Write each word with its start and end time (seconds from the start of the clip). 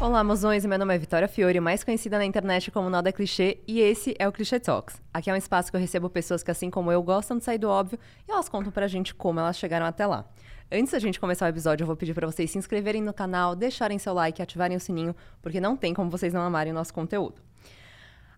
Olá, 0.00 0.24
mozões! 0.24 0.64
Meu 0.64 0.78
nome 0.78 0.94
é 0.94 0.98
Vitória 0.98 1.28
Fiore, 1.28 1.60
mais 1.60 1.84
conhecida 1.84 2.16
na 2.16 2.24
internet 2.24 2.70
como 2.70 2.88
Nada 2.88 3.12
Clichê, 3.12 3.58
e 3.68 3.80
esse 3.80 4.14
é 4.18 4.26
o 4.26 4.32
Clichê 4.32 4.58
Talks. 4.58 4.98
Aqui 5.12 5.28
é 5.28 5.34
um 5.34 5.36
espaço 5.36 5.70
que 5.70 5.76
eu 5.76 5.80
recebo 5.80 6.08
pessoas 6.08 6.42
que, 6.42 6.50
assim 6.50 6.70
como 6.70 6.90
eu, 6.90 7.02
gostam 7.02 7.36
de 7.36 7.44
sair 7.44 7.58
do 7.58 7.68
óbvio 7.68 7.98
e 8.26 8.32
elas 8.32 8.48
contam 8.48 8.72
pra 8.72 8.88
gente 8.88 9.14
como 9.14 9.38
elas 9.38 9.58
chegaram 9.58 9.84
até 9.84 10.06
lá. 10.06 10.24
Antes 10.72 10.92
da 10.92 10.98
gente 10.98 11.20
começar 11.20 11.44
o 11.44 11.48
episódio, 11.50 11.82
eu 11.82 11.86
vou 11.86 11.96
pedir 11.96 12.14
para 12.14 12.26
vocês 12.26 12.50
se 12.50 12.56
inscreverem 12.56 13.02
no 13.02 13.12
canal, 13.12 13.54
deixarem 13.54 13.98
seu 13.98 14.14
like 14.14 14.40
ativarem 14.40 14.74
o 14.74 14.80
sininho, 14.80 15.14
porque 15.42 15.60
não 15.60 15.76
tem 15.76 15.92
como 15.92 16.08
vocês 16.08 16.32
não 16.32 16.40
amarem 16.40 16.72
o 16.72 16.74
nosso 16.74 16.94
conteúdo. 16.94 17.42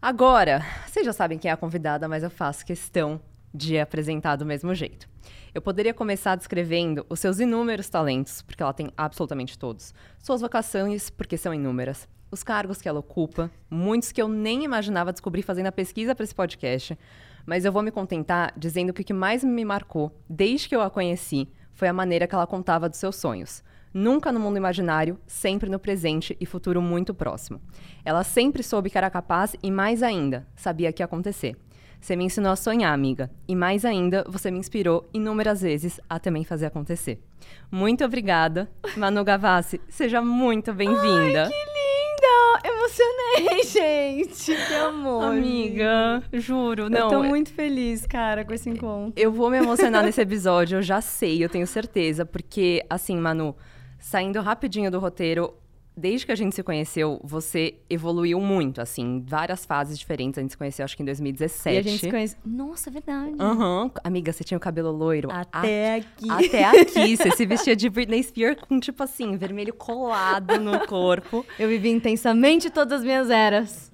Agora, 0.01 0.67
vocês 0.89 1.07
já 1.07 1.13
sabem 1.13 1.39
quem 1.39 1.49
é 1.49 1.55
a 1.55 1.57
convidada, 1.57 2.09
mas 2.09 2.25
eu 2.25 2.31
faço 2.31 2.67
questão 2.67 3.21
de 3.53 3.79
apresentar 3.79 4.37
do 4.37 4.47
mesmo 4.47 4.75
jeito. 4.75 5.09
Eu 5.55 5.61
poderia 5.61 5.93
começar 5.93 6.37
descrevendo 6.37 7.05
os 7.09 7.21
seus 7.21 7.39
inúmeros 7.39 7.89
talentos, 7.89 8.43
porque 8.43 8.63
ela 8.63 8.73
tem 8.73 8.91
absolutamente 8.97 9.59
todos, 9.59 9.95
suas 10.19 10.41
vocações, 10.41 11.11
porque 11.11 11.37
são 11.37 11.53
inúmeras, 11.53 12.09
os 12.31 12.43
cargos 12.43 12.81
que 12.81 12.89
ela 12.89 13.01
ocupa, 13.01 13.51
muitos 13.69 14.11
que 14.11 14.23
eu 14.23 14.27
nem 14.27 14.65
imaginava 14.65 15.13
descobrir 15.13 15.43
fazendo 15.43 15.67
a 15.67 15.73
pesquisa 15.73 16.15
para 16.15 16.25
esse 16.25 16.35
podcast, 16.35 16.99
mas 17.45 17.65
eu 17.65 17.73
vou 17.73 17.83
me 17.83 17.91
contentar 17.91 18.55
dizendo 18.57 18.93
que 18.93 19.03
o 19.03 19.05
que 19.05 19.13
mais 19.13 19.45
me 19.45 19.65
marcou, 19.65 20.11
desde 20.29 20.69
que 20.69 20.75
eu 20.75 20.81
a 20.81 20.89
conheci, 20.89 21.49
foi 21.75 21.89
a 21.89 21.93
maneira 21.93 22.27
que 22.27 22.35
ela 22.35 22.47
contava 22.47 22.89
dos 22.89 22.99
seus 22.99 23.17
sonhos. 23.17 23.63
Nunca 23.93 24.33
no 24.33 24.41
mundo 24.41 24.57
imaginário, 24.57 25.19
sempre 25.27 25.69
no 25.69 25.79
presente 25.79 26.35
e 26.41 26.47
futuro 26.47 26.81
muito 26.81 27.13
próximo. 27.13 27.61
Ela 28.03 28.25
sempre 28.25 28.63
soube 28.63 28.89
que 28.89 28.97
era 28.97 29.11
capaz 29.11 29.55
e, 29.63 29.71
mais 29.71 30.03
ainda, 30.03 30.47
sabia 30.57 30.91
que 30.93 31.03
ia 31.03 31.05
acontecer. 31.05 31.55
Você 32.03 32.17
me 32.17 32.25
ensinou 32.25 32.51
a 32.51 32.57
sonhar, 32.57 32.93
amiga. 32.93 33.31
E 33.47 33.55
mais 33.55 33.85
ainda, 33.85 34.25
você 34.29 34.51
me 34.51 34.59
inspirou 34.59 35.09
inúmeras 35.15 35.63
vezes 35.63 36.01
a 36.11 36.19
também 36.19 36.43
fazer 36.43 36.67
acontecer. 36.67 37.23
Muito 37.71 38.05
obrigada, 38.05 38.69
Manu 38.99 39.23
Gavassi. 39.23 39.81
Seja 39.89 40.21
muito 40.21 40.75
bem-vinda. 40.75 41.49
Que 41.49 41.55
linda! 41.55 42.69
Emocionei, 42.69 43.63
gente! 43.63 44.53
Que 44.53 44.75
amor! 44.75 45.27
Amiga, 45.27 46.25
juro, 46.33 46.91
não. 46.91 47.03
Eu 47.03 47.09
tô 47.09 47.23
muito 47.23 47.55
feliz, 47.55 48.05
cara, 48.05 48.45
com 48.45 48.53
esse 48.53 48.69
encontro. 48.69 49.13
Eu 49.15 49.31
vou 49.31 49.49
me 49.49 49.59
emocionar 49.59 50.03
nesse 50.03 50.21
episódio, 50.23 50.79
eu 50.79 50.83
já 50.83 51.01
sei, 51.01 51.45
eu 51.45 51.49
tenho 51.49 51.69
certeza. 51.69 52.27
Porque, 52.27 52.85
assim, 52.91 53.17
Manu, 53.17 53.55
saindo 54.01 54.41
rapidinho 54.41 54.91
do 54.91 54.99
roteiro, 54.99 55.55
desde 55.97 56.27
que 56.27 56.33
a 56.33 56.35
gente 56.35 56.55
se 56.55 56.63
conheceu, 56.63 57.21
você 57.23 57.75
evoluiu 57.89 58.41
muito, 58.41 58.81
assim, 58.81 59.23
várias 59.27 59.65
fases 59.65 59.99
diferentes. 59.99 60.39
A 60.39 60.41
gente 60.41 60.53
se 60.53 60.57
conheceu, 60.57 60.85
acho 60.85 60.97
que 60.97 61.03
em 61.03 61.07
2017. 61.07 61.75
E 61.75 61.79
a 61.79 61.83
gente 61.83 62.01
se 62.01 62.11
conhece. 62.11 62.37
Nossa, 62.45 62.91
é 62.91 62.93
verdade. 62.93 63.37
Aham. 63.39 63.85
Uhum. 63.85 63.91
Amiga, 64.03 64.33
você 64.33 64.45
tinha 64.45 64.57
o 64.57 64.61
cabelo 64.61 64.91
loiro. 64.91 65.29
Até 65.31 65.95
a... 65.95 65.97
aqui. 65.97 66.47
Até 66.47 66.65
aqui. 66.65 67.17
Você 67.17 67.31
se 67.33 67.47
vestia 67.47 67.77
de 67.77 67.89
Britney 67.89 68.23
Spears 68.23 68.59
com, 68.69 68.81
tipo 68.81 69.03
assim, 69.03 69.37
vermelho 69.37 69.75
colado 69.75 70.59
no 70.59 70.87
corpo. 70.87 71.45
Eu 71.59 71.69
vivi 71.69 71.91
intensamente 71.91 72.71
todas 72.71 73.01
as 73.01 73.05
minhas 73.05 73.31
eras. 73.31 73.93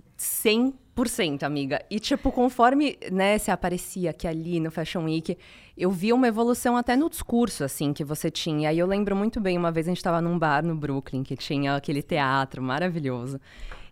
100%, 0.98 1.44
amiga. 1.44 1.80
E, 1.88 2.00
tipo, 2.00 2.32
conforme, 2.32 2.98
né, 3.12 3.38
você 3.38 3.50
aparecia 3.50 4.10
aqui 4.10 4.26
ali 4.26 4.58
no 4.58 4.70
Fashion 4.70 5.04
Week, 5.04 5.38
eu 5.76 5.90
vi 5.90 6.12
uma 6.12 6.26
evolução 6.26 6.76
até 6.76 6.96
no 6.96 7.08
discurso, 7.08 7.62
assim, 7.62 7.92
que 7.92 8.02
você 8.02 8.30
tinha. 8.30 8.62
E 8.62 8.66
aí 8.66 8.78
eu 8.78 8.86
lembro 8.86 9.14
muito 9.14 9.40
bem, 9.40 9.56
uma 9.56 9.70
vez 9.70 9.86
a 9.86 9.90
gente 9.90 9.98
estava 9.98 10.20
num 10.20 10.38
bar 10.38 10.64
no 10.64 10.74
Brooklyn, 10.74 11.22
que 11.22 11.36
tinha 11.36 11.76
aquele 11.76 12.02
teatro 12.02 12.60
maravilhoso. 12.60 13.40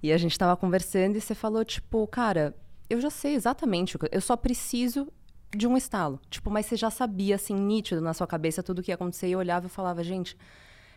E 0.02 0.12
a 0.12 0.18
gente 0.18 0.32
estava 0.32 0.56
conversando 0.56 1.16
e 1.16 1.20
você 1.20 1.34
falou, 1.34 1.64
tipo, 1.64 2.06
cara, 2.08 2.54
eu 2.90 3.00
já 3.00 3.10
sei 3.10 3.34
exatamente, 3.34 3.96
eu 4.10 4.20
só 4.20 4.36
preciso 4.36 5.08
de 5.56 5.66
um 5.66 5.76
estalo. 5.76 6.20
Tipo, 6.28 6.50
mas 6.50 6.66
você 6.66 6.76
já 6.76 6.91
sabia, 6.91 7.36
assim, 7.36 7.54
nítido 7.54 8.00
na 8.00 8.12
sua 8.12 8.26
cabeça 8.26 8.62
tudo 8.62 8.80
o 8.80 8.82
que 8.82 8.91
ia 8.91 8.96
acontecer. 8.96 9.28
E 9.28 9.32
eu 9.32 9.38
olhava 9.38 9.66
e 9.66 9.70
falava, 9.70 10.02
gente, 10.02 10.36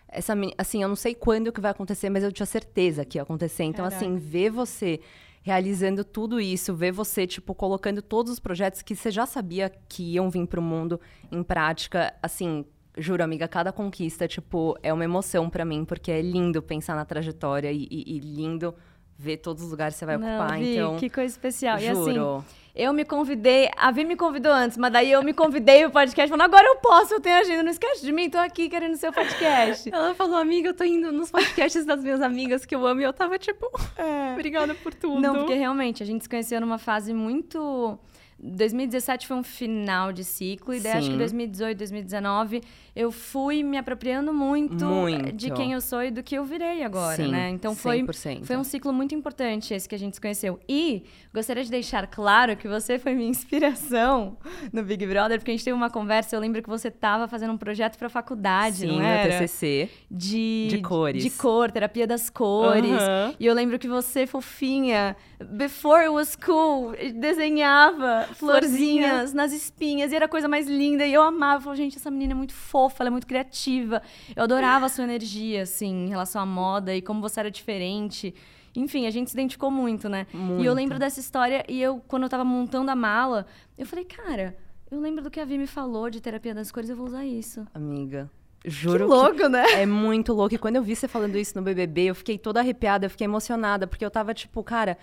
essa 0.08 0.34
assim, 0.58 0.82
eu 0.82 0.90
não 0.90 0.96
sei 0.96 1.14
quando 1.14 1.52
que 1.52 1.62
vai 1.62 1.72
acontecer, 1.72 2.10
mas 2.10 2.24
eu 2.24 2.32
tinha 2.32 2.46
certeza 2.46 3.06
que 3.06 3.18
ia 3.18 3.22
acontecer. 3.22 3.64
Então, 3.64 3.86
Caraca. 3.86 3.96
assim, 3.96 4.18
ver 4.18 4.50
você 4.50 5.00
realizando 5.42 6.04
tudo 6.04 6.40
isso, 6.40 6.76
ver 6.76 6.92
você, 6.92 7.26
tipo, 7.26 7.56
colocando 7.56 8.02
todos 8.02 8.32
os 8.32 8.40
projetos 8.40 8.82
que 8.82 8.96
você 8.96 9.10
já 9.10 9.26
sabia 9.26 9.72
que 9.88 10.14
iam 10.14 10.30
vir 10.30 10.46
para 10.48 10.60
o 10.60 10.64
mundo 10.64 11.00
em 11.32 11.42
prática, 11.42 12.14
assim, 12.22 12.66
juro, 12.98 13.24
amiga, 13.24 13.48
cada 13.48 13.72
conquista, 13.72 14.28
tipo, 14.28 14.78
é 14.84 14.94
uma 14.94 15.04
emoção 15.04 15.50
para 15.50 15.64
mim, 15.64 15.86
porque 15.86 16.12
é 16.12 16.22
lindo 16.22 16.62
pensar 16.62 16.96
na 16.96 17.06
trajetória 17.06 17.72
e, 17.72 17.88
e, 17.90 18.18
e 18.18 18.20
lindo 18.20 18.76
ver 19.18 19.38
todos 19.38 19.64
os 19.64 19.72
lugares 19.72 19.96
que 19.96 20.00
você 20.00 20.06
vai 20.06 20.18
Não, 20.18 20.40
ocupar. 20.40 20.60
Vi, 20.60 20.76
então, 20.76 20.98
que 20.98 21.10
coisa 21.10 21.34
especial. 21.34 21.78
Juro. 21.78 21.90
E 21.90 21.90
assim, 21.90 22.46
eu 22.80 22.94
me 22.94 23.04
convidei, 23.04 23.70
a 23.76 23.92
Vi 23.92 24.06
me 24.06 24.16
convidou 24.16 24.54
antes, 24.54 24.78
mas 24.78 24.94
daí 24.94 25.12
eu 25.12 25.22
me 25.22 25.34
convidei 25.34 25.86
o 25.86 25.92
podcast 25.92 26.30
falando, 26.30 26.46
agora 26.46 26.66
eu 26.66 26.78
posso, 26.78 27.14
eu 27.14 27.20
tenho 27.20 27.38
agenda, 27.38 27.62
não 27.62 27.72
esquece 27.72 28.06
de 28.06 28.12
mim, 28.14 28.30
tô 28.30 28.38
aqui 28.38 28.70
querendo 28.70 28.96
seu 28.96 29.12
podcast. 29.12 29.90
Ela 29.94 30.16
falou, 30.16 30.38
amiga, 30.38 30.70
eu 30.70 30.74
tô 30.74 30.86
indo 30.86 31.12
nos 31.12 31.30
podcasts 31.30 31.86
das 31.86 32.02
minhas 32.02 32.22
amigas 32.22 32.66
que 32.66 32.74
eu 32.74 32.88
amo, 32.88 33.02
e 33.02 33.04
eu 33.04 33.12
tava 33.12 33.38
tipo, 33.38 33.70
é. 33.98 34.32
obrigada 34.40 34.74
por 34.76 34.94
tudo. 34.94 35.20
Não, 35.20 35.36
porque 35.36 35.56
realmente, 35.56 36.02
a 36.02 36.06
gente 36.06 36.22
se 36.24 36.30
conheceu 36.30 36.62
numa 36.62 36.78
fase 36.78 37.14
muito 37.14 38.00
2017 38.42 39.28
foi 39.28 39.38
um 39.38 39.44
final 39.44 40.14
de 40.14 40.24
ciclo, 40.24 40.74
e 40.74 40.80
daí 40.80 40.94
acho 40.94 41.12
que 41.12 41.18
2018, 41.18 41.78
2019 41.78 42.62
eu 42.96 43.12
fui 43.12 43.64
me 43.64 43.78
apropriando 43.78 44.34
muito, 44.34 44.86
muito, 44.86 45.32
de 45.32 45.52
quem 45.52 45.74
eu 45.74 45.82
sou 45.82 46.04
e 46.04 46.12
do 46.12 46.24
que 46.24 46.36
eu 46.36 46.44
virei 46.44 46.84
agora, 46.84 47.24
Sim, 47.24 47.32
né? 47.32 47.50
Então 47.50 47.76
foi, 47.76 48.06
foi 48.44 48.58
um 48.58 48.64
ciclo 48.64 48.92
muito 48.92 49.14
importante 49.14 49.74
esse 49.74 49.88
que 49.88 49.96
a 49.96 50.00
gente 50.00 50.16
se 50.16 50.22
conheceu. 50.22 50.60
E 50.68 51.04
gostaria 51.34 51.64
de 51.64 51.72
deixar 51.72 52.08
claro 52.08 52.56
que 52.58 52.68
você 52.68 52.98
foi 52.98 53.14
minha 53.14 53.28
inspiração 53.30 54.38
no 54.72 54.84
Big 54.84 55.06
Brother, 55.06 55.38
porque 55.40 55.52
a 55.52 55.54
gente 55.54 55.64
teve 55.64 55.76
uma 55.76 55.90
conversa, 55.90 56.36
eu 56.36 56.40
lembro 56.40 56.62
que 56.62 56.70
você 56.70 56.88
estava 56.88 57.28
fazendo 57.28 57.54
um 57.54 57.58
projeto 57.58 57.98
para 57.98 58.10
faculdade, 58.10 58.78
Sim, 58.78 58.88
não 58.88 59.02
era? 59.02 59.30
TCC. 59.30 59.90
De, 60.10 60.68
de 60.70 60.82
cores. 60.82 61.24
De 61.24 61.30
cor, 61.30 61.72
terapia 61.72 62.08
das 62.08 62.30
cores. 62.30 62.92
Uhum. 62.92 63.36
E 63.40 63.46
eu 63.46 63.54
lembro 63.54 63.78
que 63.78 63.88
você, 63.88 64.26
fofinha, 64.26 65.16
before 65.40 66.02
it 66.02 66.10
was 66.10 66.36
cool, 66.36 66.94
desenhava 67.16 68.29
florzinhas 68.36 69.34
nas 69.34 69.52
espinhas, 69.52 70.12
e 70.12 70.16
era 70.16 70.26
a 70.26 70.28
coisa 70.28 70.48
mais 70.48 70.68
linda. 70.68 71.06
E 71.06 71.14
eu 71.14 71.22
amava, 71.22 71.58
eu 71.58 71.62
falava, 71.62 71.78
gente, 71.78 71.98
essa 71.98 72.12
menina 72.12 72.34
é 72.34 72.36
muito 72.36 72.54
fofa, 72.54 73.04
ela 73.04 73.10
é 73.10 73.12
muito 73.12 73.28
criativa. 73.28 74.02
Eu 74.36 74.44
adorava 74.44 74.86
a 74.86 74.90
sua 74.90 75.04
energia, 75.04 75.64
assim, 75.64 76.06
em 76.06 76.10
relação 76.10 76.42
à 76.42 76.46
moda 76.46 76.96
e 76.96 77.02
como 77.02 77.22
você 77.22 77.40
era 77.40 77.52
diferente. 77.52 78.34
Enfim, 78.76 79.08
a 79.08 79.12
gente 79.12 79.30
se 79.30 79.36
identificou 79.36 79.72
muito, 79.72 80.08
né? 80.08 80.28
Muito. 80.34 80.64
E 80.64 80.66
eu 80.66 80.74
lembro 80.74 81.00
dessa 81.00 81.20
história, 81.20 81.66
e 81.68 81.82
eu, 81.82 82.02
quando 82.08 82.24
eu 82.24 82.30
tava 82.30 82.44
montando 82.44 82.92
a 82.92 82.96
mala, 82.96 83.46
eu 83.78 83.86
falei, 83.86 84.06
cara, 84.06 84.56
eu 84.92 85.00
lembro 85.00 85.24
do 85.24 85.30
que 85.30 85.40
a 85.40 85.46
Vi 85.46 85.58
me 85.58 85.68
falou 85.68 86.10
de 86.10 86.22
terapia 86.22 86.54
das 86.54 86.72
cores, 86.72 86.90
eu 86.90 86.96
vou 86.96 87.08
usar 87.08 87.26
isso. 87.26 87.66
Amiga. 87.74 88.30
Juro 88.66 89.06
que 89.06 89.14
louco, 89.14 89.36
que 89.36 89.50
né? 89.50 89.66
É 89.74 89.86
muito 89.86 90.34
louco. 90.34 90.54
E 90.54 90.58
quando 90.58 90.76
eu 90.76 90.84
vi 90.84 90.96
você 90.96 91.08
falando 91.08 91.38
isso 91.38 91.56
no 91.56 91.62
BBB, 91.62 92.06
eu 92.06 92.16
fiquei 92.16 92.38
toda 92.38 92.60
arrepiada, 92.60 93.06
eu 93.06 93.10
fiquei 93.10 93.26
emocionada, 93.26 93.88
porque 93.88 94.04
eu 94.04 94.12
tava 94.12 94.34
tipo, 94.34 94.62
cara, 94.64 94.98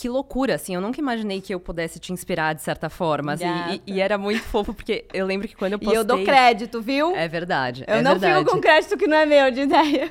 que 0.00 0.08
loucura, 0.08 0.54
assim. 0.54 0.74
Eu 0.74 0.80
nunca 0.80 0.98
imaginei 0.98 1.42
que 1.42 1.52
eu 1.52 1.60
pudesse 1.60 1.98
te 1.98 2.10
inspirar 2.10 2.54
de 2.54 2.62
certa 2.62 2.88
forma. 2.88 3.34
Assim, 3.34 3.44
e, 3.86 3.96
e, 3.96 4.00
era 4.00 4.16
muito 4.16 4.42
fofo, 4.42 4.72
porque 4.72 5.04
eu 5.12 5.26
lembro 5.26 5.46
que 5.46 5.54
quando 5.54 5.74
eu 5.74 5.78
postei... 5.78 5.94
E 5.94 6.00
eu 6.00 6.04
dou 6.04 6.24
crédito, 6.24 6.80
viu? 6.80 7.14
É 7.14 7.28
verdade. 7.28 7.84
Eu 7.86 7.96
é 7.96 8.02
não 8.02 8.12
verdade. 8.12 8.38
fico 8.38 8.50
com 8.50 8.60
crédito 8.62 8.96
que 8.96 9.06
não 9.06 9.18
é 9.18 9.26
meu, 9.26 9.50
de 9.50 9.60
ideia. 9.60 10.10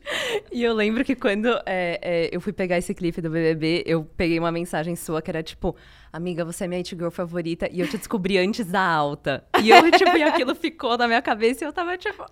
e 0.50 0.64
eu 0.64 0.72
lembro 0.72 1.04
que 1.04 1.14
quando 1.14 1.48
é, 1.66 1.98
é, 2.00 2.30
eu 2.32 2.40
fui 2.40 2.50
pegar 2.50 2.78
esse 2.78 2.94
clipe 2.94 3.20
do 3.20 3.28
BBB, 3.28 3.82
eu 3.84 4.04
peguei 4.16 4.38
uma 4.38 4.50
mensagem 4.50 4.96
sua 4.96 5.20
que 5.20 5.30
era 5.30 5.42
tipo... 5.42 5.76
Amiga, 6.10 6.42
você 6.42 6.64
é 6.64 6.66
minha 6.66 6.78
it 6.78 6.96
girl 6.96 7.10
favorita 7.10 7.68
e 7.70 7.80
eu 7.80 7.86
te 7.86 7.98
descobri 7.98 8.38
antes 8.38 8.64
da 8.64 8.80
alta. 8.80 9.44
E 9.62 9.68
eu, 9.68 9.82
tipo, 9.92 10.16
e 10.16 10.22
aquilo 10.22 10.54
ficou 10.54 10.96
na 10.96 11.06
minha 11.06 11.20
cabeça 11.20 11.62
e 11.62 11.66
eu 11.66 11.74
tava 11.74 11.98
tipo... 11.98 12.24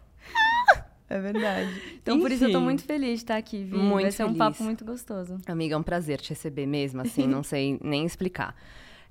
É 1.08 1.20
verdade. 1.20 1.70
Então, 2.04 2.16
Enfim. 2.16 2.22
por 2.22 2.32
isso 2.32 2.44
eu 2.44 2.52
tô 2.52 2.60
muito 2.60 2.82
feliz 2.84 3.10
de 3.10 3.24
estar 3.24 3.36
aqui, 3.36 3.64
Vi. 3.64 3.76
Muito 3.76 4.02
Vai 4.02 4.10
ser 4.10 4.24
feliz. 4.24 4.34
um 4.34 4.38
papo 4.38 4.62
muito 4.62 4.84
gostoso. 4.84 5.38
Amiga, 5.46 5.74
é 5.74 5.78
um 5.78 5.82
prazer 5.82 6.20
te 6.20 6.30
receber 6.30 6.66
mesmo, 6.66 7.00
assim, 7.00 7.26
não 7.28 7.42
sei 7.42 7.78
nem 7.82 8.04
explicar. 8.04 8.54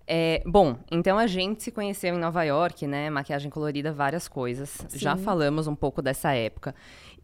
É, 0.06 0.44
bom, 0.46 0.78
então 0.92 1.18
a 1.18 1.26
gente 1.26 1.64
se 1.64 1.72
conheceu 1.72 2.14
em 2.14 2.20
Nova 2.20 2.44
York, 2.44 2.86
né? 2.86 3.10
Maquiagem 3.10 3.50
colorida, 3.50 3.92
várias 3.92 4.28
coisas. 4.28 4.70
Sim. 4.88 5.00
Já 5.00 5.16
falamos 5.16 5.66
um 5.66 5.76
pouco 5.76 6.02
dessa 6.02 6.34
época. 6.34 6.76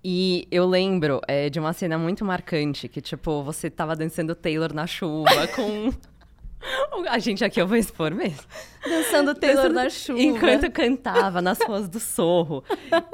E 0.04 0.48
eu 0.50 0.66
lembro 0.66 1.20
é, 1.28 1.50
de 1.50 1.60
uma 1.60 1.74
cena 1.74 1.98
muito 1.98 2.24
marcante, 2.24 2.88
que, 2.88 3.02
tipo, 3.02 3.44
você 3.44 3.70
tava 3.70 3.96
dançando 3.96 4.34
Taylor 4.34 4.74
na 4.74 4.88
chuva 4.88 5.48
com... 5.56 5.92
A 7.10 7.20
gente 7.20 7.44
aqui 7.44 7.62
eu 7.62 7.68
vou 7.68 7.78
expor 7.78 8.14
mesmo. 8.14 8.40
Dançando 8.88 9.36
Taylor 9.36 9.70
na 9.70 9.90
chuva. 9.90 10.22
Enquanto 10.22 10.72
cantava 10.72 11.42
nas 11.42 11.60
ruas 11.60 11.88
do 11.90 12.00
Sorro. 12.00 12.64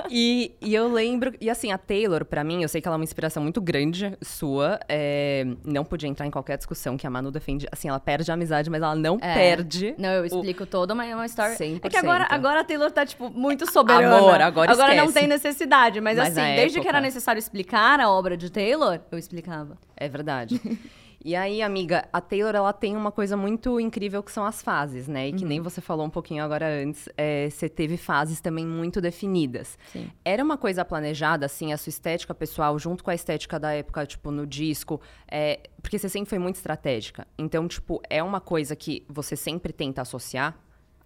E, 0.10 0.54
e, 0.62 0.74
eu 0.74 0.92
lembro. 0.92 1.34
E 1.42 1.50
assim, 1.50 1.72
a 1.72 1.78
Taylor, 1.78 2.24
para 2.24 2.44
mim, 2.44 2.62
eu 2.62 2.70
sei 2.70 2.82
que 2.82 2.88
ela 2.88 2.96
é 2.96 3.00
uma 3.00 3.04
inspiração 3.04 3.42
muito 3.42 3.60
grande 3.62 4.16
sua. 4.22 4.80
É, 4.88 5.46
não 5.64 5.84
podia 5.84 6.08
entrar 6.08 6.26
em 6.26 6.32
qualquer 6.32 6.58
discussão 6.58 6.98
que 6.98 7.08
a 7.08 7.10
Manu 7.10 7.32
defende. 7.32 7.68
Assim, 7.72 7.90
ela 7.90 8.00
perde 8.00 8.30
a 8.30 8.36
amizade, 8.36 8.70
mas 8.70 8.82
ela 8.82 8.96
não 8.96 9.18
é. 9.22 9.34
perde. 9.34 9.96
Não, 9.98 10.10
eu 10.10 10.26
explico 10.26 10.64
o... 10.64 10.68
toda 10.68 10.94
uma, 10.94 11.04
uma 11.04 11.26
história. 11.26 11.56
100%. 11.56 11.80
É 11.84 11.90
que 11.90 11.98
agora, 11.98 12.28
agora 12.30 12.62
a 12.62 12.64
Taylor 12.64 12.92
tá, 12.92 13.06
tipo, 13.06 13.30
muito 13.30 13.70
soberana. 13.72 14.18
Amor, 14.18 14.42
agora 14.42 14.72
Agora 14.72 14.94
esquece. 14.94 15.06
não 15.06 15.14
tem 15.14 15.28
necessidade. 15.28 16.00
Mas, 16.00 16.18
Mas 16.18 16.38
assim, 16.38 16.56
desde 16.56 16.78
época... 16.78 16.82
que 16.82 16.88
era 16.88 17.02
necessário 17.02 17.40
explicar 17.40 18.00
a 18.00 18.10
obra 18.10 18.38
de 18.38 18.52
Taylor, 18.52 19.00
eu 19.12 19.18
explicava. 19.18 19.78
É 19.98 20.08
verdade. 20.08 20.62
E 21.28 21.36
aí, 21.36 21.64
amiga, 21.64 22.08
a 22.14 22.22
Taylor 22.22 22.54
ela 22.54 22.72
tem 22.72 22.96
uma 22.96 23.12
coisa 23.12 23.36
muito 23.36 23.80
incrível 23.80 24.22
que 24.22 24.32
são 24.32 24.46
as 24.46 24.62
fases, 24.62 25.08
né? 25.08 25.30
E 25.30 25.34
que 25.34 25.42
Uhum. 25.42 25.50
nem 25.50 25.60
você 25.60 25.82
falou 25.82 26.06
um 26.06 26.10
pouquinho 26.10 26.44
agora 26.44 26.68
antes, 26.68 27.10
é, 27.18 27.50
você 27.50 27.68
teve 27.68 27.98
fases 27.98 28.40
também 28.40 28.64
muito 28.64 29.02
definidas. 29.02 29.76
Sim. 29.92 30.08
Era 30.24 30.44
uma 30.44 30.56
coisa 30.56 30.86
planejada, 30.86 31.48
assim, 31.48 31.74
a 31.74 31.78
sua 31.78 31.90
estética 31.90 32.36
pessoal, 32.36 32.78
junto 32.78 33.04
com 33.04 33.10
a 33.10 33.16
estética 33.16 33.60
da 33.60 33.74
época, 33.74 34.06
tipo, 34.06 34.30
no 34.30 34.46
disco, 34.46 35.02
é, 35.28 35.62
porque 35.82 35.98
você 35.98 36.08
sempre 36.08 36.30
foi 36.30 36.38
muito 36.38 36.58
estratégica. 36.58 37.26
Então, 37.40 37.68
tipo, 37.68 38.00
é 38.08 38.22
uma 38.22 38.40
coisa 38.40 38.76
que 38.76 39.04
você 39.10 39.36
sempre 39.36 39.74
tenta 39.74 40.04
associar 40.04 40.56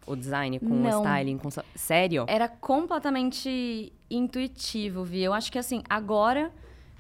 o 0.06 0.18
design 0.18 0.60
com 0.60 0.66
o 0.66 0.80
Não. 0.82 1.02
styling, 1.02 1.38
com... 1.38 1.48
Sério? 1.76 2.26
Era 2.28 2.50
completamente 2.50 3.94
intuitivo, 4.12 5.06
Vi. 5.06 5.24
Eu 5.24 5.32
acho 5.32 5.50
que 5.50 5.58
assim, 5.58 5.82
agora, 5.90 6.52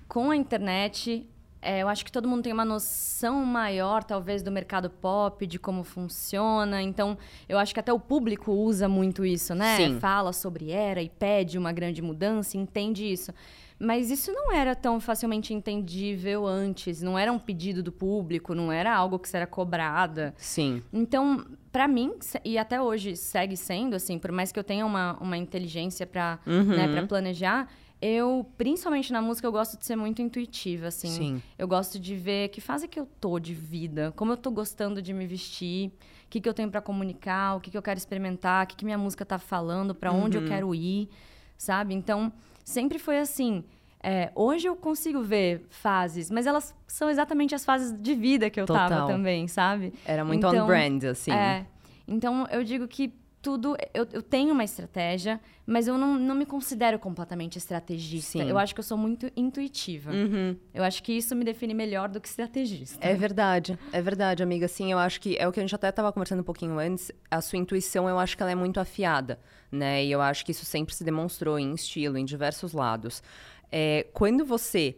com 0.08 0.32
a 0.32 0.38
internet, 0.38 1.28
é, 1.62 1.80
eu 1.82 1.90
acho 1.90 2.06
que 2.06 2.12
todo 2.12 2.28
mundo 2.28 2.44
tem 2.44 2.54
uma 2.54 2.64
noção 2.66 3.44
maior, 3.46 4.04
talvez, 4.04 4.42
do 4.42 4.52
mercado 4.52 4.90
pop, 4.90 5.46
de 5.46 5.60
como 5.60 5.84
funciona. 5.84 6.82
Então, 6.82 7.18
eu 7.48 7.58
acho 7.58 7.74
que 7.74 7.80
até 7.80 7.92
o 7.92 8.00
público 8.00 8.52
usa 8.52 8.88
muito 8.88 9.26
isso, 9.26 9.54
né? 9.54 9.76
Sim. 9.78 10.00
Fala 10.00 10.32
sobre 10.34 10.72
era 10.72 11.02
e 11.02 11.10
pede 11.10 11.58
uma 11.58 11.72
grande 11.72 12.02
mudança, 12.02 12.58
entende 12.58 13.04
isso. 13.12 13.34
Mas 13.82 14.12
isso 14.12 14.30
não 14.34 14.52
era 14.52 14.76
tão 14.76 15.00
facilmente 15.00 15.54
entendível 15.54 16.46
antes. 16.46 17.02
Não 17.02 17.18
era 17.18 17.32
um 17.32 17.40
pedido 17.40 17.82
do 17.82 17.94
público, 17.94 18.54
não 18.54 18.70
era 18.72 18.94
algo 18.94 19.18
que 19.18 19.34
era 19.34 19.48
cobrada. 19.48 20.34
Sim. 20.36 20.84
Então, 20.92 21.46
pra 21.72 21.88
mim, 21.88 22.12
e 22.44 22.58
até 22.58 22.82
hoje 22.82 23.16
segue 23.16 23.56
sendo, 23.56 23.96
assim, 23.96 24.20
por 24.20 24.34
mais 24.34 24.52
que 24.52 24.60
eu 24.60 24.66
tenha 24.66 24.86
uma, 24.86 25.18
uma 25.22 25.38
inteligência 25.38 26.06
pra, 26.06 26.40
Uhum. 26.46 26.64
né, 26.76 27.06
planejar, 27.08 27.70
eu, 28.02 28.46
principalmente 28.58 29.12
na 29.12 29.22
música, 29.22 29.46
eu 29.48 29.52
gosto 29.52 29.78
de 29.78 29.86
ser 29.86 29.96
muito 29.96 30.22
intuitiva, 30.22 30.88
assim. 30.88 31.08
Sim. 31.10 31.42
Eu 31.58 31.68
gosto 31.68 32.00
de 32.00 32.16
ver 32.16 32.50
que 32.50 32.62
fase 32.62 32.88
que 32.88 33.00
eu 33.00 33.06
tô 33.20 33.40
de 33.40 33.54
vida, 33.54 34.14
como 34.16 34.32
eu 34.32 34.38
tô 34.38 34.50
gostando 34.52 35.02
de 35.02 35.12
me 35.14 35.28
vestir, 35.28 35.90
o 35.90 36.30
que, 36.30 36.40
que 36.40 36.48
eu 36.48 36.54
tenho 36.54 36.70
pra 36.72 36.82
comunicar, 36.82 37.56
o 37.56 37.60
que, 37.60 37.70
que 37.72 37.78
eu 37.78 37.82
quero 37.82 37.98
experimentar, 37.98 38.64
o 38.64 38.68
que, 38.68 38.76
que 38.78 38.86
minha 38.86 38.98
música 38.98 39.26
tá 39.26 39.38
falando, 39.38 39.94
pra 39.94 40.12
onde 40.12 40.38
Uhum. 40.38 40.44
eu 40.44 40.48
quero 40.50 40.76
ir, 40.76 41.10
sabe? 41.58 41.94
Então, 41.94 42.32
sempre 42.64 42.98
foi 43.00 43.20
assim. 43.20 43.64
É, 44.02 44.32
hoje 44.34 44.66
eu 44.66 44.78
consigo 44.78 45.22
ver 45.22 45.66
fases, 45.70 46.32
mas 46.32 46.48
elas 46.48 46.74
são 46.88 47.10
exatamente 47.10 47.54
as 47.54 47.66
fases 47.66 47.92
de 48.02 48.16
vida 48.16 48.50
que 48.50 48.62
eu 48.62 48.66
Total. 48.66 48.88
tava 48.88 49.08
também, 49.08 49.46
sabe? 49.50 49.94
Era 50.06 50.24
muito 50.24 50.48
Então, 50.48 50.64
on 50.64 50.68
brand, 50.68 51.04
assim. 51.04 51.32
É. 51.32 51.66
Então, 52.08 52.48
eu 52.50 52.64
digo 52.64 52.88
que 52.88 53.14
tudo. 53.42 53.76
Eu, 53.94 54.08
eu 54.12 54.22
tenho 54.22 54.54
uma 54.54 54.64
estratégia, 54.64 55.40
mas 55.66 55.88
eu 55.88 55.98
não, 55.98 56.18
não 56.18 56.36
me 56.36 56.46
considero 56.46 57.00
completamente 57.00 57.58
estrategista. 57.58 58.40
Sim. 58.40 58.50
Eu 58.50 58.58
acho 58.58 58.74
que 58.74 58.80
eu 58.80 58.84
sou 58.84 58.98
muito 58.98 59.32
intuitiva. 59.36 60.12
Uhum. 60.12 60.56
Eu 60.74 60.84
acho 60.84 61.02
que 61.02 61.14
isso 61.14 61.36
me 61.36 61.46
define 61.46 61.74
melhor 61.74 62.10
do 62.10 62.20
que 62.20 62.28
estrategista. 62.28 62.98
É 63.06 63.14
verdade, 63.14 63.78
é 63.92 64.02
verdade, 64.02 64.44
amiga. 64.44 64.68
Sim, 64.68 64.92
eu 64.92 64.98
acho 64.98 65.22
que 65.22 65.38
é 65.38 65.48
o 65.48 65.52
que 65.52 65.60
a 65.60 65.64
gente 65.64 65.76
até 65.76 65.90
estava 65.90 66.12
conversando 66.12 66.42
um 66.42 66.44
pouquinho 66.44 66.78
antes. 66.78 67.12
A 67.30 67.42
sua 67.42 67.58
intuição, 67.58 68.10
eu 68.10 68.20
acho 68.20 68.36
que 68.36 68.44
ela 68.44 68.52
é 68.52 68.56
muito 68.56 68.80
afiada, 68.80 69.40
né? 69.72 70.04
E 70.04 70.12
eu 70.12 70.22
acho 70.22 70.46
que 70.46 70.52
isso 70.52 70.66
sempre 70.66 70.94
se 70.94 71.04
demonstrou 71.04 71.58
em 71.58 71.74
estilo, 71.74 72.18
em 72.18 72.26
diversos 72.26 72.74
lados. 72.74 73.24
É, 73.72 74.08
quando 74.14 74.46
você 74.46 74.98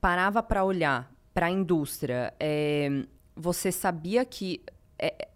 parava 0.00 0.42
para 0.42 0.64
olhar 0.64 1.12
para 1.32 1.46
a 1.46 1.50
indústria, 1.50 2.34
é, 2.40 3.04
você 3.36 3.70
sabia 3.70 4.24
que. 4.24 4.60
é, 4.98 5.28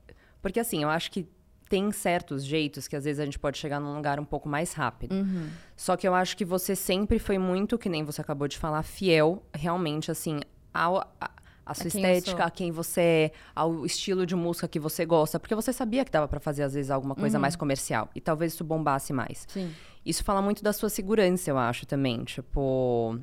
porque 0.43 0.61
assim, 0.61 0.83
eu 0.83 0.89
acho 0.89 1.11
que 1.11 1.27
tem 1.69 1.91
certos 1.93 2.45
jeitos 2.45 2.87
que 2.89 2.95
às 2.97 3.05
vezes 3.05 3.21
a 3.21 3.25
gente 3.25 3.39
pode 3.39 3.59
chegar 3.59 3.81
num 3.81 3.95
lugar 3.95 4.19
um 4.21 4.25
pouco 4.25 4.49
mais 4.49 4.73
rápido. 4.73 5.13
Uhum. 5.15 5.49
Só 5.77 5.97
que 5.97 6.07
eu 6.07 6.15
acho 6.15 6.37
que 6.37 6.45
você 6.45 6.77
sempre 6.77 7.19
foi 7.19 7.39
muito, 7.39 7.77
que 7.79 7.89
nem 7.89 8.05
você 8.05 8.21
acabou 8.21 8.47
de 8.49 8.57
falar, 8.59 8.83
fiel 8.83 9.43
realmente, 9.53 10.11
assim, 10.11 10.41
ao, 10.73 10.99
a, 11.21 11.31
a 11.65 11.75
sua 11.75 11.85
A 11.87 11.89
estética, 11.89 12.45
a 12.45 12.51
quem 12.51 12.71
você 12.71 13.01
é, 13.01 13.33
ao 13.55 13.85
estilo 13.85 14.25
de 14.25 14.37
música 14.37 14.69
que 14.69 14.79
você 14.79 15.05
gosta. 15.05 15.41
Porque 15.41 15.55
você 15.55 15.73
sabia 15.73 16.05
que 16.05 16.11
dava 16.13 16.29
pra 16.29 16.39
fazer, 16.39 16.63
às 16.63 16.75
vezes, 16.75 16.91
alguma 16.91 17.15
Uhum. 17.15 17.21
coisa 17.21 17.39
mais 17.39 17.57
comercial. 17.57 18.09
E 18.15 18.21
talvez 18.21 18.53
isso 18.55 18.63
bombasse 18.63 19.13
mais. 19.13 19.45
Sim. 19.49 19.73
Isso 20.05 20.23
fala 20.23 20.41
muito 20.41 20.63
da 20.63 20.73
sua 20.73 20.89
segurança, 20.89 21.51
eu 21.51 21.59
acho, 21.59 21.85
também. 21.85 22.23
Tipo, 22.23 23.19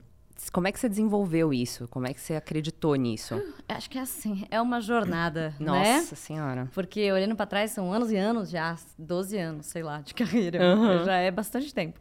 como 0.52 0.68
é 0.68 0.72
que 0.72 0.80
você 0.80 0.90
desenvolveu 0.90 1.54
isso? 1.54 1.88
Como 1.90 2.08
é 2.08 2.14
que 2.14 2.20
você 2.20 2.36
acreditou 2.36 2.96
nisso? 2.96 3.42
Acho 3.68 3.90
que 3.90 3.98
é 3.98 4.02
assim, 4.02 4.46
é 4.50 4.62
uma 4.62 4.82
jornada, 4.82 5.54
Nossa 5.60 5.80
né? 5.82 6.02
senhora. 6.02 6.70
Porque 6.74 7.12
olhando 7.12 7.36
pra 7.36 7.46
trás 7.46 7.72
são 7.72 7.92
anos 7.92 8.12
e 8.12 8.18
anos 8.18 8.50
já, 8.50 8.76
12 8.98 9.38
anos, 9.38 9.66
sei 9.68 9.84
lá, 9.84 10.02
de 10.02 10.14
carreira. 10.16 10.76
Uhum. 10.76 11.04
Já 11.04 11.16
é 11.16 11.32
bastante 11.32 11.74
tempo. 11.74 12.00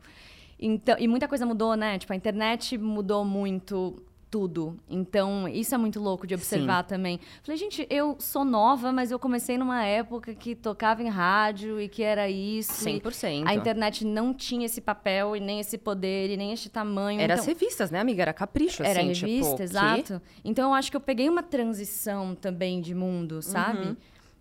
Então, 0.59 0.97
e 0.99 1.09
muita 1.09 1.27
coisa 1.27 1.44
mudou, 1.44 1.75
né? 1.75 1.99
Tipo, 1.99 2.12
a 2.12 2.17
internet 2.17 2.79
mudou 2.79 3.25
muito 3.25 4.00
tudo. 4.32 4.79
Então, 4.88 5.46
isso 5.46 5.75
é 5.75 5.79
muito 5.79 6.00
louco 6.00 6.26
de 6.26 6.34
observar 6.34 6.84
também. 6.84 7.20
Falei, 7.43 7.58
gente, 7.58 7.87
eu 7.90 8.17
sou 8.19 8.46
nova, 8.46 8.90
mas 8.90 9.11
eu 9.11 9.19
comecei 9.19 9.58
numa 9.58 9.84
época 9.84 10.34
que 10.34 10.55
tocava 10.55 11.02
em 11.02 11.08
rádio 11.11 11.79
e 11.79 11.87
que 11.87 12.02
era 12.02 12.31
isso. 12.31 12.88
e 12.88 12.99
100%. 12.99 13.43
A 13.46 13.55
internet 13.55 14.06
não 14.06 14.32
tinha 14.32 14.64
esse 14.64 14.81
papel 14.81 15.37
e 15.37 15.40
nem 15.40 15.61
esse 15.61 15.76
poder 15.76 16.31
e 16.31 16.37
nem 16.38 16.50
este 16.50 16.70
tamanho. 16.70 17.20
Era 17.20 17.34
então, 17.34 17.43
as 17.43 17.46
revistas, 17.46 17.90
né, 17.90 18.00
amiga? 18.00 18.23
Era 18.23 18.32
capricho, 18.32 18.82
era 18.82 19.00
assim, 19.00 19.08
revista, 19.08 19.26
tipo, 19.44 19.56
que- 19.58 19.62
exato. 19.64 20.23
Então 20.43 20.70
eu 20.70 20.75
acho 20.75 20.90
que 20.90 20.96
eu 20.96 21.00
peguei 21.00 21.29
uma 21.29 21.43
transição 21.43 22.34
também 22.34 22.81
de 22.81 22.94
mundo, 22.94 23.43
sabe? 23.43 23.88
Uhum. 23.88 23.96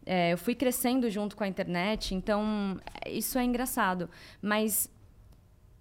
É, 0.05 0.31
eu 0.31 0.37
fui 0.37 0.55
crescendo 0.55 1.09
junto 1.09 1.35
com 1.35 1.43
a 1.43 1.47
internet, 1.49 2.15
então 2.15 2.79
é, 3.03 3.11
isso 3.11 3.37
é 3.37 3.43
engraçado. 3.43 4.09
Mas 4.41 4.89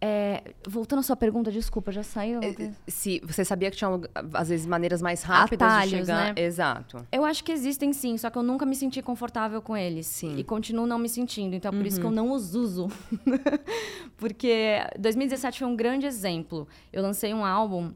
é, 0.02 0.55
voltando 0.67 1.00
à 1.00 1.02
sua 1.02 1.17
pergunta, 1.17 1.52
desculpa, 1.52 1.93
já 1.93 2.02
saiu. 2.02 2.41
Se 2.88 3.20
você 3.23 3.44
sabia 3.44 3.70
que 3.70 3.76
tinha, 3.76 3.91
às 4.32 4.49
vezes, 4.49 4.64
maneiras 4.64 5.02
mais 5.02 5.23
rápidas 5.23 5.69
de 5.69 5.75
Atalhos, 5.75 6.06
chegar. 6.06 6.35
né? 6.35 6.43
Exato. 6.43 7.06
Eu 7.12 7.25
acho 7.25 7.44
que 7.44 7.52
existem 7.52 7.93
sim, 7.93 8.17
só 8.17 8.31
que 8.31 8.38
eu 8.38 8.43
nunca 8.43 8.64
me 8.64 8.75
senti 8.75 9.02
confortável 9.02 9.61
com 9.61 9.76
eles. 9.76 10.06
Sim. 10.06 10.32
Uhum. 10.32 10.38
E 10.38 10.44
continuo 10.44 10.87
não 10.87 10.99
me 10.99 11.08
sentindo, 11.08 11.55
então 11.55 11.70
é 11.70 11.76
por 11.76 11.85
isso 11.85 12.00
que 12.00 12.06
eu 12.06 12.11
não 12.11 12.32
os 12.32 12.55
uso. 12.55 12.88
Porque 14.17 14.79
2017 14.99 15.58
foi 15.58 15.69
um 15.69 15.76
grande 15.76 16.06
exemplo. 16.06 16.67
Eu 16.91 17.03
lancei 17.03 17.35
um 17.35 17.44
álbum, 17.44 17.93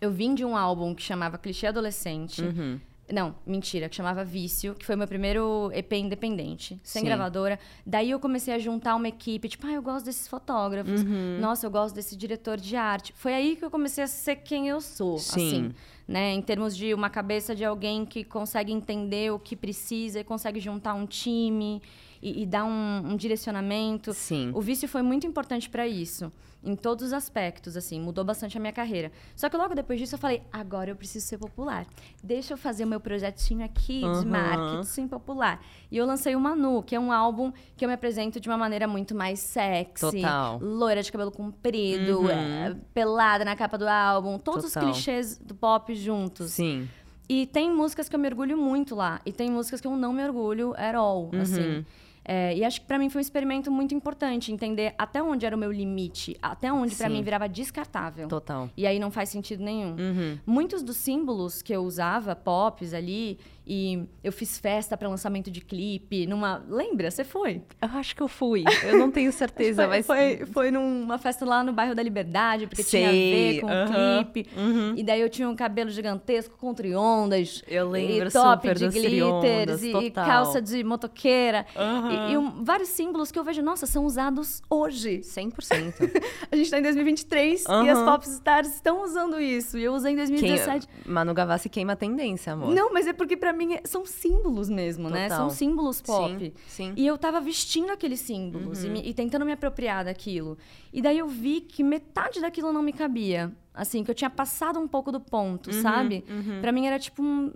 eu 0.00 0.10
vim 0.10 0.34
de 0.34 0.44
um 0.44 0.56
álbum 0.56 0.94
que 0.94 1.02
chamava 1.02 1.36
Clichê 1.36 1.66
Adolescente. 1.66 2.40
Uhum. 2.40 2.80
Não, 3.12 3.34
mentira, 3.46 3.88
que 3.88 3.94
chamava 3.94 4.24
Vício, 4.24 4.74
que 4.74 4.84
foi 4.84 4.96
meu 4.96 5.06
primeiro 5.06 5.70
EP 5.74 5.92
independente, 5.92 6.80
sem 6.82 7.00
Sim. 7.00 7.06
gravadora. 7.06 7.58
Daí 7.84 8.10
eu 8.10 8.18
comecei 8.18 8.54
a 8.54 8.58
juntar 8.58 8.96
uma 8.96 9.08
equipe, 9.08 9.48
tipo, 9.48 9.66
ah, 9.66 9.72
eu 9.72 9.82
gosto 9.82 10.06
desses 10.06 10.26
fotógrafos. 10.26 11.02
Uhum. 11.02 11.38
Nossa, 11.38 11.66
eu 11.66 11.70
gosto 11.70 11.94
desse 11.94 12.16
diretor 12.16 12.56
de 12.56 12.76
arte. 12.76 13.12
Foi 13.14 13.34
aí 13.34 13.56
que 13.56 13.64
eu 13.64 13.70
comecei 13.70 14.02
a 14.04 14.06
ser 14.06 14.36
quem 14.36 14.68
eu 14.68 14.80
sou, 14.80 15.18
Sim. 15.18 15.46
assim, 15.46 15.74
né? 16.08 16.32
Em 16.32 16.40
termos 16.40 16.74
de 16.74 16.94
uma 16.94 17.10
cabeça 17.10 17.54
de 17.54 17.64
alguém 17.64 18.06
que 18.06 18.24
consegue 18.24 18.72
entender 18.72 19.30
o 19.32 19.38
que 19.38 19.54
precisa 19.54 20.20
e 20.20 20.24
consegue 20.24 20.58
juntar 20.58 20.94
um 20.94 21.06
time 21.06 21.82
e, 22.24 22.42
e 22.42 22.46
dar 22.46 22.64
um, 22.64 23.12
um 23.12 23.16
direcionamento. 23.16 24.12
Sim. 24.14 24.50
O 24.54 24.60
vício 24.60 24.88
foi 24.88 25.02
muito 25.02 25.26
importante 25.26 25.68
para 25.68 25.86
isso, 25.86 26.32
em 26.66 26.74
todos 26.74 27.04
os 27.08 27.12
aspectos, 27.12 27.76
assim, 27.76 28.00
mudou 28.00 28.24
bastante 28.24 28.56
a 28.56 28.60
minha 28.60 28.72
carreira. 28.72 29.12
Só 29.36 29.50
que 29.50 29.56
logo 29.56 29.74
depois 29.74 29.98
disso 30.00 30.14
eu 30.14 30.18
falei, 30.18 30.40
agora 30.50 30.90
eu 30.90 30.96
preciso 30.96 31.26
ser 31.26 31.36
popular. 31.36 31.86
Deixa 32.22 32.54
eu 32.54 32.56
fazer 32.56 32.84
o 32.84 32.86
meu 32.86 32.98
projetinho 32.98 33.62
aqui 33.62 34.00
de 34.00 34.06
Aham. 34.06 34.24
marketing 34.24 35.06
popular. 35.06 35.60
E 35.90 35.96
eu 35.98 36.06
lancei 36.06 36.34
o 36.34 36.40
Manu, 36.40 36.82
que 36.82 36.96
é 36.96 36.98
um 37.00 37.12
álbum 37.12 37.52
que 37.76 37.84
eu 37.84 37.88
me 37.88 37.94
apresento 37.94 38.40
de 38.40 38.48
uma 38.48 38.56
maneira 38.56 38.88
muito 38.88 39.14
mais 39.14 39.40
sexy, 39.40 40.22
Total. 40.22 40.58
loira 40.62 41.02
de 41.02 41.12
cabelo 41.12 41.30
comprido, 41.30 42.20
Uhum. 42.20 42.30
é, 42.30 42.74
pelada 42.94 43.44
na 43.44 43.54
capa 43.54 43.76
do 43.76 43.86
álbum, 43.86 44.38
todos 44.38 44.72
Total. 44.72 44.88
os 44.88 44.96
clichês 44.96 45.36
do 45.38 45.54
pop 45.54 45.94
juntos. 45.94 46.52
Sim. 46.52 46.88
E 47.28 47.46
tem 47.46 47.70
músicas 47.74 48.08
que 48.08 48.14
eu 48.16 48.20
me 48.20 48.28
orgulho 48.28 48.56
muito 48.56 48.94
lá. 48.94 49.20
E 49.24 49.32
tem 49.32 49.50
músicas 49.50 49.80
que 49.80 49.86
eu 49.86 49.96
não 49.96 50.12
me 50.12 50.22
orgulho 50.24 50.74
at 50.76 50.94
all, 50.94 51.30
Uhum. 51.32 51.40
assim. 51.40 51.84
É, 52.24 52.56
e 52.56 52.64
acho 52.64 52.80
que 52.80 52.86
pra 52.86 52.98
mim 52.98 53.10
foi 53.10 53.20
um 53.20 53.22
experimento 53.22 53.70
muito 53.70 53.94
importante, 53.94 54.50
entender 54.50 54.94
até 54.96 55.22
onde 55.22 55.44
era 55.44 55.54
o 55.54 55.58
meu 55.58 55.70
limite, 55.70 56.36
até 56.40 56.72
onde 56.72 56.94
pra 56.94 57.08
Sim. 57.08 57.14
mim 57.14 57.22
virava 57.22 57.48
descartável. 57.48 58.28
Total. 58.28 58.70
E 58.76 58.86
aí 58.86 58.98
não 58.98 59.10
faz 59.10 59.28
sentido 59.28 59.62
nenhum. 59.62 59.90
Uhum. 59.90 60.38
Muitos 60.46 60.82
dos 60.82 60.96
símbolos 60.96 61.60
que 61.60 61.72
eu 61.72 61.82
usava, 61.82 62.34
pops 62.34 62.94
ali, 62.94 63.38
e 63.66 64.04
eu 64.22 64.30
fiz 64.30 64.58
festa 64.58 64.96
pra 64.96 65.08
lançamento 65.08 65.50
de 65.50 65.60
clipe, 65.60 66.26
numa. 66.26 66.62
Lembra? 66.68 67.10
Você 67.10 67.24
foi? 67.24 67.62
Eu 67.80 67.88
acho 67.98 68.14
que 68.14 68.22
eu 68.22 68.28
fui. 68.28 68.62
Eu 68.84 68.98
não 68.98 69.10
tenho 69.10 69.32
certeza, 69.32 69.82
foi, 69.82 69.90
mas. 69.90 70.06
foi, 70.06 70.46
foi 70.52 70.70
numa 70.70 71.16
festa 71.18 71.44
lá 71.46 71.62
no 71.64 71.72
bairro 71.72 71.94
da 71.94 72.02
Liberdade, 72.02 72.66
porque 72.66 72.84
tinha 72.84 73.08
a 73.08 73.10
Sei, 73.12 73.52
ver 73.54 73.60
com 73.62 73.68
aham, 73.68 74.20
o 74.20 74.24
clipe. 74.32 74.50
uhum. 74.56 74.94
E 74.96 75.02
daí 75.02 75.20
eu 75.20 75.30
tinha 75.30 75.48
um 75.48 75.56
cabelo 75.56 75.88
gigantesco 75.90 76.56
com 76.58 76.74
triondas. 76.74 77.62
Eu 77.66 77.88
lembro 77.88 78.28
e 78.28 78.30
top 78.32 78.74
de 78.74 78.88
glitters 78.88 79.82
e 79.82 79.92
total. 79.92 80.26
calça 80.26 80.60
de 80.60 80.84
motoqueira. 80.84 81.64
Aham. 81.74 82.28
E, 82.28 82.32
e 82.32 82.36
um- 82.38 82.62
vários 82.64 82.90
símbolos 82.90 83.32
que 83.32 83.38
eu 83.38 83.44
vejo, 83.44 83.62
nossa, 83.62 83.86
são 83.86 84.04
usados 84.04 84.62
hoje. 84.68 85.20
100%. 85.22 85.94
A 86.52 86.56
gente 86.56 86.70
tá 86.70 86.78
em 86.78 86.82
2023 86.82 87.64
e 87.84 87.88
as 87.88 88.02
popstars 88.02 88.74
estão 88.74 89.02
usando 89.02 89.40
isso. 89.40 89.78
E 89.78 89.84
eu 89.84 89.94
usei 89.94 90.12
em 90.12 90.16
Quem, 90.16 90.26
2017. 90.26 90.88
Manu 91.06 91.32
Gavassi 91.32 91.68
queima 91.68 91.92
a 91.94 91.96
tendência, 91.96 92.52
amor. 92.52 92.74
Não, 92.74 92.92
mas 92.92 93.06
é 93.06 93.12
porque 93.12 93.36
pra 93.36 93.53
mim 93.54 93.74
é- 93.74 93.82
são 93.84 94.04
símbolos 94.04 94.68
mesmo, 94.68 95.08
né? 95.08 95.28
Total. 95.28 95.38
São 95.48 95.50
símbolos 95.56 96.00
pop. 96.02 96.38
Sim, 96.38 96.52
sim. 96.66 96.92
E 96.96 97.06
eu 97.06 97.16
tava 97.18 97.40
vestindo 97.40 97.90
aqueles 97.90 98.20
símbolos 98.20 98.80
Uhum. 98.82 98.86
e, 98.86 98.92
me- 98.92 99.02
e 99.08 99.14
tentando 99.14 99.44
me 99.44 99.52
apropriar 99.52 100.04
daquilo. 100.04 100.56
E 100.92 101.00
daí 101.02 101.18
eu 101.18 101.28
vi 101.28 101.60
que 101.60 101.82
metade 101.82 102.40
daquilo 102.40 102.72
não 102.72 102.82
me 102.82 102.92
cabia. 102.92 103.52
Assim, 103.72 104.04
que 104.04 104.10
eu 104.10 104.14
tinha 104.14 104.30
passado 104.30 104.78
um 104.78 104.86
pouco 104.86 105.10
do 105.10 105.18
ponto, 105.20 105.70
Uhum, 105.72 105.82
sabe? 105.82 106.24
uhum. 106.28 106.60
Pra 106.60 106.70
mim 106.70 106.86
era 106.86 106.98
tipo 106.98 107.22
um, 107.22 107.52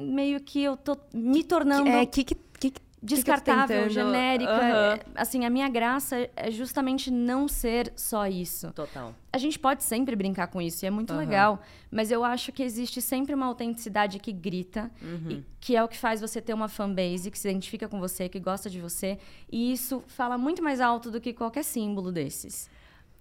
meio 0.00 0.38
que 0.40 0.62
eu 0.62 0.76
tô 0.76 0.96
me 1.14 1.42
tornando 1.42 1.88
É, 1.88 2.04
que, 2.04 2.22
que, 2.24 2.34
que 2.60 2.72
descartável, 3.02 3.90
genérica. 3.90 4.50
Aham. 4.52 4.98
Assim, 5.16 5.44
a 5.44 5.50
minha 5.50 5.68
graça 5.68 6.30
é 6.36 6.50
justamente 6.50 7.10
não 7.10 7.48
ser 7.48 7.92
só 7.96 8.26
isso. 8.26 8.70
Total. 8.72 9.14
A 9.32 9.38
gente 9.38 9.58
pode 9.58 9.82
sempre 9.82 10.14
brincar 10.14 10.46
com 10.46 10.62
isso 10.62 10.84
e 10.84 10.86
é 10.86 10.90
muito 10.90 11.10
Aham. 11.12 11.18
legal, 11.20 11.62
mas 11.90 12.10
eu 12.10 12.22
acho 12.22 12.52
que 12.52 12.62
existe 12.62 13.00
sempre 13.02 13.34
uma 13.34 13.46
autenticidade 13.46 14.18
que 14.18 14.30
grita, 14.32 14.90
Uhum. 15.02 15.30
e 15.30 15.44
que 15.60 15.74
é 15.74 15.82
o 15.82 15.88
que 15.88 15.98
faz 15.98 16.20
você 16.20 16.40
ter 16.40 16.54
uma 16.54 16.68
fanbase 16.68 17.30
que 17.30 17.38
se 17.38 17.48
identifica 17.48 17.88
com 17.88 17.98
você, 17.98 18.28
que 18.28 18.38
gosta 18.38 18.70
de 18.70 18.80
você, 18.80 19.18
e 19.50 19.72
isso 19.72 20.02
fala 20.06 20.38
muito 20.38 20.62
mais 20.62 20.80
alto 20.80 21.10
do 21.10 21.20
que 21.20 21.32
qualquer 21.32 21.64
símbolo 21.64 22.12
desses. 22.12 22.70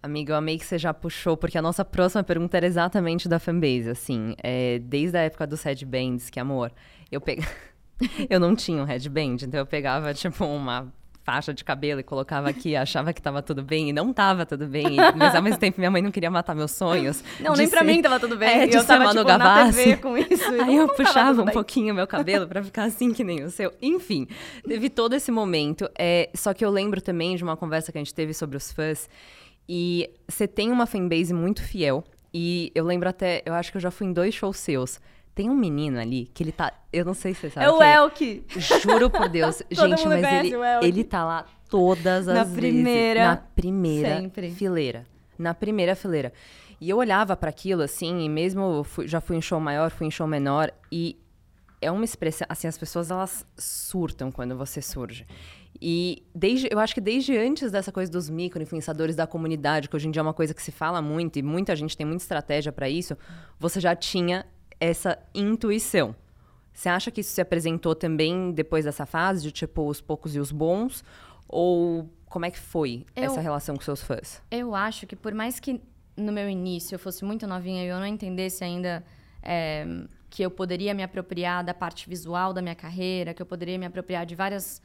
Amiga, 0.04 0.34
eu 0.34 0.38
amei 0.38 0.58
que 0.58 0.66
você 0.66 0.80
já 0.80 0.94
puxou, 0.94 1.38
porque 1.38 1.58
a 1.58 1.62
nossa 1.62 1.86
próxima 1.86 2.24
pergunta 2.24 2.58
era 2.58 2.66
exatamente 2.66 3.30
da 3.30 3.38
fanbase, 3.40 3.88
assim. 3.90 4.36
É, 4.42 4.80
desde 4.80 5.16
a 5.18 5.22
época 5.22 5.46
dos 5.46 5.62
headbands, 5.64 6.30
que 6.30 6.40
amor, 6.40 6.72
eu 7.12 7.22
pegava... 7.22 7.48
eu 8.30 8.40
não 8.40 8.56
tinha 8.56 8.82
um 8.82 8.86
headband, 8.86 9.38
então 9.44 9.60
eu 9.60 9.66
pegava, 9.66 10.14
tipo, 10.14 10.46
uma 10.46 10.92
faixa 11.24 11.54
de 11.54 11.64
cabelo 11.64 12.00
e 12.00 12.04
colocava 12.04 12.50
aqui, 12.50 12.76
achava 12.76 13.14
que 13.14 13.22
tava 13.22 13.44
tudo 13.44 13.62
bem, 13.62 13.90
e 13.90 13.94
não 13.94 14.12
tava 14.12 14.44
tudo 14.44 14.66
bem. 14.66 14.98
Mas, 15.16 15.36
ao 15.36 15.42
mesmo 15.42 15.60
tempo, 15.60 15.80
minha 15.80 15.92
mãe 15.92 16.02
não 16.02 16.10
queria 16.10 16.32
matar 16.32 16.56
meus 16.56 16.72
sonhos. 16.72 17.24
Não, 17.40 17.54
nem 17.54 17.70
pra 17.70 17.82
ser- 17.82 17.86
mim 17.86 18.02
tava 18.02 18.20
tudo 18.20 18.36
bem. 18.36 18.50
É, 18.50 18.66
de 18.66 18.76
eu 18.76 18.82
ser 18.82 18.88
tava, 18.88 19.04
Manu 19.06 19.20
tipo, 19.24 19.28
Gavassi. 19.28 19.98
Com 19.98 20.18
isso. 20.18 20.50
Aí 20.64 20.76
eu 20.78 20.88
não 20.88 20.96
puxava 20.96 21.40
um 21.44 21.46
bem. 21.46 21.54
pouquinho 21.54 21.94
meu 21.94 22.08
cabelo 22.08 22.48
pra 22.48 22.64
ficar 22.64 22.86
assim 22.86 23.14
que 23.14 23.24
nem 23.24 23.44
o 23.44 23.52
seu. 23.52 23.72
Enfim, 23.80 24.28
teve 24.68 24.90
todo 24.90 25.14
esse 25.14 25.32
momento. 25.32 25.88
É, 25.96 26.30
só 26.34 26.56
que 26.56 26.66
eu 26.66 26.72
lembro 26.72 27.00
também 27.00 27.36
de 27.36 27.44
uma 27.44 27.56
conversa 27.56 27.92
que 27.92 28.00
a 28.00 28.02
gente 28.02 28.16
teve 28.16 28.34
sobre 28.34 28.58
os 28.58 28.72
fãs. 28.72 29.08
E 29.70 30.10
você 30.28 30.48
tem 30.48 30.72
uma 30.72 30.88
fanbase 30.88 31.34
muito 31.36 31.62
fiel. 31.64 32.04
E 32.34 32.72
eu 32.74 32.84
lembro 32.84 33.08
até, 33.08 33.44
eu 33.46 33.54
acho 33.54 33.70
que 33.72 33.78
eu 33.78 33.82
já 33.82 33.92
fui 33.92 34.08
em 34.08 34.12
dois 34.14 34.34
shows 34.34 34.58
seus. 34.58 35.00
Tem 35.34 35.50
um 35.50 35.56
menino 35.56 36.00
ali 36.00 36.30
que 36.34 36.44
ele 36.44 36.52
tá. 36.52 36.74
Eu 36.92 37.06
não 37.06 37.14
sei 37.14 37.34
se 37.34 37.42
você 37.42 37.50
sabe. 37.52 37.66
É 37.66 37.70
o 37.72 37.82
Elke. 37.82 38.44
Juro 38.84 39.10
por 39.10 39.28
Deus. 39.30 39.64
Gente, 39.72 40.06
mas 40.08 40.24
ele, 40.46 40.54
ele 40.82 41.04
tá 41.04 41.24
lá 41.24 41.46
todas 41.70 42.28
as 42.28 42.36
Na 42.36 42.44
vezes. 42.44 42.60
primeira, 42.60 43.26
Na 43.28 43.38
primeira 43.38 44.18
sempre. 44.22 44.52
fileira. 44.52 45.08
Na 45.40 45.54
primeira 45.54 45.96
fileira. 45.96 46.34
E 46.80 46.90
eu 46.90 46.98
olhava 46.98 47.36
pra 47.38 47.50
aquilo, 47.50 47.82
assim, 47.84 48.26
e 48.26 48.30
mesmo 48.30 48.84
fui- 48.84 49.08
já 49.08 49.22
fui 49.22 49.38
em 49.38 49.42
show 49.42 49.60
maior, 49.60 49.90
fui 49.92 50.08
em 50.08 50.12
show 50.12 50.28
menor, 50.28 50.72
e 50.92 51.18
é 51.80 51.90
uma 51.92 52.04
expressão. 52.04 52.46
Assim, 52.50 52.68
as 52.68 52.78
pessoas 52.78 53.10
elas 53.12 53.46
surtam 53.58 54.32
quando 54.32 54.58
você 54.58 54.82
surge. 54.82 55.26
E 55.80 56.24
desde, 56.36 56.68
eu 56.72 56.78
acho 56.80 56.94
que 56.94 57.02
desde 57.02 57.38
antes 57.38 57.72
dessa 57.72 57.92
coisa 57.92 58.12
dos 58.12 58.30
micro-influenciadores 58.30 59.16
da 59.16 59.26
comunidade, 59.26 59.88
que 59.90 59.96
hoje 59.96 60.08
em 60.08 60.12
dia 60.12 60.20
é 60.20 60.24
uma 60.24 60.34
coisa 60.34 60.54
que 60.54 60.62
se 60.62 60.72
fala 60.72 61.02
muito 61.02 61.40
e 61.40 61.42
muita 61.42 61.76
gente 61.76 61.96
tem 61.96 62.06
muita 62.06 62.22
estratégia 62.24 62.72
pra 62.72 62.90
isso, 62.90 63.18
você 63.58 63.80
já 63.80 63.96
tinha 63.96 64.46
essa 64.82 65.18
intuição. 65.34 66.14
Você 66.74 66.90
acha 66.90 67.12
que 67.12 67.22
isso 67.22 67.32
se 67.32 67.40
apresentou 67.40 67.94
também 67.94 68.52
depois 68.52 68.84
dessa 68.86 69.06
fase, 69.06 69.44
de 69.44 69.52
tipo 69.52 69.88
os 69.88 70.02
poucos 70.02 70.36
e 70.36 70.40
os 70.40 70.52
bons? 70.52 71.04
Ou 71.48 72.10
como 72.26 72.46
é 72.46 72.52
que 72.52 72.60
foi 72.60 73.06
Eu- 73.16 73.26
essa 73.26 73.40
relação 73.40 73.76
com 73.76 73.82
seus 73.84 74.02
fãs? 74.02 74.42
Eu 74.50 74.74
acho 74.74 75.06
que 75.06 75.16
por 75.16 75.34
mais 75.34 75.60
que 75.60 75.80
no 76.18 76.32
meu 76.32 76.50
início 76.50 76.96
eu 76.96 77.00
fosse 77.00 77.24
muito 77.24 77.46
novinha 77.46 77.84
e 77.84 77.88
eu 77.88 78.00
não 78.00 78.06
entendesse 78.08 78.64
ainda 78.64 79.04
é, 79.44 79.86
que 80.30 80.44
eu 80.44 80.50
poderia 80.52 80.94
me 80.94 81.04
apropriar 81.04 81.64
da 81.64 81.74
parte 81.74 82.08
visual 82.10 82.54
da 82.54 82.62
minha 82.62 82.76
carreira, 82.76 83.34
que 83.34 83.42
eu 83.42 83.46
poderia 83.46 83.78
me 83.78 83.86
apropriar 83.86 84.26
de 84.26 84.34
várias 84.36 84.82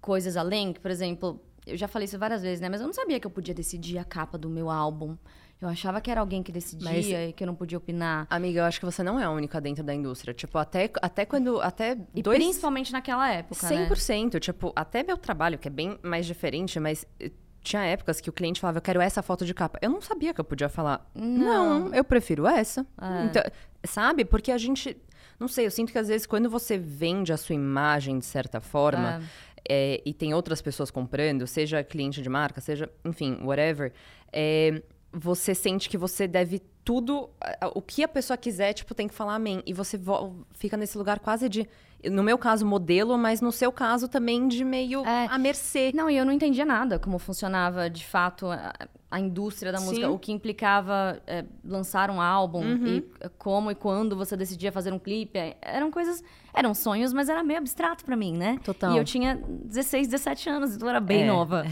coisas 0.00 0.36
além, 0.36 0.72
que, 0.72 0.80
por 0.80 0.90
exemplo, 0.90 1.40
eu 1.66 1.76
já 1.76 1.86
falei 1.88 2.06
isso 2.06 2.18
várias 2.18 2.40
vezes, 2.42 2.60
né? 2.60 2.68
Mas 2.68 2.80
eu 2.80 2.86
não 2.86 2.94
sabia 2.94 3.18
que 3.20 3.26
eu 3.26 3.30
podia 3.30 3.52
decidir 3.54 3.98
a 3.98 4.04
capa 4.04 4.38
do 4.38 4.48
meu 4.48 4.70
álbum. 4.70 5.16
Eu 5.60 5.68
achava 5.68 6.00
que 6.00 6.08
era 6.10 6.20
alguém 6.20 6.42
que 6.42 6.52
decidia 6.52 6.88
Mas- 6.90 7.06
e 7.08 7.32
que 7.32 7.42
eu 7.42 7.46
não 7.46 7.54
podia 7.54 7.76
opinar. 7.78 8.26
Amiga, 8.30 8.60
eu 8.60 8.64
acho 8.64 8.78
que 8.78 8.86
você 8.86 9.02
não 9.02 9.18
é 9.18 9.24
a 9.24 9.30
única 9.30 9.60
dentro 9.60 9.82
da 9.82 9.92
indústria. 9.92 10.32
Tipo, 10.32 10.56
até, 10.58 10.88
até 11.02 11.24
quando. 11.26 11.60
Até 11.60 11.96
E 12.14 12.22
dois. 12.22 12.38
principalmente 12.38 12.92
naquela 12.92 13.28
época, 13.30 13.68
né? 13.68 13.88
100%. 13.88 14.38
Tipo, 14.38 14.72
até 14.76 15.02
meu 15.02 15.16
trabalho, 15.16 15.58
que 15.58 15.66
é 15.66 15.70
bem 15.70 15.98
mais 16.02 16.26
diferente, 16.26 16.78
mas 16.78 17.04
eh, 17.18 17.32
tinha 17.60 17.82
épocas 17.84 18.20
que 18.20 18.30
o 18.30 18.32
cliente 18.32 18.60
falava, 18.60 18.78
eu 18.78 18.82
quero 18.82 19.00
essa 19.00 19.20
foto 19.20 19.44
de 19.44 19.52
capa. 19.52 19.78
Eu 19.82 19.90
não 19.90 20.00
sabia 20.00 20.32
que 20.32 20.40
eu 20.40 20.44
podia 20.44 20.68
falar, 20.68 21.04
não, 21.14 21.92
eu 21.92 22.04
prefiro 22.04 22.46
essa. 22.46 22.86
É. 23.00 23.24
Então, 23.24 23.42
sabe? 23.84 24.24
Porque 24.24 24.52
a 24.52 24.58
gente. 24.58 24.96
Não 25.40 25.48
sei, 25.48 25.66
eu 25.66 25.70
sinto 25.72 25.90
que 25.92 25.98
às 25.98 26.06
vezes 26.08 26.26
quando 26.26 26.48
você 26.48 26.78
vende 26.78 27.32
a 27.32 27.36
sua 27.36 27.54
imagem 27.56 28.18
de 28.18 28.24
certa 28.26 28.60
forma. 28.60 29.20
é, 29.68 30.00
e 30.06 30.14
tem 30.14 30.32
outras 30.32 30.62
pessoas 30.62 30.90
comprando, 30.90 31.46
seja 31.46 31.82
cliente 31.84 32.22
de 32.22 32.28
marca, 32.28 32.58
seja, 32.60 32.88
enfim, 33.04 33.38
whatever, 33.42 33.92
é, 34.32 34.82
você 35.12 35.54
sente 35.54 35.88
que 35.88 35.96
você 35.98 36.26
deve 36.28 36.60
tudo, 36.84 37.28
o 37.74 37.82
que 37.82 38.02
a 38.02 38.08
pessoa 38.08 38.36
quiser, 38.36 38.72
tipo, 38.72 38.94
tem 38.94 39.06
que 39.08 39.14
falar 39.14 39.34
amém. 39.34 39.62
E 39.66 39.72
você 39.74 39.96
vo- 39.98 40.46
fica 40.52 40.76
nesse 40.76 40.96
lugar 40.96 41.18
quase 41.18 41.48
de, 41.48 41.68
no 42.10 42.22
meu 42.22 42.38
caso, 42.38 42.64
modelo, 42.64 43.16
mas 43.18 43.40
no 43.42 43.52
seu 43.52 43.70
caso 43.70 44.08
também 44.08 44.48
de 44.48 44.64
meio 44.64 45.04
É. 45.04 45.26
à 45.26 45.38
mercê. 45.38 45.92
Não, 45.94 46.08
e 46.08 46.16
eu 46.16 46.24
não 46.24 46.32
entendia 46.32 46.64
nada 46.64 46.98
como 46.98 47.18
funcionava 47.18 47.90
de 47.90 48.06
fato 48.06 48.46
a, 48.46 48.72
a 49.10 49.20
indústria 49.20 49.70
da 49.72 49.80
música, 49.80 50.06
Sim. 50.06 50.12
o 50.12 50.18
que 50.18 50.32
implicava 50.32 51.20
é, 51.26 51.44
lançar 51.64 52.10
um 52.10 52.20
álbum 52.22 52.62
e 52.86 53.04
é, 53.20 53.28
como 53.36 53.70
e 53.70 53.74
quando 53.74 54.16
você 54.16 54.34
decidia 54.36 54.72
fazer 54.72 54.92
um 54.92 54.98
clipe. 54.98 55.38
é, 55.38 55.56
Eram 55.60 55.90
coisas, 55.90 56.22
eram 56.54 56.72
sonhos, 56.74 57.12
mas 57.12 57.28
era 57.28 57.42
meio 57.44 57.58
abstrato 57.58 58.02
pra 58.04 58.16
mim, 58.16 58.34
né? 58.34 58.58
Total. 58.64 58.94
E 58.94 58.98
eu 58.98 59.04
tinha 59.04 59.34
16, 59.46 60.08
17 60.08 60.48
anos, 60.48 60.74
então 60.74 60.86
eu 60.88 60.90
era 60.90 61.00
bem 61.00 61.22
É, 61.24 61.26
nova. 61.26 61.66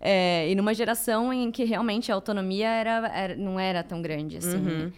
É, 0.00 0.48
e 0.50 0.54
numa 0.54 0.72
geração 0.72 1.30
em 1.32 1.50
que 1.50 1.62
realmente 1.64 2.10
a 2.10 2.14
autonomia 2.14 2.68
era, 2.68 3.06
era- 3.14 3.36
não 3.36 3.60
era 3.60 3.82
tão 3.82 4.00
grande, 4.00 4.38
assim. 4.38 4.56
Uhum. 4.56 4.92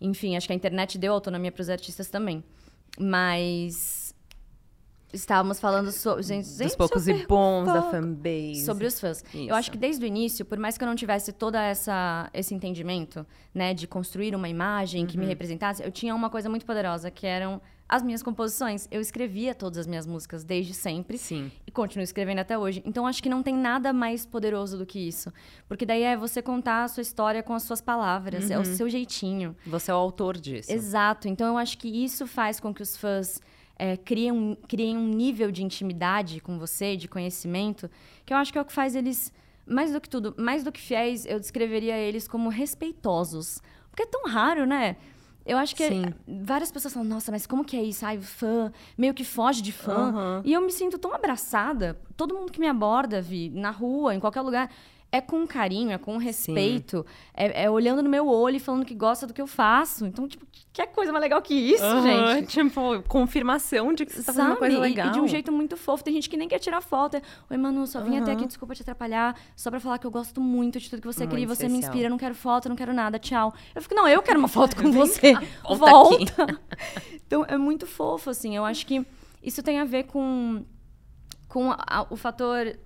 Enfim, 0.00 0.36
acho 0.36 0.46
que 0.46 0.52
a 0.52 0.56
internet 0.56 0.96
deu 0.96 1.12
autonomia 1.12 1.50
para 1.50 1.62
os 1.62 1.68
artistas 1.68 2.08
também. 2.08 2.42
Mas 2.98 4.14
estávamos 5.12 5.60
falando 5.60 5.90
so, 5.92 6.20
gente, 6.22 6.46
Dos 6.46 6.56
gente, 6.58 6.76
poucos 6.76 7.06
e 7.08 7.26
bons 7.26 7.66
da 7.66 7.82
fanbase. 7.82 8.64
Sobre 8.64 8.86
os 8.86 8.98
fãs. 9.00 9.24
Isso. 9.32 9.48
Eu 9.48 9.54
acho 9.54 9.70
que 9.70 9.78
desde 9.78 10.04
o 10.04 10.06
início, 10.06 10.44
por 10.44 10.58
mais 10.58 10.76
que 10.76 10.82
eu 10.84 10.88
não 10.88 10.96
tivesse 10.96 11.32
toda 11.32 11.62
essa 11.62 12.28
esse 12.34 12.54
entendimento, 12.54 13.24
né, 13.54 13.72
de 13.74 13.86
construir 13.86 14.34
uma 14.34 14.48
imagem 14.48 15.06
que 15.06 15.16
Uhum. 15.16 15.22
me 15.22 15.28
representasse, 15.28 15.82
eu 15.82 15.90
tinha 15.92 16.14
uma 16.14 16.28
coisa 16.30 16.48
muito 16.48 16.64
poderosa, 16.66 17.10
que 17.10 17.26
eram 17.26 17.60
as 17.88 18.02
minhas 18.02 18.22
composições. 18.22 18.88
Eu 18.90 19.00
escrevia 19.00 19.54
todas 19.54 19.78
as 19.78 19.86
minhas 19.86 20.06
músicas 20.06 20.42
desde 20.42 20.74
sempre 20.74 21.18
Sim. 21.18 21.50
e 21.66 21.70
continuo 21.70 22.02
escrevendo 22.02 22.38
até 22.38 22.58
hoje. 22.58 22.82
Então 22.84 23.06
acho 23.06 23.22
que 23.22 23.28
não 23.28 23.42
tem 23.42 23.54
nada 23.54 23.92
mais 23.92 24.24
poderoso 24.24 24.78
do 24.78 24.86
que 24.86 24.98
isso, 24.98 25.32
porque 25.68 25.84
daí 25.84 26.02
é 26.02 26.16
você 26.16 26.40
contar 26.40 26.84
a 26.84 26.88
sua 26.88 27.02
história 27.02 27.42
com 27.42 27.54
as 27.54 27.62
suas 27.62 27.80
palavras, 27.80 28.50
é 28.50 28.58
o 28.58 28.64
seu 28.64 28.88
jeitinho. 28.88 29.54
Você 29.66 29.90
é 29.90 29.94
o 29.94 29.98
autor 29.98 30.36
disso. 30.36 30.72
Exato. 30.72 31.28
Então 31.28 31.46
eu 31.46 31.58
acho 31.58 31.78
que 31.78 31.88
isso 31.88 32.26
faz 32.26 32.58
com 32.58 32.72
que 32.72 32.82
os 32.82 32.96
fãs 32.96 33.40
é, 33.78 33.96
criem, 33.96 34.56
criem 34.68 34.96
um 34.96 35.08
nível 35.08 35.50
de 35.50 35.62
intimidade 35.62 36.40
com 36.40 36.58
você, 36.58 36.96
de 36.96 37.08
conhecimento, 37.08 37.90
que 38.24 38.32
eu 38.32 38.38
acho 38.38 38.52
que 38.52 38.58
é 38.58 38.62
o 38.62 38.64
que 38.64 38.72
faz 38.72 38.94
eles, 38.94 39.32
mais 39.66 39.92
do 39.92 40.00
que 40.00 40.08
tudo, 40.08 40.34
mais 40.38 40.62
do 40.62 40.72
que 40.72 40.80
fiéis, 40.80 41.26
eu 41.26 41.38
descreveria 41.38 41.98
eles 41.98 42.28
como 42.28 42.48
respeitosos. 42.48 43.60
Porque 43.90 44.02
é 44.02 44.06
tão 44.06 44.24
raro, 44.26 44.66
né? 44.66 44.96
Eu 45.46 45.58
acho 45.58 45.76
que 45.76 45.86
Sim. 45.86 46.14
várias 46.26 46.72
pessoas 46.72 46.94
falam, 46.94 47.08
nossa, 47.08 47.30
mas 47.30 47.46
como 47.46 47.64
que 47.64 47.76
é 47.76 47.82
isso? 47.82 48.04
Ai, 48.06 48.18
fã, 48.18 48.72
meio 48.96 49.12
que 49.12 49.24
foge 49.24 49.60
de 49.60 49.72
fã. 49.72 50.08
Aham. 50.08 50.42
E 50.44 50.52
eu 50.52 50.60
me 50.60 50.72
sinto 50.72 50.98
tão 50.98 51.14
abraçada. 51.14 51.98
Todo 52.16 52.34
mundo 52.34 52.50
que 52.50 52.58
me 52.58 52.66
aborda, 52.66 53.20
Vi, 53.20 53.50
na 53.50 53.70
rua, 53.70 54.14
em 54.14 54.20
qualquer 54.20 54.40
lugar, 54.40 54.70
é 55.16 55.20
com 55.20 55.46
carinho, 55.46 55.92
é 55.92 55.98
com 55.98 56.16
respeito, 56.16 57.06
é, 57.32 57.64
é 57.64 57.70
olhando 57.70 58.02
no 58.02 58.08
meu 58.10 58.26
olho 58.28 58.56
e 58.56 58.60
falando 58.60 58.84
que 58.84 58.94
gosta 58.94 59.26
do 59.26 59.32
que 59.32 59.40
eu 59.40 59.46
faço. 59.46 60.04
Então, 60.06 60.26
tipo, 60.26 60.44
que 60.72 60.84
coisa 60.88 61.12
mais 61.12 61.22
legal 61.22 61.40
que 61.40 61.54
isso, 61.54 61.84
Aham, 61.84 62.34
gente? 62.36 62.48
Tipo, 62.48 63.00
confirmação 63.08 63.92
de 63.92 64.04
que 64.04 64.12
você 64.12 64.22
tá 64.24 64.32
fazendo 64.32 64.46
uma 64.48 64.56
coisa 64.56 64.76
E- 64.76 64.80
legal. 64.80 65.08
E, 65.08 65.10
de 65.12 65.20
um 65.20 65.28
jeito 65.28 65.52
muito 65.52 65.76
fofo. 65.76 66.02
Tem 66.02 66.12
gente 66.14 66.28
que 66.28 66.36
nem 66.36 66.48
quer 66.48 66.58
tirar 66.58 66.80
foto. 66.80 67.16
É, 67.16 67.22
Oi, 67.48 67.56
Manu, 67.56 67.86
só 67.86 68.00
vim 68.00 68.18
até 68.18 68.32
aqui, 68.32 68.44
desculpa 68.46 68.74
te 68.74 68.82
atrapalhar. 68.82 69.38
Só 69.54 69.70
pra 69.70 69.78
falar 69.78 69.98
que 69.98 70.06
eu 70.06 70.10
gosto 70.10 70.40
muito 70.40 70.80
de 70.80 70.90
tudo 70.90 71.00
que 71.02 71.06
você 71.06 71.20
Muito 71.20 71.30
queria. 71.30 71.46
Você 71.46 71.68
me 71.68 71.78
inspira, 71.78 72.08
não 72.08 72.18
quero 72.18 72.34
foto, 72.34 72.68
não 72.68 72.74
quero 72.76 72.92
nada. 72.92 73.18
Tchau. 73.18 73.54
Eu 73.74 73.80
fico, 73.82 73.94
não, 73.94 74.08
eu 74.08 74.20
quero 74.20 74.38
uma 74.38 74.48
foto 74.48 74.74
com 74.82 74.90
você. 74.90 75.32
volta 75.64 75.76
Volta. 75.90 76.60
então, 77.24 77.44
é 77.48 77.56
muito 77.56 77.86
fofo, 77.86 78.30
assim. 78.30 78.56
Eu 78.56 78.64
acho 78.64 78.84
que 78.86 79.06
isso 79.42 79.62
tem 79.62 79.78
a 79.78 79.84
ver 79.84 80.04
com, 80.04 80.64
com 81.48 81.70
a- 81.70 81.78
a- 81.86 82.06
o 82.10 82.16
fator 82.16 82.76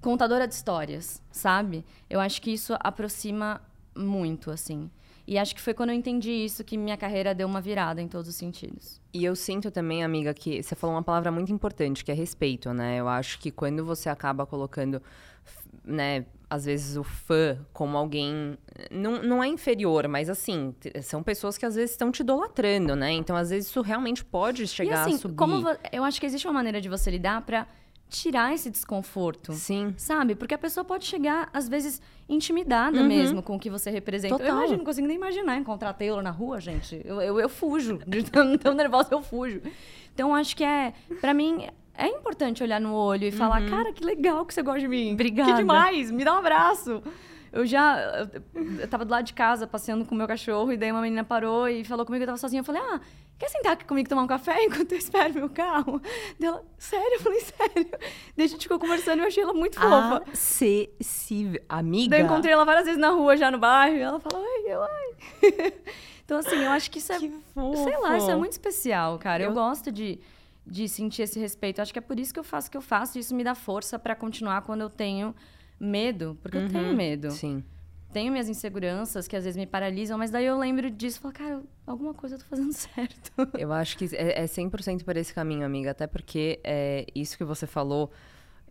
contadora 0.00 0.46
de 0.46 0.54
histórias, 0.54 1.22
sabe? 1.30 1.84
Eu 2.08 2.20
acho 2.20 2.40
que 2.40 2.52
isso 2.52 2.74
aproxima 2.80 3.60
muito, 3.94 4.50
assim. 4.50 4.90
E 5.26 5.38
acho 5.38 5.54
que 5.54 5.60
foi 5.60 5.74
quando 5.74 5.90
eu 5.90 5.96
entendi 5.96 6.30
isso 6.30 6.62
que 6.62 6.78
minha 6.78 6.96
carreira 6.96 7.34
deu 7.34 7.48
uma 7.48 7.60
virada 7.60 8.00
em 8.00 8.06
todos 8.06 8.28
os 8.28 8.36
sentidos. 8.36 9.00
E 9.12 9.24
eu 9.24 9.34
sinto 9.34 9.72
também, 9.72 10.04
amiga, 10.04 10.32
que 10.32 10.62
você 10.62 10.76
falou 10.76 10.94
uma 10.94 11.02
palavra 11.02 11.32
muito 11.32 11.52
importante, 11.52 12.04
que 12.04 12.12
é 12.12 12.14
respeito, 12.14 12.72
né? 12.72 12.98
Eu 13.00 13.08
acho 13.08 13.40
que 13.40 13.50
quando 13.50 13.84
você 13.84 14.08
acaba 14.08 14.46
colocando, 14.46 15.02
né, 15.84 16.26
às 16.48 16.64
vezes 16.64 16.96
o 16.96 17.02
fã 17.02 17.58
como 17.72 17.96
alguém. 17.96 18.56
Não, 18.88 19.20
não 19.20 19.42
é 19.42 19.48
inferior, 19.48 20.06
mas 20.06 20.30
assim, 20.30 20.72
são 21.02 21.24
pessoas 21.24 21.58
que 21.58 21.66
às 21.66 21.74
vezes 21.74 21.90
estão 21.90 22.12
te 22.12 22.20
idolatrando, 22.20 22.94
né? 22.94 23.10
Então, 23.10 23.34
às 23.34 23.50
vezes, 23.50 23.68
isso 23.68 23.80
realmente 23.80 24.24
pode 24.24 24.66
chegar 24.68 24.90
e 24.90 24.94
assim, 24.94 25.14
a 25.14 25.18
subir. 25.18 25.36
como 25.36 25.66
eu 25.90 26.04
acho 26.04 26.20
que 26.20 26.26
existe 26.26 26.46
uma 26.46 26.54
maneira 26.54 26.80
de 26.80 26.88
você 26.88 27.10
lidar 27.10 27.42
pra 27.42 27.66
tirar 28.08 28.54
esse 28.54 28.70
desconforto. 28.70 29.52
Sim. 29.52 29.94
Sabe? 29.96 30.34
Porque 30.34 30.54
a 30.54 30.58
pessoa 30.58 30.84
pode 30.84 31.04
chegar, 31.04 31.48
às 31.52 31.68
vezes, 31.68 32.00
intimidada 32.28 33.00
Uhum. 33.00 33.06
mesmo 33.06 33.42
com 33.42 33.56
o 33.56 33.58
que 33.58 33.68
você 33.68 33.90
representa. 33.90 34.34
Eu 34.34 34.38
Total. 34.38 34.56
imagino, 34.56 34.78
não 34.78 34.84
consigo 34.84 35.06
nem 35.06 35.16
imaginar 35.16 35.56
encontrar 35.56 35.92
Taylor 35.92 36.22
na 36.22 36.30
rua, 36.30 36.60
gente. 36.60 37.00
Eu, 37.04 37.20
eu, 37.20 37.40
eu 37.40 37.48
fujo. 37.48 37.98
De 38.06 38.22
tão, 38.30 38.56
tão 38.56 38.74
nervosa, 38.74 39.08
eu 39.12 39.22
fujo. 39.22 39.60
Então, 40.14 40.34
acho 40.34 40.56
que 40.56 40.64
é. 40.64 40.92
Pra 41.20 41.34
mim, 41.34 41.66
é 41.94 42.08
importante 42.08 42.62
olhar 42.62 42.80
no 42.80 42.94
olho 42.94 43.24
e 43.24 43.32
falar: 43.32 43.68
cara, 43.68 43.92
que 43.92 44.04
legal 44.04 44.46
que 44.46 44.54
você 44.54 44.62
gosta 44.62 44.80
de 44.80 44.88
mim. 44.88 45.08
Uhum. 45.08 45.12
Obrigada. 45.14 45.50
Que 45.52 45.56
demais, 45.58 46.10
me 46.10 46.24
dá 46.24 46.34
um 46.34 46.38
abraço. 46.38 47.02
Eu 47.52 47.66
já. 47.66 47.98
Eu, 48.54 48.80
eu 48.80 48.88
tava 48.88 49.04
do 49.04 49.10
lado 49.10 49.24
de 49.24 49.32
casa 49.32 49.66
passeando 49.66 50.04
com 50.04 50.14
o 50.14 50.18
meu 50.18 50.26
cachorro 50.26 50.72
e 50.72 50.76
daí 50.76 50.92
uma 50.92 51.00
menina 51.00 51.24
parou 51.24 51.68
e 51.68 51.84
falou 51.84 52.04
comigo, 52.04 52.22
eu 52.22 52.26
tava 52.26 52.38
sozinha. 52.38 52.60
Eu 52.60 52.64
falei: 52.64 52.82
ah. 52.82 53.00
Quer 53.38 53.50
sentar 53.50 53.72
aqui 53.74 53.84
comigo 53.84 54.08
tomar 54.08 54.22
um 54.22 54.26
café 54.26 54.56
enquanto 54.64 54.92
eu 54.92 54.98
espero 54.98 55.34
meu 55.34 55.50
carro? 55.50 56.00
Daí 56.38 56.48
Ela, 56.48 56.64
sério? 56.78 57.14
Eu 57.14 57.20
falei, 57.20 57.40
sério. 57.40 57.90
Daí 58.36 58.44
a 58.44 58.48
gente 58.48 58.62
ficou 58.62 58.78
conversando 58.78 59.18
e 59.18 59.22
eu 59.22 59.26
achei 59.28 59.42
ela 59.42 59.52
muito 59.52 59.78
fofa. 59.78 60.22
Acessível. 60.32 61.60
Amiga. 61.68 62.10
Daí 62.10 62.20
eu 62.20 62.26
encontrei 62.26 62.52
ela 62.52 62.64
várias 62.64 62.84
vezes 62.86 63.00
na 63.00 63.10
rua, 63.10 63.36
já 63.36 63.50
no 63.50 63.58
bairro, 63.58 63.96
e 63.96 64.00
ela 64.00 64.18
falou, 64.20 64.42
oi, 64.46 64.64
eu, 64.66 64.80
oi. 64.80 65.72
então, 66.24 66.38
assim, 66.38 66.56
eu 66.56 66.70
acho 66.70 66.90
que 66.90 66.98
isso 66.98 67.12
é. 67.12 67.18
Que 67.18 67.28
fofo. 67.54 67.84
Sei 67.84 67.96
lá, 67.98 68.16
isso 68.16 68.30
é 68.30 68.36
muito 68.36 68.52
especial, 68.52 69.18
cara. 69.18 69.42
Eu, 69.42 69.50
Eu- 69.50 69.54
gosto 69.54 69.92
de, 69.92 70.18
de 70.66 70.88
sentir 70.88 71.22
esse 71.22 71.38
respeito. 71.38 71.80
Acho 71.82 71.92
que 71.92 71.98
é 71.98 72.02
por 72.02 72.18
isso 72.18 72.32
que 72.32 72.40
eu 72.40 72.44
faço 72.44 72.68
o 72.68 72.70
que 72.70 72.76
eu 72.76 72.82
faço, 72.82 73.18
e 73.18 73.20
isso 73.20 73.34
me 73.34 73.44
dá 73.44 73.54
força 73.54 73.98
pra 73.98 74.14
continuar 74.14 74.62
quando 74.62 74.80
eu 74.80 74.88
tenho 74.90 75.34
medo. 75.78 76.38
Porque 76.42 76.56
eu 76.56 76.68
tenho 76.68 76.94
medo. 76.96 77.26
Uhum. 77.28 77.30
Sim. 77.34 77.64
Tenho 78.16 78.32
minhas 78.32 78.48
inseguranças 78.48 79.28
que 79.28 79.36
às 79.36 79.44
vezes 79.44 79.58
me 79.58 79.66
paralisam, 79.66 80.16
mas 80.16 80.30
daí 80.30 80.46
eu 80.46 80.56
lembro 80.56 80.90
disso 80.90 81.18
e 81.18 81.20
falo, 81.20 81.34
cara, 81.34 81.62
alguma 81.86 82.14
coisa 82.14 82.36
eu 82.36 82.38
tô 82.38 82.46
fazendo 82.46 82.72
certo. 82.72 83.30
Eu 83.58 83.70
acho 83.70 83.98
que 83.98 84.06
é, 84.16 84.42
é 84.42 84.44
100% 84.46 85.04
por 85.04 85.18
esse 85.18 85.34
caminho, 85.34 85.66
amiga. 85.66 85.90
Até 85.90 86.06
porque 86.06 86.58
é, 86.64 87.04
isso 87.14 87.36
que 87.36 87.44
você 87.44 87.66
falou, 87.66 88.10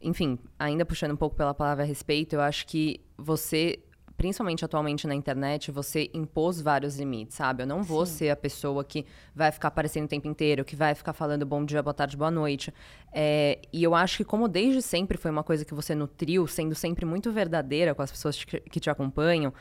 enfim, 0.01 0.39
ainda 0.57 0.83
puxando 0.83 1.11
um 1.11 1.15
pouco 1.15 1.35
pela 1.35 1.53
palavra 1.53 1.83
respeito, 1.83 2.33
eu 2.33 2.41
acho 2.41 2.65
que 2.65 2.99
você, 3.15 3.77
principalmente 4.17 4.63
atualmente 4.63 5.05
na 5.07 5.13
internet, 5.15 5.71
você 5.71 6.09
impôs 6.13 6.61
vários 6.61 6.97
limites, 6.97 7.35
sabe? 7.35 7.63
Eu 7.63 7.67
não 7.67 7.83
vou 7.83 8.05
ser 8.05 8.29
a 8.29 8.35
pessoa 8.35 8.83
que 8.83 9.05
vai 9.33 9.51
ficar 9.51 9.67
aparecendo 9.69 10.05
o 10.05 10.07
tempo 10.07 10.27
inteiro, 10.27 10.63
que 10.63 10.75
vai 10.75 10.95
ficar 10.95 11.13
falando 11.13 11.45
bom 11.45 11.63
dia, 11.65 11.81
boa 11.83 11.93
tarde, 11.93 12.15
boa 12.15 12.31
noite. 12.31 12.73
É, 13.13 13.59
e 13.71 13.83
eu 13.83 13.93
acho 13.93 14.17
que, 14.17 14.23
como 14.23 14.47
desde 14.47 14.81
sempre 14.81 15.17
foi 15.17 15.31
uma 15.31 15.43
coisa 15.43 15.65
que 15.65 15.73
você 15.73 15.93
nutriu, 15.93 16.47
sendo 16.47 16.75
sempre 16.75 17.05
muito 17.05 17.31
verdadeira 17.31 17.93
com 17.93 18.01
as 18.01 18.11
pessoas 18.11 18.43
que 18.43 18.59
que 18.59 18.79
te 18.79 18.89
acompanham. 18.89 19.53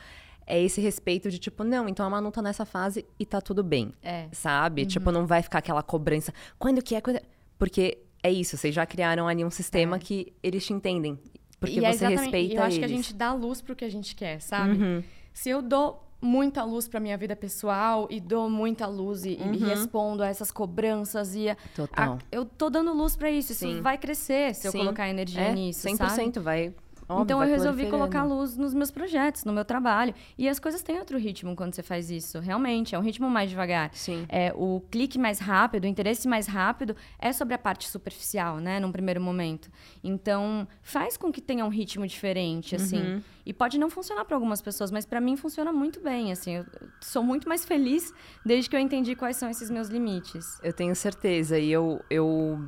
É 0.47 0.61
esse 0.61 0.79
respeito 0.79 1.29
de 1.31 1.39
tipo, 1.39 1.63
não, 1.63 1.89
então 1.89 2.05
a 2.05 2.09
Manu 2.09 2.31
tá 2.31 2.41
nessa 2.41 2.65
fase 2.65 3.03
e 3.19 3.25
tá 3.25 3.41
tudo 3.41 3.63
bem 3.63 3.91
É. 4.03 4.27
sabe? 4.31 4.85
Tipo, 4.85 5.11
não 5.11 5.25
vai 5.25 5.41
ficar 5.41 5.57
aquela 5.57 5.81
cobrança. 5.81 6.31
Quando 6.59 6.83
que 6.83 6.93
é? 6.95 7.01
Quando... 7.01 7.17
é?" 7.17 7.21
Porque 7.57 7.97
é 8.21 8.31
isso, 8.31 8.55
vocês 8.57 8.73
já 8.73 8.85
criaram 8.85 9.27
ali 9.27 9.43
um 9.43 9.49
sistema 9.49 9.97
que 9.97 10.33
eles 10.43 10.65
te 10.65 10.73
entendem. 10.73 11.17
Porque 11.59 11.79
É. 11.79 11.83
E 11.83 11.85
é 11.85 11.91
você 11.91 12.05
exatamente- 12.05 12.21
respeita 12.21 12.53
e 12.53 12.57
eu 12.57 12.63
acho 12.63 12.77
eles. 12.77 12.79
que 12.79 12.85
a 12.93 12.95
gente 12.97 13.13
dá 13.13 13.33
luz 13.33 13.61
pro 13.61 13.75
que 13.75 13.85
a 13.85 13.89
gente 13.89 14.15
quer, 14.15 14.39
sabe? 14.41 14.77
Uhum. 14.81 15.03
Se 15.33 15.49
eu 15.49 15.61
dou 15.61 16.01
muita 16.21 16.63
luz 16.63 16.87
pra 16.87 16.99
minha 16.99 17.17
vida 17.17 17.35
pessoal 17.35 18.07
e 18.09 18.19
dou 18.19 18.49
muita 18.49 18.87
luz 18.87 19.25
e, 19.25 19.31
e 19.33 19.41
Uhum. 19.41 19.67
respondo 19.67 20.23
a 20.23 20.27
essas 20.27 20.49
cobranças 20.51 21.35
e 21.35 21.49
a- 21.49 21.57
Total. 21.75 22.13
a- 22.13 22.17
eu 22.31 22.45
tô 22.45 22.69
dando 22.69 22.93
luz 22.93 23.15
pra 23.15 23.29
isso, 23.29 23.53
Sim. 23.53 23.73
isso 23.73 23.81
vai 23.83 23.97
crescer 23.97 24.55
se 24.55 24.67
eu 24.67 24.71
Sim. 24.71 24.79
colocar 24.79 25.07
energia 25.09 25.41
é, 25.41 25.53
nisso, 25.53 25.81
100% 25.81 26.35
sabe? 26.35 26.43
vai. 26.43 26.73
Óbvio, 27.07 27.23
então 27.23 27.43
eu 27.43 27.49
resolvi 27.49 27.89
colocar 27.89 28.23
luz 28.23 28.57
nos 28.57 28.73
meus 28.73 28.91
projetos, 28.91 29.43
no 29.43 29.53
meu 29.53 29.65
trabalho. 29.65 30.13
E 30.37 30.47
as 30.49 30.59
coisas 30.59 30.81
têm 30.81 30.97
outro 30.97 31.17
ritmo 31.17 31.55
quando 31.55 31.73
você 31.73 31.83
faz 31.83 32.09
isso. 32.09 32.39
Realmente, 32.39 32.95
é 32.95 32.99
um 32.99 33.01
ritmo 33.01 33.29
mais 33.29 33.49
devagar. 33.49 33.91
Sim. 33.93 34.25
É, 34.29 34.53
o 34.55 34.81
clique 34.91 35.17
mais 35.17 35.39
rápido, 35.39 35.85
o 35.85 35.87
interesse 35.87 36.27
mais 36.27 36.47
rápido 36.47 36.95
é 37.19 37.31
sobre 37.31 37.53
a 37.53 37.57
parte 37.57 37.87
superficial, 37.89 38.57
né? 38.59 38.79
Num 38.79 38.91
primeiro 38.91 39.21
momento. 39.21 39.69
Então, 40.03 40.67
faz 40.81 41.17
com 41.17 41.31
que 41.31 41.41
tenha 41.41 41.65
um 41.65 41.69
ritmo 41.69 42.05
diferente, 42.07 42.75
assim. 42.75 43.01
Uhum. 43.01 43.21
E 43.45 43.53
pode 43.53 43.77
não 43.77 43.89
funcionar 43.89 44.25
para 44.25 44.35
algumas 44.35 44.61
pessoas, 44.61 44.89
mas 44.89 45.05
para 45.05 45.21
mim 45.21 45.37
funciona 45.37 45.71
muito 45.71 45.99
bem, 46.01 46.31
assim. 46.31 46.55
Eu 46.55 46.65
sou 46.99 47.23
muito 47.23 47.47
mais 47.47 47.63
feliz 47.63 48.11
desde 48.43 48.69
que 48.69 48.75
eu 48.75 48.79
entendi 48.79 49.15
quais 49.15 49.37
são 49.37 49.49
esses 49.49 49.69
meus 49.69 49.87
limites. 49.87 50.59
Eu 50.63 50.73
tenho 50.73 50.95
certeza. 50.95 51.59
E 51.59 51.71
eu. 51.71 52.01
eu... 52.09 52.59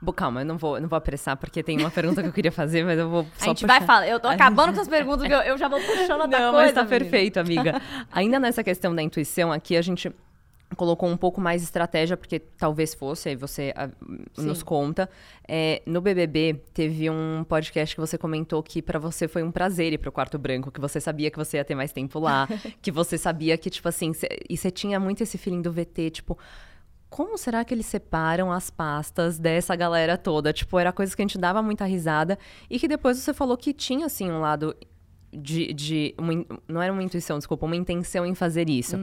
Bom, 0.00 0.12
calma, 0.12 0.42
eu 0.42 0.44
não 0.44 0.58
vou, 0.58 0.78
não 0.80 0.88
vou 0.88 0.96
apressar, 0.96 1.36
porque 1.36 1.62
tem 1.62 1.78
uma 1.78 1.90
pergunta 1.90 2.22
que 2.22 2.28
eu 2.28 2.32
queria 2.32 2.52
fazer, 2.52 2.84
mas 2.84 2.98
eu 2.98 3.08
vou 3.08 3.24
só 3.38 3.44
a 3.44 3.48
gente 3.48 3.62
puxar. 3.62 3.78
vai 3.78 3.86
falar. 3.86 4.06
Eu 4.06 4.20
tô 4.20 4.28
acabando 4.28 4.74
com 4.74 4.80
as 4.80 4.88
perguntas, 4.88 5.26
que 5.26 5.32
eu, 5.32 5.38
eu 5.40 5.56
já 5.58 5.68
vou 5.68 5.80
puxando 5.80 6.20
outra 6.20 6.38
Não, 6.38 6.52
coisa. 6.52 6.66
mas 6.66 6.72
tá 6.74 6.84
menina. 6.84 6.98
perfeito, 7.00 7.40
amiga. 7.40 7.80
Ainda 8.12 8.38
nessa 8.38 8.62
questão 8.62 8.94
da 8.94 9.02
intuição, 9.02 9.50
aqui 9.50 9.76
a 9.76 9.82
gente 9.82 10.12
colocou 10.76 11.08
um 11.08 11.16
pouco 11.16 11.40
mais 11.40 11.62
estratégia, 11.62 12.16
porque 12.16 12.40
talvez 12.40 12.92
fosse, 12.92 13.28
aí 13.30 13.36
você 13.36 13.72
ah, 13.76 13.88
nos 14.36 14.62
conta. 14.62 15.08
É, 15.48 15.80
no 15.86 16.00
BBB, 16.00 16.60
teve 16.74 17.08
um 17.08 17.44
podcast 17.48 17.94
que 17.94 18.00
você 18.00 18.18
comentou 18.18 18.62
que 18.62 18.82
pra 18.82 18.98
você 18.98 19.28
foi 19.28 19.42
um 19.44 19.50
prazer 19.52 19.92
ir 19.92 19.98
pro 19.98 20.10
Quarto 20.12 20.38
Branco, 20.38 20.70
que 20.70 20.80
você 20.80 21.00
sabia 21.00 21.30
que 21.30 21.38
você 21.38 21.56
ia 21.56 21.64
ter 21.64 21.74
mais 21.76 21.92
tempo 21.92 22.18
lá, 22.18 22.48
que 22.82 22.90
você 22.90 23.16
sabia 23.16 23.56
que, 23.56 23.70
tipo 23.70 23.88
assim, 23.88 24.12
cê- 24.12 24.40
e 24.50 24.56
você 24.56 24.70
tinha 24.70 24.98
muito 25.00 25.22
esse 25.22 25.38
feeling 25.38 25.62
do 25.62 25.72
VT, 25.72 26.10
tipo... 26.10 26.36
Como 27.08 27.38
será 27.38 27.64
que 27.64 27.72
eles 27.72 27.86
separam 27.86 28.50
as 28.52 28.68
pastas 28.68 29.38
dessa 29.38 29.76
galera 29.76 30.18
toda? 30.18 30.52
Tipo, 30.52 30.78
era 30.78 30.92
coisa 30.92 31.14
que 31.14 31.22
a 31.22 31.24
gente 31.24 31.38
dava 31.38 31.62
muita 31.62 31.84
risada. 31.84 32.38
E 32.68 32.78
que 32.78 32.88
depois 32.88 33.18
você 33.18 33.32
falou 33.32 33.56
que 33.56 33.72
tinha, 33.72 34.06
assim, 34.06 34.30
um 34.30 34.40
lado 34.40 34.76
de. 35.32 35.72
de 35.72 36.14
uma 36.18 36.44
não 36.68 36.82
era 36.82 36.92
uma 36.92 37.02
intuição, 37.02 37.38
desculpa, 37.38 37.64
uma 37.66 37.76
intenção 37.76 38.26
em 38.26 38.34
fazer 38.34 38.68
isso. 38.68 38.96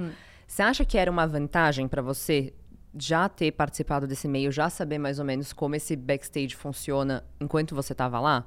Você 0.45 0.61
acha 0.61 0.85
que 0.85 0.97
era 0.97 1.09
uma 1.09 1.25
vantagem 1.25 1.87
pra 1.87 2.01
você 2.01 2.53
já 2.95 3.27
ter 3.27 3.51
participado 3.51 4.05
desse 4.05 4.27
meio, 4.27 4.51
já 4.51 4.69
saber 4.69 4.99
mais 4.99 5.17
ou 5.17 5.25
menos 5.25 5.51
como 5.51 5.75
esse 5.75 5.95
backstage 5.95 6.55
funciona 6.55 7.23
enquanto 7.39 7.73
você 7.73 7.95
tava 7.95 8.19
lá? 8.19 8.45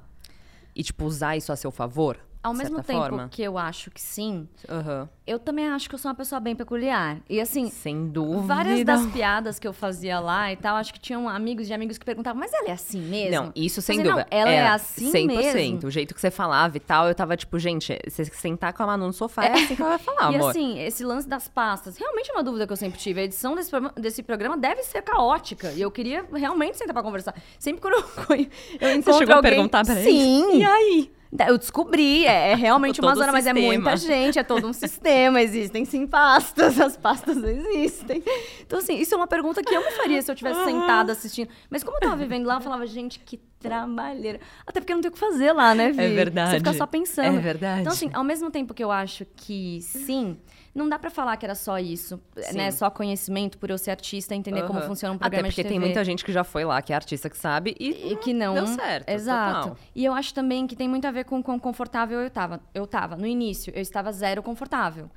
E, 0.75 0.83
tipo, 0.83 1.05
usar 1.05 1.35
isso 1.35 1.51
a 1.51 1.55
seu 1.55 1.71
favor? 1.71 2.17
Ao 2.47 2.53
mesmo 2.53 2.81
tempo 2.83 2.99
forma? 3.01 3.27
que 3.29 3.41
eu 3.43 3.57
acho 3.57 3.91
que 3.91 4.01
sim, 4.01 4.47
Aham. 4.69 5.07
eu 5.25 5.37
também 5.39 5.67
acho 5.67 5.87
que 5.89 5.95
eu 5.95 5.99
sou 5.99 6.09
uma 6.09 6.15
pessoa 6.15 6.39
bem 6.39 6.55
peculiar. 6.55 7.17
E 7.29 7.39
assim, 7.39 7.69
Sem 7.69 8.07
dúvida. 8.09 8.41
várias 8.53 8.83
das 8.83 9.05
piadas 9.07 9.59
que 9.59 9.67
eu 9.67 9.73
fazia 9.73 10.19
lá 10.19 10.51
e 10.51 10.55
tal, 10.55 10.75
acho 10.77 10.93
que 10.93 10.99
tinham 10.99 11.27
amigos 11.29 11.67
de 11.67 11.73
amigos 11.73 11.97
que 11.97 12.05
perguntavam, 12.05 12.39
mas 12.39 12.51
ela 12.53 12.69
é 12.69 12.71
assim 12.71 13.01
mesmo? 13.01 13.31
Não, 13.45 13.51
isso 13.55 13.81
sem 13.81 13.97
dúvida. 13.97 14.15
Não, 14.15 14.25
ela 14.31 14.51
é, 14.51 14.55
Era 14.55 14.73
assim 14.73 15.11
100%. 15.11 15.27
mesmo. 15.27 15.87
O 15.87 15.91
jeito 15.91 16.13
que 16.15 16.21
você 16.21 16.31
falava 16.31 16.75
e 16.77 16.79
tal, 16.79 17.07
eu 17.07 17.15
tava 17.15 17.35
tipo, 17.37 17.57
gente, 17.59 17.97
você 18.07 18.25
sentar 18.25 18.73
com 18.73 18.83
a 18.83 18.87
Manu 18.87 19.07
no 19.07 19.13
sofá 19.13 19.45
é, 19.45 19.51
assim 19.53 19.75
que 19.75 19.81
ela 19.81 19.97
vai 19.97 19.99
falar, 19.99 20.31
E 20.31 20.35
amor. 20.35 20.49
assim, 20.49 20.79
esse 20.79 21.03
lance 21.03 21.27
das 21.27 21.47
pastas, 21.47 21.97
realmente 21.97 22.29
é 22.31 22.33
uma 22.33 22.43
dúvida 22.43 22.65
que 22.65 22.73
eu 22.73 22.77
sempre 22.77 22.99
tive. 22.99 23.21
A 23.21 23.23
edição 23.23 23.55
desse, 23.55 23.69
programa- 23.69 23.93
desse 23.97 24.23
programa 24.23 24.57
deve 24.57 24.83
ser 24.83 25.01
caótica. 25.01 25.71
E 25.71 25.81
eu 25.81 25.91
queria 25.91 26.25
realmente 26.33 26.77
sentar 26.77 26.93
pra 26.93 27.03
conversar. 27.03 27.35
Sempre 27.59 27.81
quando 27.81 27.95
eu, 27.95 28.01
eu 28.79 28.91
encontro 28.95 29.13
chegou 29.19 29.33
a 29.33 29.37
alguém... 29.37 29.51
perguntar 29.51 29.83
pra 29.85 29.99
eles? 29.99 30.05
Sim. 30.13 30.57
E 30.59 30.63
aí? 30.65 31.11
Eu 31.47 31.57
descobri, 31.57 32.25
é, 32.25 32.51
é 32.51 32.55
realmente 32.55 32.99
uma 33.01 33.15
zona, 33.15 33.31
mas 33.31 33.45
é 33.45 33.53
muita 33.53 33.97
gente, 33.97 34.39
é 34.39 34.43
todo 34.43 34.67
um 34.67 34.73
sistema, 34.73 35.41
existem 35.41 35.83
sim 35.85 36.07
pastas, 36.07 36.79
as 36.79 36.95
pastas 36.95 37.37
existem. 37.37 38.23
Então, 38.61 38.79
assim, 38.79 38.97
isso 38.97 39.13
é 39.13 39.17
uma 39.17 39.27
pergunta 39.27 39.61
que 39.61 39.73
eu 39.73 39.83
me 39.83 39.91
faria 39.91 40.21
se 40.21 40.31
eu 40.31 40.35
tivesse 40.35 40.63
sentada 40.63 41.11
assistindo. 41.11 41.49
Mas 41.69 41.83
como 41.83 41.97
eu 41.97 42.01
tava 42.01 42.15
vivendo 42.15 42.45
lá, 42.45 42.55
eu 42.55 42.61
falava, 42.61 42.85
gente, 42.85 43.19
que 43.19 43.37
trabalheira. 43.59 44.39
Até 44.65 44.79
porque 44.79 44.93
não 44.93 45.01
tenho 45.01 45.11
o 45.11 45.13
que 45.13 45.19
fazer 45.19 45.51
lá, 45.51 45.73
né, 45.73 45.91
Vi? 45.91 46.03
É 46.03 46.09
verdade. 46.09 46.51
Você 46.51 46.57
fica 46.57 46.73
só 46.73 46.85
pensando. 46.85 47.37
É 47.37 47.39
verdade. 47.39 47.81
Então, 47.81 47.93
assim, 47.93 48.09
ao 48.13 48.23
mesmo 48.23 48.49
tempo 48.51 48.73
que 48.73 48.83
eu 48.83 48.91
acho 48.91 49.25
que 49.35 49.79
sim, 49.81 50.37
não 50.77 50.87
dá 50.87 50.97
pra 50.99 51.09
falar 51.09 51.35
que 51.37 51.45
era 51.45 51.55
só 51.55 51.77
isso, 51.79 52.19
Sim. 52.37 52.55
né? 52.57 52.71
Só 52.71 52.89
conhecimento 52.89 53.57
por 53.57 53.69
eu 53.69 53.77
ser 53.77 53.91
artista, 53.91 54.33
entender 54.35 54.63
como 54.65 54.79
Aham. 54.79 54.87
funciona 54.87 55.11
um 55.13 55.15
Até 55.15 55.25
programa 55.25 55.47
porque 55.49 55.63
de 55.63 55.67
tem 55.69 55.77
TV. 55.77 55.85
muita 55.85 56.03
gente 56.05 56.23
que 56.23 56.31
já 56.31 56.43
foi 56.43 56.63
lá, 56.63 56.81
que 56.81 56.93
é 56.93 56.95
artista 56.95 57.29
que 57.29 57.37
sabe, 57.37 57.75
e, 57.79 58.13
E 58.13 58.15
que 58.17 58.33
não. 58.33 58.53
deu 58.53 58.67
certo. 58.67 59.09
Exato. 59.09 59.69
total. 59.69 59.77
E 59.95 60.05
eu 60.05 60.13
acho 60.13 60.33
também 60.33 60.65
que 60.67 60.75
tem 60.75 60.87
muito 60.87 61.05
a 61.05 61.11
ver 61.11 61.25
com 61.25 61.41
quão 61.43 61.57
confortável 61.59 62.21
eu 62.21 62.29
tava. 62.29 62.61
Eu 62.73 62.85
tava. 62.87 63.15
No 63.17 63.25
início, 63.25 63.73
eu 63.75 63.81
estava 63.81 64.11
zero 64.11 64.41
confortável. 64.43 65.09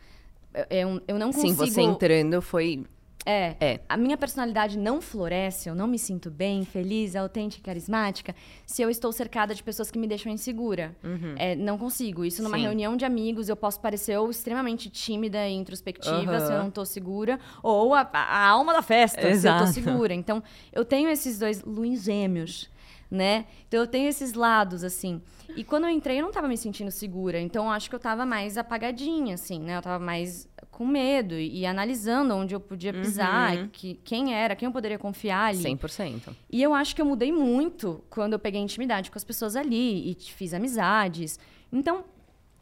Eu, 0.53 0.67
eu, 0.71 1.03
eu 1.07 1.19
não 1.19 1.29
consigo. 1.33 1.49
Sim, 1.49 1.55
você 1.55 1.81
entrando 1.83 2.41
foi. 2.43 2.85
É. 3.27 3.55
É. 3.61 3.81
A 3.89 3.97
minha 3.97 4.17
personalidade 4.17 4.79
não 4.79 5.01
floresce, 5.01 5.69
eu 5.69 5.75
não 5.75 5.87
me 5.87 5.99
sinto 5.99 6.31
bem, 6.31 6.65
feliz, 6.65 7.15
autêntica, 7.15 7.63
carismática, 7.65 8.35
se 8.67 8.81
eu 8.81 8.89
estou 8.89 9.13
cercada 9.13 9.55
de 9.55 9.63
pessoas 9.63 9.91
que 9.91 9.99
me 9.99 10.07
deixam 10.07 10.33
insegura. 10.33 10.97
É, 11.37 11.55
não 11.55 11.77
consigo. 11.77 12.25
Isso 12.25 12.43
numa 12.43 12.57
Uhum. 12.57 12.61
Sim. 12.63 12.67
reunião 12.67 12.97
de 12.97 13.05
amigos, 13.05 13.49
eu 13.49 13.57
posso 13.57 13.79
parecer 13.81 14.17
ou 14.19 14.31
extremamente 14.31 14.89
tímida 14.89 15.47
e 15.49 15.53
introspectiva, 15.55 16.33
Aham. 16.37 16.47
se 16.47 16.53
eu 16.53 16.59
não 16.59 16.71
tô 16.71 16.85
segura, 16.85 17.39
ou 17.63 17.95
a, 17.95 18.09
a 18.13 18.47
alma 18.49 18.73
da 18.73 18.83
festa, 18.83 19.29
Exato. 19.29 19.67
se 19.73 19.81
eu 19.81 19.85
tô 19.85 19.91
segura. 19.91 20.15
Então, 20.15 20.43
eu 20.73 20.85
tenho 20.85 21.09
esses 21.11 21.39
dois 21.39 21.63
luins 21.63 22.03
gêmeos, 22.03 22.69
né? 23.11 23.47
Então, 23.67 23.81
eu 23.81 23.87
tenho 23.87 24.09
esses 24.09 24.35
lados, 24.35 24.85
assim. 24.85 25.21
E 25.57 25.65
quando 25.65 25.85
eu 25.85 25.91
entrei, 25.91 26.19
eu 26.19 26.23
não 26.23 26.31
tava 26.31 26.47
me 26.47 26.57
sentindo 26.57 26.91
segura. 26.91 27.41
Então, 27.41 27.65
eu 27.65 27.71
acho 27.71 27.89
que 27.89 27.95
eu 27.97 27.99
tava 27.99 28.25
mais 28.25 28.57
apagadinha, 28.57 29.35
assim, 29.35 29.59
né? 29.61 29.77
Eu 29.79 29.83
tava 29.83 30.03
mais 30.03 30.49
com 30.71 30.87
medo 30.87 31.35
e, 31.35 31.61
e 31.61 31.67
analisando 31.67 32.35
onde 32.35 32.55
eu 32.55 32.61
podia 32.61 32.93
pisar, 32.93 33.57
Uhum. 33.57 33.69
que, 33.73 33.95
quem 34.05 34.33
era, 34.35 34.55
quem 34.55 34.67
eu 34.67 34.73
poderia 34.73 34.99
confiar 34.99 35.47
ali. 35.51 35.59
100%. 35.63 36.29
E 36.51 36.63
eu 36.63 36.73
acho 36.73 36.95
que 36.95 37.03
eu 37.03 37.07
mudei 37.07 37.33
muito 37.33 38.03
quando 38.09 38.35
eu 38.35 38.39
peguei 38.39 38.61
intimidade 38.61 39.11
com 39.11 39.19
as 39.19 39.25
pessoas 39.25 39.57
ali 39.57 40.11
e 40.13 40.15
fiz 40.15 40.55
amizades. 40.55 41.39
Então, 41.73 42.05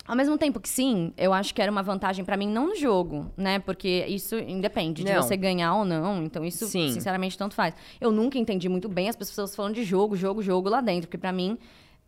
Ao 0.08 0.16
mesmo 0.16 0.38
tempo 0.38 0.58
que 0.58 0.68
sim, 0.70 1.12
eu 1.18 1.34
acho 1.34 1.54
que 1.54 1.60
era 1.60 1.70
uma 1.70 1.82
vantagem 1.82 2.24
pra 2.24 2.34
mim, 2.34 2.48
não 2.48 2.68
no 2.68 2.74
jogo, 2.76 3.30
né? 3.36 3.58
Porque 3.58 4.06
isso 4.08 4.38
independe 4.38 5.04
de 5.04 5.12
Não. 5.12 5.22
você 5.22 5.36
ganhar 5.36 5.74
ou 5.74 5.84
não. 5.84 6.24
Então, 6.24 6.42
isso, 6.42 6.66
Sim. 6.66 6.90
sinceramente, 6.90 7.36
tanto 7.36 7.54
faz. 7.54 7.74
Eu 8.00 8.10
nunca 8.10 8.38
entendi 8.38 8.70
muito 8.70 8.88
bem 8.88 9.10
as 9.10 9.14
pessoas 9.16 9.54
falando 9.54 9.74
de 9.74 9.84
jogo, 9.84 10.16
jogo, 10.16 10.42
jogo 10.42 10.70
lá 10.70 10.80
dentro. 10.80 11.08
Porque 11.08 11.18
pra 11.18 11.30
mim, 11.30 11.58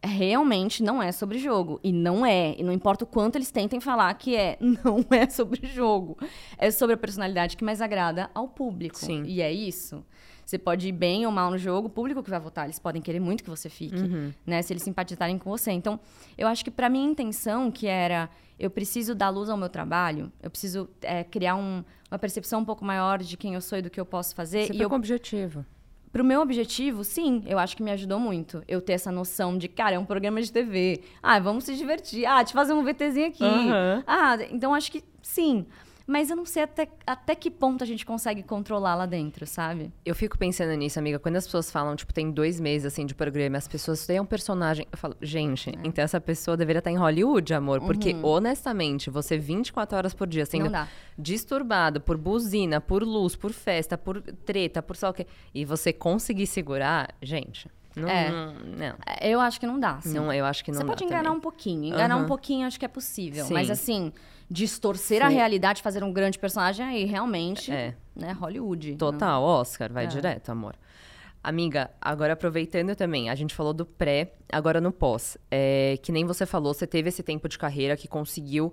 realmente 0.02 0.82
não 0.82 1.02
é 1.02 1.12
sobre 1.12 1.38
jogo. 1.38 1.78
E 1.84 1.92
não 1.92 2.24
é. 2.24 2.54
E 2.56 2.62
não 2.62 2.72
importa 2.72 3.04
o 3.04 3.06
quanto 3.06 3.36
eles 3.36 3.50
tentem 3.50 3.80
falar 3.80 4.14
que 4.14 4.34
é. 4.34 4.56
Não 4.82 5.04
é 5.10 5.28
sobre 5.28 5.66
jogo. 5.66 6.16
É 6.56 6.70
sobre 6.70 6.94
a 6.94 6.96
personalidade 6.96 7.54
que 7.54 7.64
mais 7.64 7.82
agrada 7.82 8.30
ao 8.34 8.48
público. 8.48 8.96
Sim. 8.98 9.24
E 9.26 9.42
é 9.42 9.52
isso. 9.52 10.02
Você 10.50 10.58
pode 10.58 10.88
ir 10.88 10.92
bem 10.92 11.24
ou 11.24 11.30
mal 11.30 11.48
no 11.48 11.56
jogo, 11.56 11.86
o 11.86 11.90
público 11.90 12.24
que 12.24 12.28
vai 12.28 12.40
votar, 12.40 12.64
eles 12.64 12.76
podem 12.80 13.00
querer 13.00 13.20
muito 13.20 13.44
que 13.44 13.48
você 13.48 13.68
fique, 13.70 13.94
Uhum. 14.02 14.32
né? 14.44 14.60
Se 14.62 14.72
eles 14.72 14.82
simpatizarem 14.82 15.38
com 15.38 15.48
você. 15.48 15.70
Então, 15.70 16.00
eu 16.36 16.48
acho 16.48 16.64
que 16.64 16.72
pra 16.72 16.88
minha 16.88 17.08
intenção, 17.08 17.70
que 17.70 17.86
era 17.86 18.28
eu 18.58 18.68
preciso 18.68 19.14
dar 19.14 19.28
luz 19.30 19.48
ao 19.48 19.56
meu 19.56 19.68
trabalho, 19.68 20.30
eu 20.42 20.50
preciso 20.50 20.90
é, 21.02 21.22
criar 21.22 21.54
um- 21.54 21.84
uma 22.10 22.18
percepção 22.18 22.60
um 22.62 22.64
pouco 22.64 22.84
maior 22.84 23.20
de 23.20 23.36
quem 23.36 23.54
eu 23.54 23.60
sou 23.60 23.78
e 23.78 23.82
do 23.82 23.88
que 23.88 24.00
eu 24.00 24.04
posso 24.04 24.34
fazer. 24.34 24.62
Sempre 24.64 24.78
e 24.78 24.82
eu 24.82 24.90
com 24.90 24.96
objetivo. 24.96 25.64
Pro 26.10 26.24
meu 26.24 26.40
objetivo, 26.40 27.04
sim, 27.04 27.44
eu 27.46 27.56
acho 27.56 27.76
que 27.76 27.82
me 27.84 27.92
ajudou 27.92 28.18
muito. 28.18 28.60
Eu 28.66 28.80
ter 28.80 28.94
essa 28.94 29.12
noção 29.12 29.56
de, 29.56 29.68
cara, 29.68 29.94
é 29.94 29.98
um 30.00 30.04
programa 30.04 30.42
de 30.42 30.50
TV. 30.50 31.00
Ah, 31.22 31.38
vamos 31.38 31.62
se 31.62 31.76
divertir. 31.76 32.26
Ah, 32.26 32.42
te 32.44 32.52
fazer 32.52 32.72
um 32.72 32.82
VTzinho 32.82 33.28
aqui. 33.28 33.44
Aham. 33.44 34.02
Ah, 34.04 34.36
então 34.50 34.74
acho 34.74 34.90
que 34.90 35.04
sim. 35.22 35.64
Mas 36.10 36.28
eu 36.28 36.34
não 36.34 36.44
sei 36.44 36.64
até, 36.64 36.88
até 37.06 37.36
que 37.36 37.48
ponto 37.50 37.84
a 37.84 37.86
gente 37.86 38.04
consegue 38.04 38.42
controlar 38.42 38.96
lá 38.96 39.06
dentro, 39.06 39.46
sabe? 39.46 39.92
Eu 40.04 40.12
fico 40.14 40.36
pensando 40.36 40.72
nisso, 40.74 40.98
amiga. 40.98 41.20
Quando 41.20 41.36
as 41.36 41.44
pessoas 41.44 41.70
falam, 41.70 41.94
tipo, 41.94 42.12
tem 42.12 42.32
dois 42.32 42.58
meses, 42.58 42.84
assim, 42.86 43.06
de 43.06 43.14
programa, 43.14 43.56
as 43.58 43.68
pessoas 43.68 44.04
têm 44.04 44.18
um 44.18 44.26
personagem. 44.26 44.86
Eu 44.90 44.98
falo, 44.98 45.16
gente, 45.22 45.70
É. 45.70 45.74
então 45.84 46.02
essa 46.02 46.20
pessoa 46.20 46.56
deveria 46.56 46.80
estar 46.80 46.90
em 46.90 46.96
Hollywood, 46.96 47.54
amor. 47.54 47.80
Porque, 47.80 48.16
honestamente, 48.24 49.08
você 49.08 49.38
24 49.38 49.96
horas 49.96 50.12
por 50.12 50.26
dia 50.26 50.44
sendo 50.44 50.66
Uhum. 50.74 50.86
Disturbado 51.16 52.00
por 52.00 52.16
buzina, 52.16 52.80
por 52.80 53.04
luz, 53.04 53.36
por 53.36 53.52
festa, 53.52 53.96
por 53.96 54.20
treta, 54.20 54.82
por 54.82 54.96
só 54.96 55.10
o 55.10 55.12
quê. 55.14 55.26
E 55.54 55.64
você 55.64 55.92
conseguir 55.92 56.46
segurar, 56.48 57.14
gente. 57.22 57.70
Não, 57.94 58.08
É. 58.08 58.30
não, 58.30 58.52
não. 58.54 58.94
Eu 59.20 59.40
acho 59.40 59.60
que 59.60 59.66
não 59.66 59.78
dá. 59.78 60.00
Sim. 60.00 60.14
Não, 60.14 60.32
eu 60.32 60.44
acho 60.44 60.64
que 60.64 60.70
não 60.72 60.78
Você 60.78 60.84
dá 60.84 60.88
pode 60.92 61.04
enganar 61.04 61.22
também. 61.24 61.38
um 61.38 61.40
pouquinho. 61.40 61.84
Enganar 61.94 62.14
Aham. 62.16 62.24
um 62.24 62.26
pouquinho 62.26 62.66
acho 62.66 62.78
que 62.78 62.84
é 62.84 62.88
possível. 62.88 63.44
Sim. 63.44 63.54
Mas 63.54 63.68
assim, 63.70 64.12
distorcer 64.50 65.24
a 65.24 65.28
Sim. 65.28 65.36
realidade, 65.36 65.80
fazer 65.82 66.02
um 66.02 66.12
grande 66.12 66.38
personagem, 66.38 66.84
aí 66.84 67.04
realmente, 67.04 67.70
É. 67.70 67.94
né, 68.16 68.32
Hollywood. 68.32 68.96
Total, 68.96 69.42
Oscar, 69.42 69.92
vai 69.92 70.04
É. 70.04 70.08
direto, 70.08 70.50
amor. 70.50 70.74
Amiga, 71.42 71.90
agora 72.00 72.34
aproveitando 72.34 72.94
também, 72.94 73.30
a 73.30 73.34
gente 73.34 73.54
falou 73.54 73.72
do 73.72 73.86
pré, 73.86 74.34
agora 74.52 74.80
no 74.80 74.92
pós. 74.92 75.38
É, 75.50 75.98
que 76.02 76.12
nem 76.12 76.26
você 76.26 76.44
falou, 76.44 76.74
você 76.74 76.86
teve 76.86 77.08
esse 77.08 77.22
tempo 77.22 77.48
de 77.48 77.58
carreira 77.58 77.96
que 77.96 78.06
conseguiu. 78.08 78.72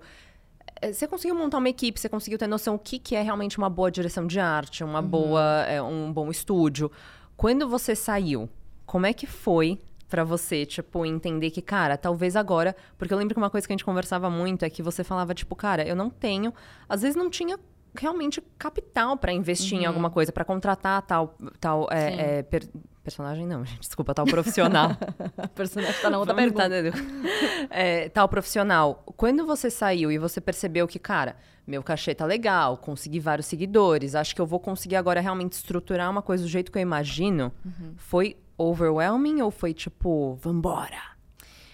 é, 0.82 0.92
Você 0.92 1.06
conseguiu 1.08 1.34
montar 1.34 1.58
uma 1.58 1.68
equipe, 1.70 1.98
você 1.98 2.08
conseguiu 2.10 2.38
ter 2.38 2.46
noção 2.46 2.74
o 2.74 2.78
que, 2.78 2.98
que 2.98 3.16
é 3.16 3.22
realmente 3.22 3.56
uma 3.56 3.70
boa 3.70 3.90
direção 3.90 4.26
de 4.26 4.38
arte, 4.38 4.84
uma 4.84 5.00
boa, 5.00 5.64
é, 5.66 5.80
um 5.80 6.12
bom 6.12 6.30
estúdio. 6.30 6.90
Quando 7.36 7.66
você 7.68 7.96
saiu, 7.96 8.48
como 8.84 9.06
é 9.06 9.12
que 9.14 9.26
foi 9.26 9.80
pra 10.08 10.24
você, 10.24 10.64
tipo, 10.66 11.04
entender 11.04 11.50
que, 11.50 11.60
cara, 11.62 11.96
talvez 11.96 12.34
agora. 12.36 12.74
Porque 12.96 13.12
eu 13.12 13.18
lembro 13.18 13.34
que 13.34 13.40
uma 13.40 13.50
coisa 13.50 13.66
que 13.66 13.72
a 13.72 13.76
gente 13.76 13.84
conversava 13.84 14.28
muito 14.30 14.64
é 14.64 14.70
que 14.70 14.82
você 14.82 15.04
falava, 15.04 15.34
tipo, 15.34 15.54
cara, 15.54 15.86
eu 15.86 15.94
não 15.94 16.08
tenho. 16.10 16.52
Às 16.88 17.02
vezes 17.02 17.16
não 17.16 17.28
tinha 17.30 17.58
realmente 17.98 18.40
capital 18.58 19.16
pra 19.16 19.32
investir 19.32 19.78
em 19.78 19.86
alguma 19.86 20.10
coisa, 20.10 20.30
pra 20.30 20.44
contratar 20.44 21.02
tal, 21.02 21.36
tal 21.60 21.88
é, 21.90 22.38
é, 22.38 22.42
per- 22.42 22.68
personagem, 23.08 23.46
não, 23.46 23.64
gente, 23.64 23.80
desculpa, 23.80 24.12
tal 24.14 24.26
profissional. 24.26 24.90
A 25.38 25.48
personagem 25.48 26.00
tá 26.00 26.10
na 26.10 26.18
outra 26.18 26.34
Vamos 26.34 26.52
pergunta. 26.52 26.92
tá? 26.92 27.66
É, 27.70 28.08
tal 28.10 28.28
profissional. 28.28 29.02
Quando 29.16 29.46
você 29.46 29.70
saiu 29.70 30.12
e 30.12 30.18
você 30.18 30.40
percebeu 30.40 30.86
que, 30.86 30.98
cara, 30.98 31.36
meu 31.66 31.82
cachê 31.82 32.14
tá 32.14 32.24
legal, 32.26 32.76
consegui 32.76 33.18
vários 33.18 33.46
seguidores, 33.46 34.14
acho 34.14 34.34
que 34.34 34.40
eu 34.40 34.46
vou 34.46 34.60
conseguir 34.60 34.96
agora 34.96 35.20
realmente 35.20 35.52
estruturar 35.52 36.10
uma 36.10 36.20
coisa 36.22 36.44
do 36.44 36.48
jeito 36.48 36.70
que 36.70 36.78
eu 36.78 36.82
imagino, 36.82 37.50
Uhum. 37.64 37.94
foi 37.96 38.36
overwhelming 38.58 39.40
ou 39.40 39.50
foi 39.50 39.72
tipo, 39.72 40.34
vambora? 40.42 41.16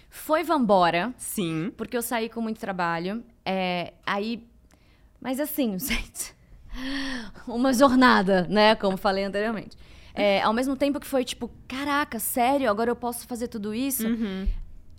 Foi 0.09 0.45
Vambora, 0.45 1.13
Sim. 1.19 1.73
porque 1.77 1.97
eu 1.97 2.03
saí 2.03 2.29
com 2.29 2.41
muito 2.41 2.61
trabalho. 2.61 3.25
É, 3.45 3.93
aí. 4.07 4.47
Mas 5.21 5.41
assim, 5.41 5.77
gente. 5.81 6.33
Uma 7.49 7.73
jornada, 7.73 8.47
né? 8.49 8.77
Como 8.77 8.97
falei 8.97 9.25
anteriormente. 9.25 9.77
É, 10.15 10.41
ao 10.43 10.53
mesmo 10.53 10.77
tempo 10.77 11.01
que 11.01 11.07
foi 11.07 11.25
tipo, 11.25 11.51
caraca, 11.67 12.19
sério, 12.21 12.71
agora 12.71 12.91
eu 12.91 12.97
posso 12.97 13.27
fazer 13.27 13.49
tudo 13.49 13.75
isso? 13.75 14.07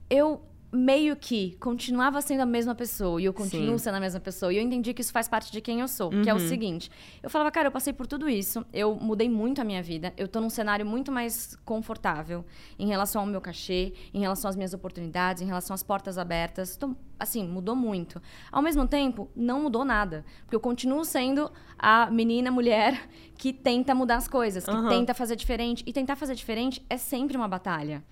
Eu 0.09 0.41
meio 0.75 1.15
que 1.15 1.55
continuava 1.59 2.21
sendo 2.21 2.41
a 2.41 2.45
mesma 2.45 2.75
pessoa 2.75 3.21
e 3.21 3.25
eu 3.25 3.33
continuo 3.33 3.77
Sim. 3.77 3.85
sendo 3.85 3.95
a 3.95 3.99
mesma 3.99 4.19
pessoa. 4.19 4.53
E 4.53 4.57
eu 4.57 4.61
entendi 4.61 4.93
que 4.93 5.01
isso 5.01 5.11
faz 5.11 5.27
parte 5.27 5.51
de 5.51 5.61
quem 5.61 5.79
eu 5.79 5.87
sou, 5.87 6.09
que 6.09 6.29
é 6.29 6.33
o 6.33 6.39
seguinte. 6.39 6.89
Eu 7.21 7.29
falava, 7.29 7.51
cara, 7.51 7.67
eu 7.67 7.71
passei 7.71 7.93
por 7.93 8.07
tudo 8.07 8.29
isso, 8.29 8.65
eu 8.73 8.95
mudei 8.95 9.29
muito 9.29 9.61
a 9.61 9.63
minha 9.63 9.81
vida, 9.81 10.13
eu 10.17 10.27
tô 10.27 10.39
num 10.39 10.49
cenário 10.49 10.85
muito 10.85 11.11
mais 11.11 11.55
confortável 11.65 12.45
em 12.77 12.87
relação 12.87 13.21
ao 13.21 13.27
meu 13.27 13.41
cachê, 13.41 13.93
em 14.13 14.19
relação 14.19 14.49
às 14.49 14.55
minhas 14.55 14.73
oportunidades, 14.73 15.41
em 15.41 15.45
relação 15.45 15.73
às 15.73 15.83
portas 15.83 16.17
abertas. 16.17 16.75
Tô, 16.75 16.95
assim, 17.19 17.47
mudou 17.47 17.75
muito. 17.75 18.21
Ao 18.51 18.61
mesmo 18.61 18.87
tempo, 18.87 19.29
não 19.35 19.61
mudou 19.61 19.85
nada, 19.85 20.25
porque 20.41 20.55
eu 20.55 20.59
continuo 20.59 21.03
sendo 21.05 21.51
a 21.77 22.09
menina, 22.11 22.51
mulher 22.51 23.07
que 23.37 23.51
tenta 23.51 23.93
mudar 23.93 24.17
as 24.17 24.27
coisas, 24.27 24.65
que 24.65 24.71
Aham. 24.71 24.89
tenta 24.89 25.13
fazer 25.13 25.35
diferente. 25.35 25.83
E 25.85 25.93
tentar 25.93 26.15
fazer 26.15 26.35
diferente 26.35 26.85
é 26.89 26.97
sempre 26.97 27.35
uma 27.37 27.47
batalha. 27.47 28.03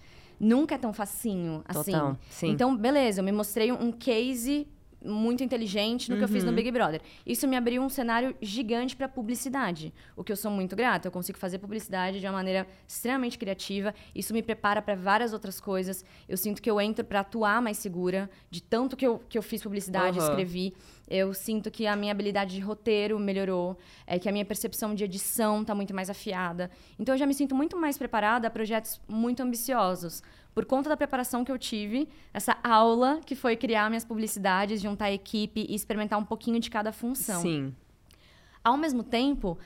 Nunca 0.44 0.76
é 0.76 0.78
tão 0.78 0.92
facinho 0.92 1.64
assim. 1.66 1.92
Total, 1.92 2.18
sim. 2.30 2.50
Então, 2.50 2.76
beleza, 2.76 3.22
eu 3.22 3.24
me 3.24 3.32
mostrei 3.32 3.72
um 3.72 3.92
case 3.92 4.68
muito 5.04 5.44
inteligente 5.44 6.10
no 6.10 6.18
que 6.18 6.24
eu 6.24 6.28
fiz 6.28 6.44
no 6.44 6.50
Uhum. 6.50 6.56
Big 6.56 6.72
Brother. 6.72 7.02
Isso 7.26 7.48
me 7.48 7.56
abriu 7.56 7.82
um 7.82 7.90
cenário 7.90 8.36
gigante 8.42 8.96
para 8.96 9.08
publicidade, 9.10 9.94
o 10.16 10.24
que 10.24 10.32
eu 10.32 10.36
sou 10.36 10.50
muito 10.52 10.76
grata. 10.76 11.08
Eu 11.08 11.12
consigo 11.12 11.38
fazer 11.38 11.60
publicidade 11.60 12.20
de 12.20 12.26
uma 12.26 12.34
maneira 12.34 12.68
extremamente 12.88 13.38
criativa. 13.38 13.94
Isso 14.16 14.34
me 14.34 14.42
prepara 14.42 14.82
para 14.82 14.96
várias 14.96 15.34
outras 15.34 15.60
coisas. 15.60 16.04
Eu 16.28 16.38
sinto 16.38 16.62
que 16.62 16.70
eu 16.70 16.80
entro 16.80 17.04
para 17.04 17.20
atuar 17.22 17.62
mais 17.62 17.78
segura, 17.78 18.30
de 18.50 18.62
tanto 18.62 18.96
que 18.96 19.06
eu, 19.06 19.20
que 19.28 19.38
eu 19.38 19.42
fiz 19.42 19.62
publicidade, 19.62 20.20
Aham. 20.20 20.30
escrevi. 20.30 20.74
Eu 21.10 21.34
sinto 21.34 21.70
que 21.70 21.86
a 21.86 21.96
minha 21.96 22.12
habilidade 22.12 22.56
de 22.56 22.62
roteiro 22.62 23.20
melhorou, 23.20 23.78
é 24.08 24.18
que 24.18 24.30
a 24.30 24.32
minha 24.32 24.46
percepção 24.46 24.96
de 24.96 25.04
edição 25.04 25.62
está 25.62 25.76
muito 25.76 25.94
mais 25.94 26.10
afiada. 26.10 26.72
Então 26.98 27.14
eu 27.14 27.20
já 27.20 27.26
me 27.26 27.34
sinto 27.34 27.54
muito 27.54 27.76
mais 27.78 27.98
preparada 27.98 28.48
a 28.48 28.52
projetos 28.52 29.02
muito 29.08 29.44
ambiciosos. 29.44 30.24
Por 30.54 30.66
conta 30.66 30.90
da 30.90 30.96
preparação 30.96 31.44
que 31.44 31.52
eu 31.52 31.58
tive, 31.58 32.08
essa 32.34 32.58
aula 32.64 33.20
que 33.26 33.36
foi 33.36 33.56
criar 33.56 33.90
minhas 33.90 34.06
publicidades, 34.06 34.82
juntar 34.82 35.06
a 35.06 35.12
equipe 35.12 35.66
e 35.68 35.74
experimentar 35.74 36.20
um 36.20 36.24
pouquinho 36.26 36.60
de 36.60 36.70
cada 36.70 36.92
função. 36.92 37.42
Sim. 37.42 37.74
Ao 38.64 38.78
mesmo 38.78 39.04
tempo, 39.04 39.58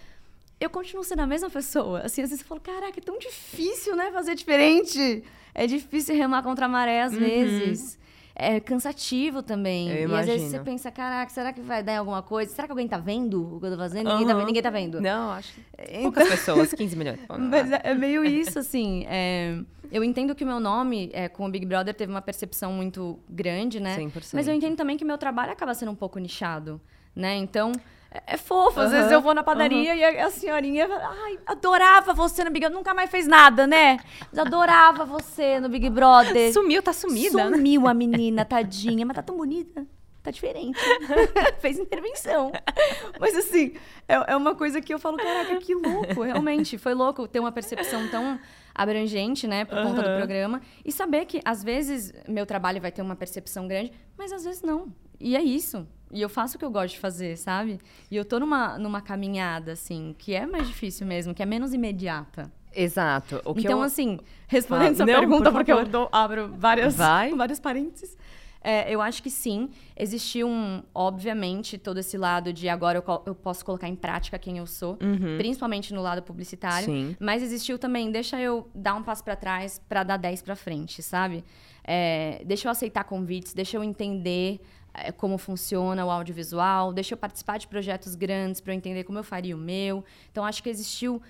eu 0.60 0.70
continuo 0.70 1.04
sendo 1.04 1.22
a 1.22 1.28
mesma 1.28 1.50
pessoa. 1.50 2.00
Assim, 2.02 2.22
às 2.22 2.30
vezes 2.30 2.42
eu 2.42 2.48
falo, 2.48 2.62
caraca, 2.62 2.98
é 2.98 3.02
tão 3.02 3.20
difícil, 3.20 3.96
né, 3.96 4.12
fazer 4.12 4.34
diferente. 4.36 5.24
É 5.54 5.68
difícil 5.68 6.16
remar 6.16 6.42
contra 6.42 6.66
a 6.66 6.70
maré 6.70 7.02
às 7.02 7.14
vezes. 7.14 8.00
É 8.40 8.60
cansativo 8.60 9.42
também. 9.42 9.90
Uhum. 9.90 9.96
Eu 9.96 10.10
e 10.12 10.14
às 10.14 10.26
vezes 10.28 10.42
imagino. 10.44 10.50
você 10.50 10.60
pensa, 10.60 10.92
caraca, 10.92 11.32
será 11.32 11.52
que 11.52 11.60
vai 11.60 11.82
dar 11.82 11.94
em 11.94 11.98
alguma 11.98 12.22
coisa? 12.22 12.54
Será 12.54 12.68
que 12.68 12.72
alguém 12.72 12.88
tá 12.88 13.00
vendo 13.00 13.56
o 13.56 13.60
que 13.60 13.66
eu 13.66 13.72
tô 13.72 13.78
fazendo? 13.78 14.10
Ninguém, 14.10 14.28
tá, 14.28 14.34
vendo, 14.36 14.46
ninguém 14.46 14.62
tá 14.62 14.70
vendo. 14.70 15.02
Não, 15.02 15.32
acho 15.32 15.54
que 15.56 16.02
poucas 16.04 16.30
pessoas, 16.30 16.72
15 16.72 16.96
milhões. 16.96 17.20
Mas 17.28 17.72
é 17.72 17.82
é 17.84 17.94
meio 17.96 18.24
isso, 18.24 18.60
assim. 18.60 19.06
é, 19.08 19.58
eu 19.92 20.04
entendo 20.04 20.36
que 20.36 20.44
o 20.44 20.48
meu 20.48 20.60
nome, 20.60 21.10
é, 21.14 21.28
com 21.28 21.46
o 21.46 21.50
Big 21.50 21.66
Brother, 21.66 21.94
teve 21.94 22.12
uma 22.12 22.22
percepção 22.22 22.72
muito 22.72 23.18
grande, 23.30 23.80
né? 23.80 23.98
100%. 23.98 24.32
Mas 24.34 24.48
eu 24.48 24.54
entendo 24.54 24.76
também 24.76 24.98
que 24.98 25.06
meu 25.06 25.18
trabalho 25.18 25.52
acaba 25.52 25.74
sendo 25.74 25.92
um 25.92 25.96
pouco 25.96 26.20
nichado, 26.20 26.80
né? 27.16 27.36
Então, 27.38 27.72
é, 28.26 28.38
fofo. 28.38 28.80
Às 28.80 28.88
Aham, 28.88 28.98
vezes 28.98 29.12
eu 29.12 29.22
vou 29.22 29.34
na 29.34 29.44
padaria 29.44 29.96
e 29.96 30.04
a, 30.04 30.26
a 30.26 30.32
senhorinha 30.32 30.88
fala, 30.88 31.16
ai, 31.24 31.40
adorava 31.46 32.14
você 32.14 32.44
no 32.44 32.52
Big 32.52 32.62
Brother. 32.62 32.78
Nunca 32.78 32.94
mais 32.94 33.10
fez 33.10 33.28
nada, 33.28 33.68
né? 33.68 34.00
Mas 34.32 34.40
adorava 34.40 35.06
você 35.06 35.60
no 35.60 35.70
Big 35.70 35.90
Brother. 35.90 36.54
Sumiu, 36.54 36.82
tá 36.82 36.94
sumida, 36.94 37.50
né? 37.50 37.56
Sumiu 37.58 37.88
a 37.88 37.94
menina, 37.94 38.46
tadinha. 38.46 39.06
Mas 39.06 39.16
tá 39.16 39.22
tão 39.22 39.38
bonita. 39.38 39.86
Tá 40.28 40.32
diferente. 40.32 40.78
Fez 41.62 41.80
intervenção. 41.80 42.52
Mas 43.18 43.34
assim, 43.38 43.76
é, 44.08 44.34
é 44.34 44.36
uma 44.36 44.56
coisa 44.56 44.82
que 44.82 44.94
eu 44.94 45.00
falo, 45.00 45.16
caraca, 45.16 45.56
que 45.56 45.74
louco. 45.74 46.22
Realmente, 46.22 46.78
foi 46.78 46.94
louco 46.94 47.28
ter 47.30 47.40
uma 47.40 47.52
percepção 47.52 48.10
tão 48.10 48.38
abrangente, 48.76 49.48
né, 49.48 49.64
por 49.64 49.82
conta 49.82 50.04
do 50.04 50.18
programa. 50.18 50.62
E 50.84 50.92
saber 50.92 51.26
que, 51.26 51.42
às 51.46 51.64
vezes, 51.64 52.14
meu 52.28 52.46
trabalho 52.46 52.82
vai 52.82 52.92
ter 52.92 53.02
uma 53.02 53.16
percepção 53.16 53.70
grande, 53.70 53.94
mas 54.18 54.34
às 54.34 54.44
vezes 54.44 54.62
não. 54.62 54.94
E 55.18 55.36
é 55.36 55.42
isso. 55.42 55.88
E 56.12 56.22
eu 56.22 56.30
faço 56.30 56.56
o 56.56 56.60
que 56.60 56.66
eu 56.66 56.72
gosto 56.72 56.94
de 56.96 57.00
fazer, 57.00 57.38
sabe? 57.38 57.80
E 58.10 58.16
eu 58.16 58.24
tô 58.24 58.40
numa, 58.40 58.78
numa 58.78 59.02
caminhada, 59.02 59.74
assim, 59.74 60.16
que 60.18 60.34
é 60.34 60.46
mais 60.46 60.68
difícil 60.68 61.06
mesmo, 61.06 61.34
que 61.34 61.44
é 61.44 61.46
menos 61.46 61.74
imediata. 61.74 62.52
Exato. 62.74 63.42
Então, 63.58 63.80
eu... 63.80 63.82
assim, 63.82 64.20
respondendo 64.48 64.96
Fala. 64.96 64.96
sua 64.98 65.06
Não, 65.06 65.20
pergunta, 65.20 65.52
por 65.52 65.58
porque 65.58 65.72
eu 65.72 65.86
dou- 65.86 66.10
abro 66.12 66.54
várias, 66.56 66.96
Vai. 66.96 67.32
vários 67.36 67.60
parênteses. 67.60 68.16
É, 68.62 68.92
eu 68.94 69.02
acho 69.02 69.24
que 69.24 69.30
sim. 69.30 69.70
Existiu, 69.96 70.48
um, 70.48 70.84
obviamente, 70.94 71.78
todo 71.78 72.00
esse 72.00 72.18
lado 72.18 72.52
de 72.52 72.68
agora 72.68 72.98
eu, 73.06 73.24
eu 73.26 73.34
posso 73.36 73.64
colocar 73.64 73.88
em 73.88 73.96
prática 73.96 74.38
quem 74.38 74.58
eu 74.58 74.66
sou, 74.68 74.98
Uhum. 75.02 75.38
principalmente 75.38 75.94
no 75.94 76.02
lado 76.02 76.22
publicitário. 76.22 76.86
Sim. 76.86 77.16
Mas 77.20 77.42
existiu 77.42 77.78
também, 77.80 78.12
deixa 78.12 78.40
eu 78.40 78.70
dar 78.76 78.96
um 78.96 79.04
passo 79.04 79.24
pra 79.24 79.36
trás 79.36 79.82
pra 79.88 80.04
dar 80.04 80.18
10 80.18 80.42
pra 80.42 80.56
frente, 80.56 81.02
sabe? 81.02 81.44
É, 81.84 82.42
deixa 82.46 82.68
eu 82.68 82.72
aceitar 82.72 83.04
convites, 83.06 83.54
deixa 83.54 83.78
eu 83.78 83.84
entender 83.84 84.60
como 85.18 85.38
funciona 85.38 86.06
o 86.06 86.10
audiovisual, 86.10 86.92
deixa 86.94 87.14
eu 87.14 87.18
participar 87.18 87.58
de 87.58 87.68
projetos 87.68 88.16
grandes 88.16 88.60
pra 88.62 88.74
eu 88.74 88.78
entender 88.78 89.04
como 89.04 89.18
eu 89.20 89.24
faria 89.24 89.56
o 89.56 89.60
meu. 89.60 90.04
Então, 90.32 90.44
acho 90.46 90.62
que 90.64 90.70
existiu. 90.70 91.22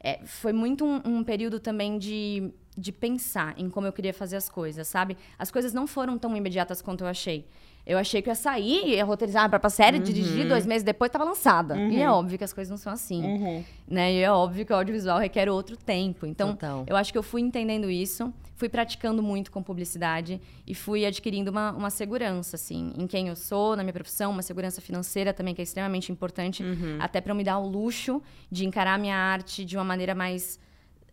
é, 0.00 0.20
foi 0.24 0.52
muito 0.52 0.84
um, 0.84 1.00
um 1.04 1.24
período 1.24 1.58
também 1.58 1.98
de, 1.98 2.50
de 2.76 2.92
pensar 2.92 3.54
em 3.56 3.68
como 3.68 3.86
eu 3.86 3.92
queria 3.92 4.14
fazer 4.14 4.36
as 4.36 4.48
coisas, 4.48 4.86
sabe? 4.86 5.16
As 5.38 5.50
coisas 5.50 5.72
não 5.72 5.86
foram 5.86 6.16
tão 6.18 6.36
imediatas 6.36 6.80
quanto 6.82 7.02
eu 7.02 7.08
achei. 7.08 7.46
Eu 7.84 7.98
achei 7.98 8.20
que 8.20 8.28
eu 8.28 8.32
ia 8.32 8.34
sair, 8.34 8.94
ia 8.96 9.04
roteirizar 9.04 9.48
pra, 9.48 9.60
pra 9.60 9.70
série, 9.70 10.00
dirigir, 10.00 10.48
dois 10.48 10.66
meses 10.66 10.82
depois 10.82 11.08
tava 11.08 11.24
lançada. 11.24 11.76
E 11.78 12.00
é 12.02 12.10
óbvio 12.10 12.36
que 12.36 12.42
as 12.42 12.52
coisas 12.52 12.68
não 12.68 12.76
são 12.76 12.92
assim 12.92 13.64
né? 13.86 14.12
E 14.12 14.22
é 14.22 14.30
óbvio 14.30 14.66
que 14.66 14.72
o 14.72 14.76
audiovisual 14.76 15.18
requer 15.20 15.48
outro 15.48 15.76
tempo. 15.76 16.26
Então, 16.26 16.50
Total. 16.50 16.84
eu 16.86 16.96
acho 16.96 17.12
que 17.12 17.18
eu 17.18 17.22
fui 17.22 17.40
entendendo 17.40 17.88
isso, 17.88 18.32
fui 18.56 18.68
praticando 18.68 19.22
muito 19.22 19.52
com 19.52 19.62
publicidade 19.62 20.40
e 20.66 20.74
fui 20.74 21.04
adquirindo 21.04 21.50
uma, 21.50 21.72
uma 21.72 21.90
segurança, 21.90 22.56
assim, 22.56 22.92
em 22.98 23.06
quem 23.06 23.28
eu 23.28 23.36
sou, 23.36 23.76
na 23.76 23.82
minha 23.82 23.92
profissão, 23.92 24.32
uma 24.32 24.42
segurança 24.42 24.80
financeira 24.80 25.32
também, 25.32 25.54
que 25.54 25.60
é 25.60 25.64
extremamente 25.64 26.10
importante, 26.10 26.64
até 26.98 27.20
para 27.20 27.32
eu 27.32 27.36
me 27.36 27.44
dar 27.44 27.58
o 27.58 27.68
luxo 27.68 28.22
de 28.50 28.66
encarar 28.66 28.94
a 28.94 28.98
minha 28.98 29.16
arte 29.16 29.64
de 29.64 29.76
uma 29.76 29.84
maneira 29.84 30.14
mais 30.14 30.58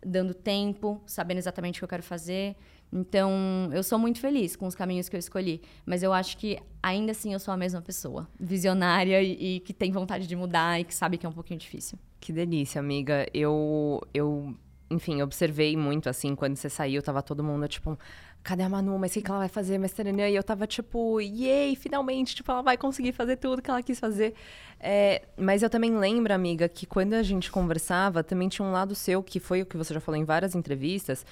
dando 0.04 0.34
tempo, 0.34 1.00
sabendo 1.06 1.38
exatamente 1.38 1.78
o 1.78 1.80
que 1.80 1.84
eu 1.84 1.88
quero 1.88 2.02
fazer. 2.02 2.56
Então, 2.92 3.70
eu 3.72 3.82
sou 3.82 3.98
muito 3.98 4.20
feliz 4.20 4.54
com 4.54 4.66
os 4.66 4.74
caminhos 4.74 5.08
que 5.08 5.16
eu 5.16 5.18
escolhi, 5.18 5.60
mas 5.84 6.02
eu 6.02 6.12
acho 6.12 6.36
que 6.36 6.58
ainda 6.82 7.12
assim 7.12 7.32
eu 7.32 7.40
sou 7.40 7.52
a 7.52 7.56
mesma 7.56 7.82
pessoa, 7.82 8.28
visionária 8.38 9.20
e, 9.22 9.56
e 9.56 9.60
que 9.60 9.72
tem 9.72 9.90
vontade 9.90 10.26
de 10.26 10.36
mudar 10.36 10.80
e 10.80 10.84
que 10.84 10.94
sabe 10.94 11.18
que 11.18 11.26
é 11.26 11.28
um 11.28 11.32
pouquinho 11.32 11.58
difícil. 11.58 11.98
Que 12.20 12.32
delícia, 12.32 12.78
amiga. 12.78 13.26
Eu, 13.34 14.00
eu, 14.14 14.54
enfim, 14.94 15.22
observei 15.22 15.76
muito, 15.76 16.08
assim, 16.08 16.34
quando 16.34 16.56
você 16.56 16.68
saiu, 16.70 17.02
tava 17.02 17.22
todo 17.22 17.42
mundo, 17.42 17.66
tipo, 17.68 17.98
cadê 18.42 18.62
a 18.62 18.68
Manu? 18.68 18.98
Mas 18.98 19.16
o 19.16 19.20
que, 19.20 19.28
ela 19.28 19.40
vai 19.40 19.48
fazer? 19.48 19.78
Mas. 19.78 19.94
E 19.98 20.34
eu 20.34 20.42
tava, 20.42 20.66
tipo, 20.66 21.20
yay, 21.20 21.74
finalmente, 21.74 22.34
tipo, 22.34 22.50
ela 22.52 22.62
vai 22.62 22.76
conseguir 22.76 23.12
fazer 23.12 23.36
tudo 23.36 23.62
que 23.62 23.70
ela 23.70 23.82
quis 23.82 23.98
fazer. 23.98 24.34
É, 24.78 25.22
mas 25.36 25.62
eu 25.62 25.70
também 25.70 25.96
lembro, 25.96 26.32
amiga, 26.32 26.68
que 26.68 26.86
quando 26.86 27.14
a 27.14 27.22
gente 27.22 27.50
conversava, 27.50 28.22
também 28.22 28.48
tinha 28.48 28.66
um 28.66 28.72
lado 28.72 28.94
seu, 28.94 29.22
que 29.22 29.40
foi 29.40 29.62
o 29.62 29.66
que 29.66 29.76
você 29.76 29.94
já 29.94 30.00
falou 30.00 30.20
em 30.20 30.24
várias 30.24 30.54
entrevistas, 30.54 31.24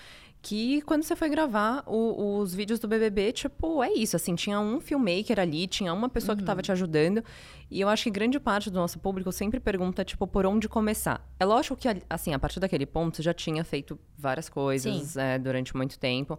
que 0.45 0.83
quando 0.83 1.05
você 1.05 1.15
foi 1.15 1.29
gravar 1.29 1.85
o- 1.87 2.39
os 2.41 2.53
vídeos 2.53 2.81
do 2.81 2.89
BBB, 2.89 3.31
tipo, 3.33 3.81
é 3.83 3.93
isso, 3.93 4.17
assim, 4.17 4.35
tinha 4.35 4.59
um 4.59 4.81
filmmaker 4.81 5.39
ali, 5.39 5.69
tinha 5.69 5.95
uma 5.95 6.09
pessoa 6.09 6.37
que 6.37 6.43
tava 6.43 6.61
te 6.61 6.73
ajudando, 6.73 7.23
e 7.71 7.81
eu 7.81 7.89
acho 7.89 8.03
que 8.03 8.11
grande 8.11 8.41
parte 8.41 8.69
do 8.69 8.75
nosso 8.75 8.99
público 8.99 9.31
sempre 9.31 9.61
pergunta, 9.61 10.05
tipo, 10.05 10.27
por 10.27 10.45
onde 10.45 10.69
começar. 10.69 11.25
É 11.39 11.45
lógico 11.45 11.77
que, 11.77 11.87
assim, 12.11 12.35
a 12.35 12.39
partir 12.41 12.59
daquele 12.59 12.85
ponto, 12.87 13.17
você 13.17 13.23
já 13.23 13.33
tinha 13.33 13.63
feito 13.65 13.97
várias 14.19 14.49
coisas 14.49 15.17
é, 15.17 15.39
durante 15.39 15.77
muito 15.77 15.97
tempo, 15.97 16.37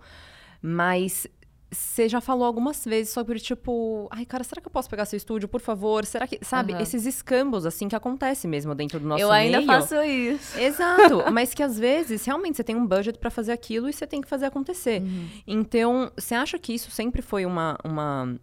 mas 0.62 1.26
você 1.74 2.08
já 2.08 2.22
falou 2.22 2.46
algumas 2.46 2.84
vezes 2.86 3.12
sobre, 3.14 3.40
tipo, 3.40 4.08
ai, 4.12 4.26
cara, 4.26 4.44
será 4.44 4.62
que 4.62 4.68
eu 4.68 4.72
posso 4.72 4.90
pegar 4.90 5.06
seu 5.06 5.18
estúdio, 5.18 5.48
por 5.50 5.60
favor? 5.62 6.06
Será 6.06 6.26
que, 6.28 6.40
sabe, 6.44 6.74
Aham. 6.74 6.82
esses 6.82 7.06
escambos, 7.06 7.66
assim, 7.66 7.88
que 7.88 7.96
acontece 7.96 8.48
mesmo 8.48 8.74
dentro 8.76 9.00
do 9.00 9.08
nosso 9.08 9.22
eu 9.22 9.32
ainda 9.32 9.58
meio. 9.58 9.68
faço 9.68 9.96
isso. 10.04 10.60
Exato, 10.60 11.24
mas 11.34 11.54
que 11.54 11.64
às 11.64 11.78
vezes 11.78 12.24
realmente 12.26 12.58
você 12.58 12.64
tem 12.64 12.76
um 12.76 12.86
budget 12.86 13.18
pra 13.20 13.30
fazer 13.30 13.52
aquilo 13.52 13.90
e 13.90 13.94
você 13.94 14.06
tem 14.08 14.22
que 14.22 14.28
fazer 14.28 14.46
acontecer. 14.46 15.02
Uhum. 15.02 15.28
Então, 15.48 16.12
você 16.18 16.36
acha 16.36 16.58
que 16.60 16.74
isso 16.74 16.92
sempre 16.92 17.22
foi 17.22 17.46
uma 17.46 17.78
uma 17.84 18.36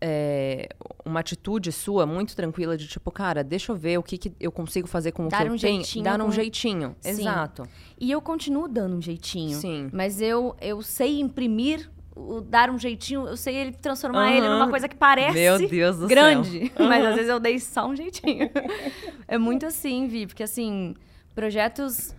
é, 0.00 0.68
uma 1.06 1.20
atitude 1.20 1.72
sua 1.72 2.04
muito 2.04 2.36
tranquila 2.36 2.76
de 2.76 2.86
tipo, 2.86 3.10
cara, 3.10 3.42
deixa 3.42 3.72
eu 3.72 3.76
ver 3.76 3.98
o 3.98 4.02
que, 4.02 4.18
que 4.18 4.32
eu 4.38 4.52
consigo 4.52 4.86
fazer 4.86 5.12
com 5.12 5.26
o 5.26 5.28
Dar 5.30 5.38
que 5.44 5.48
eu 5.48 5.54
um 5.54 5.58
tenho, 5.58 5.76
jeitinho 5.82 6.04
dar 6.04 6.20
um 6.20 6.26
com- 6.26 6.30
jeitinho. 6.32 6.96
Sim. 7.00 7.08
Exato. 7.10 7.62
E 7.98 8.10
eu 8.10 8.20
continuo 8.20 8.68
dando 8.68 8.96
um 8.96 9.00
jeitinho. 9.00 9.58
Sim. 9.58 9.88
Mas 9.92 10.20
eu, 10.20 10.54
eu 10.60 10.82
sei 10.82 11.18
imprimir, 11.20 11.90
o- 12.16 12.40
dar 12.40 12.70
um 12.70 12.78
jeitinho, 12.78 13.26
eu 13.28 13.36
sei 13.36 13.54
ele 13.56 13.72
transformar 13.72 14.32
ele 14.32 14.46
Aham. 14.46 14.58
numa 14.58 14.70
coisa 14.70 14.88
que 14.88 14.96
parece 14.96 15.68
grande. 16.08 16.72
Mas 16.78 17.04
às 17.04 17.14
vezes 17.14 17.28
eu 17.30 17.38
dei 17.38 17.58
só 17.60 17.86
um 17.86 17.94
jeitinho. 17.94 18.50
é 19.28 19.36
muito 19.38 19.66
assim, 19.66 20.06
Vi, 20.08 20.26
porque 20.26 20.42
assim, 20.42 20.94
projetos. 21.34 22.14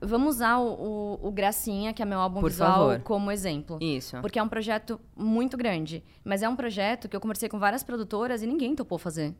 Vamos 0.00 0.34
usar 0.36 0.58
o, 0.58 1.18
o, 1.22 1.28
o 1.28 1.32
Gracinha, 1.32 1.94
que 1.94 2.02
é 2.02 2.04
meu 2.04 2.18
álbum 2.20 2.40
Por 2.40 2.50
visual, 2.50 2.72
favor. 2.90 3.00
como 3.04 3.30
exemplo. 3.30 3.78
Isso. 3.80 4.18
Porque 4.20 4.38
é 4.38 4.42
um 4.42 4.48
projeto 4.48 5.00
muito 5.16 5.56
grande. 5.56 6.04
Mas 6.22 6.42
é 6.42 6.48
um 6.48 6.54
projeto 6.56 7.08
que 7.08 7.16
eu 7.16 7.20
conversei 7.20 7.48
com 7.48 7.58
várias 7.58 7.82
produtoras 7.82 8.42
e 8.42 8.46
ninguém 8.46 8.74
topou 8.74 8.98
fazer. 8.98 9.34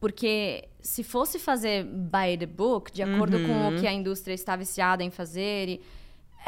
Porque 0.00 0.68
se 0.80 1.02
fosse 1.02 1.38
fazer 1.38 1.84
by 1.84 2.38
the 2.38 2.46
book, 2.46 2.90
de 2.92 3.02
acordo 3.02 3.38
com 3.40 3.52
Uhum. 3.52 3.76
o 3.76 3.80
que 3.80 3.86
a 3.86 3.92
indústria 3.92 4.32
está 4.32 4.56
viciada 4.56 5.02
em 5.02 5.10
fazer, 5.10 5.68
e- 5.68 5.80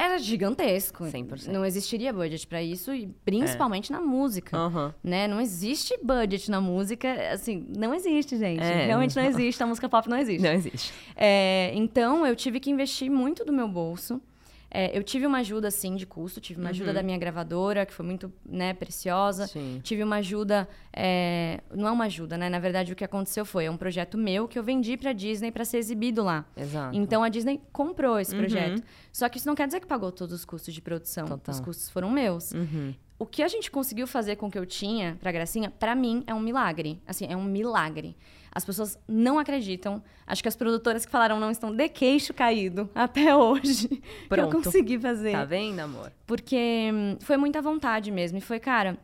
era 0.01 0.19
gigantesco. 0.19 1.05
100%. 1.05 1.49
Não 1.49 1.65
existiria 1.65 2.13
budget 2.13 2.47
para 2.47 2.63
isso, 2.63 2.93
e 2.93 3.07
principalmente 3.25 3.93
na 3.93 4.01
música. 4.01 4.57
Aham. 4.57 4.95
Né? 5.03 5.29
Não 5.29 5.41
existe 5.41 5.99
budget 6.03 6.51
na 6.51 6.61
música. 6.61 7.33
Assim, 7.33 7.67
não 7.77 7.95
existe, 7.95 8.39
gente. 8.39 8.63
É. 8.63 8.87
Realmente 8.87 9.15
não 9.15 9.25
existe. 9.25 9.63
A 9.63 9.67
música 9.67 9.89
pop 9.89 10.09
não 10.09 10.17
existe. 10.17 10.43
Não 10.43 10.53
existe. 10.53 10.93
É, 11.15 11.71
então, 11.75 12.27
eu 12.27 12.35
tive 12.35 12.59
que 12.59 12.71
investir 12.71 13.11
muito 13.11 13.45
do 13.45 13.53
meu 13.53 13.69
bolso. 13.69 14.21
É, 14.70 14.96
eu 14.96 15.02
tive 15.02 15.26
uma 15.26 15.38
ajuda, 15.38 15.70
sim, 15.70 15.96
de 15.96 16.06
custo. 16.06 16.40
Tive 16.40 16.61
uma 16.61 16.70
ajuda 16.70 16.92
da 16.92 17.02
minha 17.02 17.18
gravadora, 17.18 17.85
que 17.85 17.92
foi 17.92 18.06
muito 18.06 18.33
né, 18.46 18.72
preciosa. 18.72 19.48
Sim. 19.48 19.80
Tive 19.83 20.04
uma 20.04 20.16
ajuda... 20.16 20.68
é, 20.94 21.61
não 21.74 21.88
é 21.88 21.90
uma 21.90 22.04
ajuda, 22.04 22.38
né? 22.38 22.48
Na 22.48 22.59
verdade, 22.61 22.92
o 22.92 22.96
que 22.96 23.02
aconteceu 23.04 23.44
foi... 23.44 23.64
É 23.64 23.70
um 23.70 23.76
projeto 23.76 24.16
meu 24.16 24.46
que 24.46 24.59
eu 24.59 24.62
vendi 24.62 24.96
pra 24.96 25.12
Disney 25.12 25.50
para 25.50 25.64
ser 25.64 25.78
exibido 25.78 26.22
lá. 26.22 26.44
Exato. 26.56 26.96
Então, 26.96 27.22
a 27.24 27.28
Disney 27.28 27.61
comprou 27.72 28.18
esse 28.18 28.33
Uhum. 28.33 28.40
projeto. 28.40 28.83
Só 29.12 29.28
que 29.28 29.38
isso 29.38 29.48
não 29.48 29.54
quer 29.56 29.66
dizer 29.66 29.80
que 29.80 29.87
pagou 29.87 30.12
todos 30.12 30.35
os 30.35 30.44
custos 30.44 30.72
de 30.72 30.80
produção. 30.80 31.26
Total. 31.26 31.52
Os 31.54 31.61
custos 31.61 31.90
foram 31.90 32.09
meus. 32.11 32.52
Uhum. 32.52 32.94
O 33.18 33.26
que 33.26 33.42
a 33.42 33.48
gente 33.48 33.70
conseguiu 33.70 34.06
fazer 34.06 34.37
com 34.37 34.46
o 34.46 34.50
que 34.50 34.59
eu 34.59 34.64
tinha 34.64 35.18
pra 35.20 35.30
Gracinha, 35.33 35.68
pra 35.70 35.94
mim, 35.94 36.22
é 36.26 36.35
um 36.35 36.40
milagre. 36.40 37.02
Assim, 37.06 37.26
é 37.28 37.37
um 37.37 37.44
milagre. 37.44 38.16
As 38.53 38.65
pessoas 38.65 38.99
não 39.07 39.39
acreditam. 39.39 40.03
Acho 40.27 40.43
que 40.43 40.49
as 40.49 40.57
produtoras 40.57 41.05
que 41.07 41.11
falaram 41.13 41.39
não 41.39 41.51
estão 41.51 41.75
de 41.75 41.89
queixo 41.89 42.35
caído 42.35 42.91
até 42.95 43.35
hoje. 43.37 43.87
Que 43.89 43.95
eu 43.97 44.29
Pronto. 44.29 44.57
consegui 44.63 44.99
fazer. 44.99 45.33
Tá 45.33 45.45
vendo, 45.45 45.79
amor? 45.81 46.13
Porque 46.27 46.91
hum, 46.93 47.17
foi 47.21 47.37
muita 47.37 47.63
vontade 47.63 48.11
mesmo. 48.11 48.39
E 48.39 48.41
foi, 48.41 48.59
cara, 48.59 48.99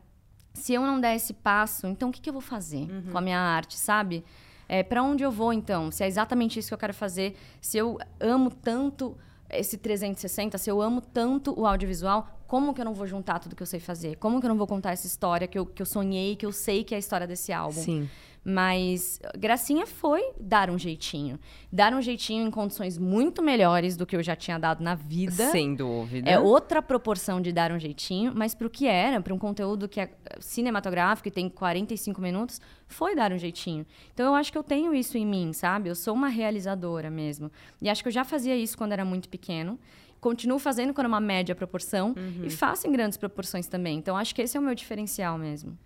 se 0.53 0.75
eu 0.75 0.83
não 0.83 1.01
der 1.01 1.15
esse 1.15 1.33
passo, 1.33 1.87
então 1.87 2.09
o 2.09 2.13
que, 2.13 2.21
que 2.21 2.29
eu 2.29 2.33
vou 2.33 2.43
fazer 2.43 2.91
Uhum. 2.91 3.13
com 3.13 3.19
a 3.19 3.21
minha 3.21 3.39
arte, 3.39 3.77
sabe? 3.79 4.25
É, 4.69 4.83
para 4.83 5.01
onde 5.03 5.23
eu 5.23 5.31
vou, 5.31 5.53
então? 5.53 5.93
Se 5.93 6.03
é 6.03 6.09
exatamente 6.09 6.59
isso 6.59 6.69
que 6.69 6.75
eu 6.75 6.79
quero 6.79 6.95
fazer, 6.95 7.37
se 7.61 7.79
eu 7.79 7.99
amo 8.19 8.51
tanto 8.51 9.17
esse 9.49 9.79
360, 9.79 10.59
se 10.59 10.69
eu 10.69 10.83
amo 10.83 11.01
tanto 11.01 11.55
o 11.57 11.65
audiovisual, 11.65 12.29
como 12.49 12.75
que 12.75 12.81
eu 12.81 12.85
não 12.85 12.95
vou 12.95 13.07
juntar 13.07 13.39
tudo 13.39 13.55
que 13.55 13.63
eu 13.63 13.67
sei 13.67 13.79
fazer? 13.79 14.17
Como 14.17 14.41
que 14.41 14.47
eu 14.47 14.49
não 14.49 14.57
vou 14.57 14.67
contar 14.67 14.91
essa 14.91 15.07
história 15.07 15.47
que 15.47 15.57
eu, 15.57 15.65
que 15.67 15.81
eu 15.81 15.87
sonhei, 15.87 16.35
que 16.35 16.45
eu 16.45 16.51
sei 16.51 16.83
que 16.83 16.95
é 16.95 16.97
a 16.97 16.99
história 16.99 17.29
desse 17.29 17.53
álbum? 17.53 17.81
Sim. 17.81 18.09
Mas 18.49 19.19
Gracinha 19.37 19.89
foi 19.89 20.23
dar 20.39 20.71
um 20.71 20.79
jeitinho. 20.79 21.37
Dar 21.73 21.93
um 21.93 22.01
jeitinho 22.01 22.47
em 22.47 22.51
condições 22.51 22.97
muito 22.97 23.43
melhores 23.43 23.97
do 23.97 24.07
que 24.07 24.15
eu 24.15 24.23
já 24.23 24.37
tinha 24.37 24.57
dado 24.57 24.85
na 24.85 24.95
vida. 24.95 25.51
Sem 25.51 25.75
dúvida. 25.75 26.31
É 26.31 26.39
outra 26.39 26.81
proporção 26.81 27.41
de 27.41 27.51
dar 27.51 27.73
um 27.73 27.79
jeitinho, 27.81 28.33
mas 28.37 28.55
pro 28.55 28.71
que 28.71 28.87
era, 28.87 29.21
para 29.21 29.35
um 29.35 29.39
conteúdo 29.39 29.89
que 29.89 29.99
é 29.99 30.11
cinematográfico 30.39 31.27
e 31.27 31.31
tem 31.33 31.49
45 31.49 32.21
minutos, 32.21 32.61
foi 32.87 33.17
dar 33.17 33.33
um 33.33 33.37
jeitinho. 33.37 33.85
Então 34.15 34.27
eu 34.27 34.35
acho 34.37 34.53
que 34.53 34.59
eu 34.59 34.63
tenho 34.63 34.95
isso 34.95 35.19
em 35.19 35.27
mim, 35.27 35.53
sabe? 35.53 35.89
Eu 35.89 35.97
sou 35.97 36.15
uma 36.15 36.29
realizadora 36.29 37.11
mesmo. 37.11 37.51
E 37.83 37.91
acho 37.91 38.01
que 38.01 38.09
eu 38.09 38.13
já 38.13 38.23
fazia 38.23 38.57
isso 38.57 38.79
quando 38.79 38.93
era 38.93 39.05
muito 39.05 39.29
pequeno. 39.29 39.77
Continuo 40.21 40.61
fazendo 40.61 40.95
quando 40.95 41.07
é 41.07 41.09
uma 41.09 41.21
média 41.21 41.53
proporção 41.53 42.15
e 42.45 42.49
faço 42.49 42.87
em 42.87 42.93
grandes 42.93 43.19
proporções 43.19 43.67
também. 43.67 43.99
Então 43.99 44.17
acho 44.17 44.33
que 44.33 44.41
esse 44.41 44.57
é 44.57 44.61
o 44.61 44.63
meu 44.63 44.75
diferencial 44.77 45.37
mesmo. 45.37 45.77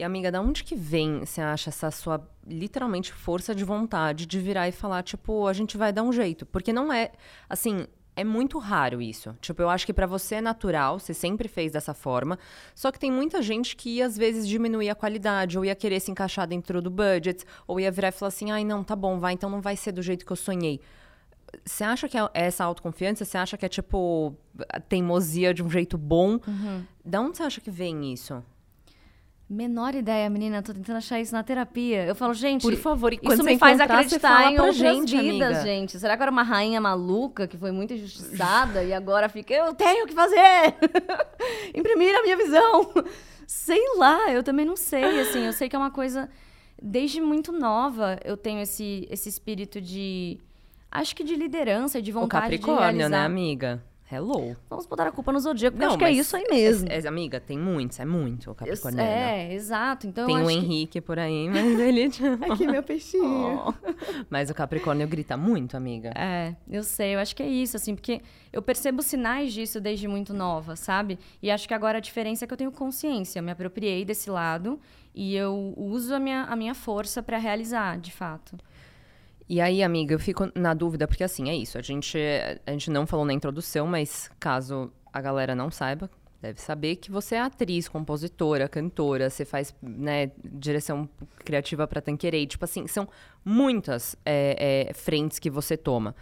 E 0.00 0.02
amiga, 0.02 0.32
da 0.32 0.40
onde 0.40 0.64
que 0.64 0.74
vem, 0.74 1.18
você 1.18 1.42
acha, 1.42 1.68
essa 1.68 1.90
sua 1.90 2.26
literalmente 2.46 3.12
força 3.12 3.54
de 3.54 3.62
vontade 3.64 4.24
de 4.24 4.38
virar 4.38 4.66
e 4.66 4.72
falar, 4.72 5.02
tipo, 5.02 5.46
a 5.46 5.52
gente 5.52 5.76
vai 5.76 5.92
dar 5.92 6.02
um 6.02 6.10
jeito? 6.10 6.46
Porque 6.46 6.72
não 6.72 6.90
é, 6.90 7.12
assim, 7.50 7.86
é 8.16 8.24
muito 8.24 8.58
raro 8.58 9.02
isso. 9.02 9.36
Tipo, 9.42 9.60
eu 9.60 9.68
acho 9.68 9.84
que 9.84 9.92
pra 9.92 10.06
você 10.06 10.36
é 10.36 10.40
natural, 10.40 10.98
você 10.98 11.12
sempre 11.12 11.48
fez 11.48 11.72
dessa 11.72 11.92
forma. 11.92 12.38
Só 12.74 12.90
que 12.90 12.98
tem 12.98 13.12
muita 13.12 13.42
gente 13.42 13.76
que 13.76 14.00
às 14.00 14.16
vezes 14.16 14.48
diminuir 14.48 14.88
a 14.88 14.94
qualidade, 14.94 15.58
ou 15.58 15.66
ia 15.66 15.74
querer 15.74 16.00
se 16.00 16.10
encaixar 16.10 16.46
dentro 16.46 16.80
do 16.80 16.88
budget, 16.88 17.44
ou 17.66 17.78
ia 17.78 17.90
virar 17.90 18.08
e 18.08 18.12
falar 18.12 18.28
assim: 18.28 18.50
ai, 18.50 18.64
não, 18.64 18.82
tá 18.82 18.96
bom, 18.96 19.18
vai, 19.18 19.34
então 19.34 19.50
não 19.50 19.60
vai 19.60 19.76
ser 19.76 19.92
do 19.92 20.00
jeito 20.00 20.24
que 20.24 20.32
eu 20.32 20.36
sonhei. 20.36 20.80
Você 21.62 21.84
acha 21.84 22.08
que 22.08 22.16
é 22.16 22.26
essa 22.32 22.64
autoconfiança? 22.64 23.26
Você 23.26 23.36
acha 23.36 23.58
que 23.58 23.66
é, 23.66 23.68
tipo, 23.68 24.34
teimosia 24.88 25.52
de 25.52 25.62
um 25.62 25.68
jeito 25.68 25.98
bom? 25.98 26.38
Da 27.04 27.20
onde 27.20 27.36
você 27.36 27.42
acha 27.42 27.60
que 27.60 27.70
vem 27.70 28.10
isso? 28.14 28.42
Menor 29.50 29.96
ideia, 29.96 30.30
menina. 30.30 30.62
Tô 30.62 30.72
tentando 30.72 30.98
achar 30.98 31.18
isso 31.20 31.32
na 31.32 31.42
terapia. 31.42 32.04
Eu 32.06 32.14
falo, 32.14 32.32
gente. 32.32 32.62
Por 32.62 32.76
favor, 32.76 33.12
e 33.12 33.18
Isso 33.20 33.42
me 33.42 33.58
faz 33.58 33.80
acreditar 33.80 34.52
em 34.52 34.56
outras 34.56 34.76
gente, 34.76 35.18
vidas, 35.18 35.56
amiga. 35.58 35.62
gente. 35.62 35.98
Será 35.98 36.16
que 36.16 36.22
era 36.22 36.30
uma 36.30 36.44
rainha 36.44 36.80
maluca 36.80 37.48
que 37.48 37.56
foi 37.56 37.72
muito 37.72 37.92
injustiçada 37.92 38.84
e 38.84 38.94
agora 38.94 39.28
fica, 39.28 39.52
eu 39.52 39.74
tenho 39.74 40.06
que 40.06 40.14
fazer! 40.14 40.76
Imprimir 41.74 42.14
a 42.16 42.22
minha 42.22 42.36
visão! 42.36 42.92
Sei 43.44 43.82
lá, 43.96 44.30
eu 44.30 44.44
também 44.44 44.64
não 44.64 44.76
sei, 44.76 45.18
assim, 45.18 45.44
eu 45.44 45.52
sei 45.52 45.68
que 45.68 45.74
é 45.74 45.78
uma 45.78 45.90
coisa 45.90 46.30
desde 46.80 47.20
muito 47.20 47.50
nova 47.52 48.18
eu 48.24 48.36
tenho 48.36 48.60
esse 48.60 49.06
esse 49.10 49.28
espírito 49.28 49.80
de 49.80 50.38
acho 50.90 51.14
que 51.14 51.22
de 51.24 51.34
liderança, 51.34 52.00
de 52.00 52.10
O 52.12 52.14
vontade 52.14 52.50
de 52.50 52.58
Capricórnio, 52.58 52.82
realizar. 53.00 53.08
né, 53.10 53.24
amiga? 53.24 53.82
Hello. 54.12 54.56
Vamos 54.68 54.86
botar 54.86 55.06
a 55.06 55.12
culpa 55.12 55.30
no 55.30 55.38
zodíaco, 55.38 55.76
porque 55.76 55.84
Não, 55.86 55.90
acho 55.92 55.98
que 55.98 56.04
é 56.04 56.10
isso 56.10 56.36
aí 56.36 56.44
mesmo. 56.50 56.88
É, 56.90 56.98
é, 56.98 57.06
amiga, 57.06 57.38
tem 57.38 57.56
muitos, 57.56 58.00
é 58.00 58.04
muito 58.04 58.50
o 58.50 58.54
Capricorniano. 58.56 59.08
é, 59.08 59.54
exato. 59.54 60.06
Então 60.08 60.26
Tem 60.26 60.36
o 60.36 60.40
acho 60.40 60.48
que- 60.48 60.54
Henrique 60.54 61.00
por 61.00 61.16
aí, 61.18 61.48
mas 61.48 61.78
ele... 61.78 62.10
Aqui, 62.50 62.66
meu 62.66 62.82
peixinho. 62.82 63.20
Oh. 63.70 63.74
Mas 64.28 64.48
o 64.50 64.54
Capricórnio 64.54 65.06
grita 65.06 65.36
muito, 65.36 65.76
amiga. 65.76 66.12
É, 66.16 66.54
eu 66.68 66.82
sei, 66.82 67.14
eu 67.14 67.18
acho 67.18 67.34
que 67.36 67.42
é 67.42 67.46
isso, 67.48 67.76
assim, 67.76 67.94
porque 67.94 68.20
eu 68.52 68.62
percebo 68.62 69.02
sinais 69.02 69.52
disso 69.52 69.80
desde 69.80 70.08
muito 70.08 70.32
nova, 70.32 70.74
sabe? 70.76 71.18
E 71.42 71.50
acho 71.50 71.68
que 71.68 71.74
agora 71.74 71.98
a 71.98 72.00
diferença 72.00 72.44
é 72.44 72.48
que 72.48 72.52
eu 72.52 72.58
tenho 72.58 72.72
consciência, 72.72 73.38
eu 73.38 73.42
me 73.42 73.50
apropriei 73.50 74.04
desse 74.04 74.30
lado 74.30 74.80
e 75.14 75.34
eu 75.36 75.74
uso 75.76 76.14
a 76.14 76.18
minha, 76.20 76.44
a 76.44 76.56
minha 76.56 76.74
força 76.74 77.22
pra 77.22 77.38
realizar, 77.38 77.98
de 77.98 78.12
fato. 78.12 78.56
E 79.50 79.60
aí, 79.60 79.82
amiga, 79.82 80.14
eu 80.14 80.18
fico 80.20 80.48
na 80.54 80.72
dúvida, 80.72 81.08
porque 81.08 81.24
assim, 81.24 81.50
é 81.50 81.56
isso. 81.56 81.76
A 81.76 81.82
gente, 81.82 82.16
a 82.64 82.70
gente 82.70 82.88
não 82.88 83.04
falou 83.04 83.26
na 83.26 83.32
introdução, 83.32 83.84
mas 83.84 84.30
caso 84.38 84.92
a 85.12 85.20
galera 85.20 85.56
não 85.56 85.72
saiba, 85.72 86.08
deve 86.40 86.60
saber 86.60 86.94
que 86.94 87.10
você 87.10 87.34
é 87.34 87.40
atriz, 87.40 87.88
compositora, 87.88 88.68
cantora, 88.68 89.28
você 89.28 89.44
faz, 89.44 89.74
né, 89.82 90.30
direção 90.44 91.08
criativa 91.38 91.84
pra 91.88 92.00
Tanquerei. 92.00 92.46
Tipo 92.46 92.64
assim, 92.64 92.86
são 92.86 93.08
muitas 93.44 94.14
é, 94.24 94.86
é, 94.88 94.94
frentes 94.94 95.40
que 95.40 95.50
você 95.50 95.76
toma. 95.76 96.14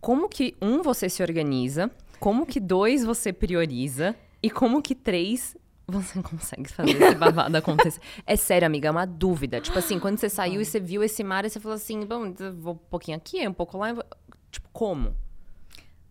Como 0.00 0.26
que, 0.26 0.56
um, 0.62 0.80
você 0.80 1.10
se 1.10 1.22
organiza, 1.22 1.90
como 2.18 2.46
que, 2.46 2.58
dois, 2.58 3.04
você 3.04 3.34
prioriza, 3.34 4.16
e 4.42 4.48
como 4.48 4.80
que, 4.80 4.94
três, 4.94 5.54
você 5.86 6.22
consegue 6.22 6.68
fazer 6.70 6.90
esse 7.02 7.14
babado 7.14 7.56
acontecer. 7.56 8.00
É 8.26 8.36
sério, 8.36 8.66
amiga, 8.66 8.88
é 8.88 8.90
uma 8.90 9.06
dúvida. 9.06 9.60
Tipo 9.60 9.78
assim, 9.78 9.98
quando 9.98 10.18
você 10.18 10.28
saiu 10.28 10.60
e 10.60 10.64
você 10.64 10.80
viu 10.80 11.02
esse 11.02 11.22
mar, 11.22 11.44
e 11.44 11.50
você 11.50 11.60
falou 11.60 11.76
assim, 11.76 12.04
bom, 12.06 12.32
eu 12.38 12.54
vou 12.54 12.74
um 12.74 12.78
pouquinho 12.90 13.16
aqui, 13.16 13.46
um 13.46 13.52
pouco 13.52 13.76
lá. 13.78 13.90
eu 13.90 13.94
vou-" 13.96 14.04
Tipo, 14.50 14.68
como? 14.72 15.14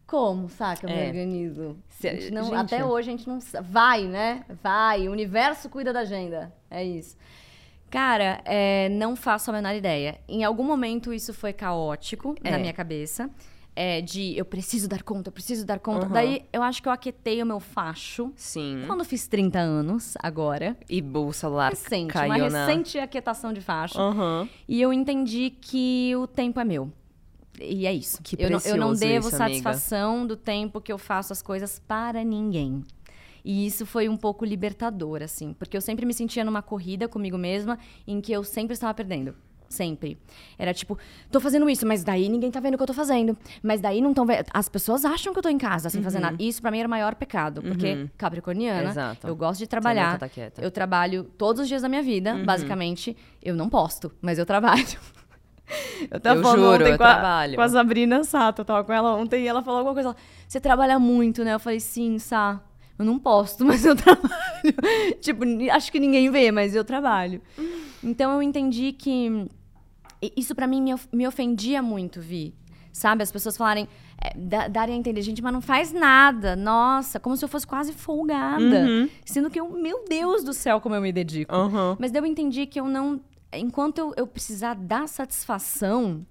Como, 0.06 0.48
saca, 0.50 0.88
É. 0.90 0.96
me 1.02 1.08
organizo? 1.08 1.78
Se- 1.90 2.30
não- 2.30 2.44
gente- 2.46 2.56
Até 2.56 2.86
hoje 2.86 3.10
a 3.10 3.12
gente 3.18 3.28
não 3.28 3.40
vai, 3.64 4.04
né? 4.06 4.46
Vai, 4.62 5.08
o 5.08 5.12
universo 5.12 5.70
cuida 5.70 5.92
da 5.92 6.02
agenda. 6.02 6.54
É 6.70 6.84
isso. 6.84 7.16
Cara, 7.90 8.42
é, 8.46 8.90
não 8.90 9.16
faço 9.16 9.50
a 9.50 9.54
menor 9.54 9.74
ideia. 9.76 10.20
Em 10.28 10.44
algum 10.44 10.64
momento 10.64 11.14
isso 11.14 11.34
foi 11.34 11.54
caótico 11.54 12.36
É. 12.44 12.52
na 12.52 12.58
minha 12.60 12.74
cabeça. 12.74 13.30
É, 13.76 14.02
de 14.02 14.38
eu 14.38 14.46
preciso 14.46 14.88
dar 14.88 15.04
conta, 15.04 15.30
eu 15.30 15.34
preciso 15.34 15.66
dar 15.66 15.80
conta. 15.80 16.06
Uhum. 16.08 16.12
Daí 16.12 16.46
eu 16.52 16.62
acho 16.62 16.82
que 16.82 16.88
eu 16.88 16.92
aquetei 16.92 17.42
o 17.42 17.46
meu 17.46 17.60
facho. 17.60 18.32
Sim. 18.36 18.84
Quando 18.86 19.04
fiz 19.04 19.28
30 19.28 19.60
anos, 19.60 20.16
agora. 20.22 20.78
E 20.90 21.02
o 21.02 21.34
celular 21.34 21.72
Recente, 21.72 22.14
caiu 22.14 22.46
uma 22.46 22.50
na... 22.50 22.66
recente 22.66 23.00
aquietação 23.00 23.52
de 23.54 23.62
facho. 23.62 24.00
Aham. 24.00 24.48
E 24.68 24.82
eu 24.82 24.94
entendi 24.94 25.50
que 25.50 26.16
o 26.16 26.28
tempo 26.28 26.60
é 26.60 26.64
meu. 26.64 26.92
E 27.60 27.86
é 27.86 27.94
isso. 27.94 28.22
Que 28.24 28.36
eu, 28.40 28.50
não, 28.50 28.60
eu 28.66 28.78
não 28.78 28.94
devo 28.94 29.28
isso, 29.28 29.36
amiga. 29.42 29.62
satisfação 29.62 30.26
do 30.26 30.36
tempo 30.36 30.82
que 30.82 30.92
eu 30.92 30.98
faço 30.98 31.32
as 31.32 31.42
coisas 31.42 31.80
para 31.80 32.24
ninguém. 32.24 32.84
E 33.46 33.66
isso 33.66 33.86
foi 33.86 34.08
um 34.08 34.16
pouco 34.16 34.46
libertador, 34.46 35.22
assim. 35.22 35.54
Porque 35.54 35.76
eu 35.76 35.82
sempre 35.82 36.06
me 36.06 36.14
sentia 36.14 36.46
numa 36.46 36.62
corrida 36.62 37.08
comigo 37.08 37.38
mesma 37.38 37.78
em 38.08 38.22
que 38.22 38.32
eu 38.32 38.44
sempre 38.44 38.74
estava 38.74 38.94
perdendo. 38.94 39.36
Sempre. 39.74 40.18
Era 40.58 40.74
tipo, 40.74 40.98
tô 41.32 41.40
fazendo 41.40 41.68
isso, 41.70 41.86
mas 41.86 42.04
daí 42.04 42.30
ninguém 42.30 42.52
tá 42.52 42.60
vendo 42.60 42.76
o 42.76 42.78
que 42.78 42.84
eu 42.84 42.88
tô 42.88 42.94
fazendo. 42.94 43.36
Mas 43.62 43.82
daí 43.82 44.02
não 44.02 44.12
estão 44.12 44.26
vendo. 44.26 44.46
As 44.54 44.70
pessoas 44.70 45.04
acham 45.04 45.34
que 45.34 45.40
eu 45.40 45.44
tô 45.44 45.50
em 45.50 45.58
casa 45.58 45.90
sem 45.90 46.02
fazer 46.04 46.20
nada. 46.20 46.38
Isso 46.40 46.62
pra 46.62 46.70
mim 46.70 46.78
era 46.80 46.88
o 46.88 46.90
maior 46.90 47.16
pecado. 47.16 47.62
Porque, 47.62 47.94
Uhum. 47.94 48.10
capricorniana, 48.18 48.90
Exato. 48.90 49.28
eu 49.28 49.36
gosto 49.36 49.60
de 49.60 49.66
Você 49.66 49.70
trabalhar. 49.70 50.20
tá. 50.20 50.30
Eu 50.62 50.70
trabalho 50.70 51.24
todos 51.24 51.62
os 51.64 51.68
dias 51.68 51.82
da 51.82 51.90
minha 51.90 52.04
vida, 52.04 52.36
Uhum. 52.36 52.46
basicamente. 52.46 53.18
Eu 53.42 53.56
não 53.56 53.68
posto, 53.68 54.12
mas 54.22 54.38
eu 54.38 54.46
trabalho. 54.46 54.86
Eu 56.12 56.20
tava 56.20 56.40
Eu 56.40 56.44
falando 56.44 56.60
juro, 56.60 56.84
ontem 56.84 56.98
com, 56.98 57.04
a, 57.04 57.46
com 57.56 57.62
a 57.62 57.70
Sabrina 57.70 58.24
Sato, 58.26 58.62
eu 58.62 58.66
tava 58.66 58.84
com 58.84 58.92
ela 58.92 59.16
ontem 59.16 59.44
e 59.44 59.48
ela 59.48 59.64
falou 59.64 59.80
alguma 59.80 59.94
coisa. 59.94 60.10
ela, 60.10 60.18
Você 60.48 60.60
trabalha 60.60 61.00
muito, 61.00 61.44
né? 61.44 61.54
Eu 61.54 61.60
falei, 61.60 61.80
sim, 61.80 62.20
Sá. 62.20 62.62
Eu 63.00 63.06
não 63.06 63.18
posto, 63.18 63.64
mas 63.66 63.84
eu 63.86 63.96
trabalho. 63.96 64.30
tipo, 65.22 65.44
acho 65.72 65.92
que 65.92 66.00
ninguém 66.00 66.30
vê, 66.30 66.52
mas 66.52 66.76
eu 66.76 66.84
trabalho. 66.84 67.42
Então 68.04 68.32
eu 68.34 68.44
entendi 68.44 68.92
que 68.92 69.48
isso 70.36 70.54
pra 70.56 70.68
mim 70.68 70.82
me, 70.82 70.94
of- 70.94 71.08
me 71.12 71.28
ofendia 71.28 71.82
muito, 71.82 72.22
Vi. 72.22 72.54
Sabe? 72.92 73.24
As 73.24 73.32
pessoas 73.32 73.58
falarem, 73.58 73.88
é, 74.22 74.38
da- 74.38 74.68
darem 74.68 74.94
a 74.96 74.98
entender, 75.00 75.22
gente, 75.24 75.42
mas 75.42 75.52
não 75.52 75.62
faz 75.62 75.92
nada. 75.92 76.56
Nossa, 76.56 77.20
como 77.20 77.36
se 77.36 77.44
eu 77.44 77.50
fosse 77.50 77.66
quase 77.66 77.92
folgada. 77.92 78.86
Uhum. 78.86 79.10
Sendo 79.26 79.50
que 79.50 79.60
eu, 79.60 79.68
meu 79.72 80.06
Deus 80.08 80.44
do 80.44 80.54
céu, 80.54 80.80
como 80.80 80.94
eu 80.94 81.02
me 81.02 81.12
dedico. 81.12 81.54
Aham. 81.56 81.98
Mas 82.00 82.12
daí 82.12 82.22
eu 82.22 82.26
entendi 82.26 82.66
que 82.68 82.80
eu 82.80 82.86
não. 82.86 83.20
Enquanto 83.52 83.98
eu, 83.98 84.14
eu 84.16 84.28
precisar 84.28 84.76
dar 84.76 85.08
satisfação, 85.08 86.26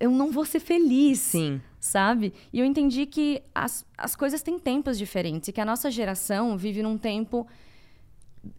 eu 0.00 0.10
não 0.10 0.30
vou 0.30 0.44
ser 0.44 0.60
feliz. 0.60 1.18
Sim. 1.20 1.60
Sabe? 1.78 2.32
E 2.50 2.58
eu 2.60 2.64
entendi 2.64 3.04
que 3.04 3.42
as, 3.54 3.84
as 3.98 4.16
coisas 4.16 4.42
têm 4.42 4.58
tempos 4.58 4.96
diferentes 4.96 5.48
e 5.48 5.52
que 5.52 5.60
a 5.60 5.64
nossa 5.66 5.90
geração 5.90 6.56
vive 6.56 6.82
num 6.82 6.96
tempo. 6.96 7.46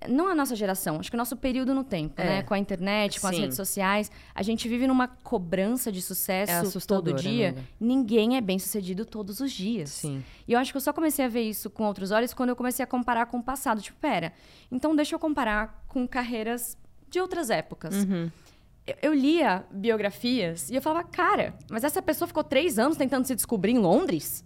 Não 0.09 0.27
a 0.27 0.35
nossa 0.35 0.55
geração, 0.55 0.99
acho 0.99 1.09
que 1.11 1.15
o 1.15 1.17
nosso 1.17 1.35
período 1.37 1.73
no 1.73 1.83
tempo, 1.83 2.19
É. 2.21 2.25
né? 2.25 2.41
Com 2.43 2.53
a 2.53 2.57
internet, 2.59 3.19
com 3.19 3.27
as 3.27 3.35
Sim. 3.35 3.41
redes 3.41 3.55
sociais. 3.57 4.09
A 4.33 4.41
gente 4.41 4.67
vive 4.67 4.87
numa 4.87 5.07
cobrança 5.07 5.91
de 5.91 5.99
É 5.99 6.01
sucesso 6.01 6.51
assustador, 6.53 7.03
todo 7.13 7.21
dia. 7.21 7.49
amiga. 7.49 7.63
Ninguém 7.79 8.35
é 8.37 8.41
bem 8.41 8.57
sucedido 8.57 9.05
todos 9.05 9.39
os 9.39 9.51
dias. 9.51 9.89
Sim. 9.91 10.23
E 10.47 10.53
eu 10.53 10.59
acho 10.59 10.71
que 10.71 10.77
eu 10.77 10.81
só 10.81 10.91
comecei 10.91 11.23
a 11.23 11.27
ver 11.27 11.41
isso 11.43 11.69
com 11.69 11.83
outros 11.83 12.11
olhos 12.11 12.33
quando 12.33 12.49
eu 12.49 12.55
comecei 12.55 12.83
a 12.83 12.87
comparar 12.87 13.27
com 13.27 13.37
o 13.37 13.43
passado. 13.43 13.81
Tipo, 13.81 13.97
pera, 13.99 14.33
então 14.71 14.95
deixa 14.95 15.13
eu 15.15 15.19
comparar 15.19 15.83
com 15.87 16.07
carreiras 16.07 16.77
de 17.09 17.19
outras 17.19 17.49
épocas. 17.49 17.95
Uhum. 17.95 18.31
Eu, 18.87 18.95
eu 19.01 19.13
lia 19.13 19.65
biografias 19.71 20.69
e 20.69 20.75
eu 20.75 20.81
falava, 20.81 21.07
cara, 21.07 21.53
mas 21.69 21.83
essa 21.83 22.01
pessoa 22.01 22.27
ficou 22.27 22.43
três 22.43 22.77
anos 22.79 22.97
tentando 22.97 23.25
se 23.25 23.33
descobrir 23.35 23.71
em 23.73 23.79
Londres? 23.79 24.43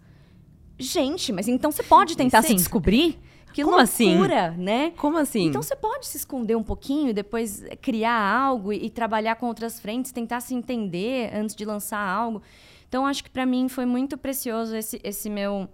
Gente, 0.78 1.34
mas 1.34 1.48
então 1.48 1.72
você 1.72 1.84
pode 1.84 2.16
tentar 2.16 2.42
se 2.42 2.50
Sim. 2.50 2.56
descobrir? 2.56 3.20
Que 3.54 3.64
Como 3.64 3.78
assim? 3.78 4.10
loucura, 4.16 4.52
né? 4.52 4.92
Como 4.92 5.18
assim? 5.18 5.46
Então 5.48 5.62
você 5.62 5.76
pode 5.76 6.06
se 6.08 6.18
esconder 6.18 6.56
um 6.56 6.64
pouquinho 6.64 7.14
depois 7.14 7.64
criar 7.82 8.14
algo 8.20 8.72
e, 8.72 8.86
e 8.86 8.90
trabalhar 8.90 9.36
com 9.36 9.48
outras 9.48 9.80
frentes, 9.80 10.12
tentar 10.12 10.40
se 10.42 10.54
entender 10.54 11.32
antes 11.34 11.56
de 11.56 11.66
lançar 11.66 12.00
algo. 12.00 12.42
Então 12.88 13.06
acho 13.06 13.24
que 13.24 13.30
pra 13.30 13.46
mim 13.46 13.68
foi 13.68 13.86
muito 13.86 14.18
precioso 14.18 14.76
esse, 14.76 15.00
esse 15.04 15.30
meu 15.30 15.68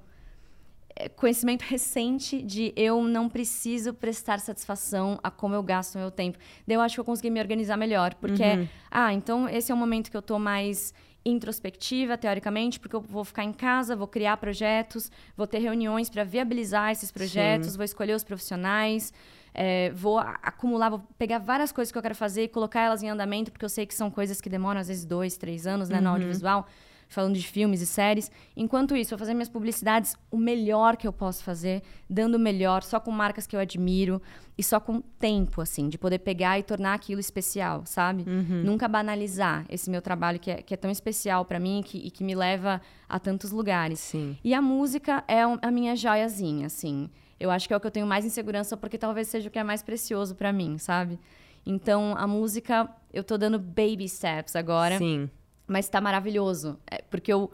eh, 0.96 1.10
conhecimento 1.10 1.64
recente 1.68 2.42
de 2.42 2.74
eu 2.76 3.02
não 3.04 3.28
preciso 3.30 3.94
prestar 3.94 4.40
satisfação 4.40 5.20
a 5.24 5.30
como 5.30 5.54
eu 5.56 5.64
gasto 5.64 5.98
meu 5.98 6.12
tempo. 6.12 6.38
Daí 6.68 6.76
eu 6.76 6.82
acho 6.82 6.96
que 6.96 7.00
eu 7.02 7.06
consegui 7.06 7.30
me 7.30 7.40
organizar 7.40 7.78
melhor, 7.78 8.14
porque 8.16 8.44
Uhum. 8.44 8.68
ah, 8.90 9.14
então 9.14 9.50
esse 9.50 9.72
é 9.72 9.76
o 9.76 9.78
momento 9.78 10.10
que 10.10 10.18
eu 10.18 10.22
tô 10.22 10.40
mais 10.40 10.94
introspectiva, 11.26 12.18
teoricamente, 12.18 12.80
porque 12.80 12.96
eu 12.96 13.02
vou 13.02 13.26
ficar 13.26 13.44
em 13.44 13.52
casa, 13.52 13.96
vou 13.96 14.08
criar 14.08 14.38
projetos, 14.38 15.12
vou 15.36 15.48
ter 15.48 15.60
reuniões 15.60 16.10
para 16.10 16.24
viabilizar 16.24 16.92
esses 16.92 17.12
projetos, 17.12 17.76
vou 17.76 17.84
escolher 17.84 18.14
os 18.14 18.24
profissionais, 18.24 19.12
é, 19.54 19.90
vou 19.92 20.20
acumular, 20.20 20.90
vou 20.90 21.02
pegar 21.18 21.40
várias 21.40 21.72
coisas 21.72 21.92
que 21.92 21.98
eu 21.98 22.02
quero 22.02 22.14
fazer 22.14 22.44
e 22.44 22.48
colocar 22.48 22.82
elas 22.82 23.02
em 23.02 23.10
andamento, 23.10 23.52
porque 23.52 23.66
eu 23.66 23.70
sei 23.70 23.86
que 23.86 23.96
são 23.96 24.12
coisas 24.12 24.40
que 24.40 24.50
demoram 24.50 24.80
às 24.80 24.88
vezes 24.88 25.06
dois, 25.06 25.36
três 25.36 25.66
anos, 25.66 25.90
né, 25.90 26.00
no 26.00 26.10
audiovisual, 26.10 26.68
falando 27.16 27.36
de 27.36 27.48
filmes 27.48 27.82
e 27.82 27.86
séries. 27.86 28.30
Enquanto 28.56 28.96
isso, 28.96 29.14
eu 29.14 29.18
vou 29.18 29.26
fazer 29.26 29.34
minhas 29.34 29.50
publicidades 29.50 30.16
o 30.30 30.38
melhor 30.38 30.98
que 30.98 31.08
eu 31.08 31.14
posso 31.14 31.44
fazer, 31.44 31.82
dando 32.10 32.36
o 32.36 32.40
melhor, 32.40 32.84
só 32.84 33.00
com 33.00 33.10
marcas 33.10 33.48
que 33.48 33.56
eu 33.56 33.60
admiro 33.60 34.22
e 34.58 34.62
só 34.62 34.80
com 34.80 35.00
tempo, 35.00 35.62
assim, 35.62 35.88
de 35.88 35.98
poder 35.98 36.20
pegar 36.20 36.60
e 36.60 36.64
tornar 36.64 36.94
aquilo 36.94 37.20
especial, 37.20 37.84
sabe? 37.86 38.26
Nunca 38.26 38.88
banalizar 38.88 39.66
esse 39.70 39.90
meu 39.90 40.02
trabalho 40.02 40.40
que 40.40 40.52
é, 40.52 40.62
que 40.62 40.74
é 40.74 40.78
tão 40.78 40.92
especial 40.92 41.46
pra 41.46 41.60
mim 41.60 41.82
que, 41.84 41.98
e 41.98 42.12
que 42.12 42.24
me 42.24 42.36
leva 42.36 42.82
a 43.08 43.18
tantos 43.18 43.52
lugares. 43.52 44.00
Sim. 44.00 44.38
E 44.44 44.54
a 44.54 44.62
música 44.62 45.24
é 45.28 45.42
a 45.42 45.72
minha 45.72 45.96
joiazinha, 45.96 46.68
assim. 46.68 47.10
Eu 47.40 47.50
acho 47.50 47.68
que 47.68 47.74
é 47.74 47.78
o 47.78 47.80
que 47.80 47.88
eu 47.88 47.92
tenho 47.92 48.08
mais 48.08 48.26
insegurança 48.26 48.76
porque 48.76 48.98
talvez 48.98 49.30
seja 49.30 49.48
o 49.48 49.52
que 49.52 49.60
é 49.60 49.64
mais 49.64 49.82
precioso 49.82 50.36
pra 50.36 50.52
mim, 50.52 50.78
sabe? 50.78 51.20
Então, 51.66 52.14
a 52.18 52.28
música, 52.28 52.90
eu 53.14 53.24
tô 53.24 53.38
dando 53.38 53.58
baby 53.58 54.08
steps 54.08 54.56
agora. 54.56 54.98
Sim. 54.98 55.30
Mas 55.68 55.90
tá 55.90 56.00
maravilhoso. 56.00 56.78
É, 56.90 57.02
porque 57.10 57.32
eu, 57.32 57.52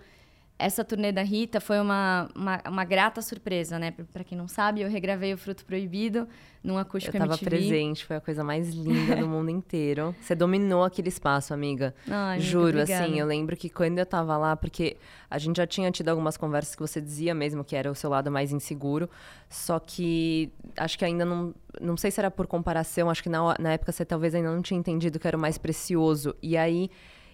essa 0.61 0.83
turnê 0.83 1.11
da 1.11 1.23
Rita 1.23 1.59
foi 1.59 1.79
uma, 1.79 2.29
uma, 2.35 2.61
uma 2.67 2.85
grata 2.85 3.21
surpresa, 3.21 3.79
né? 3.79 3.93
Pra 4.13 4.23
quem 4.23 4.37
não 4.37 4.47
sabe, 4.47 4.81
eu 4.81 4.89
regravei 4.89 5.33
o 5.33 5.37
Fruto 5.37 5.65
Proibido 5.65 6.27
num 6.63 6.77
acústico 6.77 7.15
Eu 7.15 7.21
tava 7.21 7.33
MTV. 7.33 7.49
presente, 7.49 8.05
foi 8.05 8.17
a 8.17 8.21
coisa 8.21 8.43
mais 8.43 8.69
linda 8.69 9.15
do 9.15 9.27
mundo 9.27 9.49
inteiro. 9.49 10.15
Você 10.21 10.35
dominou 10.35 10.83
aquele 10.83 11.09
espaço, 11.09 11.53
amiga. 11.53 11.95
Ai, 12.07 12.39
Juro, 12.39 12.79
assim, 12.79 13.19
eu 13.19 13.25
lembro 13.25 13.57
que 13.57 13.67
quando 13.69 13.97
eu 13.97 14.05
tava 14.05 14.37
lá, 14.37 14.55
porque 14.55 14.97
a 15.29 15.39
gente 15.39 15.57
já 15.57 15.65
tinha 15.65 15.89
tido 15.89 16.09
algumas 16.09 16.37
conversas 16.37 16.75
que 16.75 16.81
você 16.81 17.01
dizia 17.01 17.33
mesmo 17.33 17.63
que 17.63 17.75
era 17.75 17.89
o 17.89 17.95
seu 17.95 18.09
lado 18.09 18.29
mais 18.29 18.51
inseguro, 18.51 19.09
só 19.49 19.79
que 19.79 20.51
acho 20.77 20.97
que 20.99 21.05
ainda 21.05 21.25
não. 21.25 21.53
Não 21.79 21.97
sei 21.97 22.11
se 22.11 22.19
era 22.19 22.29
por 22.29 22.45
comparação, 22.45 23.09
acho 23.09 23.23
que 23.23 23.29
na, 23.29 23.55
na 23.57 23.71
época 23.71 23.91
você 23.91 24.05
talvez 24.05 24.35
ainda 24.35 24.53
não 24.53 24.61
tinha 24.61 24.79
entendido 24.79 25.17
que 25.17 25.27
era 25.27 25.37
o 25.37 25.39
mais 25.39 25.57
precioso. 25.57 26.35
E 26.43 26.55
aí, 26.57 26.91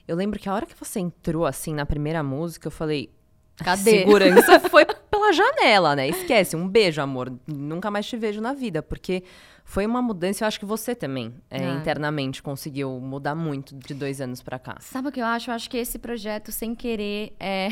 eu 0.07 0.15
lembro 0.15 0.39
que 0.39 0.47
a 0.49 0.53
hora 0.53 0.65
que 0.65 0.75
você 0.77 0.99
entrou, 0.99 1.45
assim, 1.45 1.73
na 1.73 1.85
primeira 1.85 2.23
música, 2.23 2.67
eu 2.67 2.71
falei. 2.71 3.11
Cadê? 3.57 3.99
Segurança 3.99 4.59
foi 4.69 4.85
pela 4.85 5.33
janela, 5.33 5.95
né? 5.95 6.07
Esquece, 6.07 6.55
um 6.55 6.67
beijo, 6.67 7.01
amor. 7.01 7.33
Nunca 7.47 7.89
mais 7.89 8.05
te 8.05 8.15
vejo 8.15 8.39
na 8.39 8.53
vida, 8.53 8.83
porque 8.83 9.23
foi 9.65 9.83
uma 9.85 9.99
mudança. 10.01 10.43
Eu 10.43 10.47
acho 10.47 10.59
que 10.59 10.65
você 10.65 10.93
também, 10.93 11.33
é, 11.49 11.65
Ah. 11.67 11.73
internamente, 11.73 12.43
conseguiu 12.43 12.99
mudar 12.99 13.33
muito 13.33 13.75
de 13.75 13.95
dois 13.95 14.21
anos 14.21 14.43
pra 14.43 14.59
cá. 14.59 14.77
Sabe 14.79 15.07
o 15.09 15.11
que 15.11 15.19
eu 15.19 15.25
acho? 15.25 15.49
Eu 15.49 15.55
acho 15.55 15.69
que 15.71 15.77
esse 15.77 15.97
projeto, 15.97 16.51
sem 16.51 16.75
querer, 16.75 17.33
é... 17.39 17.69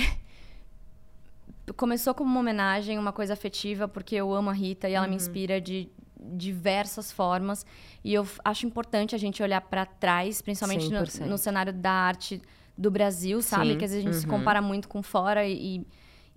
começou 1.77 2.13
como 2.13 2.29
uma 2.31 2.39
homenagem, 2.39 2.97
uma 2.97 3.11
coisa 3.13 3.33
afetiva, 3.33 3.87
porque 3.87 4.15
eu 4.15 4.33
amo 4.33 4.49
a 4.49 4.53
Rita 4.53 4.89
e 4.89 4.93
ela 4.93 5.05
Uhum. 5.05 5.11
me 5.11 5.15
inspira 5.15 5.59
de 5.61 5.89
diversas 6.19 7.11
formas. 7.11 7.65
E 8.03 8.13
eu 8.13 8.27
acho 8.43 8.65
importante 8.65 9.15
a 9.15 9.17
gente 9.17 9.41
olhar 9.41 9.61
para 9.61 9.85
trás, 9.85 10.41
principalmente 10.41 10.89
no, 10.89 10.99
100%. 10.99 11.25
no 11.25 11.37
cenário 11.37 11.73
da 11.73 11.91
arte 11.91 12.41
do 12.77 12.91
Brasil, 12.91 13.41
sabe? 13.41 13.71
Sim, 13.71 13.77
Que 13.77 13.85
às 13.85 13.91
vezes 13.91 14.05
a 14.05 14.09
gente 14.09 14.19
se 14.19 14.25
uhum. 14.25 14.37
compara 14.37 14.61
muito 14.61 14.87
com 14.87 15.01
fora 15.01 15.47
e, 15.47 15.77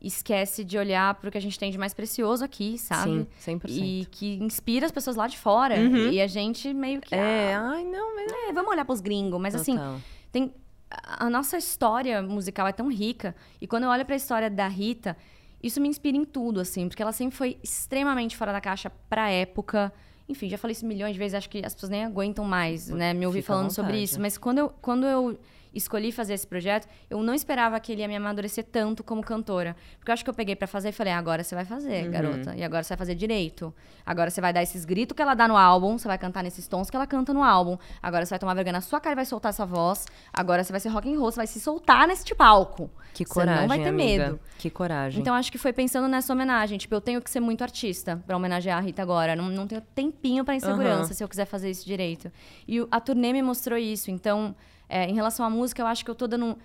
e 0.01 0.07
esquece 0.07 0.65
de 0.65 0.79
olhar 0.79 1.15
para 1.15 1.29
o 1.29 1.33
que 1.33 1.39
a 1.39 1.41
gente 1.41 1.59
tem 1.59 1.71
de 1.71 1.79
mais 1.79 1.93
precioso 1.93 2.45
aqui, 2.45 2.79
sabe? 2.79 3.27
Sim, 3.39 3.59
100%. 3.59 3.71
E 3.71 4.07
que 4.11 4.37
inspira 4.37 4.87
as 4.87 4.93
pessoas 4.93 5.17
lá 5.17 5.27
de 5.27 5.39
fora. 5.39 5.77
Uhum. 5.77 6.11
E 6.11 6.21
a 6.21 6.27
gente 6.27 6.73
meio 6.73 7.01
que. 7.01 7.15
É, 7.15 7.55
ah, 7.55 7.71
ai, 7.73 7.85
não, 7.85 8.15
mas... 8.15 8.33
é, 8.33 8.53
vamos 8.53 8.71
olhar 8.71 8.85
pros 8.85 9.01
gringos. 9.01 9.41
Mas 9.41 9.55
assim, 9.55 9.75
Total. 9.77 10.01
tem 10.31 10.55
a 10.91 11.27
a 11.27 11.29
nossa 11.31 11.59
história 11.59 12.23
musical 12.23 12.67
é 12.67 12.73
tão 12.73 12.91
rica 12.91 13.35
e 13.61 13.67
quando 13.67 13.85
eu 13.85 13.91
olho 13.91 14.07
para 14.07 14.15
a 14.15 14.17
história 14.17 14.49
da 14.49 14.67
Rita, 14.69 15.17
isso 15.63 15.81
me 15.81 15.89
inspira 15.89 16.17
em 16.17 16.25
tudo 16.25 16.61
assim, 16.61 16.89
porque 16.89 17.03
ela 17.03 17.13
sempre 17.13 17.37
foi 17.37 17.59
extremamente 17.63 18.37
fora 18.37 18.53
da 18.53 18.61
caixa 18.61 18.91
pra 19.09 19.31
época. 19.31 19.93
Enfim, 20.29 20.49
já 20.49 20.59
falei 20.59 20.73
isso 20.73 20.87
milhões 20.87 21.15
de 21.15 21.19
vezes, 21.19 21.35
acho 21.35 21.49
que 21.49 21.65
as 21.65 21.75
pessoas 21.75 21.91
nem 21.91 22.05
aguentam 22.05 22.45
mais, 22.45 22.89
né, 22.89 23.15
me 23.15 23.27
ouvir 23.27 23.41
Fica 23.43 23.55
falando 23.55 23.71
sobre 23.71 23.99
isso, 23.99 24.21
mas 24.21 24.37
quando 24.37 24.59
eu 24.59 24.69
quando 24.81 25.07
eu 25.07 25.39
escolhi 25.79 26.13
fazer 26.13 26.35
esse 26.35 26.47
projeto, 26.47 26.87
eu 27.09 27.23
não 27.23 27.33
esperava 27.33 27.79
que 27.81 27.91
ele 27.93 28.03
ia 28.03 28.09
me 28.09 28.17
amadurecer 28.17 28.65
tanto 28.71 29.03
como 29.03 29.23
cantora. 29.23 29.75
Porque 29.99 30.11
eu 30.11 30.13
acho 30.13 30.23
que 30.23 30.31
eu 30.31 30.35
peguei 30.35 30.55
pra 30.55 30.67
fazer 30.69 30.91
e 30.91 30.93
falei, 30.93 31.13
ah, 31.13 31.19
agora 31.19 31.43
você 31.43 31.55
vai 31.55 31.65
fazer, 31.65 32.05
Uhum. 32.05 32.11
garota. 32.11 32.55
E 32.57 32.63
agora 32.63 32.83
você 32.83 32.91
vai 32.91 32.99
fazer 32.99 33.15
direito. 33.15 33.73
Agora 34.05 34.29
você 34.31 34.41
vai 34.41 34.53
dar 34.53 34.63
esses 34.63 34.85
gritos 34.85 35.15
que 35.17 35.23
ela 35.23 35.35
dá 35.35 35.49
no 35.49 35.57
álbum, 35.57 35.97
você 35.99 36.07
vai 36.07 36.19
cantar 36.19 36.43
nesses 36.43 36.69
tons 36.69 36.91
que 36.91 36.97
ela 36.97 37.07
canta 37.07 37.33
no 37.33 37.43
álbum. 37.43 37.79
Agora 38.03 38.27
você 38.27 38.31
vai 38.31 38.39
tomar 38.39 38.55
vergonha 38.55 38.75
na 38.75 38.81
sua 38.81 39.01
cara 39.01 39.15
e 39.15 39.17
vai 39.17 39.25
soltar 39.25 39.51
essa 39.51 39.65
voz. 39.65 40.07
Agora 40.33 40.63
você 40.63 40.73
vai 40.73 40.81
ser 40.81 40.89
rock 40.91 41.09
and 41.13 41.19
roll, 41.19 41.31
você 41.31 41.37
vai 41.37 41.47
se 41.47 41.61
soltar 41.61 42.07
nesse 42.07 42.35
palco. 42.35 42.91
Que 43.15 43.25
Você 43.25 43.35
coragem, 43.35 43.61
não 43.63 43.69
vai 43.69 43.79
ter 43.79 43.89
amiga. 43.89 44.25
medo. 44.27 44.41
Que 44.59 44.71
coragem. 44.71 45.21
Então 45.21 45.35
acho 45.35 45.51
que 45.51 45.59
foi 45.59 45.73
pensando 45.73 46.07
nessa 46.09 46.33
homenagem. 46.33 46.79
Tipo, 46.79 46.95
eu 46.95 47.01
tenho 47.01 47.21
que 47.23 47.31
ser 47.31 47.41
muito 47.41 47.63
artista 47.63 48.23
pra 48.27 48.37
homenagear 48.37 48.79
a 48.79 48.81
Rita 48.81 49.03
agora. 49.03 49.35
Não, 49.35 49.49
não 49.49 49.67
tenho 49.67 49.81
tempinho 49.81 50.45
pra 50.45 50.55
insegurança 50.55 51.05
Aham. 51.07 51.13
se 51.15 51.25
eu 51.25 51.29
quiser 51.29 51.45
fazer 51.47 51.71
isso 51.71 51.85
direito. 51.85 52.31
E 52.67 52.87
a 52.91 53.01
turnê 53.01 53.33
me 53.33 53.43
mostrou 53.43 53.79
isso. 53.79 54.11
Então, 54.11 54.55
é, 54.89 55.09
em 55.09 55.15
relação 55.15 55.45
à 55.45 55.51
música, 55.51 55.83
eu 55.83 55.87
acho 55.87 56.05
que 56.05 56.11
eu 56.11 56.15
tô 56.15 56.27
dando. 56.27 56.57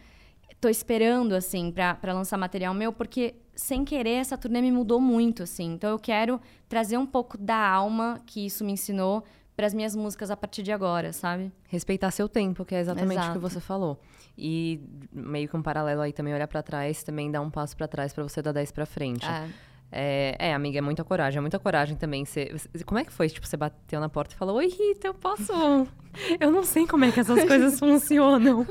Tô 0.61 0.69
esperando, 0.69 1.33
assim, 1.33 1.71
pra, 1.71 1.95
pra 1.95 2.13
lançar 2.13 2.37
material 2.37 2.73
meu, 2.73 2.93
porque 2.93 3.35
sem 3.53 3.83
querer 3.83 4.15
essa 4.15 4.37
turnê 4.37 4.61
me 4.61 4.71
mudou 4.71 4.99
muito, 5.01 5.43
assim. 5.43 5.73
Então 5.73 5.89
eu 5.89 5.99
quero 5.99 6.39
trazer 6.69 6.97
um 6.97 7.05
pouco 7.05 7.37
da 7.37 7.57
alma 7.57 8.21
que 8.25 8.45
isso 8.45 8.63
me 8.63 8.71
ensinou 8.71 9.23
pras 9.55 9.73
minhas 9.73 9.95
músicas 9.95 10.31
a 10.31 10.37
partir 10.37 10.63
de 10.63 10.71
agora, 10.71 11.13
sabe? 11.13 11.51
Respeitar 11.67 12.09
seu 12.11 12.27
tempo, 12.27 12.65
que 12.65 12.73
é 12.73 12.79
exatamente 12.79 13.17
o 13.17 13.19
Exato. 13.19 13.33
que 13.33 13.39
você 13.39 13.59
falou. 13.59 13.99
E 14.37 14.81
meio 15.11 15.47
que 15.47 15.55
um 15.55 15.61
paralelo 15.61 16.01
aí 16.01 16.11
também, 16.11 16.33
olhar 16.33 16.47
pra 16.47 16.63
trás, 16.63 17.03
também 17.03 17.29
dar 17.29 17.41
um 17.41 17.51
passo 17.51 17.75
pra 17.77 17.87
trás 17.87 18.13
pra 18.13 18.23
você 18.23 18.41
dar 18.41 18.51
10 18.51 18.71
pra 18.71 18.85
frente. 18.85 19.25
É. 19.25 19.47
É, 19.95 20.35
é, 20.39 20.53
amiga, 20.55 20.79
é 20.79 20.81
muita 20.81 21.03
coragem, 21.03 21.37
é 21.37 21.41
muita 21.41 21.59
coragem 21.59 21.95
também. 21.95 22.25
Você- 22.25 22.51
como 22.83 22.97
é 22.99 23.05
que 23.05 23.13
foi? 23.13 23.29
Tipo, 23.29 23.45
você 23.45 23.55
bateu 23.55 23.99
na 23.99 24.09
porta 24.09 24.33
e 24.33 24.37
falou: 24.37 24.55
Oi, 24.57 24.67
Rita, 24.67 25.07
eu 25.07 25.13
posso. 25.13 25.53
Eu 26.39 26.51
não 26.51 26.63
sei 26.63 26.85
como 26.85 27.05
é 27.05 27.11
que 27.11 27.19
essas 27.19 27.43
coisas 27.45 27.79
funcionam. 27.79 28.65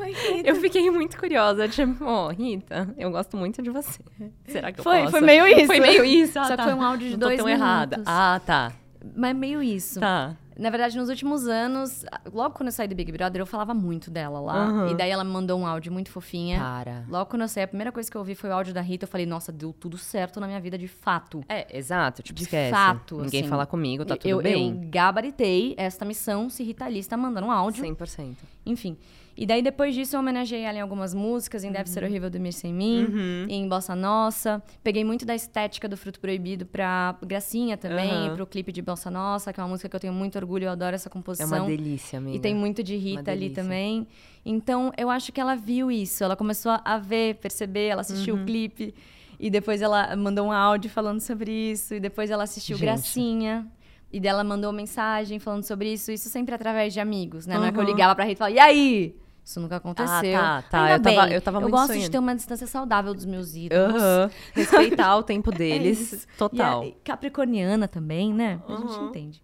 Eu 0.44 0.54
fiquei 0.56 0.88
muito 0.92 1.18
curiosa. 1.18 1.68
Tipo, 1.68 2.04
ó, 2.04 2.28
Rita, 2.28 2.94
eu 2.96 3.10
gosto 3.10 3.36
muito 3.36 3.60
de 3.60 3.68
você. 3.70 4.00
Será 4.46 4.70
que 4.70 4.78
eu 4.78 4.84
Foi- 4.84 4.98
posso? 5.00 5.10
foi 5.10 5.20
meio 5.22 5.44
isso. 5.48 5.66
Foi 5.66 5.80
meio 5.80 6.04
isso. 6.04 6.38
Ah, 6.38 6.44
Só 6.44 6.50
que 6.50 6.56
tá. 6.58 6.64
foi 6.64 6.74
um 6.74 6.82
áudio 6.82 7.06
de 7.08 7.12
Não 7.16 7.18
dois 7.26 7.38
tão 7.38 7.48
errada. 7.48 7.96
minutos. 7.96 8.14
Ah, 8.16 8.40
tá. 8.46 8.72
Mas 9.16 9.34
meio 9.34 9.60
isso. 9.60 9.98
Tá. 9.98 10.36
Na 10.58 10.70
verdade, 10.70 10.96
nos 10.96 11.08
últimos 11.08 11.46
anos, 11.46 12.04
logo 12.32 12.54
quando 12.54 12.68
eu 12.68 12.72
saí 12.72 12.86
do 12.88 12.94
Big 12.94 13.10
Brother, 13.12 13.40
eu 13.42 13.46
falava 13.46 13.72
muito 13.74 14.10
dela 14.10 14.40
lá. 14.40 14.66
Aham. 14.66 14.90
E 14.90 14.94
daí 14.94 15.10
ela 15.10 15.24
me 15.24 15.30
mandou 15.30 15.58
um 15.58 15.66
áudio 15.66 15.92
muito 15.92 16.10
fofinha. 16.10 16.58
Para. 16.58 17.04
Logo 17.08 17.30
quando 17.30 17.42
eu 17.42 17.48
saí, 17.48 17.64
a 17.64 17.68
primeira 17.68 17.90
coisa 17.92 18.10
que 18.10 18.16
eu 18.16 18.20
ouvi 18.20 18.34
foi 18.34 18.50
o 18.50 18.52
áudio 18.52 18.72
da 18.74 18.80
Rita. 18.80 19.04
Eu 19.04 19.08
falei, 19.08 19.26
nossa, 19.26 19.50
deu 19.50 19.72
tudo 19.72 19.96
certo 19.98 20.40
na 20.40 20.46
minha 20.46 20.60
vida 20.60 20.76
de 20.76 20.88
fato. 20.88 21.42
É, 21.48 21.66
exato. 21.76 22.22
Tipo, 22.22 22.36
De 22.38 22.44
esquece. 22.44 22.70
fato, 22.70 23.20
Ninguém 23.20 23.40
assim. 23.40 23.48
falar 23.50 23.66
comigo, 23.66 24.04
tá 24.04 24.16
tudo 24.16 24.28
eu, 24.28 24.42
bem. 24.42 24.70
eu 24.82 24.90
gabaritei 24.90 25.74
esta 25.76 26.04
missão 26.04 26.48
se 26.50 26.62
Rita 26.62 26.86
Lee 26.86 26.98
está 26.98 27.16
mandando 27.16 27.46
um 27.46 27.50
áudio. 27.50 27.84
100%. 27.84 28.36
Enfim. 28.66 28.96
E 29.34 29.46
daí, 29.46 29.62
depois 29.62 29.94
disso, 29.94 30.14
eu 30.14 30.20
homenageei 30.20 30.60
ela 30.62 30.76
em 30.76 30.80
algumas 30.82 31.14
músicas, 31.14 31.64
em 31.64 31.72
Deve 31.72 31.88
Uhum. 31.88 31.94
Ser 31.94 32.04
Horrível 32.04 32.28
Dormir 32.28 32.52
Sem 32.52 32.72
Mim, 32.72 33.46
em 33.48 33.66
Bossa 33.66 33.94
Nossa. 33.96 34.62
Peguei 34.84 35.04
muito 35.04 35.24
da 35.24 35.34
estética 35.34 35.88
do 35.88 35.96
Fruto 35.96 36.20
Proibido 36.20 36.66
pra 36.66 37.16
Gracinha 37.24 37.76
também, 37.76 38.10
Aham. 38.10 38.34
pro 38.36 38.46
clipe 38.46 38.70
de 38.70 38.82
Bossa 38.82 39.10
Nossa, 39.10 39.52
que 39.52 39.58
é 39.58 39.62
uma 39.62 39.70
música 39.70 39.88
que 39.88 39.96
eu 39.96 40.00
tenho 40.00 40.12
muito 40.12 40.36
orgulho, 40.36 40.64
eu 40.66 40.70
adoro 40.70 40.94
essa 40.94 41.08
É 41.08 41.12
composição. 41.12 41.48
uma 41.48 41.66
delícia, 41.66 42.18
amiga. 42.18 42.36
E 42.36 42.40
tem 42.40 42.54
muito 42.54 42.82
de 42.82 42.94
Rita 42.96 43.30
ali 43.30 43.48
também. 43.50 44.06
Então, 44.44 44.92
eu 44.98 45.08
acho 45.08 45.32
que 45.32 45.40
ela 45.40 45.54
viu 45.54 45.90
isso. 45.90 46.22
Ela 46.22 46.36
começou 46.36 46.78
a 46.84 46.98
ver, 46.98 47.36
perceber, 47.36 47.86
ela 47.86 48.02
assistiu 48.02 48.34
Uhum. 48.34 48.42
o 48.42 48.44
clipe. 48.46 48.94
E 49.40 49.48
depois 49.50 49.80
ela 49.82 50.14
mandou 50.14 50.46
um 50.46 50.52
áudio 50.52 50.90
falando 50.90 51.20
sobre 51.20 51.50
isso. 51.50 51.94
E 51.94 52.00
depois 52.00 52.30
ela 52.30 52.44
assistiu 52.44 52.76
Gente. 52.76 52.84
Gracinha. 52.86 53.66
E 54.12 54.20
dela 54.20 54.44
mandou 54.44 54.70
mensagem 54.72 55.38
falando 55.38 55.64
sobre 55.64 55.90
isso. 55.92 56.12
Isso 56.12 56.28
sempre 56.28 56.54
através 56.54 56.92
de 56.92 57.00
amigos, 57.00 57.46
né? 57.46 57.56
Não 57.56 57.64
é 57.64 57.72
que 57.72 57.78
eu 57.78 57.82
Uhum. 57.82 57.88
ligava 57.88 58.14
pra 58.14 58.24
Rita 58.24 58.34
e 58.34 58.38
falava, 58.38 58.56
e 58.56 58.60
aí? 58.60 59.16
Isso 59.44 59.60
nunca 59.60 59.76
aconteceu. 59.76 60.32
tá, 60.40 60.62
tá. 60.62 60.84
Ainda 60.84 61.10
Eu 61.10 61.14
tava- 61.14 61.26
bem. 61.26 61.34
eu 61.34 61.40
tava 61.42 61.60
muito 61.60 61.72
gosto 61.72 61.88
de 61.88 61.94
sonhando. 61.94 62.12
ter 62.12 62.18
uma 62.18 62.34
distância 62.36 62.66
saudável 62.66 63.12
dos 63.12 63.24
meus 63.24 63.54
ídolos. 63.56 64.00
Aham. 64.00 64.30
Respeitar 64.54 65.16
o 65.16 65.22
tempo 65.22 65.52
É 65.52 65.58
deles. 65.58 66.12
isso. 66.12 66.26
total. 66.38 66.84
E 66.84 66.92
capricorniana 67.04 67.88
também, 67.88 68.32
né? 68.32 68.60
A 68.68 68.76
gente 68.76 68.92
Uhum. 68.92 69.08
entende. 69.08 69.42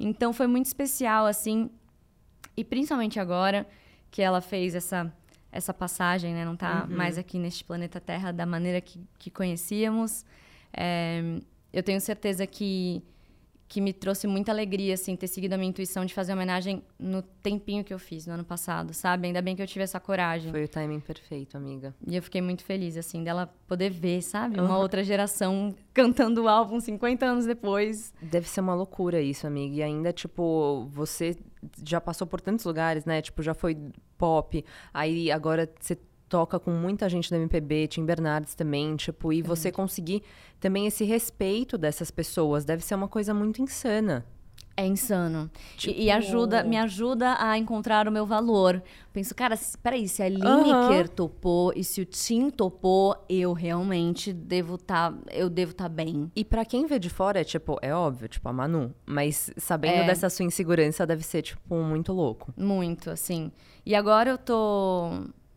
Então 0.00 0.32
foi 0.32 0.46
muito 0.46 0.66
especial, 0.66 1.26
assim. 1.26 1.70
E 2.56 2.64
principalmente 2.64 3.20
agora 3.20 3.66
que 4.10 4.20
ela 4.20 4.40
fez 4.40 4.74
essa, 4.74 5.12
essa 5.52 5.72
passagem, 5.72 6.34
né? 6.34 6.44
Não 6.44 6.56
tá 6.56 6.86
Uhum. 6.88 6.96
mais 6.96 7.16
aqui 7.16 7.38
neste 7.38 7.62
planeta 7.62 8.00
Terra 8.00 8.32
da 8.32 8.44
maneira 8.46 8.80
que, 8.80 9.00
que 9.18 9.30
conhecíamos. 9.30 10.24
É, 10.72 11.22
eu 11.72 11.82
tenho 11.82 12.00
certeza 12.00 12.46
que, 12.46 13.02
que 13.68 13.80
me 13.80 13.92
trouxe 13.92 14.26
muita 14.26 14.52
alegria, 14.52 14.94
assim, 14.94 15.16
ter 15.16 15.26
seguido 15.26 15.54
a 15.54 15.58
minha 15.58 15.68
intuição 15.68 16.04
de 16.04 16.14
fazer 16.14 16.32
homenagem 16.32 16.82
no 16.98 17.20
tempinho 17.22 17.82
que 17.82 17.92
eu 17.92 17.98
fiz, 17.98 18.26
no 18.26 18.34
ano 18.34 18.44
passado, 18.44 18.94
sabe? 18.94 19.26
Ainda 19.26 19.42
bem 19.42 19.56
que 19.56 19.62
eu 19.62 19.66
tive 19.66 19.82
essa 19.82 19.98
coragem. 19.98 20.52
Foi 20.52 20.64
o 20.64 20.68
timing 20.68 21.00
perfeito, 21.00 21.56
amiga. 21.56 21.94
E 22.06 22.14
eu 22.14 22.22
fiquei 22.22 22.40
muito 22.40 22.64
feliz, 22.64 22.96
assim, 22.96 23.24
dela 23.24 23.52
poder 23.66 23.90
ver, 23.90 24.22
sabe? 24.22 24.58
Uhum. 24.58 24.66
Uma 24.66 24.78
outra 24.78 25.02
geração 25.02 25.74
cantando 25.92 26.44
o 26.44 26.48
álbum 26.48 26.78
50 26.78 27.26
anos 27.26 27.46
depois. 27.46 28.14
Deve 28.22 28.48
ser 28.48 28.60
uma 28.60 28.74
loucura 28.74 29.20
isso, 29.20 29.46
amiga. 29.46 29.76
E 29.76 29.82
ainda, 29.82 30.12
tipo, 30.12 30.86
você 30.90 31.36
já 31.84 32.00
passou 32.00 32.26
por 32.26 32.40
tantos 32.40 32.64
lugares, 32.64 33.04
né? 33.04 33.20
Tipo, 33.20 33.42
já 33.42 33.54
foi 33.54 33.76
pop. 34.16 34.64
Aí 34.94 35.30
agora 35.30 35.68
você 35.80 35.98
toca 36.28 36.58
com 36.58 36.70
muita 36.70 37.08
gente 37.08 37.30
do 37.30 37.36
MPB, 37.36 37.86
Tim 37.88 38.04
Bernardes 38.04 38.54
também, 38.54 38.96
tipo, 38.96 39.32
e 39.32 39.42
você 39.42 39.70
conseguir 39.70 40.22
também 40.60 40.86
esse 40.86 41.04
respeito 41.04 41.76
dessas 41.78 42.10
pessoas 42.10 42.64
deve 42.64 42.82
ser 42.84 42.94
uma 42.94 43.08
coisa 43.08 43.32
muito 43.34 43.62
insana. 43.62 44.24
É 44.78 44.86
insano. 44.86 45.50
E- 45.54 45.76
Tipo- 45.78 46.00
E, 46.00 46.10
ajuda, 46.10 46.62
me 46.62 46.76
ajuda 46.76 47.36
a 47.40 47.56
encontrar 47.56 48.06
o 48.06 48.12
meu 48.12 48.26
valor. 48.26 48.82
Penso, 49.10 49.34
cara, 49.34 49.56
se- 49.56 49.76
peraí, 49.78 50.06
se 50.06 50.22
a. 50.22 50.28
Lineker 50.28 51.08
topou 51.08 51.72
e 51.74 51.82
se 51.82 52.02
o 52.02 52.04
Tim 52.04 52.50
topou, 52.50 53.16
eu 53.26 53.54
realmente 53.54 54.34
devo 54.34 54.76
tá, 54.76 55.14
eu 55.32 55.48
devo 55.48 55.70
estar 55.70 55.88
bem. 55.88 56.30
E 56.36 56.44
pra 56.44 56.62
quem 56.62 56.84
vê 56.86 56.98
de 56.98 57.08
fora, 57.08 57.40
é 57.40 57.44
tipo, 57.44 57.78
é 57.80 57.94
óbvio, 57.94 58.28
tipo, 58.28 58.46
a 58.50 58.52
Manu. 58.52 58.94
Mas 59.06 59.50
sabendo 59.56 59.94
É. 60.02 60.06
dessa 60.06 60.28
sua 60.28 60.44
insegurança, 60.44 61.06
deve 61.06 61.22
ser, 61.22 61.40
tipo, 61.40 61.74
muito 61.76 62.12
louco. 62.12 62.52
Muito, 62.54 63.10
assim. 63.10 63.50
E 63.84 63.94
agora 63.94 64.28
eu 64.28 64.36
tô. 64.36 65.10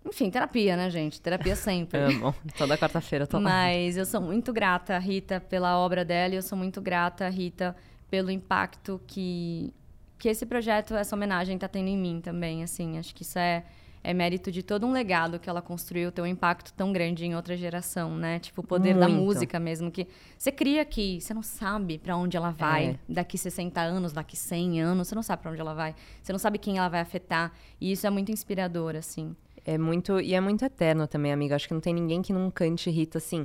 Enfim, 0.09 0.29
terapia, 0.29 0.75
né, 0.75 0.89
gente? 0.89 1.21
Terapia 1.21 1.55
sempre. 1.55 1.99
Amo. 1.99 2.33
Toda 2.57 2.77
quarta-feira 2.77 3.23
eu 3.23 3.27
tô 3.27 3.37
lá. 3.37 3.43
Mas 3.43 3.95
eu 3.95 4.05
sou 4.05 4.19
muito 4.19 4.51
grata, 4.51 4.97
Rita, 4.97 5.39
pela 5.39 5.77
obra 5.77 6.03
dela 6.03 6.33
e 6.33 6.37
eu 6.37 6.41
sou 6.41 6.57
muito 6.57 6.81
grata, 6.81 7.29
Rita, 7.29 7.75
pelo 8.09 8.31
impacto 8.31 8.99
que, 9.05 9.71
que 10.17 10.27
esse 10.27 10.45
projeto, 10.45 10.95
essa 10.95 11.15
homenagem 11.15 11.57
tá 11.57 11.67
tendo 11.67 11.87
em 11.89 11.97
mim 11.97 12.19
também, 12.21 12.63
assim. 12.63 12.97
Acho 12.97 13.13
que 13.13 13.21
isso 13.21 13.37
é, 13.37 13.63
é 14.03 14.13
mérito 14.15 14.51
de 14.51 14.63
todo 14.63 14.87
um 14.87 14.91
legado 14.91 15.37
que 15.39 15.47
ela 15.47 15.61
construiu, 15.61 16.11
ter 16.11 16.21
um 16.23 16.25
impacto 16.25 16.73
tão 16.73 16.91
grande 16.91 17.25
em 17.25 17.35
outra 17.35 17.55
geração, 17.55 18.15
né? 18.17 18.39
Tipo, 18.39 18.61
o 18.61 18.63
poder 18.63 18.95
da 18.97 19.07
Muito. 19.07 19.21
música 19.23 19.59
mesmo, 19.59 19.91
que 19.91 20.07
você 20.37 20.51
cria 20.51 20.81
aqui, 20.81 21.21
você 21.21 21.33
não 21.35 21.43
sabe 21.43 21.99
pra 21.99 22.17
onde 22.17 22.35
ela 22.35 22.49
vai 22.49 22.87
É. 22.87 22.95
daqui 23.07 23.37
60 23.37 23.79
anos, 23.79 24.11
daqui 24.11 24.35
100 24.35 24.81
anos, 24.81 25.07
você 25.07 25.13
não 25.13 25.21
sabe 25.21 25.43
pra 25.43 25.51
onde 25.51 25.61
ela 25.61 25.75
vai, 25.75 25.93
você 26.23 26.31
não 26.31 26.39
sabe 26.39 26.57
quem 26.57 26.79
ela 26.79 26.89
vai 26.89 27.01
afetar, 27.01 27.51
e 27.79 27.91
isso 27.91 28.07
é 28.07 28.09
muito 28.09 28.31
inspirador, 28.31 28.95
assim. 28.95 29.35
É 29.69 29.77
muito. 29.77 30.19
E 30.19 30.33
é 30.33 30.41
muito 30.41 30.65
eterno 30.65 31.07
também, 31.07 31.31
amiga. 31.31 31.55
Acho 31.55 31.67
que 31.67 31.73
não 31.75 31.81
tem 31.81 31.93
ninguém 31.93 32.23
que 32.23 32.33
não 32.33 32.49
cante 32.49 32.89
Rita 32.89 33.19
assim. 33.19 33.43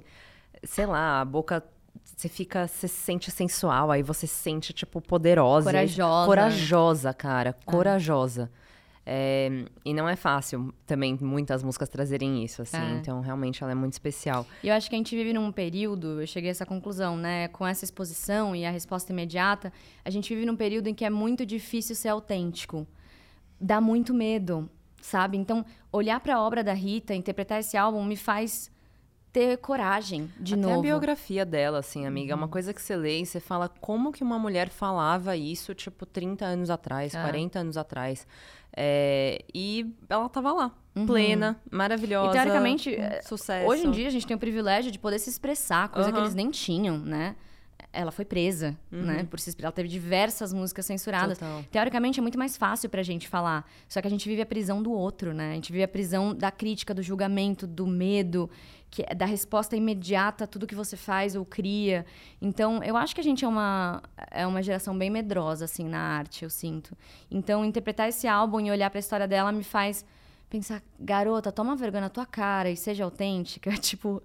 Sei 0.63 0.87
lá, 0.87 1.21
a 1.21 1.25
boca. 1.25 1.63
Você 2.03 2.31
fica. 2.31 2.67
Você 2.67 2.89
se 2.89 2.97
sente 2.97 3.31
sensual, 3.31 3.91
aí 3.91 4.03
você 4.03 4.27
se 4.27 4.35
sente, 4.35 4.73
tipo, 4.73 5.03
poderosa. 5.03 5.67
Corajosa. 5.67 6.27
Corajosa, 6.27 7.13
cara. 7.13 7.53
Corajosa. 7.67 8.51
É, 9.07 9.67
e 9.85 9.93
não 9.93 10.09
é 10.09 10.17
fácil 10.17 10.73
também 10.87 11.19
muitas 11.21 11.63
músicas 11.63 11.91
trazerem 11.91 12.43
isso, 12.43 12.63
assim. 12.63 12.79
É. 12.79 12.93
Então, 12.93 13.21
realmente, 13.21 13.63
ela 13.63 13.73
é 13.73 13.75
muito 13.75 13.93
especial. 13.93 14.47
E 14.63 14.69
eu 14.69 14.75
acho 14.75 14.89
que 14.89 14.97
a 14.97 14.99
gente 14.99 15.15
vive 15.15 15.35
num 15.35 15.53
período, 15.53 16.23
eu 16.23 16.27
cheguei 16.27 16.49
a 16.49 16.53
essa 16.53 16.65
conclusão, 16.65 17.19
né? 17.19 17.49
Com 17.49 17.67
essa 17.67 17.85
exposição 17.85 18.57
e 18.57 18.65
a 18.65 18.71
resposta 18.71 19.13
imediata, 19.13 19.71
a 20.03 20.09
gente 20.09 20.35
vive 20.35 20.47
num 20.47 20.57
período 20.57 20.87
em 20.87 20.95
que 20.95 21.05
é 21.05 21.11
muito 21.11 21.45
difícil 21.45 21.95
ser 21.95 22.09
autêntico. 22.09 22.87
Dá 23.61 23.79
muito 23.79 24.15
medo, 24.15 24.71
sabe? 25.05 25.37
Então, 25.37 25.65
olhar 25.93 26.19
para 26.21 26.37
a 26.37 26.41
obra 26.41 26.65
da 26.65 26.73
Rita, 26.73 27.15
interpretar 27.15 27.61
esse 27.61 27.77
álbum, 27.77 28.03
me 28.03 28.17
faz 28.17 28.71
ter 29.31 29.59
coragem 29.59 30.31
de 30.39 30.55
Até 30.55 30.63
novo. 30.63 30.79
a 30.79 30.83
biografia 30.83 31.45
dela, 31.45 31.81
assim, 31.81 32.07
amiga. 32.07 32.33
É 32.33 32.37
uma 32.37 32.49
coisa 32.49 32.73
que 32.73 32.81
você 32.81 32.97
lê 32.97 33.21
e 33.21 33.27
você 33.27 33.41
fala 33.41 33.69
como 33.69 34.13
que 34.13 34.23
uma 34.23 34.39
mulher 34.39 34.71
falava 34.71 35.37
isso, 35.37 35.75
tipo, 35.75 36.07
30 36.07 36.45
anos 36.47 36.71
atrás, 36.71 37.15
É. 37.15 37.21
40 37.21 37.59
anos 37.59 37.77
atrás. 37.77 38.27
É, 38.77 39.45
e 39.53 39.93
ela 40.09 40.29
tava 40.29 40.53
lá, 40.53 40.73
plena, 41.07 41.61
maravilhosa. 41.71 42.31
E 42.31 42.33
teoricamente, 42.33 42.95
é, 42.95 43.21
sucesso. 43.23 43.69
Hoje 43.69 43.87
em 43.87 43.91
dia 43.91 44.07
a 44.09 44.11
gente 44.11 44.27
tem 44.27 44.37
o 44.37 44.41
privilégio 44.41 44.91
de 44.91 44.99
poder 44.99 45.19
se 45.19 45.29
expressar, 45.31 45.89
coisa 45.91 46.11
que 46.11 46.17
Aham. 46.17 46.25
eles 46.25 46.35
nem 46.35 46.51
tinham, 46.51 46.99
né? 46.99 47.37
Ela 47.95 48.11
foi 48.11 48.25
presa, 48.25 48.77
né? 48.91 49.25
Por 49.25 49.39
se 49.39 49.51
expressar. 49.51 49.69
Ela 49.69 49.73
teve 49.73 49.89
diversas 49.89 50.53
músicas 50.53 50.85
censuradas. 50.87 51.39
Total. 51.39 51.65
Teoricamente 51.71 52.19
é 52.19 52.23
muito 52.23 52.39
mais 52.39 52.57
fácil 52.57 52.91
pra 52.91 53.03
gente 53.03 53.29
falar. 53.29 53.69
Só 53.89 54.01
que 54.01 54.07
a 54.07 54.11
gente 54.11 54.29
vive 54.29 54.43
a 54.43 54.47
prisão 54.47 54.83
do 54.83 54.93
outro, 54.93 55.33
né? 55.33 55.53
A 55.53 55.55
gente 55.55 55.73
vive 55.73 55.85
a 55.85 55.89
prisão 55.89 56.35
da 56.35 56.51
crítica, 56.51 56.93
do 56.93 57.03
julgamento, 57.03 57.67
do 57.67 57.87
medo, 57.87 58.51
que 58.91 59.05
é 59.07 59.15
da 59.15 59.27
resposta 59.27 59.77
imediata 59.77 60.45
a 60.45 60.47
tudo 60.47 60.67
que 60.67 60.75
você 60.75 60.97
faz 60.97 61.35
ou 61.35 61.45
cria. 61.45 62.05
Então, 62.41 62.83
eu 62.83 62.97
acho 62.97 63.15
que 63.15 63.21
a 63.21 63.25
gente 63.25 63.45
é 63.45 63.49
uma, 63.49 64.03
é 64.31 64.47
uma 64.47 64.63
geração 64.63 64.97
bem 64.97 65.11
medrosa, 65.11 65.65
assim, 65.65 65.89
na 65.89 65.99
arte, 65.99 66.45
eu 66.45 66.51
sinto. 66.51 66.97
Então, 67.31 67.65
interpretar 67.65 68.09
esse 68.09 68.29
álbum 68.29 68.61
e 68.61 68.71
olhar 68.71 68.91
pra 68.91 69.01
história 69.01 69.27
dela 69.27 69.51
me 69.51 69.65
faz 69.65 70.05
pensar, 70.59 70.83
garota, 71.01 71.51
toma 71.51 71.75
vergonha 71.75 72.03
na 72.03 72.09
tua 72.09 72.25
cara 72.25 72.71
e 72.71 72.77
seja 72.77 73.03
autêntica. 73.05 73.73
Tipo, 73.81 74.23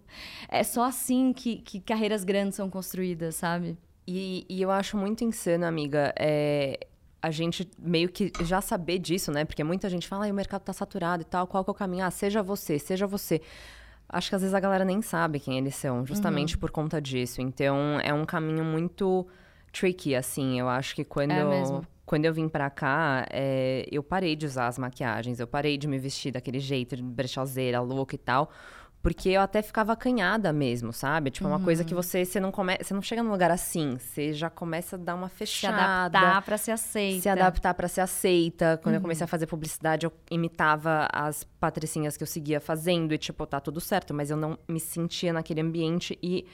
é 0.48 0.64
só 0.64 0.84
assim 0.84 1.34
que, 1.34 1.58
que 1.58 1.80
carreiras 1.80 2.24
grandes 2.24 2.56
são 2.56 2.70
construídas, 2.70 3.36
sabe? 3.36 3.76
E, 4.08 4.46
e 4.48 4.62
eu 4.62 4.70
acho 4.70 4.96
muito 4.96 5.24
insano, 5.24 5.66
amiga, 5.66 6.14
é, 6.20 6.80
a 7.22 7.32
gente 7.32 7.68
meio 7.80 8.10
que 8.10 8.32
já 8.44 8.62
saber 8.62 9.00
disso, 9.00 9.32
né? 9.32 9.44
Porque 9.44 9.64
muita 9.64 9.90
gente 9.90 10.08
fala, 10.08 10.28
ah, 10.28 10.32
o 10.32 10.34
mercado 10.34 10.62
tá 10.62 10.74
saturado 10.74 11.24
e 11.24 11.26
tal, 11.26 11.48
qual 11.48 11.64
que 11.64 11.70
é 11.70 11.74
o 11.74 11.76
caminho? 11.76 12.06
Ah, 12.06 12.12
seja 12.12 12.44
você, 12.44 12.78
seja 12.78 13.08
você. 13.08 13.42
Acho 14.08 14.30
que 14.30 14.36
às 14.36 14.42
vezes 14.42 14.54
a 14.56 14.60
galera 14.60 14.86
nem 14.86 15.02
sabe 15.02 15.40
quem 15.40 15.58
eles 15.58 15.76
são, 15.76 16.06
justamente 16.06 16.56
Uhum. 16.56 16.60
por 16.60 16.72
conta 16.72 17.02
disso. 17.02 17.42
Então, 17.42 18.00
é 18.04 18.14
um 18.14 18.26
caminho 18.26 18.64
muito 18.64 19.28
tricky, 19.72 20.16
assim. 20.16 20.60
Eu 20.60 20.68
acho 20.70 20.96
que 20.96 21.04
quando, 21.04 21.32
É 21.32 21.44
mesmo. 21.44 21.86
Quando 22.10 22.26
eu 22.26 22.34
vim 22.34 22.49
pra 22.49 22.72
cá, 22.72 23.24
é, 23.30 23.86
eu 23.91 24.01
parei 24.01 24.36
de 24.36 24.43
usar 24.47 24.66
as 24.66 24.80
maquiagens, 24.80 25.39
eu 25.39 25.45
parei 25.45 25.78
de 25.78 25.88
me 25.88 25.99
vestir 25.99 26.32
daquele 26.32 26.60
jeito, 26.60 26.95
de 26.95 27.03
brechoseira, 27.03 27.80
louca 27.82 28.16
e 28.16 28.18
tal. 28.18 28.49
Porque 28.99 29.30
eu 29.30 29.41
até 29.41 29.62
ficava 29.62 29.93
acanhada 29.93 30.51
mesmo, 30.51 30.91
sabe? 30.91 31.30
Tipo, 31.30 31.47
é 31.47 31.51
uma 31.51 31.60
coisa 31.60 31.84
Uhum. 31.84 31.88
que 31.88 31.93
você, 31.93 32.26
você 32.26 32.39
não 32.39 32.51
come, 32.51 32.76
você 32.82 32.95
não 32.95 33.01
chega 33.03 33.22
num 33.22 33.30
lugar 33.30 33.51
assim, 33.51 33.95
você 33.99 34.34
já 34.34 34.49
começa 34.49 34.95
a 34.95 34.99
dar 34.99 35.14
uma 35.14 35.30
Se 35.30 35.36
fechada. 35.36 36.05
adaptar 36.05 36.41
pra 36.41 36.57
ser 36.57 36.72
aceita. 36.72 37.22
Se 37.22 37.30
adaptar 37.30 37.74
pra 37.76 37.88
ser 37.88 38.01
aceita. 38.01 38.80
Quando 38.82 38.95
eu 38.95 38.97
Uhum. 38.97 39.03
comecei 39.03 39.24
a 39.24 39.28
fazer 39.28 39.45
publicidade, 39.45 40.05
eu 40.07 40.12
imitava 40.32 41.07
as 41.14 41.43
patricinhas 41.60 42.18
que 42.18 42.24
eu 42.24 42.28
seguia 42.28 42.60
fazendo 42.60 43.14
e, 43.14 43.18
tipo, 43.20 43.45
tá 43.45 43.60
tudo 43.60 43.80
certo, 43.80 44.16
mas 44.16 44.32
eu 44.32 44.36
não 44.36 44.57
me 44.68 44.80
sentia 44.80 45.32
naquele 45.32 45.62
ambiente 45.62 46.18
e. 46.24 46.45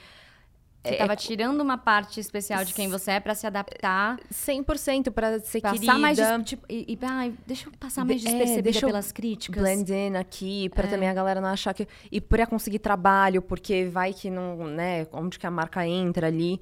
Você 0.85 0.93
é- 0.95 0.97
tava 0.97 1.15
tirando 1.15 1.61
uma 1.61 1.77
parte 1.77 2.19
especial 2.19 2.63
de 2.63 2.73
quem 2.73 2.87
você 2.89 3.11
é 3.11 3.19
pra 3.19 3.33
se 3.35 3.45
adaptar. 3.47 4.17
100% 4.31 5.11
pra 5.11 5.39
ser 5.39 5.61
Passar 5.61 5.73
querida. 5.73 5.97
mais. 5.97 6.17
Tipo, 6.45 6.65
e, 6.69 6.85
e, 6.93 6.99
ai, 7.01 7.33
deixa 7.45 7.67
eu 7.67 7.73
passar 7.79 8.05
mais 8.05 8.21
é, 8.21 8.25
despercebida 8.25 8.61
deixa 8.63 8.85
eu 8.85 8.89
pelas 8.89 9.11
críticas. 9.11 9.61
blend 9.61 9.91
in 9.93 10.15
aqui, 10.15 10.65
É. 10.65 10.69
pra 10.69 10.87
também 10.87 11.09
a 11.09 11.13
galera 11.13 11.41
não 11.41 11.49
achar 11.49 11.73
que. 11.73 11.87
E 12.11 12.21
pra 12.21 12.45
conseguir 12.45 12.79
trabalho, 12.79 13.41
porque 13.41 13.85
vai 13.85 14.13
que 14.13 14.29
não. 14.29 14.65
né? 14.67 15.07
Onde 15.11 15.37
que 15.39 15.45
a 15.47 15.51
marca 15.51 15.85
entra 15.87 16.27
ali. 16.27 16.61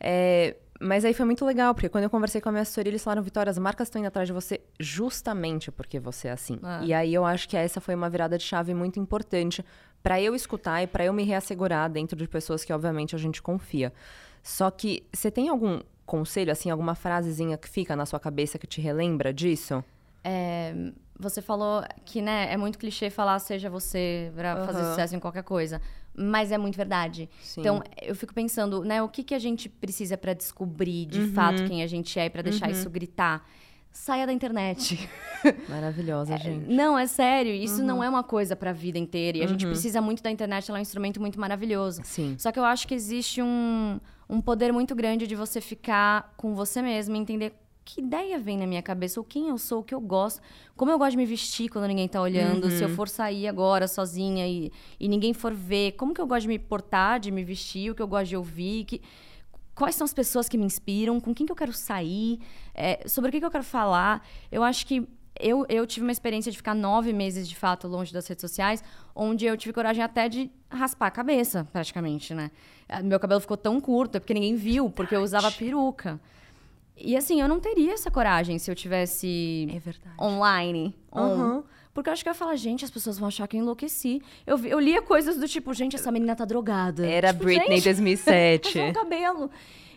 É, 0.00 0.56
Mas 0.84 1.04
aí 1.04 1.14
foi 1.14 1.24
muito 1.24 1.44
legal, 1.44 1.72
porque 1.74 1.88
quando 1.88 2.02
eu 2.02 2.10
conversei 2.10 2.40
com 2.40 2.48
a 2.48 2.52
minha 2.52 2.62
assessoria, 2.62 2.90
eles 2.90 3.04
falaram, 3.04 3.22
Vitória, 3.22 3.48
as 3.48 3.56
marcas 3.56 3.86
estão 3.86 4.00
indo 4.00 4.08
atrás 4.08 4.26
de 4.26 4.32
você 4.32 4.60
justamente 4.80 5.70
porque 5.70 6.00
você 6.00 6.26
é 6.26 6.32
assim. 6.32 6.58
Ah. 6.60 6.80
E 6.82 6.92
aí 6.92 7.14
eu 7.14 7.24
acho 7.24 7.48
que 7.48 7.56
essa 7.56 7.80
foi 7.80 7.94
uma 7.94 8.10
virada 8.10 8.36
de 8.36 8.42
chave 8.42 8.74
muito 8.74 8.98
importante 8.98 9.64
pra 10.02 10.20
eu 10.20 10.34
escutar 10.34 10.82
e 10.82 10.86
pra 10.86 11.04
eu 11.04 11.12
me 11.12 11.22
reassegurar 11.24 11.88
dentro 11.90 12.16
de 12.16 12.26
pessoas 12.28 12.64
que, 12.64 12.72
obviamente, 12.72 13.14
a 13.14 13.18
gente 13.18 13.40
confia. 13.40 13.92
Só 14.42 14.70
que 14.70 15.04
você 15.12 15.30
tem 15.30 15.48
algum 15.48 15.80
conselho, 16.04 16.50
assim, 16.50 16.68
alguma 16.70 16.94
frasezinha 16.94 17.56
que 17.56 17.68
fica 17.68 17.94
na 17.94 18.04
sua 18.04 18.18
cabeça 18.18 18.58
que 18.58 18.66
te 18.66 18.80
relembra 18.80 19.32
disso? 19.32 19.82
É, 20.24 20.74
você 21.18 21.40
falou 21.40 21.82
que, 22.04 22.20
né, 22.20 22.52
é 22.52 22.56
muito 22.56 22.78
clichê 22.78 23.10
falar 23.10 23.38
seja 23.38 23.70
você 23.70 24.30
pra 24.34 24.56
fazer 24.66 24.80
Aham. 24.82 24.88
sucesso 24.90 25.16
em 25.16 25.20
qualquer 25.20 25.42
coisa. 25.44 25.80
Mas 26.14 26.52
é 26.52 26.58
muito 26.58 26.76
verdade. 26.76 27.28
Sim. 27.40 27.60
Então, 27.60 27.82
eu 28.02 28.14
fico 28.14 28.34
pensando, 28.34 28.84
né, 28.84 29.02
o 29.02 29.08
que, 29.08 29.22
que 29.24 29.34
a 29.34 29.38
gente 29.38 29.68
precisa 29.68 30.18
pra 30.18 30.34
descobrir 30.34 31.06
de 31.06 31.20
Uhum. 31.20 31.26
fato 31.34 31.64
quem 31.64 31.82
a 31.82 31.86
gente 31.86 32.18
é 32.18 32.26
e 32.26 32.30
pra 32.30 32.42
deixar 32.42 32.70
isso 32.70 32.90
gritar? 32.90 33.48
Saia 33.92 34.26
da 34.26 34.32
internet. 34.32 35.08
Maravilhosa, 35.68 36.36
gente. 36.38 36.72
Não, 36.72 36.98
é 36.98 37.06
sério. 37.06 37.52
Isso 37.52 37.80
Uhum. 37.80 37.86
não 37.86 38.04
é 38.04 38.08
uma 38.08 38.22
coisa 38.22 38.56
pra 38.56 38.72
vida 38.72 38.98
inteira. 38.98 39.38
E 39.38 39.42
a 39.42 39.46
gente 39.46 39.66
precisa 39.66 40.00
muito 40.00 40.22
da 40.22 40.30
internet, 40.30 40.68
ela 40.70 40.78
é 40.78 40.80
um 40.80 40.82
instrumento 40.82 41.20
muito 41.20 41.38
maravilhoso. 41.38 42.00
Sim. 42.04 42.34
Só 42.38 42.50
que 42.50 42.58
eu 42.58 42.64
acho 42.64 42.86
que 42.88 42.94
existe 42.94 43.42
um, 43.42 44.00
um 44.28 44.40
poder 44.40 44.72
muito 44.72 44.94
grande 44.94 45.26
de 45.26 45.34
você 45.34 45.60
ficar 45.60 46.32
com 46.36 46.54
você 46.54 46.80
mesmo 46.80 47.14
e 47.16 47.18
entender 47.18 47.52
que 47.84 48.00
ideia 48.00 48.38
vem 48.38 48.56
na 48.56 48.66
minha 48.66 48.80
cabeça, 48.80 49.18
ou 49.18 49.24
quem 49.24 49.48
eu 49.48 49.58
sou, 49.58 49.80
o 49.80 49.82
que 49.82 49.92
eu 49.92 50.00
gosto, 50.00 50.40
como 50.76 50.92
eu 50.92 50.96
gosto 50.98 51.10
de 51.10 51.16
me 51.16 51.26
vestir 51.26 51.68
quando 51.68 51.88
ninguém 51.88 52.06
tá 52.06 52.22
olhando, 52.22 52.70
se 52.70 52.80
eu 52.80 52.88
for 52.88 53.08
sair 53.08 53.48
agora 53.48 53.88
sozinha 53.88 54.46
e, 54.46 54.70
e 55.00 55.08
ninguém 55.08 55.34
for 55.34 55.52
ver, 55.52 55.92
como 55.92 56.14
que 56.14 56.20
eu 56.20 56.26
gosto 56.26 56.42
de 56.42 56.48
me 56.48 56.60
portar, 56.60 57.18
de 57.18 57.32
me 57.32 57.42
vestir, 57.42 57.90
o 57.90 57.94
que 57.96 58.00
eu 58.00 58.06
gosto 58.06 58.28
de 58.28 58.36
ouvir, 58.36 58.84
que, 58.84 59.02
quais 59.82 59.96
são 59.96 60.04
as 60.04 60.14
pessoas 60.14 60.48
que 60.48 60.56
me 60.56 60.64
inspiram, 60.64 61.20
com 61.20 61.34
quem 61.34 61.44
que 61.44 61.50
eu 61.50 61.56
quero 61.56 61.72
sair, 61.72 62.38
é, 62.72 63.02
sobre 63.08 63.30
o 63.30 63.32
que, 63.32 63.40
que 63.40 63.44
eu 63.46 63.50
quero 63.50 63.64
falar. 63.64 64.24
Eu 64.48 64.62
acho 64.62 64.86
que 64.86 65.08
eu, 65.40 65.66
eu 65.68 65.84
tive 65.88 66.06
uma 66.06 66.12
experiência 66.12 66.52
de 66.52 66.56
ficar 66.56 66.72
nove 66.72 67.12
meses, 67.12 67.48
de 67.48 67.56
fato, 67.56 67.88
longe 67.88 68.12
das 68.12 68.24
redes 68.28 68.42
sociais, 68.42 68.80
onde 69.12 69.44
eu 69.44 69.56
tive 69.56 69.72
coragem 69.72 70.00
até 70.04 70.28
de 70.28 70.48
raspar 70.70 71.08
a 71.08 71.10
cabeça, 71.10 71.66
praticamente, 71.72 72.32
né? 72.32 72.52
Ah, 72.88 73.02
Meu 73.02 73.18
cabelo 73.18 73.40
ficou 73.40 73.56
tão 73.56 73.80
curto, 73.80 74.18
é 74.18 74.20
porque 74.20 74.32
ninguém 74.32 74.54
viu, 74.54 74.88
porque 74.88 75.16
eu 75.16 75.20
usava 75.20 75.50
peruca. 75.50 76.20
E 76.96 77.16
assim, 77.16 77.40
eu 77.40 77.48
não 77.48 77.58
teria 77.58 77.94
essa 77.94 78.08
coragem 78.08 78.60
se 78.60 78.70
eu 78.70 78.76
tivesse 78.76 79.66
É 79.68 79.80
verdade. 79.80 80.14
online. 80.20 80.94
on. 81.12 81.64
Porque 81.94 82.08
eu 82.08 82.12
acho 82.12 82.22
que 82.22 82.28
eu 82.28 82.32
ia 82.32 82.34
falar, 82.34 82.56
gente, 82.56 82.84
as 82.84 82.90
pessoas 82.90 83.18
vão 83.18 83.28
achar 83.28 83.46
que 83.46 83.56
eu 83.56 83.60
enlouqueci. 83.60 84.22
Eu, 84.46 84.58
eu 84.64 84.80
lia 84.80 85.02
coisas 85.02 85.36
do 85.36 85.46
tipo, 85.46 85.74
gente, 85.74 85.94
essa 85.96 86.10
menina 86.10 86.34
tá 86.34 86.44
drogada. 86.44 87.06
Era 87.06 87.32
tipo, 87.32 87.44
Britney 87.44 87.76
gente, 87.76 87.84
2007. 87.84 88.64
Raspou 88.78 88.90
o 88.90 88.92
cabelo. 88.92 89.50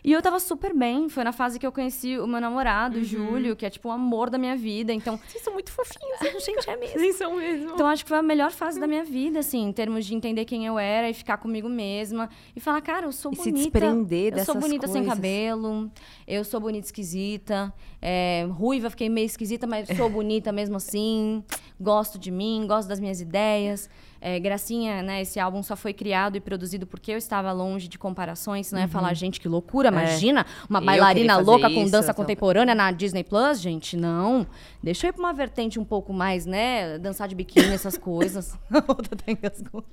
E 0.06 0.12
eu 0.12 0.22
tava 0.22 0.38
super 0.38 0.72
bem. 0.72 1.08
Foi 1.08 1.24
na 1.24 1.32
fase 1.32 1.58
que 1.58 1.66
eu 1.66 1.72
conheci 1.72 2.16
o 2.16 2.26
meu 2.28 2.36
Uhum. 2.36 2.40
namorado, 2.40 2.98
o 2.98 3.04
Júlio, 3.04 3.56
que 3.56 3.66
é 3.66 3.70
tipo 3.70 3.88
o 3.88 3.90
amor 3.92 4.30
da 4.30 4.38
minha 4.38 4.56
vida. 4.56 4.92
Então, 4.92 5.18
Vocês 5.26 5.42
são 5.42 5.52
muito 5.52 5.72
fofinhos. 5.72 6.44
gente, 6.44 6.70
é 6.70 6.76
mesmo. 6.76 6.98
Vocês 7.00 7.16
são 7.16 7.34
mesmo. 7.36 7.72
Então, 7.74 7.86
acho 7.88 8.04
que 8.04 8.08
foi 8.08 8.18
a 8.18 8.22
melhor 8.22 8.52
fase 8.52 8.78
da 8.78 8.86
minha 8.86 9.02
vida, 9.04 9.40
assim, 9.40 9.64
em 9.64 9.72
termos 9.72 10.06
de 10.06 10.14
entender 10.14 10.44
quem 10.44 10.64
eu 10.64 10.78
era 10.78 11.10
e 11.10 11.12
ficar 11.12 11.38
comigo 11.38 11.68
mesma. 11.68 12.30
E 12.54 12.60
falar, 12.60 12.80
cara, 12.82 13.06
eu 13.06 13.12
sou 13.12 13.32
E 13.32 13.36
se 13.36 13.50
bonita. 13.50 13.70
desprender 13.80 14.32
Eu 14.32 14.44
sou 14.44 14.54
dessas 14.54 14.56
bonita 14.62 14.86
sem 14.86 15.02
coisas. 15.02 15.12
cabelo, 15.12 15.90
eu 16.26 16.44
sou 16.44 16.60
bonita 16.60 16.86
esquisita. 16.86 17.74
é, 18.00 18.46
ruiva, 18.50 18.88
fiquei 18.90 19.08
meio 19.08 19.26
esquisita, 19.26 19.66
mas 19.66 19.88
sou 19.96 20.08
bonita 20.08 20.52
mesmo 20.52 20.76
assim. 20.76 21.42
Gosto 21.80 22.16
de 22.18 22.30
mim, 22.30 22.64
gosto 22.68 22.86
das 22.86 23.00
minhas 23.00 23.20
ideias. 23.20 23.90
É, 24.28 24.40
Gracinha, 24.40 25.04
né, 25.04 25.22
esse 25.22 25.38
álbum 25.38 25.62
só 25.62 25.76
foi 25.76 25.92
criado 25.92 26.36
e 26.36 26.40
produzido 26.40 26.84
porque 26.84 27.12
eu 27.12 27.16
estava 27.16 27.52
longe 27.52 27.86
de 27.86 27.96
comparações. 27.96 28.72
Não 28.72 28.80
é 28.80 28.88
falar, 28.88 29.14
gente, 29.14 29.40
que 29.40 29.46
loucura, 29.46 29.86
imagina 29.86 30.44
uma 30.68 30.80
Uhum. 30.80 30.82
É. 30.82 30.86
Bailarina 30.86 31.36
louca 31.36 31.70
com 31.70 31.82
isso, 31.82 31.92
dança 31.92 32.10
então. 32.10 32.24
contemporânea 32.24 32.74
na 32.74 32.90
Disney 32.90 33.22
Plus, 33.22 33.60
gente, 33.60 33.96
não. 33.96 34.44
Deixa 34.82 35.06
eu 35.06 35.10
ir 35.10 35.12
pra 35.12 35.22
uma 35.22 35.32
vertente 35.32 35.78
um 35.78 35.84
pouco 35.84 36.12
mais, 36.12 36.44
né? 36.44 36.98
Dançar 36.98 37.28
de 37.28 37.36
biquíni, 37.36 37.72
essas 37.72 37.96
coisas. 37.96 38.58
A 38.68 38.82
outra 38.88 39.16
engasgou. 39.28 39.84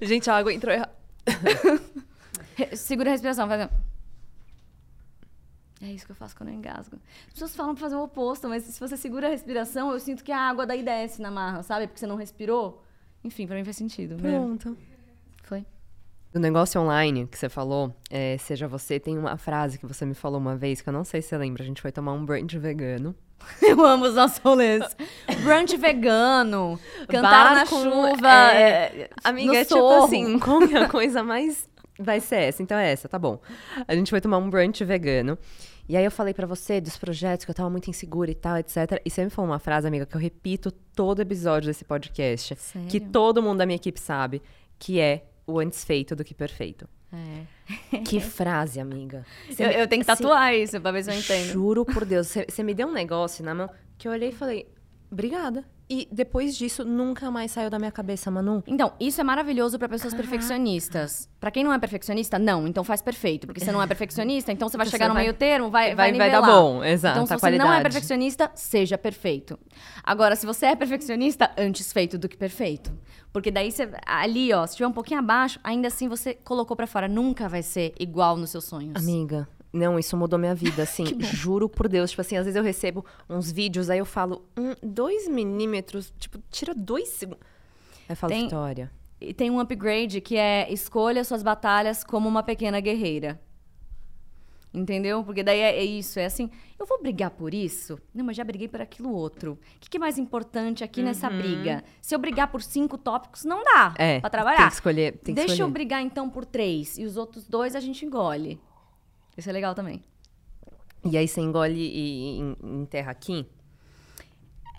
Gente, 0.00 0.30
a 0.30 0.36
água 0.36 0.54
entrou 0.54 0.72
errada. 0.72 0.92
Segura 2.76 3.10
a 3.10 3.12
respiração, 3.12 3.48
faz. 3.48 3.68
É 5.82 5.86
isso 5.86 6.04
que 6.04 6.12
eu 6.12 6.16
faço 6.16 6.36
quando 6.36 6.50
eu 6.50 6.54
engasgo. 6.54 6.96
As 7.28 7.32
pessoas 7.32 7.56
falam 7.56 7.74
pra 7.74 7.80
fazer 7.82 7.96
o 7.96 8.02
oposto, 8.02 8.48
mas 8.48 8.64
se 8.64 8.78
você 8.78 8.96
segura 8.96 9.26
a 9.28 9.30
respiração, 9.30 9.90
eu 9.92 9.98
sinto 9.98 10.22
que 10.22 10.30
a 10.30 10.38
água 10.38 10.66
daí 10.66 10.82
desce 10.82 11.22
na 11.22 11.30
marra, 11.30 11.62
sabe? 11.62 11.86
Porque 11.86 11.98
você 12.00 12.06
não 12.06 12.16
respirou. 12.16 12.84
Enfim, 13.24 13.46
pra 13.46 13.56
mim 13.56 13.64
faz 13.64 13.76
sentido. 13.76 14.16
né? 14.20 14.30
Pronto. 14.30 14.76
Foi. 15.42 15.64
Do 16.32 16.38
negócio 16.38 16.80
online 16.80 17.26
que 17.26 17.38
você 17.38 17.48
falou, 17.48 17.94
é, 18.10 18.36
seja 18.38 18.68
você, 18.68 19.00
tem 19.00 19.16
uma 19.18 19.36
frase 19.38 19.78
que 19.78 19.86
você 19.86 20.04
me 20.04 20.14
falou 20.14 20.38
uma 20.38 20.54
vez, 20.54 20.80
que 20.82 20.88
eu 20.88 20.92
não 20.92 21.02
sei 21.02 21.22
se 21.22 21.28
você 21.28 21.38
lembra. 21.38 21.62
A 21.62 21.66
gente 21.66 21.80
foi 21.80 21.90
tomar 21.90 22.12
um 22.12 22.24
brunch 22.24 22.56
vegano. 22.58 23.14
Eu 23.62 23.82
amo 23.84 24.04
os 24.04 24.14
nossos 24.14 24.36
rolês. 24.38 24.84
Brunch 25.42 25.74
vegano. 25.78 26.78
Cantar 27.08 27.22
Bar 27.22 27.54
na 27.54 27.66
com- 27.66 27.82
chuva. 27.82 28.28
é, 28.52 28.60
é, 29.02 29.10
Amiga, 29.24 29.46
no 29.46 29.54
é 29.54 29.64
tipo 29.64 29.88
assim, 30.04 30.38
qual 30.38 30.62
é 30.62 30.76
a 30.84 30.88
coisa 30.90 31.22
mais. 31.24 31.66
Vai 31.98 32.20
ser 32.20 32.36
essa, 32.36 32.62
então 32.62 32.78
é 32.78 32.92
essa, 32.92 33.08
tá 33.08 33.18
bom. 33.18 33.40
A 33.88 33.94
gente 33.94 34.10
foi 34.10 34.20
tomar 34.20 34.38
um 34.38 34.48
brunch 34.48 34.82
vegano. 34.84 35.38
E 35.90 35.96
aí 35.96 36.04
eu 36.04 36.10
falei 36.10 36.32
pra 36.32 36.46
você 36.46 36.80
dos 36.80 36.96
projetos 36.96 37.44
que 37.44 37.50
eu 37.50 37.54
tava 37.54 37.68
muito 37.68 37.90
insegura 37.90 38.30
e 38.30 38.34
tal, 38.34 38.56
etc. 38.56 39.00
E 39.04 39.10
você 39.10 39.24
me 39.24 39.30
falou 39.30 39.50
uma 39.50 39.58
frase, 39.58 39.88
amiga, 39.88 40.06
que 40.06 40.14
eu 40.16 40.20
repito 40.20 40.70
todo 40.70 41.20
episódio 41.20 41.66
desse 41.66 41.84
podcast. 41.84 42.54
Sério? 42.56 42.88
Que 42.88 43.00
todo 43.00 43.42
mundo 43.42 43.58
da 43.58 43.66
minha 43.66 43.74
equipe 43.76 43.98
sabe, 43.98 44.40
que 44.78 45.00
é 45.00 45.24
o 45.46 45.58
antes 45.58 45.82
feito 45.84 46.14
do 46.14 46.22
que 46.22 46.32
perfeito. 46.32 46.88
É. 47.12 47.98
Que 47.98 48.20
frase, 48.22 48.78
amiga. 48.78 49.26
Eu, 49.58 49.66
me- 49.68 49.74
eu 49.80 49.88
tenho 49.88 50.00
que 50.02 50.06
tatuar 50.06 50.54
isso 50.54 50.80
pra 50.80 50.92
ver 50.92 51.02
se 51.02 51.10
eu 51.10 51.14
entendo. 51.18 51.52
Juro 51.52 51.84
por 51.84 52.04
Deus, 52.04 52.28
você 52.28 52.46
você 52.48 52.62
me 52.62 52.72
deu 52.72 52.86
um 52.86 52.92
negócio 52.92 53.44
na 53.44 53.52
mão 53.52 53.68
que 53.98 54.06
eu 54.06 54.12
olhei 54.12 54.28
e 54.28 54.32
falei, 54.32 54.68
obrigada. 55.10 55.64
E 55.92 56.06
depois 56.12 56.56
disso, 56.56 56.84
nunca 56.84 57.32
mais 57.32 57.50
saiu 57.50 57.68
da 57.68 57.76
minha 57.76 57.90
cabeça, 57.90 58.30
Manu. 58.30 58.62
Então, 58.64 58.92
isso 59.00 59.20
é 59.20 59.24
maravilhoso 59.24 59.76
pra 59.76 59.88
pessoas 59.88 60.14
perfeccionistas. 60.14 61.28
Pra 61.40 61.50
quem 61.50 61.64
não 61.64 61.72
é 61.72 61.78
perfeccionista, 61.80 62.38
não. 62.38 62.66
Então 62.68 62.84
faz 62.84 63.02
perfeito. 63.02 63.46
Porque 63.46 63.58
você 63.64 63.72
não 63.72 63.82
é 63.82 63.86
perfeccionista, 63.88 64.52
então 64.52 64.68
você 64.68 64.76
vai 64.76 64.86
Então 64.86 64.90
chegar 64.92 65.06
você 65.06 65.08
no 65.08 65.14
vai- 65.14 65.22
meio 65.24 65.34
termo, 65.34 65.68
vai, 65.70 65.94
vai- 65.94 66.12
vai 66.12 66.18
dar 66.30 66.40
nivelar. 66.40 66.50
bom, 66.62 66.84
exato, 66.84 67.16
Então, 67.18 67.26
se 67.26 67.34
você 67.40 67.50
não 67.50 67.56
é 67.56 67.58
qualidade. 67.58 67.82
perfeccionista, 67.82 68.50
seja 68.54 68.96
perfeito. 68.96 69.58
Agora, 70.04 70.36
se 70.36 70.46
você 70.46 70.66
é 70.66 70.76
perfeccionista, 70.76 71.50
antes 71.58 71.92
feito 71.92 72.16
do 72.16 72.28
que 72.28 72.36
perfeito. 72.36 72.92
Porque 73.32 73.50
daí 73.50 73.70
você. 73.72 73.88
Ali, 74.06 74.52
ó, 74.52 74.66
se 74.66 74.72
estiver 74.74 74.86
um 74.88 74.92
pouquinho 74.92 75.20
abaixo, 75.20 75.58
ainda 75.64 75.88
assim 75.88 76.08
você 76.08 76.34
colocou 76.34 76.76
pra 76.76 76.86
fora. 76.86 77.08
Nunca 77.08 77.48
vai 77.48 77.62
ser 77.62 77.94
igual 77.98 78.36
nos 78.36 78.50
seus 78.50 78.64
sonhos. 78.64 78.96
Amiga, 78.96 79.48
não, 79.72 79.98
isso 79.98 80.16
mudou 80.16 80.38
minha 80.38 80.54
vida, 80.54 80.82
assim, 80.82 81.04
juro 81.20 81.68
por 81.68 81.88
Deus. 81.88 82.10
Tipo 82.10 82.20
assim, 82.22 82.36
às 82.36 82.44
vezes 82.44 82.56
eu 82.56 82.62
recebo 82.62 83.04
uns 83.28 83.50
vídeos, 83.52 83.88
aí 83.90 83.98
eu 83.98 84.04
falo, 84.06 84.44
hum, 84.58 84.74
dois 84.82 85.28
milímetros, 85.28 86.12
tipo, 86.18 86.38
tira 86.50 86.74
dois 86.74 87.08
segundos. 87.08 87.42
Aí 88.08 88.12
eu 88.12 88.16
falo, 88.16 88.32
Tem- 88.32 88.44
Vitória. 88.44 88.90
E 89.20 89.34
tem 89.34 89.50
um 89.50 89.60
upgrade 89.60 90.20
que 90.20 90.34
é 90.36 90.72
escolha 90.72 91.22
suas 91.24 91.42
batalhas 91.42 92.02
como 92.02 92.26
uma 92.28 92.42
pequena 92.42 92.80
guerreira. 92.80 93.38
Entendeu? 94.72 95.24
Porque 95.24 95.42
daí 95.42 95.58
é, 95.58 95.78
é 95.80 95.84
isso, 95.84 96.20
é 96.20 96.24
assim, 96.26 96.48
eu 96.78 96.86
vou 96.86 97.02
brigar 97.02 97.30
por 97.32 97.52
isso? 97.52 97.98
Não, 98.14 98.24
mas 98.24 98.36
já 98.36 98.44
briguei 98.44 98.68
por 98.68 98.80
aquilo 98.80 99.12
outro. 99.12 99.52
O 99.54 99.80
que, 99.80 99.90
que 99.90 99.96
é 99.96 100.00
mais 100.00 100.16
importante 100.16 100.84
aqui 100.84 101.02
nessa 101.02 101.28
briga? 101.28 101.82
Se 102.00 102.14
eu 102.14 102.20
brigar 102.20 102.46
por 102.52 102.62
cinco 102.62 102.96
tópicos, 102.96 103.44
não 103.44 103.64
dá 103.64 103.88
Uhum. 103.88 103.94
É, 103.98 104.20
pra 104.20 104.30
tem 104.30 104.38
trabalhar. 104.40 104.68
que 104.68 104.72
escolher, 104.74 105.12
tem 105.18 105.34
que 105.34 105.40
Deixa 105.40 105.50
eu 105.54 105.54
escolher. 105.56 105.72
brigar 105.72 106.02
então 106.02 106.30
por 106.30 106.44
três 106.46 106.96
e 106.98 107.04
os 107.04 107.16
outros 107.16 107.46
dois 107.48 107.74
a 107.74 107.80
gente 107.80 108.04
engole. 108.06 108.60
Isso 109.40 109.50
é 109.50 109.52
legal 109.52 109.74
também. 109.74 110.02
E 111.04 111.16
aí 111.18 111.26
você 111.26 111.40
engole 111.40 111.74
e, 111.80 112.38
e 112.38 112.56
enterra 112.62 113.10
aqui? 113.10 113.44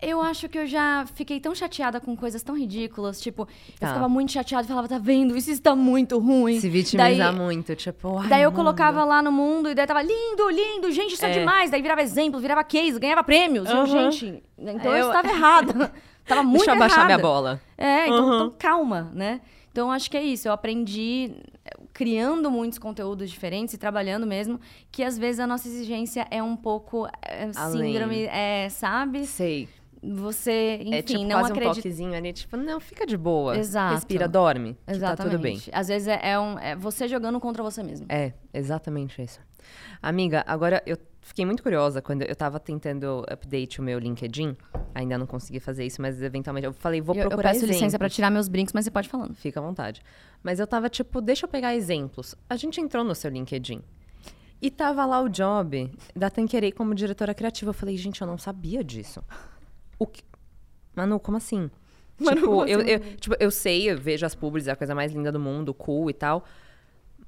Eu 0.01 0.19
acho 0.19 0.49
que 0.49 0.57
eu 0.57 0.65
já 0.65 1.05
fiquei 1.13 1.39
tão 1.39 1.53
chateada 1.53 1.99
com 1.99 2.15
coisas 2.17 2.41
tão 2.41 2.57
ridículas. 2.57 3.21
Tipo, 3.21 3.45
Tá. 3.45 3.51
eu 3.81 3.87
ficava 3.89 4.09
muito 4.09 4.31
chateada 4.31 4.65
e 4.65 4.67
falava, 4.67 4.87
tá 4.87 4.97
vendo? 4.97 5.37
Isso 5.37 5.51
está 5.51 5.75
muito 5.75 6.17
ruim. 6.17 6.59
Se 6.59 6.67
vitimizar 6.69 7.31
Daí- 7.31 7.35
muito, 7.35 7.75
tipo, 7.75 8.17
ai, 8.17 8.27
Daí 8.27 8.41
eu 8.41 8.49
mundo. 8.49 8.57
colocava 8.57 9.03
lá 9.03 9.21
no 9.21 9.31
mundo 9.31 9.69
e 9.69 9.75
daí 9.75 9.85
tava 9.85 10.01
lindo, 10.01 10.49
lindo, 10.49 10.91
gente, 10.91 11.13
isso 11.13 11.23
é, 11.25 11.29
É. 11.29 11.39
demais. 11.39 11.69
Daí 11.69 11.83
virava 11.83 12.01
exemplo, 12.01 12.39
virava 12.39 12.63
case, 12.63 12.99
ganhava 12.99 13.23
prêmios. 13.23 13.69
Eu, 13.69 13.77
Aham. 13.77 14.09
gente, 14.11 14.43
então 14.57 14.91
eu, 14.91 14.97
Eu- 15.05 15.07
estava 15.07 15.27
errada. 15.27 15.91
tava 16.25 16.41
muito 16.41 16.57
Deixa 16.65 16.71
eu 16.71 16.75
abaixar 16.75 17.05
minha 17.05 17.17
errada. 17.17 17.21
bola. 17.23 17.61
É, 17.77 18.07
então, 18.07 18.25
Uhum. 18.27 18.35
então 18.35 18.55
calma, 18.57 19.11
né? 19.13 19.39
Então 19.71 19.91
acho 19.91 20.09
que 20.11 20.17
é 20.17 20.23
isso. 20.23 20.47
Eu 20.47 20.51
aprendi 20.51 21.31
eh, 21.65 21.71
criando 21.93 22.51
muitos 22.51 22.77
conteúdos 22.77 23.29
diferentes 23.29 23.73
e 23.73 23.77
trabalhando 23.77 24.27
mesmo, 24.27 24.59
que 24.91 25.03
às 25.03 25.17
vezes 25.17 25.39
a 25.39 25.47
nossa 25.47 25.67
exigência 25.67 26.27
é 26.29 26.43
um 26.43 26.55
pouco 26.55 27.07
é, 27.21 27.51
síndrome, 27.53 28.25
é, 28.25 28.67
sabe? 28.69 29.25
Sei. 29.25 29.69
Você, 30.03 30.79
enfim, 30.81 30.95
é 30.95 31.01
tipo 31.03 31.23
não 31.23 31.29
quase 31.39 31.51
um 31.51 31.55
acredita. 31.55 31.75
toquezinho 31.75 32.13
ali, 32.15 32.33
tipo, 32.33 32.57
não, 32.57 32.79
fica 32.79 33.05
de 33.05 33.15
boa. 33.15 33.55
Exato. 33.55 33.93
Respira, 33.93 34.27
dorme. 34.27 34.75
Que 34.85 34.93
Exatamente. 34.93 35.17
tá 35.17 35.23
tudo 35.23 35.39
bem. 35.39 35.61
Às 35.71 35.87
vezes 35.89 36.07
é, 36.07 36.19
é 36.23 36.39
um, 36.39 36.57
é 36.57 36.75
você 36.75 37.07
jogando 37.07 37.39
contra 37.39 37.61
você 37.61 37.83
mesmo. 37.83 38.07
É, 38.09 38.33
exatamente 38.51 39.21
isso. 39.21 39.39
Amiga, 40.01 40.43
agora 40.47 40.81
eu 40.87 40.97
fiquei 41.21 41.45
muito 41.45 41.63
curiosa 41.63 42.01
quando 42.01 42.23
eu 42.23 42.35
tava 42.35 42.59
tentando 42.59 43.23
update 43.29 43.79
o 43.79 43.83
meu 43.83 43.97
LinkedIn. 43.99 44.55
Ainda 44.93 45.17
não 45.17 45.25
consegui 45.25 45.59
fazer 45.59 45.85
isso, 45.85 46.01
mas 46.01 46.21
eventualmente 46.21 46.65
eu 46.65 46.73
falei, 46.73 46.99
vou 46.99 47.15
eu, 47.15 47.23
eu 47.23 47.29
procurar 47.29 47.51
peço 47.51 47.65
licença 47.65 47.85
exemplos. 47.85 47.97
pra 47.97 48.09
tirar 48.09 48.29
meus 48.29 48.47
brincos, 48.47 48.73
mas 48.73 48.85
você 48.85 48.91
pode 48.91 49.07
falando. 49.07 49.35
Fica 49.35 49.59
à 49.59 49.63
vontade. 49.63 50.01
Mas 50.43 50.59
eu 50.59 50.67
tava 50.67 50.89
tipo, 50.89 51.21
deixa 51.21 51.45
eu 51.45 51.49
pegar 51.49 51.75
exemplos. 51.75 52.35
A 52.49 52.55
gente 52.55 52.81
entrou 52.81 53.03
no 53.03 53.15
seu 53.15 53.29
LinkedIn. 53.29 53.81
E 54.61 54.69
tava 54.69 55.05
lá 55.05 55.21
o 55.21 55.29
job 55.29 55.91
da 56.15 56.29
Tanquerei 56.29 56.71
como 56.71 56.93
diretora 56.93 57.33
criativa. 57.33 57.69
Eu 57.69 57.73
falei, 57.73 57.97
gente, 57.97 58.21
eu 58.21 58.27
não 58.27 58.37
sabia 58.37 58.83
disso. 58.83 59.23
O 59.97 60.05
que... 60.05 60.23
Manu, 60.95 61.19
como 61.19 61.37
assim? 61.37 61.71
Manu, 62.19 62.35
tipo, 62.35 62.47
como 62.47 62.61
assim, 62.63 62.71
eu, 62.71 62.81
eu, 62.81 62.99
tipo, 63.15 63.35
eu 63.39 63.49
sei, 63.49 63.89
eu 63.89 63.97
vejo 63.97 64.25
as 64.25 64.35
publis, 64.35 64.67
é 64.67 64.71
a 64.71 64.75
coisa 64.75 64.93
mais 64.93 65.11
linda 65.11 65.31
do 65.31 65.39
mundo, 65.39 65.73
cool 65.73 66.09
e 66.09 66.13
tal. 66.13 66.45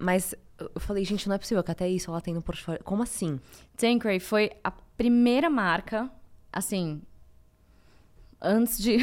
Mas 0.03 0.35
eu 0.59 0.81
falei, 0.81 1.05
gente, 1.05 1.29
não 1.29 1.35
é 1.35 1.37
possível 1.37 1.63
que 1.63 1.71
até 1.71 1.87
isso 1.87 2.11
ela 2.11 2.19
tem 2.19 2.33
no 2.33 2.41
portfólio. 2.41 2.83
Como 2.83 3.01
assim? 3.01 3.39
Tanqueray 3.77 4.19
foi 4.19 4.51
a 4.61 4.69
primeira 4.69 5.49
marca, 5.49 6.11
assim, 6.51 7.01
antes 8.41 8.77
de 8.77 8.97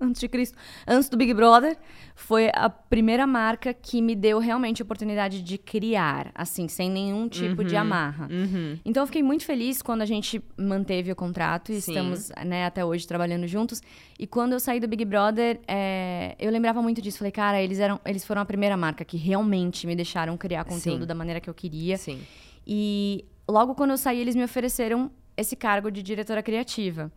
antes 0.00 0.20
de 0.20 0.28
Cristo, 0.28 0.56
antes 0.86 1.08
do 1.08 1.16
Big 1.16 1.32
Brother, 1.32 1.76
foi 2.14 2.50
a 2.54 2.68
primeira 2.68 3.26
marca 3.26 3.72
que 3.72 4.00
me 4.00 4.14
deu 4.14 4.38
realmente 4.38 4.82
a 4.82 4.84
oportunidade 4.84 5.42
de 5.42 5.58
criar, 5.58 6.30
assim, 6.34 6.68
sem 6.68 6.90
nenhum 6.90 7.28
tipo 7.28 7.64
de 7.64 7.76
amarra. 7.76 8.28
Uhum. 8.30 8.78
Então 8.84 9.02
eu 9.02 9.06
fiquei 9.06 9.22
muito 9.22 9.44
feliz 9.44 9.82
quando 9.82 10.02
a 10.02 10.06
gente 10.06 10.42
manteve 10.56 11.10
o 11.12 11.16
contrato 11.16 11.72
e 11.72 11.80
Sim. 11.80 11.92
estamos, 11.92 12.32
né, 12.44 12.66
até 12.66 12.84
hoje 12.84 13.06
trabalhando 13.06 13.46
juntos. 13.46 13.82
E 14.18 14.26
quando 14.26 14.52
eu 14.52 14.60
saí 14.60 14.80
do 14.80 14.88
Big 14.88 15.04
Brother, 15.04 15.60
é, 15.66 16.34
eu 16.38 16.50
lembrava 16.50 16.80
muito 16.82 17.00
disso. 17.02 17.18
Falei, 17.18 17.32
cara, 17.32 17.60
eles 17.60 17.78
eram, 17.78 18.00
eles 18.04 18.24
foram 18.24 18.42
a 18.42 18.44
primeira 18.44 18.76
marca 18.76 19.04
que 19.04 19.16
realmente 19.16 19.86
me 19.86 19.94
deixaram 19.94 20.36
criar 20.36 20.64
conteúdo 20.64 21.02
Sim. 21.02 21.06
da 21.06 21.14
maneira 21.14 21.40
que 21.40 21.48
eu 21.48 21.54
queria. 21.54 21.96
Sim. 21.96 22.20
E 22.66 23.24
logo 23.48 23.74
quando 23.74 23.90
eu 23.90 23.98
saí, 23.98 24.20
eles 24.20 24.34
me 24.34 24.44
ofereceram 24.44 25.10
esse 25.36 25.54
cargo 25.54 25.90
de 25.90 26.02
diretora 26.02 26.42
criativa. 26.42 27.12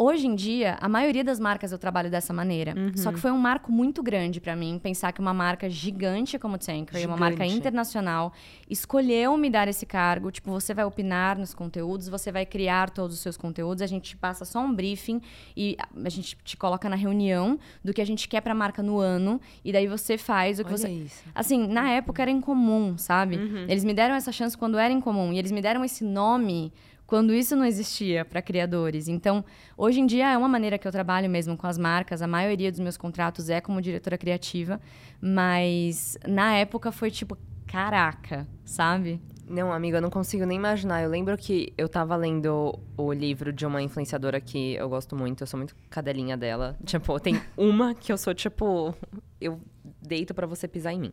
Hoje 0.00 0.28
em 0.28 0.36
dia, 0.36 0.78
a 0.80 0.88
maioria 0.88 1.24
das 1.24 1.40
marcas 1.40 1.72
eu 1.72 1.78
trabalho 1.78 2.08
dessa 2.08 2.32
maneira. 2.32 2.72
Uhum. 2.76 2.96
Só 2.96 3.10
que 3.10 3.18
foi 3.18 3.32
um 3.32 3.38
marco 3.38 3.72
muito 3.72 4.00
grande 4.00 4.40
pra 4.40 4.54
mim 4.54 4.78
pensar 4.80 5.12
que 5.12 5.20
uma 5.20 5.34
marca 5.34 5.68
gigante 5.68 6.38
como 6.38 6.56
Tankeray, 6.56 7.04
uma 7.04 7.16
marca 7.16 7.44
internacional, 7.44 8.32
escolheu 8.70 9.36
me 9.36 9.50
dar 9.50 9.66
esse 9.66 9.84
cargo. 9.84 10.30
Tipo, 10.30 10.52
você 10.52 10.72
vai 10.72 10.84
opinar 10.84 11.36
nos 11.36 11.52
conteúdos, 11.52 12.08
você 12.08 12.30
vai 12.30 12.46
criar 12.46 12.90
todos 12.90 13.16
os 13.16 13.20
seus 13.20 13.36
conteúdos. 13.36 13.82
A 13.82 13.88
gente 13.88 14.16
passa 14.16 14.44
só 14.44 14.60
um 14.60 14.72
briefing 14.72 15.20
e 15.56 15.76
a 16.04 16.08
gente 16.08 16.36
te 16.44 16.56
coloca 16.56 16.88
na 16.88 16.94
reunião 16.94 17.58
do 17.84 17.92
que 17.92 18.00
a 18.00 18.06
gente 18.06 18.28
quer 18.28 18.40
pra 18.40 18.54
marca 18.54 18.80
no 18.80 19.00
ano. 19.00 19.40
E 19.64 19.72
daí 19.72 19.88
você 19.88 20.16
faz 20.16 20.60
o 20.60 20.64
que 20.64 20.70
Olha 20.70 20.78
você. 20.78 20.88
isso. 20.90 21.24
Assim, 21.34 21.66
na 21.66 21.90
época 21.90 22.22
era 22.22 22.30
incomum, 22.30 22.96
sabe? 22.96 23.36
Eles 23.66 23.82
me 23.82 23.92
deram 23.92 24.14
essa 24.14 24.30
chance 24.30 24.56
quando 24.56 24.78
era 24.78 24.94
incomum. 24.94 25.32
E 25.32 25.40
eles 25.40 25.50
me 25.50 25.60
deram 25.60 25.84
esse 25.84 26.04
nome 26.04 26.72
quando 27.08 27.32
isso 27.34 27.56
não 27.56 27.64
existia 27.64 28.22
para 28.22 28.42
criadores. 28.42 29.08
Então, 29.08 29.42
hoje 29.78 29.98
em 29.98 30.04
dia 30.04 30.30
é 30.30 30.36
uma 30.36 30.46
maneira 30.46 30.76
que 30.76 30.86
eu 30.86 30.92
trabalho 30.92 31.28
mesmo 31.28 31.56
com 31.56 31.66
as 31.66 31.78
marcas. 31.78 32.20
A 32.20 32.26
maioria 32.26 32.70
dos 32.70 32.78
meus 32.78 32.98
contratos 32.98 33.48
é 33.48 33.62
como 33.62 33.80
diretora 33.80 34.18
criativa. 34.18 34.78
Mas 35.18 36.18
na 36.28 36.54
época 36.56 36.92
foi 36.92 37.10
tipo, 37.10 37.38
caraca, 37.66 38.46
sabe? 38.62 39.22
Não, 39.48 39.72
amiga, 39.72 39.96
eu 39.96 40.02
não 40.02 40.10
consigo 40.10 40.44
nem 40.44 40.58
imaginar. 40.58 41.02
Eu 41.02 41.08
lembro 41.08 41.34
que 41.38 41.72
eu 41.78 41.88
tava 41.88 42.14
lendo 42.14 42.78
o 42.94 43.10
livro 43.10 43.54
de 43.54 43.64
uma 43.64 43.80
influenciadora 43.80 44.38
que 44.38 44.74
eu 44.74 44.86
gosto 44.90 45.16
muito, 45.16 45.42
eu 45.42 45.46
sou 45.46 45.56
muito 45.56 45.74
cadelinha 45.88 46.36
dela. 46.36 46.76
Tipo, 46.84 47.18
tem 47.18 47.40
uma 47.56 47.94
que 47.94 48.12
eu 48.12 48.18
sou, 48.18 48.34
tipo, 48.34 48.94
eu 49.40 49.58
deito 50.00 50.34
pra 50.34 50.46
você 50.46 50.68
pisar 50.68 50.92
em 50.92 51.00
mim. 51.00 51.12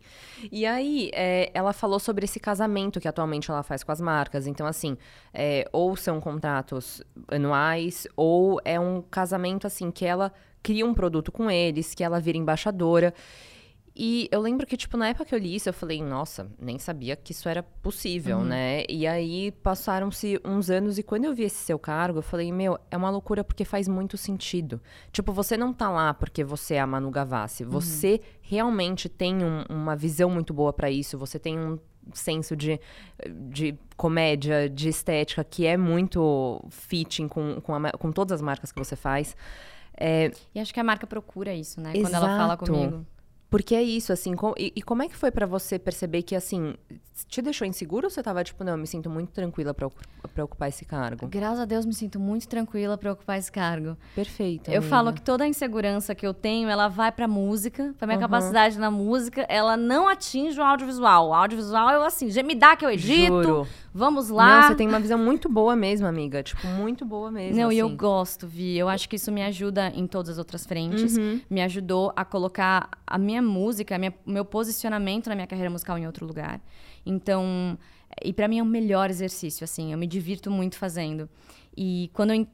E 0.51 0.65
aí, 0.65 1.09
é, 1.13 1.51
ela 1.53 1.73
falou 1.73 1.99
sobre 1.99 2.25
esse 2.25 2.39
casamento 2.39 2.99
que 2.99 3.07
atualmente 3.07 3.49
ela 3.49 3.63
faz 3.63 3.83
com 3.83 3.91
as 3.91 4.01
marcas. 4.01 4.47
Então, 4.47 4.65
assim, 4.65 4.97
é, 5.33 5.67
ou 5.71 5.95
são 5.95 6.19
contratos 6.19 7.01
anuais, 7.27 8.07
ou 8.15 8.59
é 8.63 8.79
um 8.79 9.01
casamento, 9.01 9.67
assim, 9.67 9.91
que 9.91 10.05
ela 10.05 10.31
cria 10.61 10.85
um 10.85 10.93
produto 10.93 11.31
com 11.31 11.49
eles, 11.49 11.93
que 11.93 12.03
ela 12.03 12.19
vira 12.19 12.37
embaixadora. 12.37 13.13
E 13.97 14.27
eu 14.29 14.41
lembro 14.41 14.67
que, 14.67 14.75
tipo, 14.75 14.97
na 14.97 15.07
época 15.07 15.23
que 15.23 15.33
eu 15.33 15.39
li 15.39 15.55
isso, 15.55 15.69
eu 15.69 15.73
falei, 15.73 16.03
nossa, 16.03 16.51
nem 16.59 16.77
sabia 16.77 17.15
que 17.15 17.31
isso 17.31 17.47
era 17.47 17.63
possível, 17.63 18.43
né? 18.43 18.83
E 18.89 19.07
aí 19.07 19.51
passaram-se 19.51 20.37
uns 20.43 20.69
anos 20.69 20.97
e 20.97 21.03
quando 21.03 21.23
eu 21.23 21.33
vi 21.33 21.43
esse 21.43 21.63
seu 21.63 21.79
cargo, 21.79 22.17
eu 22.19 22.21
falei, 22.21 22.51
meu, 22.51 22.77
é 22.91 22.97
uma 22.97 23.09
loucura 23.09 23.41
porque 23.41 23.63
faz 23.63 23.87
muito 23.87 24.17
sentido. 24.17 24.81
Tipo, 25.13 25.31
você 25.31 25.55
não 25.55 25.71
tá 25.73 25.89
lá 25.89 26.13
porque 26.13 26.43
você 26.43 26.73
é 26.73 26.81
a 26.81 26.87
Manu 26.87 27.09
Gavassi. 27.09 27.63
Você 27.63 28.19
realmente 28.41 29.07
tem 29.07 29.41
um- 29.41 29.63
uma 29.69 29.95
visão 29.95 30.29
muito 30.29 30.53
boa 30.53 30.73
pra 30.73 30.91
isso, 30.91 31.17
você 31.17 31.39
tem 31.39 31.57
um 31.57 31.79
senso 32.13 32.53
de, 32.53 32.77
de 33.49 33.77
comédia, 33.95 34.69
de 34.69 34.89
estética, 34.89 35.41
que 35.41 35.65
é 35.65 35.77
muito 35.77 36.61
fitting 36.69 37.29
com, 37.29 37.61
com, 37.61 37.73
a 37.73 37.91
com 37.93 38.11
todas 38.11 38.33
as 38.33 38.41
marcas 38.41 38.73
que 38.73 38.77
você 38.77 38.97
faz. 38.97 39.37
É, 39.97 40.29
E 40.53 40.59
acho 40.59 40.73
que 40.73 40.79
a 40.81 40.83
marca 40.83 41.07
procura 41.07 41.53
isso, 41.53 41.79
né? 41.79 41.93
Quando 41.93 42.13
ela 42.13 42.27
fala 42.27 42.53
Exato. 42.55 42.65
comigo. 42.65 43.05
Porque 43.55 43.73
é 43.73 43.81
isso, 43.81 44.11
assim, 44.11 44.35
com- 44.35 44.53
e, 44.57 44.73
e 44.75 44.81
como 44.81 45.01
é 45.01 45.07
que 45.07 45.15
foi 45.15 45.31
pra 45.31 45.45
você 45.45 45.79
perceber 45.79 46.23
que, 46.23 46.35
assim, 46.35 46.73
te 47.29 47.41
deixou 47.41 47.65
inseguro 47.65 48.07
ou 48.07 48.09
você 48.09 48.21
tava, 48.21 48.43
tipo, 48.43 48.61
não, 48.65 48.73
eu 48.73 48.77
me 48.77 48.85
sinto 48.85 49.09
muito 49.09 49.31
tranquila 49.31 49.73
pra 49.73 49.87
ocupar 50.43 50.67
esse 50.67 50.83
cargo? 50.83 51.25
Graças 51.27 51.59
a 51.61 51.65
Deus 51.65 51.85
me 51.85 51.93
sinto 51.93 52.19
muito 52.19 52.47
tranquila 52.49 52.97
para 52.97 53.13
ocupar 53.13 53.39
esse 53.39 53.49
cargo. 53.49 53.95
Perfeito. 54.13 54.69
Eu 54.69 54.79
amiga. 54.79 54.89
falo 54.89 55.13
que 55.13 55.21
toda 55.21 55.45
a 55.45 55.47
insegurança 55.47 56.13
que 56.13 56.27
eu 56.27 56.33
tenho, 56.33 56.67
ela 56.67 56.89
vai 56.89 57.13
pra 57.13 57.29
música, 57.29 57.95
pra 57.97 58.05
minha 58.05 58.17
Uhum. 58.17 58.23
capacidade 58.23 58.77
na 58.77 58.91
música, 58.91 59.45
ela 59.47 59.77
não 59.77 60.09
atinge 60.09 60.59
o 60.59 60.63
audiovisual. 60.63 61.29
O 61.29 61.33
audiovisual 61.33 61.89
eu 61.91 62.03
assim, 62.03 62.29
já 62.29 62.43
me 62.43 62.53
dá 62.55 62.75
que 62.75 62.85
eu 62.85 62.89
edito, 62.91 63.41
Juro. 63.43 63.67
vamos 63.93 64.27
lá. 64.29 64.61
Não, 64.63 64.67
você 64.67 64.75
tem 64.75 64.87
uma 64.89 64.99
visão 64.99 65.17
muito 65.17 65.47
boa 65.47 65.73
mesmo, 65.77 66.05
amiga. 66.05 66.43
Tipo, 66.43 66.67
muito 66.67 67.05
boa 67.05 67.31
mesmo. 67.31 67.55
Não, 67.61 67.71
e 67.71 67.77
eu 67.79 67.87
assim. 67.87 67.95
gosto, 67.95 68.45
Vi. 68.47 68.77
Eu 68.77 68.89
acho 68.89 69.07
que 69.07 69.15
isso 69.15 69.31
me 69.31 69.41
ajuda 69.43 69.87
em 69.95 70.05
todas 70.05 70.31
as 70.31 70.37
outras 70.37 70.65
frentes. 70.65 71.15
Uhum. 71.17 71.39
Me 71.49 71.61
ajudou 71.61 72.11
a 72.13 72.25
colocar 72.25 72.89
a 73.07 73.17
minha 73.17 73.41
música, 73.45 73.97
minha- 73.97 74.13
meu 74.25 74.43
posicionamento 74.43 75.27
na 75.27 75.35
minha 75.35 75.47
carreira 75.47 75.69
musical 75.69 75.97
em 75.97 76.05
outro 76.05 76.25
lugar. 76.25 76.59
Então, 77.05 77.77
e 78.23 78.33
pra 78.33 78.47
mim 78.47 78.59
é 78.59 78.63
o 78.63 78.65
melhor 78.65 79.09
exercício, 79.09 79.63
assim. 79.63 79.91
Eu 79.91 79.97
me 79.97 80.07
divirto 80.07 80.49
muito 80.51 80.77
fazendo. 80.77 81.29
E 81.77 82.09
quando 82.13 82.31
eu. 82.33 82.47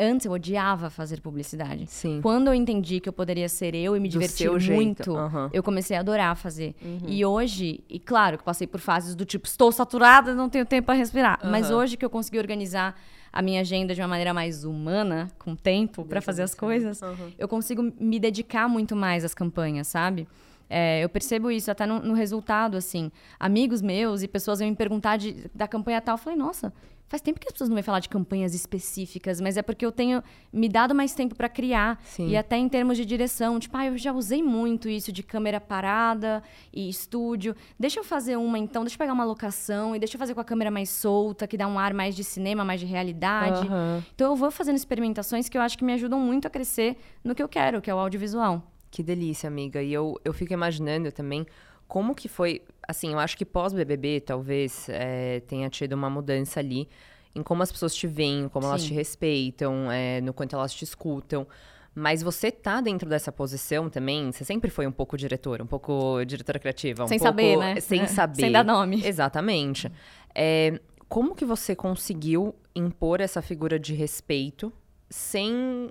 Antes 0.00 0.26
eu 0.26 0.30
odiava 0.32 0.90
fazer 0.90 1.20
publicidade. 1.20 1.84
Sim. 1.88 2.20
Quando 2.22 2.46
eu 2.46 2.54
entendi 2.54 3.00
que 3.00 3.08
eu 3.08 3.12
poderia 3.12 3.48
ser 3.48 3.74
eu 3.74 3.96
e 3.96 4.00
me 4.00 4.08
divertir 4.08 4.48
muito. 4.70 5.12
Uhum. 5.12 5.50
eu 5.52 5.60
comecei 5.60 5.96
a 5.96 6.00
adorar 6.00 6.36
fazer. 6.36 6.76
E 7.04 7.24
hoje, 7.26 7.80
e 7.90 7.98
claro 7.98 8.38
que 8.38 8.44
passei 8.44 8.64
por 8.68 8.78
fases 8.78 9.16
do 9.16 9.24
tipo, 9.24 9.48
estou 9.48 9.72
saturada, 9.72 10.32
não 10.36 10.48
tenho 10.48 10.64
tempo 10.64 10.86
para 10.86 10.94
respirar. 10.94 11.40
Mas 11.42 11.66
Aham. 11.68 11.78
hoje 11.80 11.96
que 11.96 12.04
eu 12.04 12.10
consegui 12.10 12.38
organizar 12.38 12.94
a 13.32 13.42
minha 13.42 13.60
agenda 13.60 13.94
de 13.94 14.00
uma 14.00 14.08
maneira 14.08 14.32
mais 14.34 14.64
humana, 14.64 15.30
com 15.38 15.54
tempo 15.54 16.04
para 16.04 16.20
fazer 16.20 16.42
as 16.42 16.54
coisas, 16.54 17.00
Uhum. 17.02 17.32
eu 17.38 17.46
consigo 17.48 17.82
me 18.00 18.18
dedicar 18.18 18.68
muito 18.68 18.94
mais 18.96 19.24
às 19.24 19.34
campanhas, 19.34 19.86
sabe? 19.88 20.26
É, 20.70 21.02
eu 21.02 21.08
percebo 21.08 21.50
isso 21.50 21.70
até 21.70 21.86
no, 21.86 22.00
no 22.00 22.14
resultado, 22.14 22.76
assim. 22.76 23.10
Amigos 23.38 23.80
meus 23.82 24.22
e 24.22 24.28
pessoas 24.28 24.58
vêm 24.58 24.70
me 24.70 24.76
perguntar 24.76 25.16
de- 25.16 25.50
da 25.54 25.66
campanha 25.66 26.00
tal. 26.00 26.14
Eu 26.14 26.18
falei, 26.18 26.38
nossa, 26.38 26.72
faz 27.06 27.22
tempo 27.22 27.40
que 27.40 27.46
as 27.48 27.52
pessoas 27.52 27.70
não 27.70 27.74
vêm 27.74 27.82
falar 27.82 28.00
de 28.00 28.08
campanhas 28.10 28.54
específicas, 28.54 29.40
mas 29.40 29.56
é 29.56 29.62
porque 29.62 29.86
eu 29.86 29.90
tenho 29.90 30.22
me 30.52 30.68
dado 30.68 30.94
mais 30.94 31.14
tempo 31.14 31.34
para 31.34 31.48
criar. 31.48 31.98
Sim. 32.04 32.28
E 32.28 32.36
até 32.36 32.58
em 32.58 32.68
termos 32.68 32.98
de 32.98 33.06
direção. 33.06 33.58
Tipo, 33.58 33.78
ah, 33.78 33.86
eu 33.86 33.96
já 33.96 34.12
usei 34.12 34.42
muito 34.42 34.90
isso 34.90 35.10
de 35.10 35.22
câmera 35.22 35.58
parada 35.58 36.42
e 36.70 36.86
estúdio. 36.88 37.56
Deixa 37.80 37.98
eu 38.00 38.04
fazer 38.04 38.36
uma 38.36 38.58
então, 38.58 38.82
deixa 38.84 38.96
eu 38.96 38.98
pegar 38.98 39.14
uma 39.14 39.24
locação 39.24 39.96
e 39.96 39.98
deixa 39.98 40.16
eu 40.16 40.18
fazer 40.18 40.34
com 40.34 40.40
a 40.40 40.44
câmera 40.44 40.70
mais 40.70 40.90
solta, 40.90 41.46
que 41.46 41.56
dá 41.56 41.66
um 41.66 41.78
ar 41.78 41.94
mais 41.94 42.14
de 42.14 42.22
cinema, 42.22 42.62
mais 42.62 42.78
de 42.80 42.84
realidade. 42.86 43.66
Aham. 43.66 44.04
Então 44.14 44.30
eu 44.32 44.36
vou 44.36 44.50
fazendo 44.50 44.76
experimentações 44.76 45.48
que 45.48 45.56
eu 45.56 45.62
acho 45.62 45.78
que 45.78 45.84
me 45.84 45.94
ajudam 45.94 46.20
muito 46.20 46.46
a 46.46 46.50
crescer 46.50 46.98
no 47.24 47.34
que 47.34 47.42
eu 47.42 47.48
quero, 47.48 47.80
que 47.80 47.90
é 47.90 47.94
o 47.94 47.98
audiovisual. 47.98 48.62
Que 48.90 49.02
delícia, 49.02 49.46
amiga. 49.48 49.82
E 49.82 49.92
eu, 49.92 50.18
eu 50.24 50.32
fico 50.32 50.52
imaginando 50.52 51.10
também 51.12 51.46
como 51.86 52.14
que 52.14 52.28
foi. 52.28 52.62
Assim, 52.86 53.12
eu 53.12 53.18
acho 53.18 53.36
que 53.36 53.44
pós-BBB, 53.44 54.20
talvez, 54.20 54.88
é, 54.88 55.40
tenha 55.40 55.68
tido 55.68 55.92
uma 55.92 56.08
mudança 56.08 56.60
ali 56.60 56.88
em 57.34 57.42
como 57.42 57.62
as 57.62 57.70
pessoas 57.70 57.94
te 57.94 58.06
veem, 58.06 58.48
como 58.48 58.66
elas 58.66 58.80
Sim. 58.82 58.88
te 58.88 58.94
respeitam, 58.94 59.90
é, 59.92 60.20
no 60.20 60.32
quanto 60.32 60.56
elas 60.56 60.72
te 60.72 60.82
escutam. 60.84 61.46
Mas 61.94 62.22
você 62.22 62.50
tá 62.50 62.80
dentro 62.80 63.08
dessa 63.08 63.30
posição 63.32 63.90
também? 63.90 64.30
Você 64.32 64.44
sempre 64.44 64.70
foi 64.70 64.86
um 64.86 64.92
pouco 64.92 65.16
diretora, 65.16 65.62
um 65.62 65.66
pouco 65.66 66.24
diretora 66.24 66.58
criativa? 66.58 67.04
Um 67.04 67.08
Sem 67.08 67.18
pouco- 67.18 67.30
saber, 67.30 67.56
né? 67.56 67.80
Sem 67.80 68.06
saber. 68.06 68.40
Sem 68.42 68.52
dar 68.52 68.64
nome. 68.64 69.04
Exatamente. 69.04 69.90
É, 70.34 70.80
como 71.08 71.34
que 71.34 71.44
você 71.44 71.74
conseguiu 71.74 72.54
impor 72.74 73.20
essa 73.20 73.42
figura 73.42 73.78
de 73.78 73.94
respeito 73.94 74.72
sem 75.10 75.90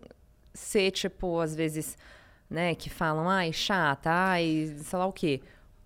ser, 0.53 0.91
tipo, 0.91 1.39
às 1.39 1.55
vezes, 1.55 1.97
né, 2.49 2.73
que 2.75 2.89
falam, 2.89 3.29
ai, 3.29 3.51
chata, 3.53 4.09
ai, 4.09 4.75
sei 4.79 4.99
lá 4.99 5.05
o 5.05 5.13
quê. 5.13 5.41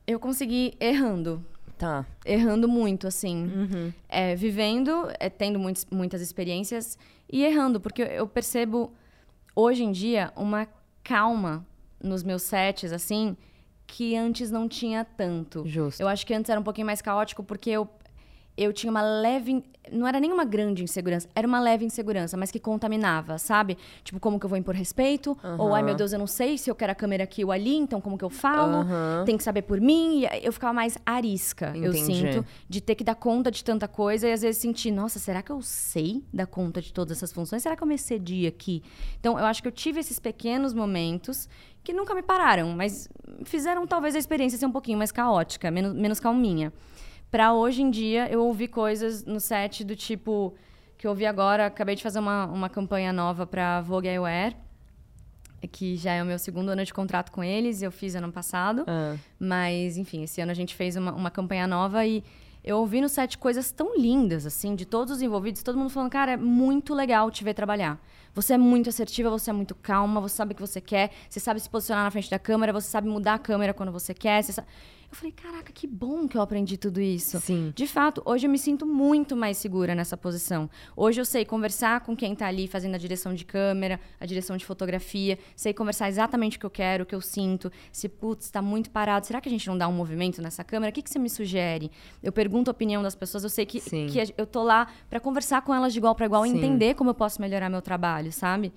Eu 0.05 0.20
consegui 0.20 0.74
errando. 0.80 1.43
Tá. 1.78 2.05
Errando 2.26 2.68
muito, 2.68 3.07
assim. 3.07 3.45
Uhum. 3.45 3.93
É, 4.07 4.36
vivendo, 4.36 5.07
é, 5.20 5.30
tendo 5.30 5.57
muitos- 5.57 5.86
muitas 5.91 6.22
experiências 6.22 6.97
e 7.32 7.43
errando, 7.43 7.80
porque 7.80 8.03
eu- 8.03 8.07
eu 8.07 8.28
percebo 8.28 8.93
hoje 9.55 9.84
em 9.84 9.91
dia 9.91 10.32
uma 10.36 10.68
calma 11.03 11.66
nos 12.03 12.22
meus 12.24 12.43
sets, 12.43 12.91
assim, 12.91 13.36
que 13.88 14.16
antes 14.16 14.51
não 14.51 14.68
tinha 14.70 15.03
tanto. 15.03 15.64
Justo. 15.66 15.99
Eu 16.01 16.07
acho 16.07 16.26
que 16.26 16.34
antes 16.34 16.49
era 16.49 16.59
um 16.59 16.64
pouquinho 16.64 16.86
mais 16.86 17.01
caótico 17.01 17.43
porque 17.43 17.70
eu, 17.72 17.89
eu 18.64 18.74
tinha 18.74 18.91
uma 18.91 19.01
leve. 19.01 19.64
Não 19.91 20.07
era 20.07 20.20
nem 20.20 20.32
uma 20.32 20.45
grande 20.45 20.84
insegurança, 20.84 21.28
era 21.36 21.45
uma 21.47 21.59
leve 21.59 21.84
insegurança, 21.84 22.38
mas 22.38 22.51
que 22.51 22.59
contaminava, 22.59 23.38
sabe? 23.38 23.78
Tipo, 24.03 24.20
como 24.20 24.39
que 24.39 24.45
eu 24.45 24.49
vou 24.49 24.57
impor 24.57 24.76
respeito? 24.76 25.36
Ou, 25.57 25.74
ai 25.74 25.82
meu 25.82 25.95
Deus, 25.95 26.14
eu 26.14 26.20
não 26.20 26.28
sei 26.28 26.57
se 26.57 26.70
eu 26.70 26.76
quero 26.76 26.91
a 26.91 26.95
câmera 26.95 27.24
aqui 27.24 27.43
ou 27.43 27.51
ali, 27.51 27.76
então 27.76 27.99
como 27.99 28.18
que 28.18 28.24
eu 28.24 28.30
falo? 28.30 28.78
Aham. 28.78 29.24
Tem 29.26 29.36
que 29.36 29.43
saber 29.43 29.64
por 29.64 29.82
mim. 29.82 30.22
E 30.22 30.45
eu 30.45 30.53
ficava 30.53 30.72
mais 30.72 30.97
arisca, 31.05 31.74
eu 31.76 31.91
Entendi. 31.91 32.05
sinto, 32.05 32.45
de 32.70 32.80
ter 32.80 32.95
que 32.95 33.03
dar 33.03 33.16
conta 33.16 33.49
de 33.49 33.64
tanta 33.64 33.88
coisa 33.88 34.30
e 34.30 34.32
às 34.32 34.43
vezes 34.43 34.62
sentir, 34.62 34.91
nossa, 34.91 35.20
será 35.20 35.41
que 35.41 35.51
eu 35.51 35.62
sei 35.62 36.24
dar 36.32 36.45
conta 36.45 36.80
de 36.82 36.93
todas 36.93 37.18
essas 37.18 37.34
funções? 37.34 37.64
Será 37.64 37.76
que 37.76 37.84
eu 37.84 37.88
me 37.88 37.95
excedi 37.95 38.45
aqui? 38.45 38.84
Então, 39.20 39.38
eu 39.38 39.45
acho 39.45 39.62
que 39.62 39.68
eu 39.68 39.72
tive 39.72 39.99
esses 39.99 40.20
pequenos 40.20 40.74
momentos 40.74 41.49
que 41.84 41.91
nunca 41.91 42.14
me 42.14 42.22
pararam, 42.22 42.70
mas 42.70 43.09
fizeram 43.43 43.88
talvez 43.88 44.16
a 44.16 44.20
experiência 44.20 44.57
ser 44.57 44.68
um 44.68 44.72
pouquinho 44.72 44.99
mais 44.99 45.12
caótica, 45.12 45.72
menos, 45.72 45.93
menos 45.93 46.20
calminha. 46.20 46.72
Pra 47.32 47.53
hoje 47.53 47.82
em 47.82 47.89
dia, 47.89 48.29
eu 48.29 48.43
ouvi 48.43 48.67
coisas 48.67 49.23
no 49.25 49.39
set 49.39 49.84
do 49.86 49.95
tipo 49.95 50.53
que 50.97 51.07
eu 51.07 51.11
ouvi 51.11 51.25
agora, 51.25 51.65
acabei 51.65 51.95
de 51.95 52.03
fazer 52.03 52.19
uma, 52.19 52.45
uma 52.45 52.69
campanha 52.69 53.11
nova 53.13 53.47
pra 53.47 53.82
Vogue 53.82 54.07
Eyewear, 54.07 54.53
que 55.71 55.95
já 55.95 56.11
é 56.13 56.21
o 56.21 56.25
meu 56.25 56.38
segundo 56.38 56.69
ano 56.69 56.84
de 56.84 56.93
contrato 56.93 57.32
com 57.32 57.43
eles, 57.43 57.82
eu 57.82 57.91
fiz 57.91 58.13
ano 58.15 58.32
passado. 58.32 58.84
Ah, 58.88 59.15
Mas, 59.39 59.97
enfim, 59.97 60.23
esse 60.23 60.41
ano 60.41 60.51
a 60.51 60.55
gente 60.55 60.75
fez 60.75 60.95
uma, 60.95 61.11
uma 61.13 61.32
campanha 61.32 61.65
nova 61.65 62.05
e 62.05 62.23
eu 62.63 62.77
ouvi 62.77 63.01
no 63.01 63.09
set 63.09 63.38
coisas 63.38 63.71
tão 63.71 63.95
lindas, 63.97 64.45
assim, 64.45 64.75
de 64.75 64.86
todos 64.86 65.15
os 65.15 65.21
envolvidos, 65.23 65.63
todo 65.63 65.77
mundo 65.77 65.89
falando, 65.89 66.11
cara, 66.11 66.34
é 66.34 66.38
muito 66.38 66.93
legal 66.93 67.32
te 67.32 67.43
ver 67.43 67.53
trabalhar. 67.55 67.99
Você 68.36 68.53
é 68.53 68.57
muito 68.57 68.88
assertiva, 68.89 69.29
você 69.29 69.49
é 69.49 69.53
muito 69.53 69.73
calma, 69.73 70.21
você 70.21 70.36
sabe 70.36 70.53
o 70.53 70.55
que 70.55 70.61
você 70.61 70.79
quer, 70.79 71.11
você 71.29 71.39
sabe 71.39 71.59
se 71.59 71.69
posicionar 71.69 72.03
na 72.03 72.11
frente 72.11 72.29
da 72.29 72.38
câmera, 72.39 72.71
você 72.71 72.88
sabe 72.88 73.07
mudar 73.07 73.36
a 73.36 73.39
câmera 73.39 73.73
quando 73.73 73.91
você 73.91 74.13
quer. 74.13 74.43
você 74.43 74.53
sa- 74.53 74.65
Eu 75.12 75.18
falei, 75.18 75.34
caraca, 75.34 75.74
que 75.74 75.86
bom 75.86 76.26
que 76.26 76.38
eu 76.38 76.41
aprendi 76.41 76.78
tudo 76.78 77.01
isso. 77.01 77.38
Sim. 77.41 77.74
De 77.76 77.86
fato, 77.86 78.22
hoje 78.24 78.47
eu 78.47 78.49
me 78.49 78.57
sinto 78.57 78.86
muito 78.86 79.36
mais 79.36 79.57
segura 79.57 79.93
nessa 79.93 80.16
posição. 80.16 80.70
Hoje 80.95 81.20
eu 81.20 81.26
sei 81.26 81.43
conversar 81.43 81.99
com 81.99 82.16
quem 82.16 82.34
tá 82.34 82.47
ali 82.47 82.66
fazendo 82.66 82.95
a 82.95 82.97
direção 82.97 83.34
de 83.34 83.43
câmera, 83.43 83.99
a 84.22 84.26
direção 84.26 84.55
de 84.55 84.66
fotografia, 84.66 85.38
sei 85.53 85.74
conversar 85.74 86.07
exatamente 86.07 86.55
o 86.55 86.62
que 86.62 86.66
eu 86.66 86.70
quero, 86.70 87.03
o 87.03 87.05
que 87.05 87.14
eu 87.14 87.20
sinto. 87.20 87.70
Se, 87.91 88.07
putz, 88.07 88.49
tá 88.49 88.62
muito 88.62 88.89
parado, 88.89 89.28
será 89.28 89.41
que 89.41 89.49
a 89.49 89.51
gente 89.51 89.68
não 89.68 89.78
dá 89.78 89.86
um 89.86 89.93
movimento 89.93 90.41
nessa 90.41 90.64
câmera? 90.64 90.91
O 90.91 90.93
que, 90.93 91.01
que 91.01 91.09
você 91.09 91.20
me 91.20 91.30
sugere? 91.30 91.91
Eu 92.24 92.32
pergunto 92.32 92.70
a 92.70 92.72
opinião 92.72 93.03
das 93.03 93.14
pessoas, 93.14 93.43
eu 93.43 93.49
sei 93.49 93.66
que, 93.66 93.82
Sim. 93.82 94.07
que 94.07 94.34
eu 94.38 94.45
tô 94.47 94.64
lá 94.64 94.88
pra 95.09 95.20
conversar 95.20 95.62
com 95.62 95.76
elas 95.76 95.91
de 95.91 95.99
igual 95.99 96.16
para 96.16 96.26
igual 96.26 96.45
e 96.45 96.49
Sim. 96.51 96.57
entender 96.57 96.95
como 96.95 97.09
eu 97.09 97.16
posso 97.16 97.41
melhorar 97.41 97.70
meu 97.70 97.82
trabalho, 97.82 98.32
sabe? 98.32 98.72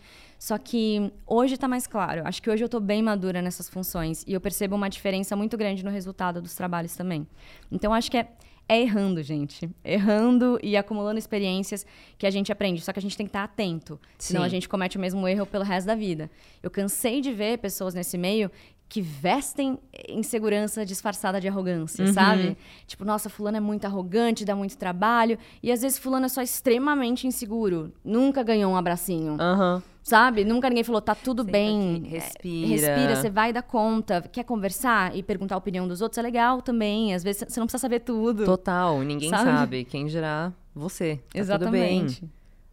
Só 0.45 0.59
que 0.59 1.11
hoje 1.27 1.57
tá 1.57 1.67
mais 1.67 1.87
claro. 1.87 2.21
Acho 2.27 2.43
que 2.43 2.51
hoje 2.51 2.63
eu 2.63 2.69
tô 2.69 2.79
bem 2.79 3.01
madura 3.01 3.41
nessas 3.41 3.67
funções 3.67 4.23
e 4.27 4.35
eu 4.35 4.41
percebo 4.43 4.77
uma 4.77 4.91
diferença 4.91 5.35
muito 5.35 5.57
grande 5.57 5.83
no 5.83 5.91
resultado 5.91 6.43
dos 6.43 6.55
trabalhos 6.55 6.95
também. 6.95 7.27
Então 7.73 7.95
acho 7.95 8.11
que 8.11 8.19
é, 8.19 8.29
é 8.69 8.79
errando, 8.83 9.23
gente. 9.23 9.71
Errando 9.83 10.59
e 10.63 10.77
acumulando 10.77 11.19
experiências 11.19 11.87
que 12.19 12.27
a 12.27 12.31
gente 12.31 12.53
aprende. 12.53 12.83
Só 12.83 12.93
que 12.93 12.99
a 12.99 13.03
gente 13.03 13.17
tem 13.17 13.25
que 13.25 13.31
estar 13.31 13.43
atento. 13.43 13.99
Senão 14.19 14.43
Sim. 14.43 14.47
a 14.47 14.51
gente 14.51 14.69
comete 14.69 14.99
o 14.99 15.01
mesmo 15.01 15.27
erro 15.27 15.47
pelo 15.47 15.65
resto 15.65 15.87
da 15.87 15.95
vida. 15.95 16.31
Eu 16.63 16.71
cansei 16.71 17.23
de 17.23 17.33
ver 17.33 17.57
pessoas 17.57 17.95
nesse 17.95 18.19
meio 18.19 18.51
que 18.95 19.03
vestem 19.03 19.77
insegurança 20.09 20.87
disfarçada 20.87 21.41
de 21.41 21.49
arrogância, 21.49 22.07
sabe? 22.13 22.57
Tipo, 22.87 23.05
nossa, 23.05 23.29
fulano 23.29 23.57
é 23.57 23.61
muito 23.61 23.85
arrogante, 23.87 24.45
dá 24.45 24.55
muito 24.55 24.79
trabalho. 24.79 25.37
E 25.61 25.73
às 25.73 25.83
vezes 25.83 25.99
fulano 25.99 26.27
é 26.27 26.29
só 26.29 26.41
extremamente 26.41 27.27
inseguro. 27.27 27.93
Nunca 28.05 28.41
ganhou 28.45 28.71
um 28.71 28.77
abracinho. 28.77 29.37
Aham. 29.41 29.83
Sabe? 30.01 30.45
Nunca 30.45 30.69
ninguém 30.69 30.85
falou, 30.85 31.01
tá 31.01 31.13
tudo 31.13 31.43
Senta 31.43 31.51
bem. 31.51 31.97
aqui, 31.97 32.07
é, 32.07 32.19
respira. 32.21 32.67
Respira, 32.69 33.17
você 33.17 33.31
vai 33.31 33.53
dar 33.53 33.63
conta. 33.63 34.23
Quer 34.31 34.45
conversar 34.45 35.17
e 35.17 35.25
perguntar 35.25 35.57
a 35.57 35.59
opinião 35.59 35.89
dos 35.89 36.01
outros? 36.01 36.19
É 36.19 36.23
legal 36.23 36.63
também. 36.63 37.15
Às 37.15 37.25
vezes 37.25 37.45
você 37.49 37.59
não 37.59 37.67
precisa 37.67 37.81
saber 37.81 37.99
tudo. 37.99 38.45
Total, 38.45 38.97
ninguém 39.01 39.29
Sabe? 39.29 39.51
sabe. 39.51 39.85
Quem 39.87 40.07
dirá 40.07 40.53
você. 40.73 41.17
Tá 41.33 41.41
Exatamente. 41.41 42.23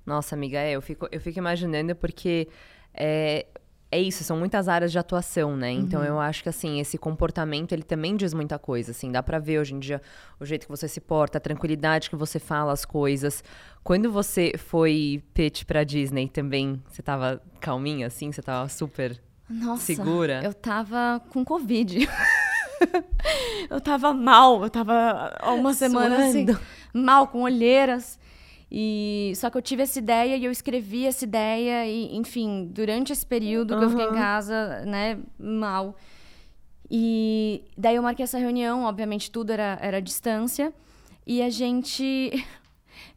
Nossa, 0.06 0.36
amiga, 0.36 0.60
é, 0.60 0.74
eu 0.74 0.84
fico, 0.84 1.08
eu 1.12 1.20
fico 1.20 1.40
imaginando 1.40 1.96
porque 1.96 2.48
é, 2.94 3.48
é 3.92 4.00
isso, 4.02 4.24
são 4.24 4.38
muitas 4.38 4.68
áreas 4.70 4.92
de 4.92 4.98
atuação, 4.98 5.58
né? 5.58 5.70
Então 5.72 6.00
Uhum. 6.00 6.06
eu 6.08 6.20
acho 6.20 6.42
que 6.44 6.50
assim, 6.50 6.80
esse 6.80 6.98
comportamento, 6.98 7.74
ele 7.74 7.84
também 7.84 8.16
diz 8.16 8.34
muita 8.34 8.58
coisa, 8.58 8.92
assim, 8.92 9.12
dá 9.12 9.22
pra 9.22 9.38
ver 9.38 9.60
hoje 9.60 9.74
em 9.74 9.80
dia 9.80 10.02
o 10.40 10.46
jeito 10.46 10.66
que 10.66 10.72
você 10.72 10.88
se 10.88 11.02
porta, 11.02 11.38
a 11.38 11.42
tranquilidade 11.42 12.10
que 12.10 12.16
você 12.16 12.40
fala 12.40 12.72
as 12.72 12.86
coisas. 12.86 13.44
Quando 13.84 14.12
você 14.12 14.54
foi 14.58 15.22
pitch 15.34 15.64
pra 15.66 15.84
Disney 15.84 16.30
também, 16.30 16.82
você 16.88 17.02
tava 17.02 17.42
calminha 17.60 18.08
assim, 18.08 18.32
você 18.32 18.42
tava 18.42 18.70
super 18.70 19.20
Nossa, 19.50 19.84
segura? 19.84 20.40
eu 20.44 20.54
tava 20.54 21.22
com 21.30 21.44
Covid. 21.44 22.08
eu 23.70 23.80
tava 23.82 24.14
mal, 24.14 24.64
eu 24.64 24.70
tava 24.70 25.36
há 25.40 25.52
uma 25.54 25.74
semana 25.74 26.18
assim, 26.28 26.46
Suando. 26.46 26.60
mal, 26.94 27.28
com 27.28 27.42
olheiras. 27.42 28.20
E 28.72 29.34
só 29.36 29.50
que 29.50 29.58
eu 29.58 29.62
tive 29.62 29.84
essa 29.84 30.00
ideia 30.00 30.38
e 30.38 30.46
eu 30.46 30.52
escrevi 30.52 31.06
essa 31.06 31.26
ideia 31.26 31.86
e, 31.86 32.16
enfim, 32.16 32.70
durante 32.72 33.12
esse 33.12 33.26
período 33.26 33.78
que 33.78 33.84
eu 33.84 33.90
fiquei 33.90 34.06
em 34.06 34.14
casa, 34.14 34.86
né, 34.86 35.20
mal. 35.38 35.98
E 36.90 37.66
daí 37.78 37.98
eu 37.98 38.04
marquei 38.04 38.24
essa 38.24 38.38
reunião, 38.38 38.84
obviamente 38.84 39.30
tudo 39.30 39.52
era, 39.52 39.78
era 39.82 39.98
à 39.98 40.00
distância. 40.00 40.74
E 41.28 41.42
a 41.42 41.50
gente. 41.50 42.32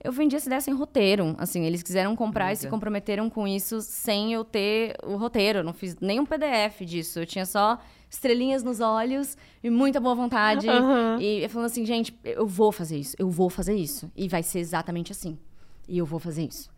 Eu 0.02 0.12
vendi 0.12 0.36
essa 0.36 0.46
ideia 0.46 0.60
sem 0.60 0.74
roteiro. 0.74 1.34
Assim, 1.38 1.64
eles 1.64 1.82
quiseram 1.82 2.14
comprar 2.14 2.52
e 2.52 2.56
se 2.56 2.68
comprometeram 2.68 3.28
com 3.30 3.48
isso 3.48 3.80
sem 3.80 4.34
eu 4.34 4.44
ter 4.44 4.96
o 5.02 5.16
roteiro. 5.16 5.60
Eu 5.60 5.64
não 5.64 5.72
fiz 5.72 5.96
nenhum 5.98 6.26
PDF 6.26 6.82
disso. 6.82 7.20
Eu 7.20 7.26
tinha 7.26 7.46
só 7.46 7.78
estrelinhas 8.14 8.62
nos 8.62 8.80
olhos 8.80 9.36
e 9.62 9.70
muita 9.70 10.00
boa 10.00 10.14
vontade. 10.14 10.68
Aham. 10.68 11.18
E 11.20 11.46
falando 11.48 11.66
assim, 11.66 11.84
gente, 11.84 12.16
eu 12.24 12.46
vou 12.46 12.72
fazer 12.72 12.98
isso, 12.98 13.16
eu 13.18 13.28
vou 13.28 13.50
fazer 13.50 13.74
isso. 13.74 14.10
E 14.16 14.28
vai 14.28 14.42
ser 14.42 14.60
exatamente 14.60 15.12
assim. 15.12 15.38
E 15.88 15.98
eu 15.98 16.06
vou 16.06 16.18
fazer 16.18 16.44
isso. 16.44 16.72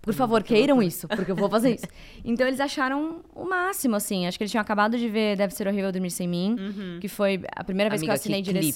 Por 0.00 0.14
favor, 0.14 0.42
queiram 0.42 0.80
isso, 0.82 1.08
porque 1.08 1.30
eu 1.30 1.36
vou 1.36 1.50
fazer 1.50 1.74
isso. 1.74 1.86
Então 2.24 2.46
eles 2.46 2.60
acharam 2.60 3.20
o 3.34 3.44
máximo, 3.44 3.96
assim. 3.96 4.26
Acho 4.26 4.38
que 4.38 4.44
eles 4.44 4.50
tinham 4.50 4.62
acabado 4.62 4.96
de 4.96 5.08
ver 5.08 5.36
Deve 5.36 5.54
Ser 5.54 5.66
Horrível 5.66 5.92
Dormir 5.92 6.10
Sem 6.10 6.28
Mim, 6.28 6.56
que 7.00 7.08
foi 7.08 7.40
a 7.54 7.64
primeira 7.64 7.90
vez 7.90 8.00
Amiga, 8.00 8.12
que 8.12 8.16
eu 8.16 8.20
assinei 8.20 8.42
que 8.42 8.50
clipe. 8.50 8.72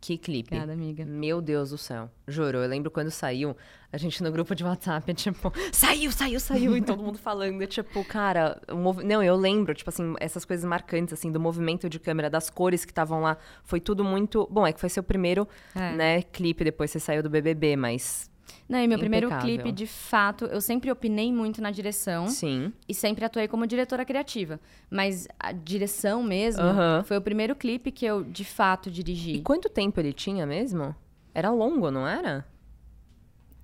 Que 0.00 0.16
clipe. 0.16 0.48
Obrigada, 0.54 0.72
amiga. 0.72 1.04
Meu 1.04 1.40
Deus 1.40 1.70
do 1.70 1.78
céu. 1.78 2.08
Juro, 2.26 2.58
eu 2.58 2.68
lembro 2.68 2.88
quando 2.88 3.10
saiu, 3.10 3.56
a 3.92 3.96
gente 3.98 4.22
no 4.22 4.30
grupo 4.30 4.54
de 4.54 4.62
WhatsApp, 4.62 5.12
tipo, 5.14 5.52
saiu, 5.72 6.12
saiu, 6.12 6.38
saiu, 6.38 6.76
e 6.76 6.80
todo 6.80 7.02
mundo 7.02 7.18
falando, 7.18 7.66
tipo, 7.66 8.04
cara, 8.04 8.60
mov... 8.72 9.02
não, 9.02 9.20
eu 9.22 9.34
lembro, 9.34 9.74
tipo 9.74 9.90
assim, 9.90 10.14
essas 10.20 10.44
coisas 10.44 10.64
marcantes, 10.64 11.12
assim, 11.14 11.32
do 11.32 11.40
movimento 11.40 11.88
de 11.88 11.98
câmera, 11.98 12.30
das 12.30 12.48
cores 12.48 12.84
que 12.84 12.92
estavam 12.92 13.20
lá, 13.20 13.36
foi 13.64 13.80
tudo 13.80 14.04
muito. 14.04 14.46
Bom, 14.50 14.64
é 14.66 14.72
que 14.72 14.78
foi 14.80 14.88
seu 14.88 15.02
primeiro, 15.02 15.48
É. 15.74 15.92
né, 15.92 16.22
clipe, 16.22 16.62
depois 16.62 16.90
você 16.92 17.00
saiu 17.00 17.22
do 17.22 17.28
BBB, 17.28 17.74
mas. 17.76 18.30
Não, 18.68 18.78
e 18.78 18.86
meu 18.86 18.98
primeiro 18.98 19.26
Impecável. 19.26 19.54
clipe, 19.56 19.72
de 19.72 19.86
fato, 19.86 20.44
eu 20.46 20.60
sempre 20.60 20.90
opinei 20.90 21.32
muito 21.32 21.60
na 21.62 21.70
direção. 21.70 22.26
Sim. 22.28 22.72
E 22.88 22.94
sempre 22.94 23.24
atuei 23.24 23.48
como 23.48 23.66
diretora 23.66 24.04
criativa. 24.04 24.60
Mas 24.90 25.26
a 25.38 25.52
direção 25.52 26.22
mesmo 26.22 26.62
foi 27.04 27.16
o 27.16 27.20
primeiro 27.22 27.54
clipe 27.56 27.90
que 27.90 28.04
eu, 28.06 28.22
de 28.24 28.44
fato, 28.44 28.88
E 28.88 28.92
dirigi. 28.92 29.40
quanto 29.42 29.68
tempo 29.68 29.98
ele 30.00 30.12
tinha 30.12 30.46
mesmo? 30.46 30.94
Era 31.34 31.50
longo, 31.50 31.90
não 31.90 32.06
era? 32.06 32.44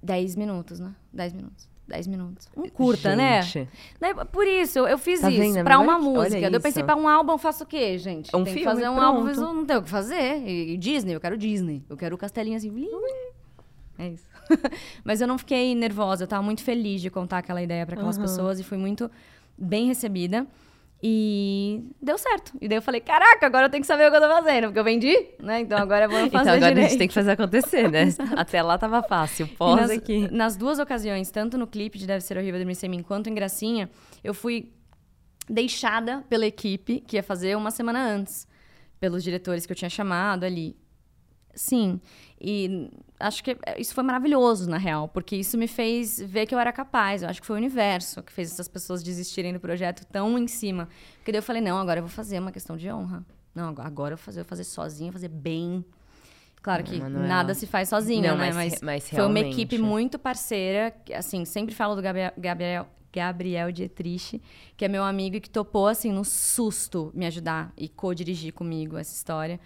10 0.03 0.37
minutos, 0.37 0.80
né? 0.80 0.95
10 1.12 1.32
minutos. 1.32 1.68
10 1.87 2.07
minutos. 2.07 2.49
Um 2.57 2.66
curta, 2.68 3.14
né? 3.14 3.43
Gente, 3.43 3.68
Daí, 4.01 4.14
Por 4.32 4.47
isso, 4.47 4.78
eu, 4.80 4.97
fiz 4.97 5.20
Tá 5.20 5.30
isso 5.30 5.39
vendo, 5.39 5.62
pra 5.64 5.78
uma 5.78 5.99
música. 5.99 6.41
Daí 6.41 6.53
eu 6.55 6.61
pensei, 6.61 6.82
pra 6.82 6.97
um 6.97 7.07
álbum 7.07 7.32
eu 7.32 7.39
faço 7.39 7.64
o 7.64 7.66
quê, 7.66 7.99
gente? 7.99 8.28
Um 8.35 8.43
tem 8.43 8.55
que 8.55 8.61
filme, 8.61 8.64
fazer 8.64 8.89
um 8.89 8.95
pronto. 8.97 9.28
álbum, 9.28 9.55
não 9.55 9.66
tem 9.66 9.76
o 9.76 9.82
que 9.82 9.91
fazer. 9.91 10.39
E, 10.47 10.72
e 10.72 10.76
Disney, 10.78 11.14
eu 11.14 11.20
quero 11.20 11.37
Disney. 11.37 11.85
Eu 11.89 11.97
quero 11.97 12.14
o 12.14 12.18
castelinho 12.18 12.57
assim. 12.57 12.70
blim. 12.70 12.89
É 13.99 14.09
isso. 14.09 14.26
Mas 15.05 15.20
eu 15.20 15.26
não 15.28 15.38
fiquei 15.38 15.74
nervosa, 15.74 16.24
eu 16.24 16.28
tava 16.28 16.42
muito 16.42 16.62
feliz 16.62 17.01
de 17.01 17.11
contar 17.11 17.38
aquela 17.38 17.62
ideia 17.62 17.86
pra 17.86 17.95
aquelas 17.95 18.18
pessoas 18.18 18.59
e 18.59 18.64
fui 18.64 18.76
muito 18.78 19.11
bem 19.57 19.86
recebida. 19.86 20.47
E 21.07 21.84
deu 22.01 22.16
certo. 22.16 22.53
E 22.62 22.66
daí 22.66 22.78
eu 22.78 22.82
falei, 22.82 22.99
caraca, 22.99 23.45
agora 23.45 23.66
eu 23.66 23.70
tenho 23.70 23.82
que 23.82 23.86
saber 23.86 24.07
o 24.09 24.11
que 24.11 24.16
eu 24.16 24.22
tô 24.22 24.28
fazendo, 24.28 24.64
porque 24.68 24.78
eu 24.78 24.84
vendi, 24.84 25.14
né? 25.38 25.61
Então 25.61 25.76
agora 25.76 26.07
eu 26.07 26.09
vou 26.11 26.18
fazer 26.30 26.30
Então 26.30 26.40
agora 26.55 26.59
direito. 26.70 26.78
a 26.78 26.88
gente 26.88 26.99
tem 26.99 27.09
que 27.09 27.12
fazer 27.12 27.32
acontecer, 27.32 27.90
né? 27.90 28.09
Até 28.36 28.62
lá 28.62 28.78
tava 28.78 29.03
fácil, 29.03 29.47
pós 29.49 29.82
nas, 29.82 29.90
aqui. 29.90 30.28
nas 30.32 30.57
duas 30.57 30.78
ocasiões, 30.78 31.30
tanto 31.30 31.59
no 31.59 31.66
clipe 31.66 31.99
de 31.99 32.07
Deve 32.07 32.22
Ser 32.22 32.38
Horrível 32.38 32.59
Dormir 32.59 32.74
Sem 32.74 32.88
Mim, 32.88 33.03
quanto 33.03 33.28
em 33.28 33.34
Gracinha, 33.34 33.90
eu 34.22 34.32
fui 34.32 34.72
deixada 35.47 36.24
pela 36.28 36.47
equipe 36.47 37.01
que 37.01 37.16
ia 37.16 37.22
fazer 37.22 37.55
uma 37.55 37.70
semana 37.70 38.03
antes. 38.03 38.47
Pelos 38.99 39.22
diretores 39.22 39.66
que 39.66 39.72
eu 39.72 39.76
tinha 39.76 39.90
chamado 39.90 40.45
ali. 40.45 40.74
Sim. 41.55 42.01
E 42.47 42.90
acho 43.18 43.42
que 43.42 43.57
isso 43.78 43.95
foi 43.95 44.05
maravilhoso, 44.05 44.68
na 44.68 44.76
real, 44.76 45.09
porque 45.09 45.34
isso 45.34 45.57
me 45.57 45.66
fez 45.66 46.20
ver 46.20 46.45
que 46.47 46.55
eu 46.55 46.59
era 46.59 46.72
capaz. 46.72 47.22
Eu 47.22 47.28
acho 47.30 47.40
que 47.40 47.47
foi 47.47 47.57
o 47.57 47.59
universo 47.59 48.22
que 48.22 48.30
fez 48.30 48.53
essas 48.53 48.68
pessoas 48.68 49.03
desistirem 49.03 49.53
do 49.53 49.59
projeto 49.59 50.05
tão 50.05 50.38
em 50.38 50.47
cima. 50.47 50.88
Porque 51.16 51.32
daí 51.32 51.38
eu 51.38 51.42
falei, 51.42 51.62
não, 51.62 51.78
agora 51.78 52.01
eu 52.01 52.03
vou 52.05 52.11
fazer 52.11 52.38
uma 52.38 52.53
questão 52.53 52.76
de 52.76 52.90
honra. 52.92 53.24
Não, 53.55 53.68
agora 53.78 54.12
eu 54.12 54.16
vou 54.18 54.24
fazer, 54.24 54.40
eu 54.40 54.45
vou 54.45 54.49
fazer 54.51 54.64
sozinha, 54.64 55.11
fazer 55.11 55.28
bem. 55.28 55.82
Claro 56.62 56.82
que 56.82 56.99
Manuela. 56.99 57.26
nada 57.26 57.55
se 57.55 57.66
faz 57.66 57.88
sozinho, 57.88 58.22
Não, 58.22 58.36
né? 58.36 58.53
mas 58.53 58.57
Mas, 58.57 58.82
mas 58.82 59.11
foi 59.11 59.24
uma 59.26 59.38
equipe 59.40 59.78
muito 59.78 60.18
parceira. 60.18 60.90
que, 60.90 61.12
Assim, 61.14 61.45
sempre 61.45 61.74
falo 61.74 61.95
do 61.95 62.03
Gabriel, 62.03 62.32
Gabriel, 62.36 62.86
Gabriel 63.12 63.70
Dietrich, 63.70 64.42
que 64.76 64.84
é 64.84 64.88
meu 64.88 65.05
amigo 65.05 65.36
e 65.36 65.40
que 65.40 65.49
topou, 65.51 65.86
assim, 65.86 66.11
no 66.11 66.24
susto 66.24 67.11
me 67.14 67.26
ajudar 67.26 67.72
e 67.76 67.88
co-dirigir 67.88 68.53
comigo 68.53 68.97
essa 68.99 69.14
história. 69.14 69.61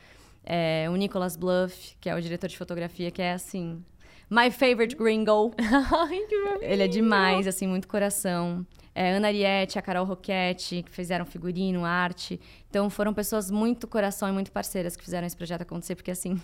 É, 0.50 0.86
o 0.88 0.96
Nicholas 0.96 1.36
Bluff, 1.36 1.94
que 2.00 2.08
é 2.08 2.14
o 2.14 2.22
diretor 2.22 2.48
de 2.48 2.56
fotografia, 2.56 3.10
que 3.10 3.20
é, 3.20 3.34
assim, 3.34 3.84
my 4.30 4.50
favorite 4.50 4.96
gringo. 4.96 5.52
Ai, 5.60 6.20
que 6.26 6.64
Ele 6.64 6.82
é 6.84 6.88
demais, 6.88 7.46
assim, 7.46 7.66
muito 7.66 7.86
coração. 7.86 8.66
É, 8.94 9.12
Ana 9.12 9.28
Ariete, 9.28 9.78
a 9.78 9.82
Carol 9.82 10.06
Roquette, 10.06 10.82
que 10.82 10.90
fizeram 10.90 11.26
figurino, 11.26 11.84
arte. 11.84 12.40
Então, 12.70 12.88
foram 12.88 13.12
pessoas 13.12 13.50
muito 13.50 13.86
coração 13.86 14.26
e 14.26 14.32
muito 14.32 14.50
parceiras 14.50 14.96
que 14.96 15.04
fizeram 15.04 15.26
esse 15.26 15.36
projeto 15.36 15.60
acontecer, 15.60 15.94
porque, 15.94 16.10
assim, 16.10 16.40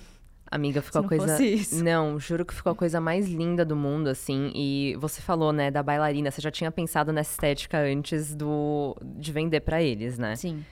Amiga, 0.51 0.83
ficou 0.83 1.01
a 1.01 1.09
coisa. 1.09 1.39
Não, 1.83 2.21
juro 2.21 2.45
que 2.45 2.55
ficou 2.55 2.73
a 2.73 2.77
coisa 2.77 3.01
mais 3.01 3.27
linda 3.27 3.65
do 3.65 3.75
mundo, 3.75 4.09
assim. 4.09 4.53
E 4.55 4.95
você 5.01 5.23
falou, 5.23 5.51
né, 5.51 5.71
da 5.71 5.83
bailarina. 5.83 6.31
Você 6.31 6.43
já 6.43 6.51
tinha 6.51 6.71
pensado 6.71 7.11
nessa 7.11 7.33
estética 7.33 7.79
antes 7.79 8.35
do 8.35 8.95
de 9.03 9.33
vender 9.33 9.61
pra 9.61 9.83
eles, 9.83 10.19
né? 10.19 10.37
sim. 10.37 10.63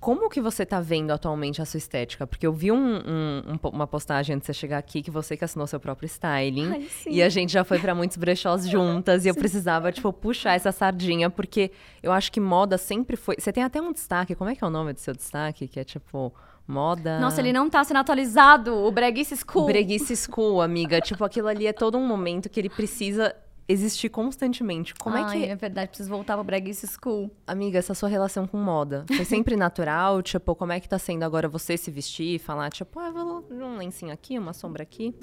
Como 0.00 0.30
que 0.30 0.40
você 0.40 0.64
tá 0.64 0.80
vendo 0.80 1.10
atualmente 1.10 1.60
a 1.60 1.66
sua 1.66 1.76
estética? 1.76 2.26
Porque 2.26 2.46
eu 2.46 2.52
vi 2.54 2.72
um- 2.72 2.96
um- 2.96 3.42
um 3.62 3.68
uma 3.68 3.86
postagem 3.86 4.34
antes 4.34 4.46
de 4.46 4.54
você 4.54 4.58
chegar 4.58 4.78
aqui 4.78 5.02
que 5.02 5.10
você 5.10 5.36
que 5.36 5.44
assinou 5.44 5.66
seu 5.66 5.78
próprio 5.78 6.06
styling. 6.06 6.70
Ai, 6.72 6.88
sim. 6.88 7.10
E 7.10 7.22
a 7.22 7.28
gente 7.28 7.52
já 7.52 7.64
foi 7.64 7.78
pra 7.78 7.94
muitos 7.94 8.16
brechós 8.16 8.66
juntas. 8.66 9.26
e 9.26 9.28
eu 9.28 9.34
precisava, 9.34 9.92
tipo, 9.92 10.10
puxar 10.12 10.54
essa 10.54 10.72
sardinha. 10.72 11.28
Porque 11.28 11.70
eu 12.02 12.12
acho 12.12 12.32
que 12.32 12.40
moda 12.40 12.78
sempre 12.78 13.14
foi... 13.14 13.36
Você 13.38 13.52
tem 13.52 13.62
até 13.62 13.78
um 13.80 13.92
destaque. 13.92 14.34
Como 14.34 14.48
é 14.48 14.54
que 14.56 14.64
é 14.64 14.66
o 14.66 14.70
nome 14.70 14.94
do 14.94 15.00
seu 15.00 15.12
destaque? 15.14 15.68
Que 15.68 15.80
é, 15.80 15.84
tipo, 15.84 16.32
moda... 16.66 17.20
Nossa, 17.20 17.40
ele 17.42 17.52
não 17.52 17.68
tá 17.68 17.84
sendo 17.84 17.98
atualizado. 17.98 18.74
O 18.74 18.90
Breguice 18.90 19.36
School. 19.36 19.64
O 19.64 19.66
Breguice 19.66 20.16
School, 20.16 20.62
amiga. 20.62 20.98
tipo, 21.02 21.22
aquilo 21.24 21.48
ali 21.48 21.66
é 21.66 21.72
todo 21.74 21.98
um 21.98 22.06
momento 22.06 22.48
que 22.48 22.58
ele 22.58 22.70
precisa 22.70 23.34
existir 23.70 24.08
constantemente. 24.08 24.94
Como 24.94 25.16
Ai, 25.16 25.22
é 25.22 25.46
que... 25.46 25.50
é 25.52 25.56
verdade, 25.56 25.88
preciso 25.88 26.10
voltar 26.10 26.36
pro 26.36 26.44
Breguice 26.44 26.86
School. 26.86 27.30
Amiga, 27.46 27.78
essa 27.78 27.94
sua 27.94 28.08
relação 28.08 28.46
com 28.46 28.58
moda? 28.58 29.04
Foi 29.14 29.24
sempre 29.24 29.56
natural? 29.56 30.22
Tipo, 30.30 30.54
como 30.54 30.72
é 30.72 30.78
que 30.78 30.88
tá 30.88 30.98
sendo 30.98 31.24
agora 31.24 31.48
você 31.48 31.76
se 31.76 31.90
vestir 31.90 32.36
e 32.36 32.38
falar, 32.38 32.70
tipo, 32.70 33.00
ah, 33.00 33.10
vou 33.10 33.44
um 33.50 33.76
lencinho 33.76 34.12
aqui, 34.12 34.38
uma 34.38 34.52
sombra 34.52 34.82
aqui? 34.82 35.14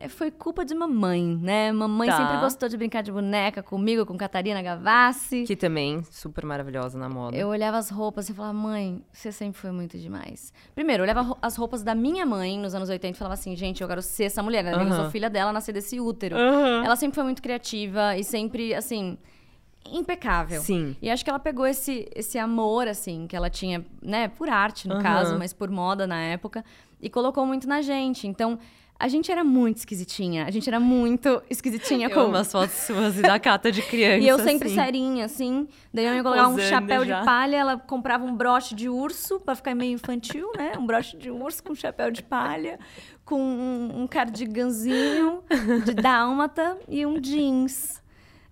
É, 0.00 0.08
foi 0.08 0.30
culpa 0.30 0.64
de 0.64 0.74
mamãe, 0.74 1.22
né? 1.40 1.70
Mamãe 1.70 2.08
Tá. 2.08 2.16
sempre 2.16 2.38
gostou 2.38 2.68
de 2.68 2.76
brincar 2.76 3.02
de 3.02 3.12
boneca 3.12 3.62
comigo, 3.62 4.06
com 4.06 4.16
Catarina 4.16 4.62
Gavassi. 4.62 5.44
Que 5.44 5.54
também, 5.54 6.02
super 6.10 6.46
maravilhosa 6.46 6.98
na 6.98 7.08
moda. 7.08 7.36
Eu 7.36 7.48
olhava 7.48 7.76
as 7.76 7.90
roupas 7.90 8.28
e 8.28 8.32
falava, 8.34 8.54
mãe, 8.54 9.02
você 9.12 9.30
sempre 9.30 9.60
foi 9.60 9.70
muito 9.70 9.98
demais. 9.98 10.52
Primeiro, 10.74 11.02
eu 11.02 11.04
olhava 11.04 11.36
as 11.42 11.56
roupas 11.56 11.82
da 11.82 11.94
minha 11.94 12.24
mãe 12.24 12.58
nos 12.58 12.74
anos 12.74 12.88
80 12.88 13.14
e 13.14 13.18
falava 13.18 13.34
assim, 13.34 13.54
gente, 13.54 13.82
eu 13.82 13.88
quero 13.88 14.00
ser 14.00 14.24
essa 14.24 14.42
mulher, 14.42 14.64
né? 14.64 14.72
Eu 14.72 14.80
Aham. 14.80 14.92
sou 15.02 15.10
filha 15.10 15.28
dela, 15.28 15.52
nasci 15.52 15.72
desse 15.72 16.00
útero. 16.00 16.36
Aham. 16.36 16.84
Ela 16.84 16.96
sempre 16.96 17.14
foi 17.14 17.24
muito 17.24 17.42
criativa 17.42 18.16
e 18.16 18.24
sempre, 18.24 18.74
assim, 18.74 19.18
impecável. 19.90 20.62
Sim. 20.62 20.96
E 21.02 21.10
acho 21.10 21.22
que 21.24 21.30
ela 21.30 21.38
pegou 21.38 21.66
esse, 21.66 22.08
esse 22.14 22.38
amor, 22.38 22.88
assim, 22.88 23.26
que 23.26 23.36
ela 23.36 23.50
tinha, 23.50 23.84
né, 24.02 24.28
por 24.28 24.48
arte, 24.48 24.88
no 24.88 24.94
Aham. 24.94 25.02
caso, 25.02 25.38
mas 25.38 25.52
por 25.52 25.70
moda 25.70 26.06
na 26.06 26.20
época, 26.20 26.64
e 27.00 27.10
colocou 27.10 27.44
muito 27.44 27.68
na 27.68 27.82
gente. 27.82 28.26
Então, 28.26 28.58
a 28.98 29.08
gente 29.08 29.32
era 29.32 29.42
muito 29.42 29.78
esquisitinha. 29.78 30.44
A 30.46 30.50
gente 30.50 30.68
era 30.68 30.78
muito 30.78 31.42
esquisitinha 31.50 32.06
Eu 32.06 32.14
com. 32.14 32.20
amo 32.20 32.36
as 32.36 32.52
fotos 32.52 32.76
suas 32.76 33.18
e 33.18 33.22
da 33.22 33.38
cata 33.38 33.72
de 33.72 33.82
criança. 33.82 34.18
E 34.22 34.28
eu 34.28 34.38
sempre 34.38 34.68
assim. 34.68 34.76
serinha, 34.76 35.24
assim. 35.24 35.66
Daí 35.92 36.06
eu 36.06 36.14
ia 36.14 36.22
colocar 36.22 36.48
um 36.48 36.58
chapéu 36.58 37.04
já. 37.04 37.18
de 37.20 37.24
palha, 37.24 37.56
ela 37.56 37.76
comprava 37.76 38.24
um 38.24 38.34
broche 38.36 38.74
de 38.74 38.88
urso 38.88 39.40
pra 39.40 39.54
ficar 39.56 39.74
meio 39.74 39.92
infantil, 39.94 40.50
né? 40.56 40.72
Um 40.78 40.86
broche 40.86 41.16
de 41.16 41.30
urso 41.30 41.62
com 41.64 41.74
chapéu 41.74 42.10
de 42.10 42.22
palha, 42.22 42.78
com 43.24 43.40
um, 43.40 44.02
um 44.02 44.06
cardiganzinho 44.06 45.42
de 45.84 45.94
dálmata 45.94 46.78
e 46.88 47.04
um 47.04 47.20
jeans. 47.20 48.00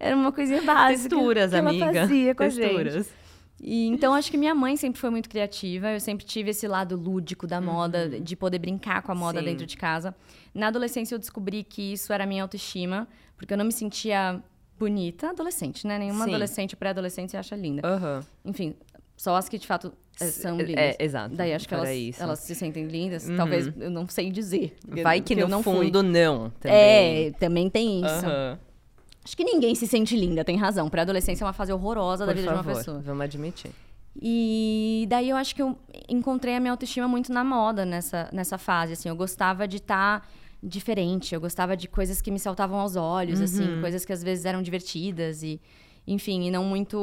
Era 0.01 0.17
uma 0.17 0.33
coisinha 0.33 0.63
básica. 0.63 1.11
Texturas, 1.11 1.51
que 1.51 1.57
ela 1.57 1.71
amiga. 1.71 1.93
fazia 1.93 2.35
com 2.35 2.43
a 2.43 2.49
gente. 2.49 3.07
E, 3.63 3.87
então, 3.89 4.15
acho 4.15 4.31
que 4.31 4.39
minha 4.39 4.55
mãe 4.55 4.75
sempre 4.77 4.99
foi 4.99 5.11
muito 5.11 5.29
criativa. 5.29 5.91
Eu 5.93 6.01
sempre 6.01 6.25
tive 6.25 6.51
esse 6.51 6.67
lado 6.67 6.97
lúdico 6.97 7.47
da 7.47 7.61
moda, 7.61 8.09
de 8.21 8.35
poder 8.35 8.59
brincar 8.59 9.03
com 9.03 9.13
a 9.13 9.15
moda 9.15 9.39
Uhum. 9.39 9.45
Sim. 9.45 9.51
dentro 9.51 9.67
de 9.67 9.77
casa. 9.77 10.15
Na 10.55 10.69
adolescência, 10.69 11.15
eu 11.15 11.19
descobri 11.19 11.63
que 11.63 11.93
isso 11.93 12.13
era 12.13 12.25
a 12.25 12.27
minha 12.27 12.43
autoestima, 12.43 13.07
porque 13.37 13.53
eu 13.53 13.59
não 13.59 13.65
me 13.67 13.73
sentia 13.73 14.43
bonita. 14.79 15.29
Adolescente, 15.31 15.87
né? 15.87 15.99
Nenhuma 15.99 16.25
Sim. 16.25 16.31
adolescente, 16.31 16.75
pré-adolescente 16.75 17.31
se 17.33 17.37
acha 17.37 17.55
linda. 17.55 17.87
Aham. 17.87 18.21
Enfim, 18.47 18.75
só 19.15 19.37
as 19.37 19.47
que 19.47 19.59
de 19.59 19.67
fato 19.67 19.93
eh, 20.19 20.27
são 20.29 20.59
É, 20.59 20.63
lindas. 20.63 20.97
exato. 20.99 21.35
Daí 21.37 21.53
acho 21.53 21.69
que 21.69 21.75
elas, 21.75 21.91
isso. 21.91 22.23
elas 22.23 22.39
se 22.39 22.55
sentem 22.55 22.87
lindas. 22.87 23.29
Uhum. 23.29 23.37
Talvez 23.37 23.71
eu 23.79 23.91
não 23.91 24.09
sei 24.09 24.31
dizer. 24.31 24.75
Vai 25.03 25.21
que 25.21 25.35
eu 25.35 25.41
no 25.41 25.49
não 25.49 25.63
fui. 25.63 25.85
fundo 25.85 26.03
não. 26.03 26.49
Também. 26.61 27.27
É, 27.27 27.31
também 27.33 27.69
tem 27.69 27.99
isso. 27.99 28.25
Aham. 28.27 28.59
Acho 29.31 29.37
que 29.37 29.45
ninguém 29.45 29.77
se 29.77 29.87
sente 29.87 30.17
linda, 30.17 30.45
tem 30.45 30.57
razão. 30.57 30.91
Pré-adolescência 30.91 31.45
é 31.45 31.47
uma 31.47 31.53
fase 31.53 31.73
horrorosa 31.73 32.27
da 32.27 32.33
Por 32.33 32.41
vida 32.41 32.49
de 32.51 32.57
favor, 32.57 32.69
uma 32.69 32.77
pessoa. 32.77 32.99
vamos 32.99 33.23
admitir. 33.23 33.71
E 34.21 35.07
daí 35.09 35.31
eu 35.31 35.37
acho 35.37 35.55
que 35.55 35.63
eu 35.63 35.79
encontrei 36.09 36.57
a 36.57 36.59
minha 36.59 36.73
autoestima 36.73 37.07
muito 37.07 37.33
na 37.33 37.45
moda 37.45 37.85
nessa, 37.85 38.29
nessa 38.33 38.59
fase, 38.59 38.95
assim. 38.95 39.09
Eu 39.09 39.15
gostava 39.15 39.69
de 39.69 39.77
estar 39.77 40.29
diferente, 40.61 41.33
eu 41.33 41.41
gostava 41.41 41.77
de 41.77 41.87
coisas 41.87 42.21
que 42.21 42.29
me 42.29 42.41
saltavam 42.41 42.81
aos 42.81 42.97
olhos, 42.97 43.41
assim. 43.41 43.81
Coisas 43.81 44.05
que 44.05 44.13
às 44.13 44.21
vezes 44.21 44.45
eram 44.45 44.63
divertidas 44.63 45.45
e... 45.45 45.61
enfim, 46.09 46.49
e 46.49 46.51
não 46.51 46.65
muito 46.65 46.99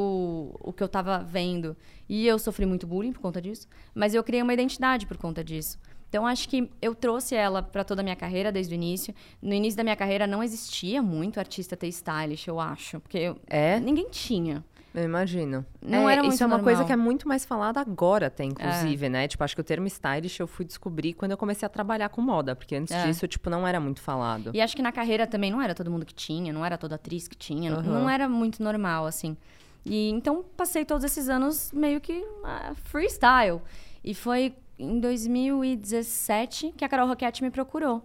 o 0.60 0.70
que 0.70 0.82
eu 0.82 0.88
tava 0.88 1.20
vendo. 1.20 1.74
E 2.06 2.26
eu 2.26 2.38
sofri 2.38 2.66
muito 2.66 2.86
bullying 2.86 3.12
por 3.14 3.22
conta 3.22 3.40
disso, 3.40 3.66
mas 3.94 4.12
eu 4.12 4.22
criei 4.22 4.42
uma 4.42 4.52
identidade 4.52 5.06
por 5.06 5.16
conta 5.16 5.42
disso. 5.42 5.78
Então 6.08 6.26
acho 6.26 6.48
que 6.48 6.70
eu 6.80 6.94
trouxe 6.94 7.34
ela 7.34 7.62
para 7.62 7.84
toda 7.84 8.00
a 8.00 8.04
minha 8.04 8.16
carreira 8.16 8.50
desde 8.50 8.74
o 8.74 8.76
início. 8.76 9.14
No 9.42 9.52
início 9.52 9.76
da 9.76 9.82
minha 9.84 9.96
carreira 9.96 10.26
não 10.26 10.42
existia 10.42 11.02
muito 11.02 11.38
artista 11.38 11.76
ter 11.76 11.88
stylist, 11.88 12.46
eu 12.46 12.58
acho, 12.58 12.98
porque 13.00 13.18
eu, 13.18 13.36
É? 13.46 13.78
ninguém 13.78 14.08
tinha. 14.10 14.64
Eu 14.94 15.04
imagino. 15.04 15.64
Não 15.82 16.08
É, 16.08 16.12
era 16.14 16.22
Isso 16.22 16.28
muito 16.28 16.42
é 16.42 16.46
uma 16.46 16.56
normal. 16.56 16.64
coisa 16.74 16.84
que 16.86 16.92
é 16.92 16.96
muito 16.96 17.28
mais 17.28 17.44
falada 17.44 17.78
agora, 17.78 18.28
até, 18.28 18.42
inclusive, 18.42 19.08
né? 19.10 19.28
Tipo, 19.28 19.44
acho 19.44 19.54
que 19.54 19.60
o 19.60 19.64
termo 19.64 19.86
stylish 19.86 20.40
eu 20.40 20.46
fui 20.48 20.64
descobrir 20.64 21.12
quando 21.12 21.32
eu 21.32 21.36
comecei 21.36 21.66
a 21.66 21.68
trabalhar 21.68 22.08
com 22.08 22.22
moda, 22.22 22.56
porque 22.56 22.74
antes 22.74 22.92
É. 22.94 23.06
disso, 23.06 23.28
tipo, 23.28 23.50
não 23.50 23.68
era 23.68 23.78
muito 23.78 24.00
falado. 24.00 24.50
E 24.54 24.60
acho 24.62 24.74
que 24.74 24.82
na 24.82 24.90
carreira 24.90 25.26
também 25.26 25.50
não 25.52 25.60
era 25.60 25.74
todo 25.74 25.90
mundo 25.90 26.06
que 26.06 26.14
tinha, 26.14 26.52
não 26.54 26.64
era 26.64 26.78
toda 26.78 26.94
atriz 26.94 27.28
que 27.28 27.36
tinha, 27.36 27.70
não- 27.70 27.78
Aham. 27.80 28.00
não 28.00 28.10
era 28.10 28.28
muito 28.28 28.62
normal, 28.62 29.04
assim. 29.06 29.36
E 29.84 30.08
então 30.08 30.42
passei 30.56 30.84
todos 30.86 31.04
esses 31.04 31.28
anos 31.28 31.70
meio 31.70 32.00
que 32.00 32.24
ah, 32.42 32.72
freestyle. 32.84 33.60
E 34.02 34.14
foi 34.14 34.54
em 34.78 35.00
2017 35.00 36.74
que 36.76 36.84
a 36.84 36.88
Carol 36.88 37.08
Roquette 37.08 37.42
me 37.42 37.50
procurou. 37.50 38.02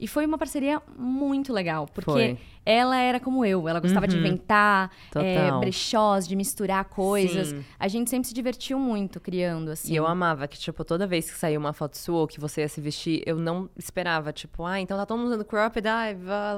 E 0.00 0.08
foi 0.08 0.26
uma 0.26 0.36
parceria 0.36 0.82
muito 0.98 1.52
legal, 1.52 1.86
porque 1.86 2.10
Foi. 2.10 2.38
ela 2.66 2.96
era 2.96 3.20
como 3.20 3.44
eu, 3.44 3.68
ela 3.68 3.78
gostava 3.78 4.08
de 4.08 4.16
Uhum. 4.16 4.20
inventar 4.22 4.90
é, 5.14 5.48
brechós, 5.60 6.26
de 6.26 6.34
misturar 6.34 6.84
coisas. 6.86 7.48
Sim. 7.50 7.64
A 7.78 7.86
gente 7.86 8.10
sempre 8.10 8.26
se 8.26 8.34
divertiu 8.34 8.80
muito 8.80 9.20
criando, 9.20 9.70
assim. 9.70 9.92
E 9.92 9.96
eu 9.96 10.04
amava 10.04 10.48
que, 10.48 10.58
tipo, 10.58 10.84
toda 10.84 11.06
vez 11.06 11.30
que 11.30 11.36
saía 11.38 11.56
uma 11.56 11.72
foto 11.72 11.96
sua 11.96 12.18
ou 12.18 12.26
que 12.26 12.40
você 12.40 12.62
ia 12.62 12.68
se 12.68 12.80
vestir, 12.80 13.22
eu 13.24 13.36
não 13.38 13.70
esperava, 13.76 14.32
tipo, 14.32 14.64
ah, 14.64 14.80
então 14.80 14.98
tá 14.98 15.06
todo 15.06 15.18
mundo 15.18 15.28
usando 15.28 15.44
cropped, 15.44 15.86
ah, 15.86 16.06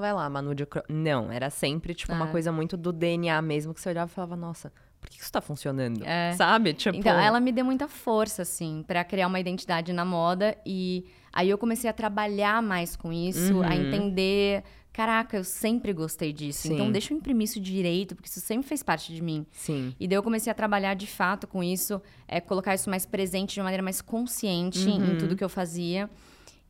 vai, 0.00 0.12
lá, 0.14 0.30
Manu 0.30 0.54
de 0.54 0.64
crop. 0.64 0.86
Não, 0.90 1.30
era 1.30 1.50
sempre, 1.50 1.92
tipo, 1.92 2.14
uma 2.14 2.28
É. 2.28 2.30
coisa 2.30 2.50
muito 2.50 2.78
do 2.78 2.92
DNA 2.94 3.42
mesmo, 3.42 3.74
que 3.74 3.80
você 3.80 3.90
olhava 3.90 4.10
e 4.10 4.14
falava, 4.14 4.36
nossa, 4.36 4.72
por 5.04 5.10
que 5.10 5.20
isso 5.20 5.30
tá 5.30 5.40
funcionando? 5.42 6.02
É. 6.04 6.32
Sabe? 6.32 6.72
Tipo. 6.72 6.96
Então, 6.96 7.18
ela 7.20 7.38
me 7.38 7.52
deu 7.52 7.64
muita 7.64 7.86
força, 7.86 8.40
assim, 8.42 8.82
pra 8.86 9.04
criar 9.04 9.26
uma 9.26 9.38
identidade 9.38 9.92
na 9.92 10.02
moda. 10.04 10.56
E 10.64 11.04
aí 11.30 11.50
eu 11.50 11.58
comecei 11.58 11.90
a 11.90 11.92
trabalhar 11.92 12.62
mais 12.62 12.96
com 12.96 13.12
isso, 13.12 13.62
a 13.62 13.66
Uhum. 13.66 13.72
entender. 13.72 14.64
Caraca, 14.94 15.36
eu 15.36 15.44
sempre 15.44 15.92
gostei 15.92 16.32
disso. 16.32 16.72
Então, 16.72 16.86
Sim. 16.86 16.92
deixa 16.92 17.12
eu 17.12 17.18
imprimir 17.18 17.44
isso 17.44 17.60
direito, 17.60 18.14
porque 18.14 18.28
isso 18.28 18.40
sempre 18.40 18.66
fez 18.66 18.82
parte 18.82 19.12
de 19.12 19.20
mim. 19.20 19.44
Sim. 19.50 19.92
E 20.00 20.06
daí 20.08 20.16
eu 20.16 20.22
comecei 20.22 20.50
a 20.50 20.54
trabalhar 20.54 20.94
de 20.94 21.06
fato 21.06 21.46
com 21.48 21.62
isso, 21.62 22.00
é, 22.28 22.40
colocar 22.40 22.74
isso 22.74 22.88
mais 22.88 23.04
presente 23.04 23.54
de 23.54 23.60
uma 23.60 23.64
maneira 23.64 23.82
mais 23.82 24.00
consciente 24.00 24.88
Uhum. 24.88 25.12
em 25.14 25.18
tudo 25.18 25.36
que 25.36 25.42
eu 25.44 25.48
fazia. 25.48 26.08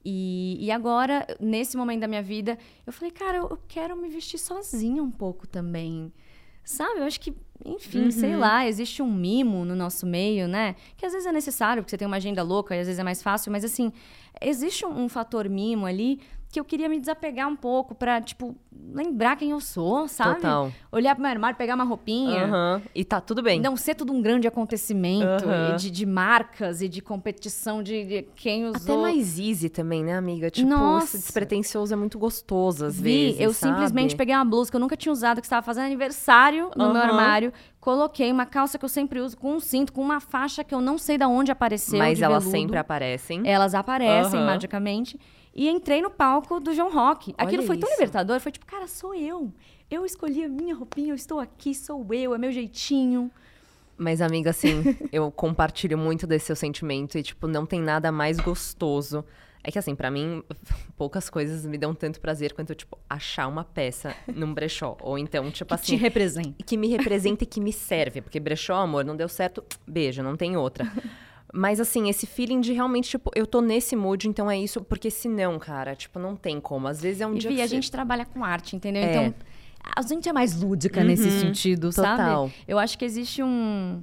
E, 0.05 0.57
e 0.61 0.71
agora, 0.71 1.27
nesse 1.41 1.77
momento 1.77 2.01
da 2.01 2.09
minha 2.09 2.23
vida, 2.23 2.59
eu 2.87 2.93
falei, 2.93 3.11
cara, 3.11 3.39
eu, 3.39 3.49
eu 3.49 3.59
quero 3.69 3.97
me 3.97 4.09
vestir 4.09 4.39
sozinha 4.39 5.03
um 5.03 5.11
pouco 5.11 5.47
também. 5.47 6.13
Sabe? 6.63 7.01
Eu 7.01 7.05
acho 7.05 7.21
que, 7.21 7.35
enfim, 7.65 8.11
sei 8.11 8.37
lá, 8.37 8.67
existe 8.67 9.03
um 9.03 9.11
mimo 9.13 9.65
no 9.65 9.75
nosso 9.75 10.07
meio, 10.07 10.49
né? 10.49 10.75
Que 10.97 11.07
às 11.07 11.13
vezes 11.13 11.27
é 11.27 11.33
necessário, 11.33 11.83
porque 11.83 11.91
você 11.91 11.99
tem 11.99 12.07
uma 12.07 12.17
agenda 12.17 12.43
louca 12.43 12.75
e 12.75 12.81
às 12.81 12.87
vezes 12.87 12.99
é 12.99 13.05
mais 13.05 13.23
fácil, 13.23 13.53
mas 13.53 13.65
assim, 13.65 13.93
existe 14.41 14.85
um, 14.85 15.05
um 15.05 15.09
fator 15.09 15.49
mimo 15.49 15.87
ali 15.87 16.21
que 16.55 16.61
eu 16.61 16.65
queria 16.65 16.89
me 16.89 17.01
desapegar 17.01 17.49
um 17.49 17.57
pouco 17.57 17.97
pra, 17.97 18.21
tipo, 18.21 18.55
lembrar 18.93 19.35
quem 19.35 19.51
eu 19.51 19.61
sou, 19.61 20.07
sabe? 20.07 20.37
Total. 20.37 20.73
Olhar 20.93 21.15
pro 21.17 21.23
meu 21.23 21.31
armário, 21.33 21.57
pegar 21.59 21.75
uma 21.75 21.83
roupinha. 21.83 22.45
Aham. 22.45 22.83
E 22.95 23.05
tá 23.05 23.21
tudo 23.21 23.43
bem. 23.43 23.61
Não 23.61 23.77
ser 23.77 23.97
tudo 23.97 24.13
um 24.13 24.23
grande 24.23 24.47
acontecimento 24.47 25.45
e 25.51 25.77
de, 25.77 25.91
de 25.91 26.07
marcas 26.07 26.81
e 26.81 26.89
de 26.89 27.01
competição 27.03 27.83
de, 27.83 28.05
de 28.05 28.23
quem 28.37 28.67
usou. 28.67 28.95
Até 28.95 28.97
mais 28.97 29.37
easy 29.37 29.69
também, 29.69 30.05
né, 30.05 30.17
amiga? 30.17 30.49
Tipo, 30.49 30.69
Nossa. 30.69 31.19
despretensioso 31.19 31.93
é 31.93 31.97
muito 31.97 32.19
gostoso, 32.21 32.85
às 32.87 33.01
Vi, 33.01 33.27
vezes. 33.27 33.41
eu 33.41 33.53
sabe? 33.53 33.73
simplesmente 33.73 34.15
peguei 34.15 34.35
uma 34.37 34.45
blusa 34.45 34.71
que 34.71 34.77
eu 34.77 34.81
nunca 34.81 34.97
tinha 34.97 35.13
usado, 35.13 35.41
que 35.41 35.47
estava 35.47 35.63
fazendo 35.63 35.87
aniversário 35.87 36.71
no 36.77 36.93
meu 36.93 37.03
Aham. 37.03 37.11
armário. 37.11 37.53
Coloquei 37.81 38.31
uma 38.31 38.47
calça 38.47 38.79
que 38.79 38.85
eu 38.85 38.89
sempre 38.89 39.21
uso 39.21 39.37
com 39.37 39.55
um 39.57 39.61
cinto, 39.61 39.93
com 39.93 40.01
uma 40.01 40.21
faixa 40.21 40.63
que 40.63 40.75
eu 40.75 40.81
não 40.81 40.97
sei 40.99 41.19
de 41.19 41.25
onde 41.25 41.51
apareceu. 41.51 41.99
Mas 41.99 42.23
elas 42.23 42.45
veludo. 42.45 42.59
sempre 42.59 42.79
aparecem. 42.79 43.43
Elas 43.45 43.75
aparecem 43.75 44.41
magicamente. 44.41 45.19
E 45.55 45.69
entrei 45.69 46.03
no 46.03 46.11
palco 46.11 46.59
do 46.59 46.75
João 46.75 46.93
Rock. 46.93 47.33
Aquilo 47.39 47.59
Olha 47.59 47.67
foi 47.67 47.79
tão 47.79 47.89
isso. 47.89 47.99
libertador. 48.01 48.41
Foi 48.41 48.51
tipo, 48.51 48.67
cara, 48.67 48.89
sou 48.89 49.15
eu. 49.15 49.53
Eu 49.91 50.05
escolhi 50.05 50.43
a 50.45 50.49
minha 50.49 50.75
roupinha, 50.75 51.11
eu 51.13 51.15
estou 51.15 51.39
aqui, 51.39 51.75
sou 51.75 52.05
eu, 52.13 52.35
é 52.35 52.39
meu 52.39 52.51
jeitinho. 52.51 53.31
Mas, 53.97 54.21
amiga, 54.21 54.51
assim, 54.51 54.83
eu 55.13 55.31
compartilho 55.31 55.97
muito 55.97 56.27
desse 56.27 56.47
seu 56.47 56.57
sentimento 56.57 57.17
e, 57.17 57.23
tipo, 57.23 57.47
não 57.47 57.65
tem 57.65 57.81
nada 57.81 58.11
mais 58.11 58.41
gostoso. 58.41 59.25
É 59.63 59.71
que, 59.71 59.79
assim, 59.79 59.95
pra 59.95 60.11
mim, 60.11 60.43
poucas 60.97 61.31
coisas 61.31 61.65
me 61.65 61.79
dão 61.79 61.95
tanto 61.95 62.21
prazer 62.21 62.53
quanto, 62.53 62.75
tipo, 62.75 62.99
achar 63.09 63.47
uma 63.47 63.63
peça 63.63 64.15
num 64.27 64.53
brechó. 64.53 64.97
Ou 65.01 65.17
então, 65.17 65.49
tipo 65.53 65.69
Que 65.69 65.75
assim. 65.75 65.85
te 65.85 65.97
representa. 65.97 66.65
que 66.67 66.77
me 66.77 66.89
representa 66.89 67.45
e 67.45 67.47
que 67.47 67.61
me 67.61 67.73
serve. 67.73 68.21
Porque 68.21 68.41
brechó, 68.41 68.75
amor, 68.75 69.05
não 69.05 69.15
deu 69.17 69.29
certo, 69.29 69.63
beijo, 69.87 70.23
não 70.23 70.37
tem 70.37 70.57
outra. 70.57 70.91
Mas, 71.57 71.79
assim, 71.79 72.09
esse 72.09 72.27
feeling 72.27 72.61
de 72.61 72.73
realmente, 72.73 73.11
tipo, 73.11 73.31
eu 73.35 73.47
tô 73.47 73.61
nesse 73.61 73.95
mood, 73.95 74.27
então 74.29 74.51
é 74.51 74.59
isso. 74.59 74.83
Porque 74.83 75.09
senão, 75.11 75.57
cara, 75.59 75.95
tipo, 75.95 76.19
não 76.19 76.35
tem 76.35 76.61
como. 76.61 76.89
Às 76.89 77.01
vezes 77.01 77.21
é 77.21 77.27
um 77.27 77.35
E 77.35 77.39
dia 77.39 77.51
que 77.53 77.61
a 77.61 77.67
gente 77.69 77.91
trabalha 77.93 78.25
com 78.27 78.45
arte, 78.45 78.75
entendeu? 78.75 79.03
É. 79.05 79.11
Então, 79.11 79.35
a 79.95 80.03
gente 80.03 80.29
é 80.29 80.33
mais 80.33 80.61
lúdica 80.61 81.05
nesse 81.05 81.29
Uhum, 81.29 81.41
sentido, 81.41 81.91
total. 81.93 82.49
sabe? 82.49 82.55
Eu 82.67 82.79
acho 82.79 82.99
que 82.99 83.05
existe 83.05 83.41
um. 83.43 84.03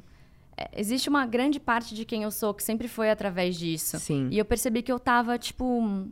é, 0.56 0.70
Existe 0.78 1.10
uma 1.10 1.26
grande 1.26 1.60
parte 1.60 1.93
de 1.93 2.06
quem 2.06 2.24
eu 2.24 2.32
sou 2.32 2.54
que 2.54 2.64
sempre 2.64 2.88
foi 2.88 3.10
através 3.10 3.58
disso. 3.58 3.99
Sim. 3.99 4.30
E 4.32 4.38
eu 4.38 4.45
percebi 4.45 4.82
que 4.82 4.91
eu 4.91 4.97
tava, 4.99 5.38
tipo, 5.38 6.08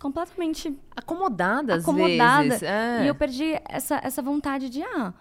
completamente 0.00 0.72
Acomodada, 0.94 1.74
às 1.74 1.82
acomodada. 1.82 2.42
vezes. 2.48 2.62
É. 2.62 3.04
E 3.04 3.08
eu 3.08 3.14
perdi 3.14 3.58
essa, 3.68 4.00
essa 4.02 4.22
vontade 4.22 4.68
de, 4.70 4.82
ah, 4.82 5.12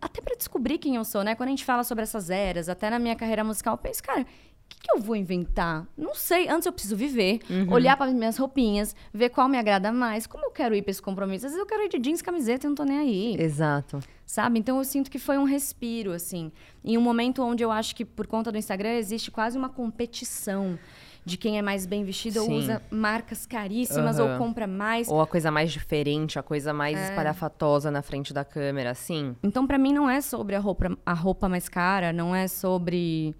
até 0.00 0.20
pra 0.22 0.34
descobrir 0.34 0.78
quem 0.78 0.96
eu 0.96 1.04
sou, 1.04 1.22
né? 1.22 1.34
Quando 1.34 1.48
a 1.48 1.50
gente 1.50 1.64
fala 1.64 1.84
sobre 1.84 2.02
essas 2.04 2.30
eras, 2.30 2.68
até 2.68 2.88
na 2.88 2.98
minha 2.98 3.16
carreira 3.16 3.44
musical, 3.44 3.74
eu 3.74 3.78
penso, 3.78 4.02
cara, 4.02 4.24
que, 4.68 4.78
que 4.80 4.92
eu 4.92 4.98
vou 5.00 5.14
inventar? 5.16 5.86
Não 5.96 6.14
sei. 6.14 6.48
Antes 6.48 6.66
eu 6.66 6.72
preciso 6.72 6.96
viver, 6.96 7.40
Uhum. 7.50 7.72
olhar 7.72 7.96
para 7.96 8.10
minhas 8.10 8.36
roupinhas, 8.36 8.94
ver 9.12 9.28
qual 9.30 9.48
me 9.48 9.58
agrada 9.58 9.92
mais, 9.92 10.26
como 10.26 10.44
eu 10.44 10.50
quero 10.50 10.74
ir 10.74 10.82
pra 10.82 10.90
esse 10.90 11.02
compromisso. 11.02 11.46
Às 11.46 11.52
vezes 11.52 11.58
eu 11.58 11.66
quero 11.66 11.82
ir 11.84 11.88
de 11.88 11.98
jeans, 11.98 12.22
camiseta 12.22 12.66
e 12.66 12.68
não 12.68 12.74
tô 12.74 12.84
nem 12.84 12.98
aí 12.98 13.36
Exato. 13.40 14.00
sabe? 14.26 14.58
Então 14.58 14.78
eu 14.78 14.84
sinto 14.84 15.10
que 15.10 15.18
foi 15.18 15.38
um 15.38 15.44
respiro, 15.44 16.12
assim. 16.12 16.50
Em 16.84 16.96
um 16.98 17.00
momento 17.00 17.42
onde 17.42 17.62
eu 17.62 17.70
acho 17.70 17.94
que, 17.96 18.04
por 18.04 18.26
conta 18.26 18.50
do 18.52 18.58
Instagram, 18.58 18.94
existe 18.94 19.30
quase 19.30 19.56
uma 19.56 19.68
competição 19.68 20.78
de 21.26 21.38
quem 21.38 21.56
é 21.58 21.62
mais 21.62 21.86
bem 21.86 22.04
vestido 22.04 22.40
ou 22.40 22.46
Sim. 22.46 22.58
usa 22.58 22.82
marcas 22.90 23.46
caríssimas 23.46 24.18
Aham. 24.18 24.32
ou 24.32 24.38
compra 24.38 24.66
mais. 24.66 25.08
Ou 25.08 25.22
a 25.22 25.26
coisa 25.26 25.50
mais 25.50 25.72
diferente, 25.72 26.38
a 26.38 26.42
coisa 26.42 26.74
mais 26.74 26.98
É. 26.98 27.04
espalhafatosa 27.04 27.90
na 27.90 28.02
frente 28.02 28.34
da 28.34 28.44
câmera, 28.44 28.90
assim. 28.90 29.34
Então, 29.42 29.66
pra 29.66 29.78
mim, 29.78 29.94
não 29.94 30.08
é 30.10 30.20
sobre 30.20 30.54
a 30.54 30.58
roupa, 30.58 30.94
a 31.06 31.14
roupa 31.14 31.48
mais 31.48 31.66
cara, 31.66 32.12
não 32.12 32.34
é 32.36 32.46
sobre. 32.46 33.34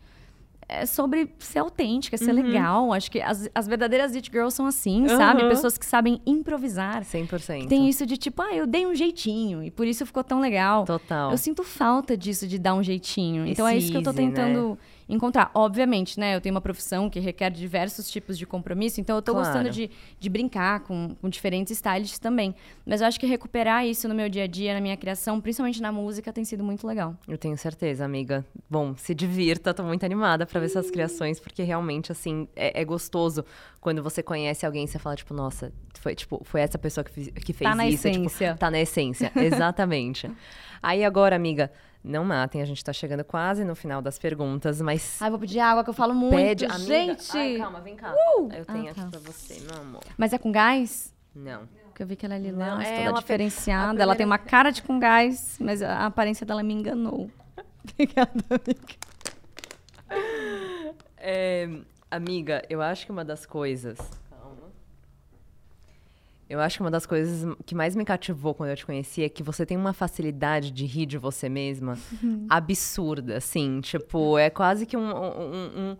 É 0.69 0.87
sobre 0.87 1.31
ser 1.39 1.59
autêntica, 1.59 2.17
ser 2.17 2.33
legal. 2.33 2.93
Acho 2.93 3.11
que 3.11 3.21
as, 3.21 3.49
as 3.55 3.67
verdadeiras 3.67 4.15
It 4.15 4.31
Girls 4.31 4.57
são 4.57 4.67
assim, 4.67 5.07
sabe? 5.09 5.43
Aham. 5.43 5.49
Pessoas 5.51 5.77
que 5.77 5.85
sabem 5.85 6.21
improvisar. 6.27 7.03
100%. 7.05 7.69
Tem 7.69 7.89
isso 7.89 8.07
de 8.07 8.17
tipo, 8.17 8.41
ah, 8.43 8.55
eu 8.55 8.67
dei 8.67 8.87
um 8.87 8.95
jeitinho 8.95 9.63
e 9.63 9.71
por 9.71 9.87
isso 9.87 10.05
ficou 10.07 10.25
tão 10.25 10.41
legal. 10.41 10.85
Total. 10.85 11.31
Eu 11.31 11.39
sinto 11.39 11.63
falta 11.63 12.17
disso, 12.17 12.47
de 12.47 12.59
dar 12.59 12.75
um 12.75 12.83
jeitinho. 12.83 13.47
Então 13.47 13.69
é 13.69 13.77
isso 13.77 13.91
que 13.91 13.97
eu 13.99 14.03
tô 14.03 14.11
easy, 14.11 14.23
né? 14.23 14.33
Encontrar. 15.09 15.51
Obviamente, 15.55 16.19
né? 16.19 16.35
Eu 16.35 16.41
tenho 16.41 16.55
uma 16.55 16.61
profissão 16.61 17.11
que 17.11 17.21
requer 17.21 17.51
diversos 17.51 18.11
tipos 18.11 18.39
de 18.39 18.47
compromisso, 18.47 19.01
então 19.01 19.17
eu 19.17 19.23
tô 19.23 19.33
Claro. 19.33 19.47
gostando 19.47 19.71
de, 19.71 19.91
de 20.19 20.29
brincar 20.29 20.81
com, 20.81 21.15
com 21.21 21.29
diferentes 21.29 21.73
stylists 21.73 22.19
também. 22.19 22.55
Mas 22.87 23.01
eu 23.01 23.07
acho 23.07 23.19
que 23.21 23.27
recuperar 23.27 23.87
isso 23.87 24.09
no 24.09 24.15
meu 24.15 24.29
dia 24.29 24.45
a 24.45 24.47
dia, 24.47 24.75
na 24.75 24.81
minha 24.81 24.97
criação, 24.97 25.41
principalmente 25.41 25.81
na 25.83 25.93
música, 25.93 26.33
tem 26.33 26.45
sido 26.45 26.63
muito 26.65 26.87
legal. 26.87 27.15
Eu 27.29 27.37
tenho 27.39 27.57
certeza, 27.59 28.05
amiga. 28.05 28.45
Bom, 28.69 28.97
se 28.97 29.15
divirta, 29.15 29.75
tô 29.75 29.83
muito 29.83 30.05
animada 30.05 30.47
pra 30.47 30.61
ver 30.61 30.69
suas 30.69 30.91
criações, 30.91 31.39
porque 31.41 31.63
realmente, 31.63 32.11
assim, 32.13 32.49
é, 32.57 32.81
é 32.81 32.85
gostoso 32.85 33.45
quando 33.81 34.03
você 34.03 34.23
conhece 34.23 34.65
alguém 34.65 34.85
e 34.85 34.89
você 34.89 34.99
fala, 34.99 35.15
tipo, 35.17 35.35
nossa, 35.35 35.73
foi, 36.01 36.15
tipo, 36.15 36.41
foi 36.45 36.61
essa 36.63 36.79
pessoa 36.79 37.05
que, 37.05 37.11
fiz- 37.11 37.29
que 37.31 37.53
fez 37.53 37.71
Tá 37.71 37.77
na 37.77 37.87
isso. 37.89 38.11
tipo, 38.11 38.25
essência. 38.27 38.57
tá 38.59 38.71
na 38.71 38.81
essência, 38.81 39.31
exatamente. 39.37 40.31
Aí 40.83 41.05
agora, 41.05 41.35
amiga, 41.37 41.71
não 42.05 42.25
matem, 42.25 42.61
a 42.61 42.65
gente 42.67 42.85
tá 42.85 42.93
chegando 42.93 43.25
quase 43.25 43.65
no 43.65 43.75
final 43.75 44.03
das 44.03 44.19
perguntas, 44.19 44.81
mas 44.83 45.17
Ai, 45.23 45.31
vou 45.31 45.39
pedir 45.39 45.59
água 45.61 45.83
que 45.83 45.89
eu 45.91 45.95
falo 45.95 46.15
muito. 46.15 46.37
pede, 46.37 46.67
amiga. 46.67 46.79
Gente! 46.85 47.31
Ai, 47.37 47.57
calma, 47.57 47.81
vem 47.81 47.97
cá. 47.97 48.15
Eu 48.55 48.65
tenho 48.67 48.89
Ah, 48.89 48.91
aqui 48.91 49.01
tá. 49.01 49.07
pra 49.11 49.21
você, 49.21 49.59
meu 49.61 49.81
amor. 49.81 50.03
Mas 50.19 50.33
é 50.35 50.39
com 50.39 50.53
gás? 50.53 51.15
Não. 51.35 51.67
Porque 51.87 52.03
eu 52.03 52.07
vi 52.07 52.17
que 52.17 52.27
ela 52.27 52.35
é 52.35 52.39
Não, 52.39 52.45
lilás, 52.51 52.87
é, 52.89 52.91
toda 52.97 53.03
ela 53.03 53.17
fe- 53.17 53.21
diferenciada. 53.23 54.01
a 54.01 54.03
Ela 54.03 54.15
tem 54.15 54.27
primeira- 54.27 54.27
uma 54.27 54.39
cara 54.39 54.71
de 54.71 54.83
com 54.83 54.99
gás, 54.99 55.57
mas 55.61 55.81
a 55.81 56.05
aparência 56.07 56.45
dela 56.45 56.63
me 56.63 56.75
enganou. 56.75 57.31
Obrigada, 57.95 58.31
amiga. 58.51 58.95
É, 61.17 61.69
amiga, 62.11 62.63
eu 62.69 62.83
acho 62.83 63.07
que 63.07 63.13
uma 63.13 63.25
das 63.25 63.47
coisas. 63.47 63.99
Eu 66.55 66.61
acho 66.61 66.77
que 66.77 66.83
uma 66.83 66.91
das 66.91 67.05
coisas 67.05 67.53
que 67.67 67.75
mais 67.75 67.97
me 67.97 68.05
cativou 68.05 68.55
quando 68.55 68.71
eu 68.71 68.77
te 68.77 68.87
conheci 68.87 69.23
é 69.25 69.29
que 69.29 69.43
você 69.43 69.67
tem 69.67 69.77
uma 69.77 69.93
facilidade 69.93 70.71
de 70.71 70.87
rir 70.87 71.05
de 71.07 71.19
você 71.19 71.49
mesma 71.49 71.99
absurda, 72.49 73.37
assim. 73.37 73.81
Tipo, 73.81 74.39
é 74.39 74.49
quase 74.51 74.87
que 74.87 74.97
um- 74.97 75.01
um- 75.01 75.71
um- 75.93 75.97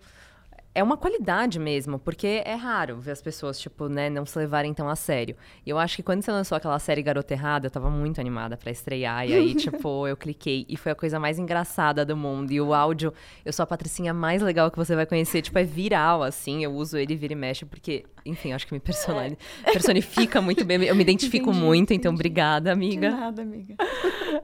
é 0.75 0.83
uma 0.83 0.97
qualidade 0.97 1.59
mesmo, 1.61 1.99
porque 1.99 2.43
é 2.45 2.55
raro 2.55 2.99
ver 3.01 3.13
as 3.13 3.23
pessoas, 3.23 3.61
tipo, 3.61 3.89
né, 3.89 4.11
não 4.11 4.27
se 4.27 4.37
levarem 4.37 4.75
tão 4.75 4.89
a 4.89 4.97
sério. 4.97 5.37
E 5.65 5.71
eu 5.71 5.79
acho 5.79 5.95
que 5.97 6.03
quando 6.03 6.23
você 6.23 6.33
lançou 6.33 6.57
aquela 6.57 6.79
série 6.81 7.01
Garota 7.01 7.33
Errada, 7.33 7.67
eu 7.67 7.71
tava 7.71 7.89
muito 7.89 8.21
animada 8.21 8.57
para 8.57 8.73
estrear. 8.73 9.29
E 9.29 9.33
aí, 9.33 9.55
tipo, 9.55 10.09
eu 10.09 10.17
cliquei 10.17 10.67
e 10.69 10.77
foi 10.77 10.91
a 10.91 10.95
coisa 10.95 11.21
mais 11.21 11.39
engraçada 11.39 12.05
do 12.05 12.17
mundo. 12.17 12.51
E 12.51 12.61
o 12.61 12.75
áudio, 12.75 13.13
eu 13.45 13.53
sou 13.53 13.63
a 13.63 13.67
patricinha 13.67 14.13
mais 14.13 14.43
legal 14.43 14.69
que 14.71 14.77
você 14.77 14.97
vai 14.97 15.07
conhecer. 15.07 15.43
Tipo, 15.43 15.59
é 15.61 15.65
viral, 15.65 16.25
assim. 16.25 16.65
Eu 16.65 16.73
uso 16.73 16.99
ele 16.99 17.15
vira 17.15 17.35
e 17.35 17.37
mexe, 17.37 17.65
porque, 17.65 18.05
enfim, 18.27 18.53
acho 18.53 18.67
que 18.67 18.75
me 18.75 18.81
personifica, 18.81 19.39
personifica 19.65 20.41
muito 20.43 20.65
bem. 20.65 20.83
Eu 20.83 20.97
me 20.97 21.03
identifico 21.05 21.51
entendi, 21.51 21.65
muito, 21.65 21.93
então 21.93 22.11
entendi. 22.11 22.15
obrigada, 22.15 22.73
amiga. 22.73 23.11
De 23.11 23.15
nada, 23.17 23.43
amiga. 23.43 23.77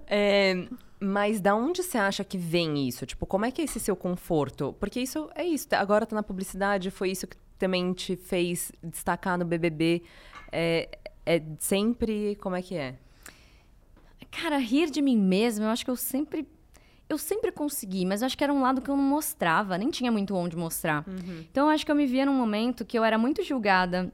É, 0.06 0.66
mas 1.00 1.40
da 1.40 1.54
onde 1.54 1.82
você 1.82 1.96
acha 1.96 2.22
que 2.22 2.36
vem 2.36 2.86
isso? 2.86 3.06
Tipo, 3.06 3.24
como 3.24 3.46
é 3.46 3.50
que 3.50 3.62
é 3.62 3.64
esse 3.64 3.80
seu 3.80 3.96
conforto? 3.96 4.74
Porque 4.78 5.00
isso 5.00 5.30
é 5.34 5.44
isso. 5.44 5.66
Agora 5.72 6.04
tá 6.04 6.14
na 6.14 6.22
publicidade, 6.22 6.90
foi 6.90 7.10
isso 7.10 7.26
que 7.26 7.36
também 7.58 7.92
te 7.94 8.16
fez 8.16 8.70
destacar 8.82 9.38
no 9.38 9.44
BBB. 9.44 10.02
É, 10.52 10.88
é 11.24 11.42
sempre. 11.58 12.36
Como 12.36 12.54
é 12.54 12.62
que 12.62 12.74
é? 12.74 12.96
Cara, 14.30 14.58
rir 14.58 14.90
de 14.90 15.00
mim 15.00 15.16
mesma, 15.16 15.66
eu 15.66 15.70
acho 15.70 15.84
que 15.84 15.90
eu 15.90 15.96
sempre. 15.96 16.46
Eu 17.08 17.18
sempre 17.18 17.50
consegui, 17.50 18.06
mas 18.06 18.22
eu 18.22 18.26
acho 18.26 18.38
que 18.38 18.44
era 18.44 18.52
um 18.52 18.62
lado 18.62 18.80
que 18.80 18.88
eu 18.88 18.96
não 18.96 19.02
mostrava, 19.02 19.76
nem 19.76 19.90
tinha 19.90 20.12
muito 20.12 20.32
onde 20.36 20.56
mostrar. 20.56 21.04
Uhum. 21.08 21.44
Então 21.50 21.66
eu 21.66 21.70
acho 21.70 21.84
que 21.84 21.90
eu 21.90 21.96
me 21.96 22.06
via 22.06 22.24
num 22.24 22.34
momento 22.34 22.84
que 22.84 22.96
eu 22.96 23.02
era 23.02 23.18
muito 23.18 23.42
julgada 23.42 24.12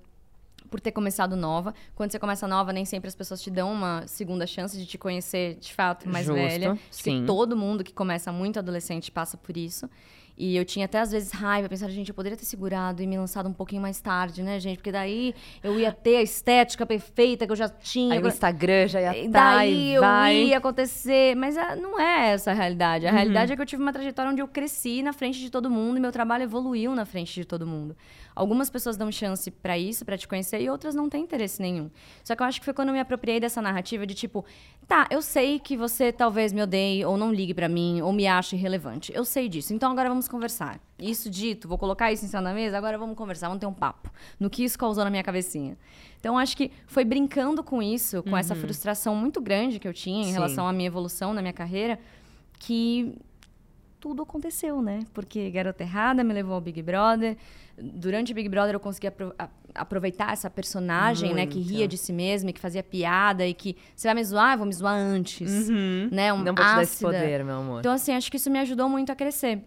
por 0.70 0.80
ter 0.80 0.92
começado 0.92 1.36
nova. 1.36 1.74
Quando 1.94 2.12
você 2.12 2.18
começa 2.18 2.46
nova, 2.46 2.72
nem 2.72 2.84
sempre 2.84 3.08
as 3.08 3.14
pessoas 3.14 3.40
te 3.40 3.50
dão 3.50 3.72
uma 3.72 4.06
segunda 4.06 4.46
chance 4.46 4.76
de 4.76 4.86
te 4.86 4.98
conhecer 4.98 5.56
de 5.56 5.72
fato 5.72 6.08
mais 6.08 6.26
Justo, 6.26 6.40
velha. 6.40 6.78
Sim. 6.90 7.20
que 7.20 7.26
todo 7.26 7.56
mundo 7.56 7.82
que 7.84 7.92
começa 7.92 8.32
muito 8.32 8.58
adolescente 8.58 9.10
passa 9.10 9.36
por 9.36 9.56
isso. 9.56 9.88
E 10.38 10.54
eu 10.54 10.64
tinha 10.66 10.84
até 10.84 11.00
às 11.00 11.10
vezes 11.10 11.32
raiva, 11.32 11.68
pensando, 11.68 11.90
gente, 11.90 12.10
eu 12.10 12.14
poderia 12.14 12.36
ter 12.36 12.44
segurado 12.44 13.02
e 13.02 13.06
me 13.06 13.16
lançado 13.16 13.48
um 13.48 13.52
pouquinho 13.54 13.80
mais 13.80 14.00
tarde, 14.00 14.42
né, 14.42 14.60
gente? 14.60 14.76
Porque 14.76 14.92
daí 14.92 15.34
eu 15.62 15.80
ia 15.80 15.90
ter 15.90 16.16
a 16.16 16.22
estética 16.22 16.84
perfeita 16.84 17.46
que 17.46 17.52
eu 17.52 17.56
já 17.56 17.68
tinha. 17.68 18.12
Aí 18.12 18.22
o 18.22 18.28
Instagram 18.28 18.86
já 18.86 19.00
ia 19.00 19.24
estar. 19.24 19.56
Daí 19.56 19.94
eu 19.94 20.02
vai. 20.02 20.36
ia 20.44 20.58
acontecer. 20.58 21.34
Mas 21.36 21.56
ah, 21.56 21.74
não 21.74 21.98
é 21.98 22.32
essa 22.32 22.50
a 22.50 22.54
realidade. 22.54 23.06
A 23.06 23.10
uhum. 23.10 23.16
realidade 23.16 23.52
é 23.52 23.56
que 23.56 23.62
eu 23.62 23.66
tive 23.66 23.82
uma 23.82 23.92
trajetória 23.92 24.30
onde 24.30 24.42
eu 24.42 24.48
cresci 24.48 25.02
na 25.02 25.14
frente 25.14 25.40
de 25.40 25.50
todo 25.50 25.70
mundo 25.70 25.96
e 25.96 26.00
meu 26.00 26.12
trabalho 26.12 26.42
evoluiu 26.42 26.94
na 26.94 27.06
frente 27.06 27.32
de 27.32 27.44
todo 27.46 27.66
mundo. 27.66 27.96
Algumas 28.36 28.68
pessoas 28.68 28.98
dão 28.98 29.10
chance 29.10 29.50
para 29.50 29.78
isso, 29.78 30.04
para 30.04 30.18
te 30.18 30.28
conhecer, 30.28 30.60
e 30.60 30.68
outras 30.68 30.94
não 30.94 31.08
têm 31.08 31.22
interesse 31.22 31.60
nenhum. 31.62 31.90
Só 32.22 32.36
que 32.36 32.42
eu 32.42 32.46
acho 32.46 32.60
que 32.60 32.66
foi 32.66 32.74
quando 32.74 32.88
eu 32.88 32.94
me 32.94 33.00
apropriei 33.00 33.40
dessa 33.40 33.62
narrativa 33.62 34.06
de 34.06 34.14
tipo, 34.14 34.44
tá, 34.86 35.06
eu 35.10 35.22
sei 35.22 35.58
que 35.58 35.74
você 35.74 36.12
talvez 36.12 36.52
me 36.52 36.62
odeie, 36.62 37.02
ou 37.02 37.16
não 37.16 37.32
ligue 37.32 37.54
para 37.54 37.66
mim, 37.66 38.02
ou 38.02 38.12
me 38.12 38.26
ache 38.26 38.54
irrelevante. 38.54 39.10
Eu 39.14 39.24
sei 39.24 39.48
disso. 39.48 39.72
Então 39.72 39.90
agora 39.90 40.10
vamos 40.10 40.28
conversar. 40.28 40.78
Isso 40.98 41.30
dito, 41.30 41.66
vou 41.66 41.78
colocar 41.78 42.12
isso 42.12 42.26
em 42.26 42.28
cima 42.28 42.42
da 42.42 42.52
mesa, 42.52 42.76
agora 42.76 42.98
vamos 42.98 43.16
conversar, 43.16 43.48
vamos 43.48 43.60
ter 43.60 43.66
um 43.66 43.72
papo. 43.72 44.10
No 44.38 44.50
que 44.50 44.62
isso 44.62 44.78
causou 44.78 45.02
na 45.02 45.10
minha 45.10 45.24
cabecinha. 45.24 45.78
Então 46.20 46.36
acho 46.36 46.54
que 46.56 46.70
foi 46.86 47.04
brincando 47.04 47.62
com 47.62 47.82
isso, 47.82 48.22
com 48.22 48.30
uhum. 48.30 48.36
essa 48.36 48.54
frustração 48.54 49.14
muito 49.14 49.40
grande 49.40 49.78
que 49.78 49.88
eu 49.88 49.94
tinha 49.94 50.20
em 50.20 50.26
Sim. 50.26 50.32
relação 50.32 50.68
à 50.68 50.72
minha 50.74 50.88
evolução 50.88 51.32
na 51.32 51.40
minha 51.40 51.54
carreira, 51.54 51.98
que 52.58 53.16
tudo 54.00 54.22
aconteceu, 54.22 54.80
né? 54.82 55.00
Porque 55.12 55.50
Garota 55.50 55.82
Errada 55.82 56.22
me 56.22 56.32
levou 56.32 56.54
ao 56.54 56.60
Big 56.60 56.82
Brother. 56.82 57.36
Durante 57.76 58.32
o 58.32 58.34
Big 58.34 58.48
Brother 58.48 58.74
eu 58.74 58.80
consegui 58.80 59.06
apro 59.06 59.34
aproveitar 59.74 60.32
essa 60.32 60.48
personagem, 60.48 61.34
Muito. 61.34 61.36
né? 61.36 61.46
Que 61.46 61.60
ria 61.60 61.86
de 61.86 61.98
si 61.98 62.10
mesma, 62.10 62.50
que 62.50 62.60
fazia 62.60 62.82
piada 62.82 63.46
e 63.46 63.52
que 63.52 63.76
você 63.94 64.08
vai 64.08 64.14
me 64.14 64.24
zoar, 64.24 64.54
eu 64.54 64.58
vou 64.58 64.66
me 64.66 64.72
zoar 64.72 64.94
antes. 64.94 65.68
Uhum. 65.68 66.08
Né? 66.10 66.32
Um 66.32 66.38
Não 66.38 66.44
vou 66.46 66.54
te 66.54 66.62
dar 66.62 66.82
esse 66.82 67.04
poder, 67.04 67.44
meu 67.44 67.56
amor. 67.56 67.80
Então, 67.80 67.92
assim, 67.92 68.14
acho 68.14 68.30
que 68.30 68.38
isso 68.38 68.50
me 68.50 68.58
ajudou 68.60 68.88
muito 68.88 69.12
a 69.12 69.14
crescer. 69.14 69.62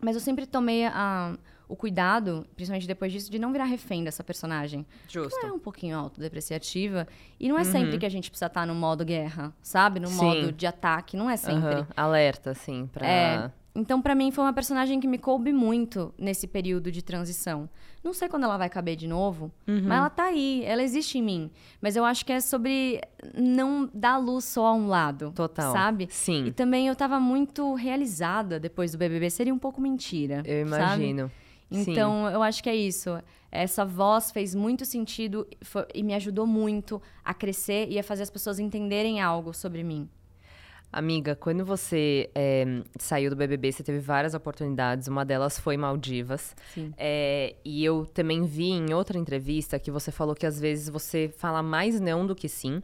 Mas 0.00 0.16
eu 0.16 0.20
sempre 0.22 0.46
tomei 0.46 0.86
a, 0.86 1.36
o 1.68 1.76
cuidado, 1.76 2.46
principalmente 2.56 2.86
depois 2.86 3.12
disso, 3.12 3.30
de 3.30 3.38
não 3.38 3.52
virar 3.52 3.64
refém 3.64 4.02
dessa 4.02 4.24
personagem. 4.24 4.86
Justo. 5.06 5.38
Ela 5.40 5.50
é 5.50 5.52
um 5.52 5.58
pouquinho 5.58 5.96
autodepreciativa. 5.98 7.06
E 7.38 7.48
não 7.48 7.56
é 7.58 7.62
uhum. 7.62 7.72
sempre 7.72 7.98
que 7.98 8.06
a 8.06 8.10
gente 8.10 8.30
precisa 8.30 8.46
estar 8.46 8.66
no 8.66 8.74
modo 8.74 9.04
guerra, 9.04 9.54
sabe? 9.62 10.00
No 10.00 10.08
Sim. 10.08 10.24
modo 10.24 10.52
de 10.52 10.66
ataque. 10.66 11.16
Não 11.16 11.28
é 11.28 11.36
sempre. 11.36 11.76
Uhum. 11.76 11.86
Alerta, 11.96 12.50
assim, 12.52 12.86
pra... 12.86 13.06
É. 13.06 13.50
Então, 13.74 14.02
para 14.02 14.14
mim, 14.14 14.30
foi 14.30 14.44
uma 14.44 14.52
personagem 14.52 15.00
que 15.00 15.08
me 15.08 15.16
coube 15.16 15.52
muito 15.52 16.12
nesse 16.18 16.46
período 16.46 16.92
de 16.92 17.02
transição. 17.02 17.68
Não 18.04 18.12
sei 18.12 18.28
quando 18.28 18.44
ela 18.44 18.58
vai 18.58 18.68
caber 18.68 18.96
de 18.96 19.08
novo, 19.08 19.50
uhum. 19.66 19.82
mas 19.84 19.98
ela 19.98 20.10
tá 20.10 20.24
aí, 20.24 20.62
ela 20.64 20.82
existe 20.82 21.18
em 21.18 21.22
mim. 21.22 21.50
Mas 21.80 21.96
eu 21.96 22.04
acho 22.04 22.24
que 22.26 22.32
é 22.32 22.40
sobre 22.40 23.00
não 23.34 23.88
dar 23.94 24.18
luz 24.18 24.44
só 24.44 24.66
a 24.66 24.74
um 24.74 24.88
lado. 24.88 25.32
Total. 25.34 25.72
Sabe? 25.72 26.06
Sim. 26.10 26.46
E 26.46 26.52
também 26.52 26.88
eu 26.88 26.94
tava 26.94 27.18
muito 27.18 27.74
realizada 27.74 28.60
depois 28.60 28.92
do 28.92 28.98
BBB. 28.98 29.30
Seria 29.30 29.54
um 29.54 29.58
pouco 29.58 29.80
mentira. 29.80 30.42
Eu 30.44 30.66
imagino. 30.66 31.22
Sabe? 31.22 31.42
Então, 31.70 32.26
Sim. 32.26 32.34
eu 32.34 32.42
acho 32.42 32.62
que 32.62 32.68
é 32.68 32.76
isso. 32.76 33.10
Essa 33.50 33.84
voz 33.84 34.30
fez 34.30 34.54
muito 34.54 34.84
sentido 34.84 35.46
foi, 35.62 35.86
e 35.94 36.02
me 36.02 36.14
ajudou 36.14 36.46
muito 36.46 37.00
a 37.24 37.32
crescer 37.32 37.88
e 37.88 37.98
a 37.98 38.02
fazer 38.02 38.22
as 38.22 38.30
pessoas 38.30 38.58
entenderem 38.58 39.20
algo 39.20 39.54
sobre 39.54 39.82
mim. 39.82 40.08
Amiga, 40.92 41.34
quando 41.34 41.64
você 41.64 42.28
é, 42.34 42.82
saiu 42.98 43.30
do 43.30 43.36
BBB, 43.36 43.72
você 43.72 43.82
teve 43.82 43.98
várias 43.98 44.34
oportunidades. 44.34 45.08
Uma 45.08 45.24
delas 45.24 45.58
foi 45.58 45.74
Maldivas. 45.78 46.54
É, 46.98 47.56
e 47.64 47.82
eu 47.82 48.04
também 48.04 48.44
vi 48.44 48.72
em 48.72 48.92
outra 48.92 49.18
entrevista 49.18 49.78
que 49.78 49.90
você 49.90 50.12
falou 50.12 50.34
que 50.34 50.44
às 50.44 50.60
vezes 50.60 50.90
você 50.90 51.32
fala 51.38 51.62
mais 51.62 51.98
não 51.98 52.26
do 52.26 52.34
que 52.34 52.46
sim. 52.46 52.82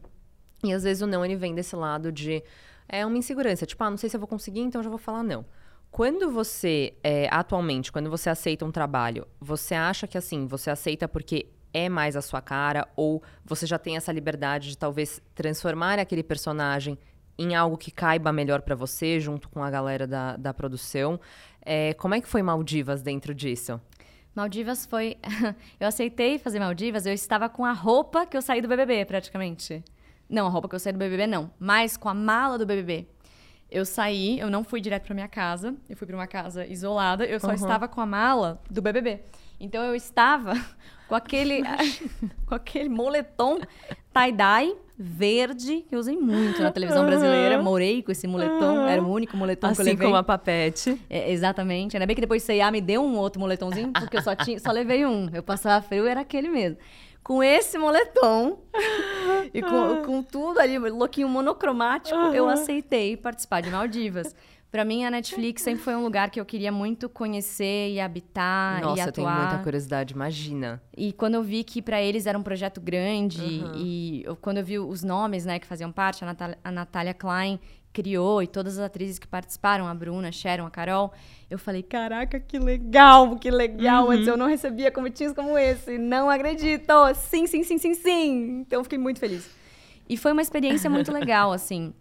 E 0.63 0.73
às 0.73 0.83
vezes 0.83 1.03
o 1.03 1.07
não 1.07 1.23
ele 1.23 1.35
vem 1.35 1.53
desse 1.53 1.75
lado 1.75 2.11
de 2.11 2.41
é 2.87 3.05
uma 3.05 3.17
insegurança. 3.17 3.67
Tipo, 3.67 3.83
ah, 3.83 3.91
não 3.91 3.97
sei 3.97 4.09
se 4.09 4.15
eu 4.15 4.19
vou 4.19 4.27
conseguir, 4.27 4.61
então 4.61 4.81
já 4.81 4.89
vou 4.89 4.97
falar 4.97 5.21
não. 5.21 5.45
Quando 5.91 6.31
você, 6.31 6.95
é, 7.03 7.27
atualmente, 7.31 7.91
quando 7.91 8.09
você 8.09 8.29
aceita 8.29 8.65
um 8.65 8.71
trabalho, 8.71 9.27
você 9.39 9.75
acha 9.75 10.07
que 10.07 10.17
assim, 10.17 10.47
você 10.47 10.71
aceita 10.71 11.07
porque 11.07 11.47
é 11.71 11.87
mais 11.87 12.15
a 12.15 12.21
sua 12.21 12.41
cara 12.41 12.87
ou 12.95 13.21
você 13.45 13.67
já 13.67 13.77
tem 13.77 13.95
essa 13.95 14.11
liberdade 14.11 14.69
de 14.69 14.77
talvez 14.77 15.21
transformar 15.35 15.99
aquele 15.99 16.23
personagem 16.23 16.97
em 17.39 17.55
algo 17.55 17.77
que 17.77 17.89
caiba 17.89 18.33
melhor 18.33 18.61
para 18.61 18.75
você, 18.75 19.17
junto 19.17 19.47
com 19.47 19.63
a 19.63 19.69
galera 19.71 20.05
da, 20.05 20.35
da 20.35 20.53
produção. 20.53 21.17
É, 21.61 21.93
como 21.93 22.13
é 22.13 22.19
que 22.19 22.27
foi 22.27 22.43
Maldivas 22.43 23.01
dentro 23.01 23.33
disso? 23.33 23.79
Maldivas 24.35 24.85
foi. 24.85 25.17
eu 25.79 25.87
aceitei 25.87 26.37
fazer 26.37 26.59
Maldivas, 26.59 27.05
eu 27.05 27.13
estava 27.13 27.47
com 27.47 27.63
a 27.63 27.71
roupa 27.71 28.25
que 28.25 28.35
eu 28.35 28.41
saí 28.41 28.61
do 28.61 28.67
BBB, 28.67 29.05
praticamente. 29.05 29.81
Não, 30.29 30.47
a 30.47 30.49
roupa 30.49 30.67
que 30.67 30.75
eu 30.75 30.79
saí 30.79 30.91
do 30.91 30.99
BBB, 30.99 31.27
não. 31.27 31.49
Mas 31.57 31.95
com 31.95 32.09
a 32.09 32.13
mala 32.13 32.57
do 32.57 32.65
BBB. 32.65 33.07
Eu 33.71 33.85
saí, 33.85 34.37
eu 34.37 34.49
não 34.49 34.63
fui 34.63 34.81
direto 34.81 35.05
para 35.05 35.13
minha 35.13 35.27
casa, 35.27 35.75
eu 35.87 35.95
fui 35.95 36.05
para 36.05 36.15
uma 36.15 36.27
casa 36.27 36.65
isolada, 36.65 37.23
eu 37.23 37.39
só 37.39 37.47
uhum. 37.47 37.53
estava 37.53 37.87
com 37.87 38.01
a 38.01 38.05
mala 38.05 38.61
do 38.69 38.81
BBB. 38.81 39.21
Então 39.59 39.81
eu 39.81 39.95
estava 39.95 40.53
com 41.07 41.15
aquele 41.15 41.61
com 42.45 42.55
aquele 42.55 42.89
moletom 42.89 43.59
tie-dye 44.13 44.75
verde, 45.01 45.85
que 45.87 45.95
eu 45.95 45.99
usei 45.99 46.17
muito 46.17 46.61
na 46.61 46.71
televisão 46.71 47.05
brasileira. 47.05 47.61
Morei 47.63 48.03
com 48.03 48.11
esse 48.11 48.27
moletom, 48.27 48.85
era 48.85 49.01
o 49.01 49.09
único 49.09 49.37
moletom 49.37 49.67
assim 49.67 49.75
que 49.75 49.81
eu 49.81 49.85
levei. 49.85 50.05
Assim 50.05 50.11
como 50.11 50.15
a 50.17 50.23
papete. 50.23 51.01
É, 51.09 51.31
exatamente. 51.31 51.95
Ainda 51.95 52.05
bem 52.05 52.15
que 52.15 52.21
depois 52.21 52.43
C&A 52.43 52.69
me 52.69 52.81
deu 52.81 53.01
um 53.01 53.17
outro 53.17 53.39
moletomzinho, 53.39 53.93
porque 53.93 54.17
eu 54.17 54.21
só, 54.21 54.35
tinha, 54.35 54.59
só 54.59 54.71
levei 54.71 55.05
um. 55.05 55.29
Eu 55.33 55.41
passava 55.41 55.81
frio, 55.81 56.05
era 56.05 56.19
aquele 56.19 56.49
mesmo. 56.49 56.77
Com 57.23 57.41
esse 57.41 57.77
moletom 57.77 58.59
e 59.53 59.61
com, 59.61 60.03
com 60.05 60.23
tudo 60.23 60.59
ali, 60.59 60.77
lookinho 60.77 61.29
monocromático, 61.29 62.19
eu 62.33 62.49
aceitei 62.49 63.15
participar 63.15 63.61
de 63.61 63.69
Maldivas. 63.69 64.35
Para 64.71 64.85
mim, 64.85 65.03
a 65.03 65.09
Netflix 65.09 65.63
sempre 65.63 65.83
foi 65.83 65.95
um 65.95 66.03
lugar 66.03 66.29
que 66.29 66.39
eu 66.39 66.45
queria 66.45 66.71
muito 66.71 67.09
conhecer 67.09 67.91
e 67.91 67.99
habitar 67.99 68.81
Nossa, 68.81 68.99
e 68.99 69.01
atuar. 69.01 69.07
eu 69.07 69.13
tenho 69.13 69.47
muita 69.47 69.63
curiosidade, 69.63 70.13
imagina. 70.13 70.81
E 70.95 71.11
quando 71.11 71.35
eu 71.35 71.43
vi 71.43 71.63
que 71.63 71.81
para 71.81 71.99
eles 71.99 72.27
era 72.27 72.37
um 72.37 72.43
projeto 72.43 72.79
grande 72.79 73.41
uhum. 73.41 73.71
e 73.75 74.23
eu, 74.23 74.35
quando 74.35 74.57
eu 74.57 74.63
vi 74.63 74.77
os 74.77 75.03
nomes, 75.03 75.43
né, 75.43 75.57
que 75.57 75.65
faziam 75.65 75.91
parte, 75.91 76.23
a 76.23 76.27
Natália, 76.27 76.57
a 76.63 76.71
Natália 76.71 77.13
Klein 77.15 77.59
criou 77.91 78.43
e 78.43 78.47
todas 78.47 78.77
as 78.77 78.85
atrizes 78.85 79.17
que 79.17 79.27
participaram, 79.27 79.87
a 79.87 79.93
Bruna, 79.95 80.29
a 80.29 80.31
Sharon, 80.31 80.67
a 80.67 80.69
Carol, 80.69 81.11
eu 81.49 81.57
falei, 81.57 81.81
caraca, 81.81 82.39
que 82.39 82.59
legal, 82.59 83.37
que 83.37 83.49
legal. 83.49 84.05
Uhum. 84.05 84.11
Antes 84.11 84.27
eu 84.27 84.37
não 84.37 84.45
recebia 84.45 84.91
convitinhos 84.91 85.33
como 85.33 85.57
esse. 85.57 85.97
Não 85.97 86.29
acredito. 86.29 86.93
Sim, 87.15 87.47
sim, 87.47 87.63
sim, 87.63 87.79
sim, 87.79 87.95
sim. 87.95 88.59
Então 88.61 88.79
eu 88.79 88.83
fiquei 88.83 88.99
muito 88.99 89.19
feliz. 89.19 89.49
E 90.07 90.15
foi 90.15 90.31
uma 90.31 90.41
experiência 90.43 90.89
muito 90.89 91.11
legal, 91.11 91.51
assim. 91.51 91.93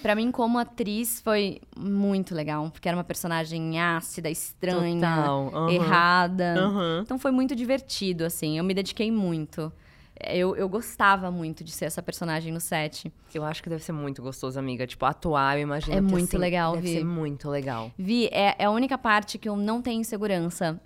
Pra 0.00 0.14
mim, 0.14 0.30
como 0.30 0.58
atriz, 0.58 1.20
foi 1.20 1.60
muito 1.76 2.34
legal. 2.34 2.70
Porque 2.70 2.88
era 2.88 2.96
uma 2.96 3.04
personagem 3.04 3.78
ácida, 3.78 4.30
estranha, 4.30 5.30
uhum. 5.30 5.68
errada. 5.68 6.54
Uhum. 6.68 7.00
Então 7.02 7.18
foi 7.18 7.30
muito 7.30 7.54
divertido, 7.54 8.24
assim. 8.24 8.58
Eu 8.58 8.64
me 8.64 8.74
dediquei 8.74 9.10
muito. 9.10 9.72
Eu, 10.20 10.56
eu 10.56 10.68
gostava 10.68 11.30
muito 11.30 11.62
de 11.62 11.70
ser 11.70 11.84
essa 11.84 12.02
personagem 12.02 12.52
no 12.52 12.60
set. 12.60 13.12
Eu 13.32 13.44
acho 13.44 13.62
que 13.62 13.68
deve 13.68 13.84
ser 13.84 13.92
muito 13.92 14.20
gostoso, 14.20 14.58
amiga. 14.58 14.86
Tipo, 14.86 15.06
atuar, 15.06 15.58
eu 15.58 15.62
imagino 15.62 15.96
é 15.96 16.00
muito 16.00 16.30
assim, 16.30 16.38
legal, 16.38 16.74
deve 16.74 16.88
Vi. 16.88 16.94
ser 16.94 17.04
muito 17.04 17.48
legal. 17.48 17.92
Vi, 17.96 18.26
é, 18.32 18.56
é 18.58 18.64
a 18.64 18.70
única 18.70 18.98
parte 18.98 19.38
que 19.38 19.48
eu 19.48 19.56
não 19.56 19.80
tenho 19.80 20.00
insegurança 20.00 20.80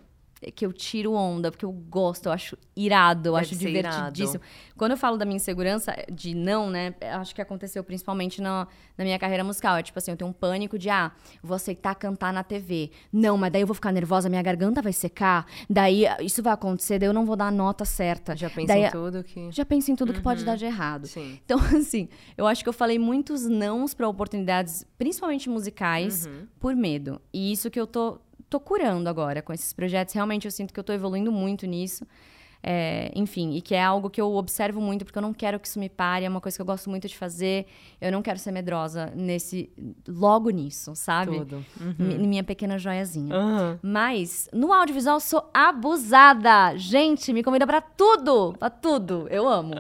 que 0.51 0.67
eu 0.67 0.73
tiro 0.73 1.13
onda, 1.13 1.51
porque 1.51 1.65
eu 1.65 1.73
gosto, 1.73 2.27
eu 2.27 2.33
acho 2.33 2.57
irado, 2.75 3.29
eu 3.29 3.33
Deve 3.35 3.45
acho 3.45 3.57
divertidíssimo. 3.57 4.43
Quando 4.77 4.93
eu 4.93 4.97
falo 4.97 5.17
da 5.17 5.25
minha 5.25 5.37
insegurança 5.37 5.95
de 6.11 6.35
não, 6.35 6.71
né? 6.71 6.95
Acho 7.13 7.35
que 7.35 7.41
aconteceu 7.41 7.85
principalmente 7.85 8.43
na, 8.43 8.67
na 8.97 9.05
minha 9.05 9.19
carreira 9.19 9.45
musical. 9.45 9.77
É 9.77 9.83
tipo 9.83 9.99
assim, 9.99 10.11
eu 10.11 10.17
tenho 10.17 10.31
um 10.31 10.33
pânico 10.33 10.79
de, 10.79 10.91
ah, 10.91 11.13
vou 11.43 11.55
aceitar 11.55 11.95
cantar 11.95 12.33
na 12.33 12.43
TV. 12.43 12.91
Não, 13.13 13.37
mas 13.39 13.53
daí 13.53 13.63
eu 13.63 13.67
vou 13.67 13.75
ficar 13.75 13.93
nervosa, 13.93 14.29
minha 14.29 14.43
garganta 14.43 14.83
vai 14.83 14.93
secar. 14.93 15.47
Daí 15.69 16.05
isso 16.21 16.43
vai 16.43 16.53
acontecer, 16.53 16.99
daí 16.99 17.09
eu 17.09 17.13
não 17.13 17.25
vou 17.25 17.37
dar 17.37 17.47
a 17.47 17.51
nota 17.51 17.85
certa. 17.85 18.37
Já 18.37 18.51
pensa 18.51 18.73
daí, 18.73 18.85
em 18.85 18.91
tudo 18.91 19.23
que. 19.23 19.51
Já 19.53 19.65
penso 19.65 19.91
em 19.91 19.97
tudo 19.97 20.13
que 20.13 20.21
pode 20.21 20.45
dar 20.45 20.57
de 20.57 20.65
errado. 20.65 21.07
Sim. 21.07 21.39
Então, 21.45 21.59
assim, 21.77 22.09
eu 22.37 22.47
acho 22.47 22.63
que 22.63 22.69
eu 22.69 22.73
falei 22.73 22.99
muitos 22.99 23.45
nãos 23.47 23.95
para 23.95 24.09
oportunidades, 24.09 24.87
principalmente 24.99 25.49
musicais, 25.49 26.29
por 26.59 26.75
medo. 26.75 27.21
E 27.33 27.53
isso 27.53 27.71
que 27.71 27.79
eu 27.79 27.87
tô, 27.87 28.19
tô 28.53 28.61
curando 28.61 29.09
agora 29.09 29.41
com 29.43 29.53
esses 29.53 29.73
projetos. 29.73 30.15
Realmente 30.15 30.45
eu 30.47 30.51
sinto 30.51 30.73
que 30.75 30.79
eu 30.79 30.85
tô 30.85 30.93
evoluindo 30.93 31.33
muito 31.33 31.67
nisso. 31.67 32.07
É, 32.65 33.11
enfim, 33.17 33.55
e 33.57 33.61
que 33.61 33.75
é 33.75 33.83
algo 33.83 34.09
que 34.09 34.21
eu 34.21 34.33
observo 34.37 34.81
muito, 34.81 35.05
porque 35.05 35.19
eu 35.19 35.23
não 35.29 35.35
quero 35.35 35.59
que 35.59 35.67
isso 35.67 35.81
me 35.81 35.89
pare, 35.89 36.25
é 36.25 36.29
uma 36.29 36.41
coisa 36.41 36.57
que 36.57 36.63
eu 36.63 36.67
gosto 36.67 36.89
muito 36.89 37.09
de 37.09 37.17
fazer. 37.19 37.67
Eu 38.01 38.13
não 38.13 38.23
quero 38.23 38.39
ser 38.39 38.53
medrosa 38.53 39.13
nesse. 39.17 39.69
logo 40.07 40.49
nisso, 40.51 40.95
sabe? 40.95 41.39
Tudo. 41.39 41.65
Mi- 41.99 42.19
Minha 42.19 42.45
pequena 42.45 42.79
joiazinha. 42.79 43.35
Aham. 43.35 43.79
Mas 43.83 44.49
no 44.53 44.73
audiovisual 44.73 45.17
eu 45.17 45.21
sou 45.21 45.51
abusada. 45.53 46.77
Gente, 46.77 47.33
me 47.33 47.43
convida 47.43 47.67
pra 47.67 47.81
tudo, 47.81 48.55
pra 48.57 48.71
tudo. 48.71 49.27
Eu 49.29 49.49
amo. 49.49 49.75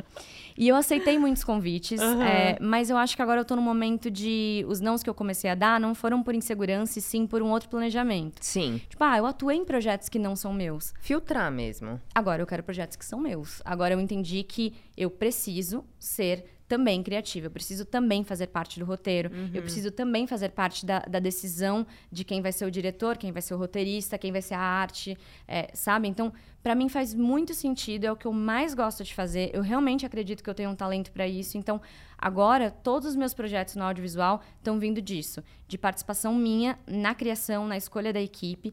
E 0.56 0.68
eu 0.68 0.76
aceitei 0.76 1.18
muitos 1.18 1.44
convites, 1.44 2.00
é, 2.00 2.58
mas 2.60 2.90
eu 2.90 2.96
acho 2.96 3.16
que 3.16 3.22
agora 3.22 3.40
eu 3.40 3.44
tô 3.44 3.56
no 3.56 3.62
momento 3.62 4.10
de. 4.10 4.64
Os 4.68 4.80
nãos 4.80 5.02
que 5.02 5.10
eu 5.10 5.14
comecei 5.14 5.50
a 5.50 5.54
dar 5.54 5.80
não 5.80 5.94
foram 5.94 6.22
por 6.22 6.34
insegurança, 6.34 6.98
e 6.98 7.02
sim 7.02 7.26
por 7.26 7.42
um 7.42 7.50
outro 7.50 7.68
planejamento. 7.68 8.38
Sim. 8.40 8.80
Tipo, 8.88 9.02
ah, 9.04 9.18
eu 9.18 9.26
atuei 9.26 9.56
em 9.56 9.64
projetos 9.64 10.08
que 10.08 10.18
não 10.18 10.36
são 10.36 10.52
meus. 10.52 10.92
Filtrar 11.00 11.50
mesmo. 11.50 12.00
Agora 12.14 12.42
eu 12.42 12.46
quero 12.46 12.62
projetos 12.62 12.96
que 12.96 13.04
são 13.04 13.20
meus. 13.20 13.62
Agora 13.64 13.94
eu 13.94 14.00
entendi 14.00 14.42
que 14.42 14.74
eu 14.96 15.10
preciso 15.10 15.84
ser 15.98 16.44
também 16.72 17.02
criativa. 17.02 17.48
Eu 17.48 17.50
preciso 17.50 17.84
também 17.84 18.24
fazer 18.24 18.46
parte 18.46 18.78
do 18.78 18.86
roteiro. 18.86 19.30
Eu 19.52 19.60
preciso 19.60 19.90
também 19.90 20.26
fazer 20.26 20.48
parte 20.52 20.86
da, 20.86 21.00
da 21.00 21.18
decisão 21.18 21.86
de 22.10 22.24
quem 22.24 22.40
vai 22.40 22.50
ser 22.50 22.64
o 22.64 22.70
diretor, 22.70 23.18
quem 23.18 23.30
vai 23.30 23.42
ser 23.42 23.52
o 23.52 23.58
roteirista, 23.58 24.16
quem 24.16 24.32
vai 24.32 24.40
ser 24.40 24.54
a 24.54 24.60
arte, 24.60 25.18
é, 25.46 25.68
sabe? 25.74 26.08
Então, 26.08 26.32
pra 26.62 26.74
mim 26.74 26.88
faz 26.88 27.12
muito 27.12 27.52
sentido. 27.52 28.06
É 28.06 28.10
o 28.10 28.16
que 28.16 28.24
eu 28.24 28.32
mais 28.32 28.72
gosto 28.72 29.04
de 29.04 29.14
fazer. 29.14 29.50
Eu 29.52 29.60
realmente 29.60 30.06
acredito 30.06 30.42
que 30.42 30.48
eu 30.48 30.54
tenho 30.54 30.70
um 30.70 30.74
talento 30.74 31.12
pra 31.12 31.28
isso. 31.28 31.58
Então, 31.58 31.78
agora 32.16 32.70
todos 32.70 33.10
os 33.10 33.16
meus 33.16 33.34
projetos 33.34 33.76
no 33.76 33.84
audiovisual 33.84 34.40
estão 34.56 34.78
vindo 34.78 35.02
disso, 35.02 35.44
de 35.68 35.76
participação 35.76 36.34
minha 36.34 36.78
na 36.86 37.14
criação, 37.14 37.66
na 37.66 37.76
escolha 37.76 38.14
da 38.14 38.20
equipe 38.22 38.72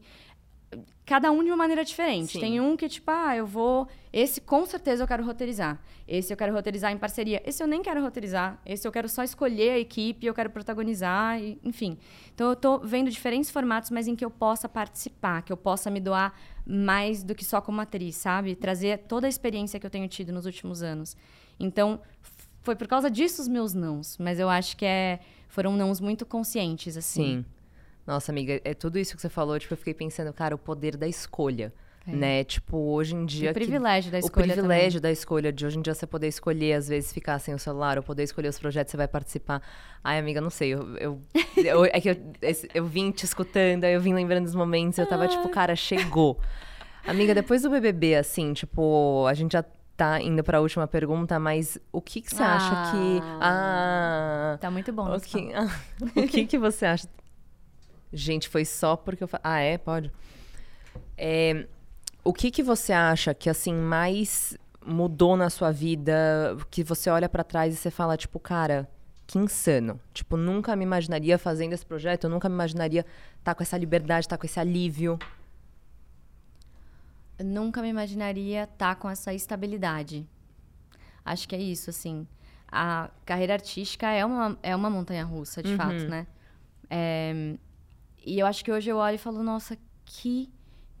cada 1.04 1.30
um 1.32 1.42
de 1.42 1.50
uma 1.50 1.56
maneira 1.56 1.84
diferente. 1.84 2.34
Sim. 2.34 2.40
Tem 2.40 2.60
um 2.60 2.76
que, 2.76 2.88
tipo, 2.88 3.10
ah, 3.10 3.36
eu 3.36 3.44
vou. 3.44 3.88
Esse 4.12 4.40
com 4.40 4.64
certeza 4.64 5.02
eu 5.02 5.08
quero 5.08 5.24
roteirizar. 5.24 5.80
Esse 6.06 6.32
eu 6.32 6.36
quero 6.36 6.52
roteirizar 6.52 6.92
em 6.92 6.98
parceria. 6.98 7.42
Esse 7.44 7.62
eu 7.62 7.66
nem 7.66 7.82
quero 7.82 8.00
roteirizar. 8.00 8.60
Esse 8.64 8.86
eu 8.86 8.92
quero 8.92 9.08
só 9.08 9.24
escolher 9.24 9.70
a 9.70 9.78
equipe, 9.78 10.26
eu 10.26 10.34
quero 10.34 10.50
protagonizar, 10.50 11.40
e, 11.40 11.58
enfim. 11.64 11.98
Então 12.32 12.48
eu 12.48 12.54
tô 12.54 12.78
vendo 12.78 13.10
diferentes 13.10 13.50
formatos, 13.50 13.90
mas 13.90 14.06
em 14.06 14.14
que 14.14 14.24
eu 14.24 14.30
possa 14.30 14.68
participar, 14.68 15.42
que 15.42 15.52
eu 15.52 15.56
possa 15.56 15.90
me 15.90 16.00
doar 16.00 16.32
mais 16.64 17.24
do 17.24 17.34
que 17.34 17.44
só 17.44 17.60
como 17.60 17.80
atriz, 17.80 18.14
sabe? 18.14 18.54
Trazer 18.54 18.98
toda 19.08 19.26
a 19.26 19.30
experiência 19.30 19.80
que 19.80 19.86
eu 19.86 19.90
tenho 19.90 20.06
tido 20.08 20.32
nos 20.32 20.46
últimos 20.46 20.82
anos. 20.82 21.16
Então, 21.58 22.00
foi 22.62 22.76
por 22.76 22.86
causa 22.86 23.10
disso 23.10 23.42
os 23.42 23.48
meus 23.48 23.74
nãos. 23.74 24.16
Mas 24.18 24.38
eu 24.38 24.48
acho 24.48 24.76
que 24.76 24.84
é, 24.84 25.18
foram 25.48 25.76
nãos 25.76 26.00
muito 26.00 26.24
conscientes, 26.24 26.96
assim. 26.96 27.38
Sim. 27.38 27.44
Nossa, 28.10 28.32
amiga, 28.32 28.60
é 28.64 28.74
tudo 28.74 28.98
isso 28.98 29.14
que 29.14 29.22
você 29.22 29.28
falou, 29.28 29.56
tipo, 29.56 29.72
eu 29.72 29.78
fiquei 29.78 29.94
pensando, 29.94 30.32
cara, 30.32 30.52
o 30.52 30.58
poder 30.58 30.96
da 30.96 31.06
escolha. 31.06 31.72
Né? 32.06 32.42
Tipo, 32.42 32.76
hoje 32.76 33.14
em 33.14 33.24
dia. 33.24 33.50
É. 33.50 33.52
o 33.52 33.54
privilégio 33.54 34.10
da 34.10 34.16
O 34.16 34.20
escolha 34.20 34.52
privilégio 34.52 35.00
da 35.00 35.12
escolha, 35.12 35.52
de 35.52 35.64
hoje 35.64 35.78
em 35.78 35.82
dia 35.82 35.94
você 35.94 36.08
poder 36.08 36.26
escolher, 36.26 36.72
às 36.72 36.88
vezes, 36.88 37.12
ficar 37.12 37.38
sem 37.38 37.54
o 37.54 37.58
celular, 37.58 37.98
ou 37.98 38.02
poder 38.02 38.24
escolher 38.24 38.48
os 38.48 38.58
projetos 38.58 38.88
que 38.88 38.92
você 38.92 38.96
vai 38.96 39.06
participar. 39.06 39.62
Ai, 40.02 40.18
amiga, 40.18 40.40
não 40.40 40.50
sei. 40.50 40.74
Eu, 40.74 40.96
eu, 40.96 41.20
eu- 41.56 41.84
é 41.84 42.00
que 42.00 42.08
eu, 42.10 42.16
eu 42.74 42.84
vim 42.84 43.12
te 43.12 43.24
escutando, 43.24 43.84
aí 43.84 43.92
eu 43.92 44.00
vim 44.00 44.12
lembrando 44.12 44.44
dos 44.44 44.56
momentos, 44.56 44.98
eu 44.98 45.06
tava 45.06 45.28
tipo, 45.28 45.48
cara, 45.50 45.76
chegou. 45.76 46.36
Amiga, 47.06 47.32
depois 47.32 47.62
do 47.62 47.70
BBB, 47.70 48.16
assim, 48.16 48.52
tipo, 48.54 49.24
a 49.28 49.34
gente 49.34 49.52
já 49.52 49.64
tá 49.96 50.20
indo 50.20 50.42
pra 50.42 50.60
última 50.60 50.88
pergunta, 50.88 51.38
mas 51.38 51.78
o 51.92 52.00
que, 52.00 52.22
que 52.22 52.34
você 52.34 52.42
acha 52.42 52.90
que. 52.90 53.20
Ah. 53.40 54.58
Tá 54.60 54.68
muito 54.68 54.92
bom. 54.92 55.14
O 55.14 55.20
que, 55.20 55.50
o 56.18 56.26
que 56.26 56.46
que 56.46 56.58
você 56.58 56.86
acha? 56.86 57.06
Gente, 58.12 58.48
foi 58.48 58.64
só 58.64 58.96
porque 58.96 59.22
eu 59.24 59.28
fa... 59.28 59.40
Ah, 59.42 59.60
é? 59.60 59.78
Pode. 59.78 60.10
É, 61.16 61.66
o 62.24 62.32
que 62.32 62.50
que 62.50 62.62
você 62.62 62.92
acha 62.92 63.32
que, 63.34 63.48
assim, 63.48 63.74
mais 63.74 64.56
mudou 64.84 65.36
na 65.36 65.50
sua 65.50 65.70
vida? 65.70 66.56
Que 66.70 66.82
você 66.82 67.10
olha 67.10 67.28
pra 67.28 67.44
trás 67.44 67.74
e 67.74 67.76
você 67.76 67.90
fala, 67.90 68.16
tipo, 68.16 68.40
cara, 68.40 68.88
que 69.26 69.38
insano. 69.38 70.00
Tipo, 70.12 70.36
nunca 70.36 70.74
me 70.74 70.82
imaginaria 70.82 71.38
fazendo 71.38 71.72
esse 71.72 71.86
projeto, 71.86 72.24
eu 72.24 72.30
nunca 72.30 72.48
me 72.48 72.54
imaginaria 72.54 73.06
estar 73.38 73.54
com 73.54 73.62
essa 73.62 73.78
liberdade, 73.78 74.26
estar 74.26 74.36
com 74.36 74.44
esse 74.44 74.58
alívio. 74.58 75.18
Eu 77.38 77.44
nunca 77.44 77.80
me 77.80 77.88
imaginaria 77.88 78.64
estar 78.64 78.96
com 78.96 79.08
essa 79.08 79.32
estabilidade. 79.32 80.26
Acho 81.24 81.48
que 81.48 81.54
é 81.54 81.60
isso, 81.60 81.90
assim. 81.90 82.26
A 82.70 83.08
carreira 83.24 83.52
artística 83.52 84.08
é 84.08 84.24
uma, 84.24 84.58
é 84.62 84.74
uma 84.74 84.90
montanha 84.90 85.24
russa, 85.24 85.62
de 85.62 85.76
fato, 85.76 86.08
né? 86.08 86.26
É, 86.88 87.54
e 88.24 88.38
eu 88.38 88.46
acho 88.46 88.64
que 88.64 88.70
hoje 88.72 88.90
eu 88.90 88.96
olho 88.96 89.14
e 89.14 89.18
falo, 89.18 89.42
nossa, 89.42 89.76
que 90.04 90.50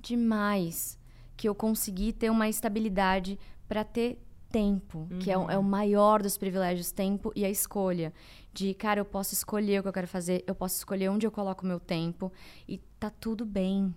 demais 0.00 0.98
que 1.36 1.48
eu 1.48 1.54
consegui 1.54 2.12
ter 2.12 2.30
uma 2.30 2.48
estabilidade 2.48 3.38
para 3.68 3.84
ter 3.84 4.18
tempo, 4.50 5.06
que 5.20 5.30
é, 5.30 5.38
o- 5.38 5.50
é 5.50 5.56
o 5.56 5.62
maior 5.62 6.20
dos 6.22 6.36
privilégios, 6.36 6.90
tempo 6.90 7.32
e 7.36 7.44
a 7.44 7.50
escolha. 7.50 8.12
De, 8.52 8.74
cara, 8.74 8.98
eu 9.00 9.04
posso 9.04 9.32
escolher 9.32 9.78
o 9.78 9.82
que 9.82 9.88
eu 9.88 9.92
quero 9.92 10.08
fazer, 10.08 10.42
eu 10.46 10.54
posso 10.54 10.76
escolher 10.76 11.08
onde 11.08 11.24
eu 11.26 11.30
coloco 11.30 11.64
o 11.64 11.68
meu 11.68 11.78
tempo 11.78 12.32
e 12.66 12.78
tá 12.98 13.08
tudo 13.10 13.44
bem. 13.46 13.94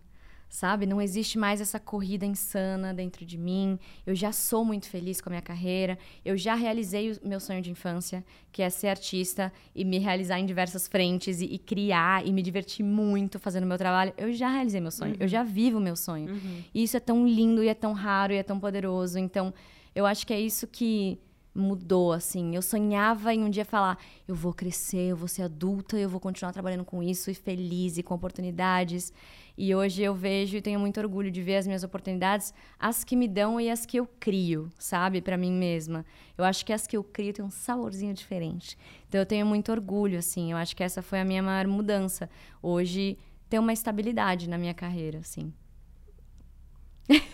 Sabe? 0.53 0.85
Não 0.85 1.01
existe 1.01 1.35
mais 1.35 1.59
essa 1.59 1.79
corrida 1.79 2.27
insana 2.27 2.93
dentro 2.93 3.25
de 3.25 3.39
mim. 3.39 3.79
Eu 4.05 4.13
já 4.13 4.31
sou 4.31 4.63
muito 4.63 4.87
feliz 4.87 5.19
com 5.19 5.29
a 5.29 5.31
minha 5.31 5.41
carreira. 5.41 5.97
Eu 6.23 6.37
já 6.37 6.53
realizei 6.53 7.11
o 7.11 7.27
meu 7.27 7.39
sonho 7.39 7.59
de 7.59 7.71
infância, 7.71 8.23
que 8.51 8.61
é 8.61 8.69
ser 8.69 8.89
artista 8.89 9.51
e 9.73 9.83
me 9.83 9.97
realizar 9.97 10.37
em 10.37 10.45
diversas 10.45 10.87
frentes 10.87 11.41
e, 11.41 11.45
e 11.45 11.57
criar 11.57 12.23
e 12.23 12.31
me 12.31 12.43
divertir 12.43 12.85
muito 12.85 13.39
fazendo 13.39 13.65
meu 13.65 13.79
trabalho. 13.79 14.13
Eu 14.15 14.31
já 14.31 14.47
realizei 14.47 14.79
meu 14.79 14.91
sonho. 14.91 15.15
Eu 15.19 15.27
já 15.27 15.41
vivo 15.41 15.79
o 15.79 15.81
meu 15.81 15.95
sonho. 15.95 16.39
E 16.71 16.83
isso 16.83 16.95
é 16.95 16.99
tão 16.99 17.27
lindo 17.27 17.63
e 17.63 17.67
é 17.67 17.73
tão 17.73 17.91
raro 17.91 18.31
e 18.31 18.37
é 18.37 18.43
tão 18.43 18.59
poderoso. 18.59 19.17
Então, 19.17 19.51
eu 19.95 20.05
acho 20.05 20.25
que 20.27 20.35
é 20.35 20.39
isso 20.39 20.67
que 20.67 21.17
mudou, 21.53 22.11
assim. 22.11 22.55
Eu 22.55 22.61
sonhava 22.61 23.33
em 23.33 23.43
um 23.43 23.49
dia 23.49 23.65
falar: 23.65 23.97
eu 24.27 24.35
vou 24.35 24.53
crescer, 24.53 25.11
eu 25.11 25.17
vou 25.17 25.27
ser 25.27 25.43
adulta, 25.43 25.97
eu 25.97 26.09
vou 26.09 26.19
continuar 26.19 26.51
trabalhando 26.51 26.85
com 26.85 27.03
isso 27.03 27.29
e 27.29 27.33
feliz 27.33 27.97
e 27.97 28.03
com 28.03 28.13
oportunidades. 28.13 29.13
E 29.55 29.75
hoje 29.75 30.01
eu 30.01 30.15
vejo 30.15 30.57
e 30.57 30.61
tenho 30.61 30.79
muito 30.79 30.99
orgulho 30.99 31.29
de 31.29 31.41
ver 31.41 31.57
as 31.57 31.67
minhas 31.67 31.83
oportunidades, 31.83 32.53
as 32.79 33.03
que 33.03 33.15
me 33.15 33.27
dão 33.27 33.61
e 33.61 33.69
as 33.69 33.85
que 33.85 33.97
eu 33.97 34.07
crio, 34.19 34.71
sabe, 34.79 35.21
Pra 35.21 35.37
mim 35.37 35.51
mesma. 35.51 36.03
Eu 36.35 36.43
acho 36.43 36.65
que 36.65 36.73
as 36.73 36.87
que 36.87 36.97
eu 36.97 37.03
crio 37.03 37.33
têm 37.33 37.45
um 37.45 37.51
saborzinho 37.51 38.13
diferente. 38.13 38.75
Então 39.07 39.21
eu 39.21 39.25
tenho 39.25 39.45
muito 39.45 39.71
orgulho, 39.71 40.17
assim. 40.17 40.51
Eu 40.51 40.57
acho 40.57 40.75
que 40.75 40.83
essa 40.83 41.01
foi 41.03 41.19
a 41.19 41.25
minha 41.25 41.43
maior 41.43 41.67
mudança. 41.67 42.27
Hoje 42.61 43.17
tem 43.47 43.59
uma 43.59 43.73
estabilidade 43.73 44.49
na 44.49 44.57
minha 44.57 44.73
carreira, 44.73 45.19
assim. 45.19 45.53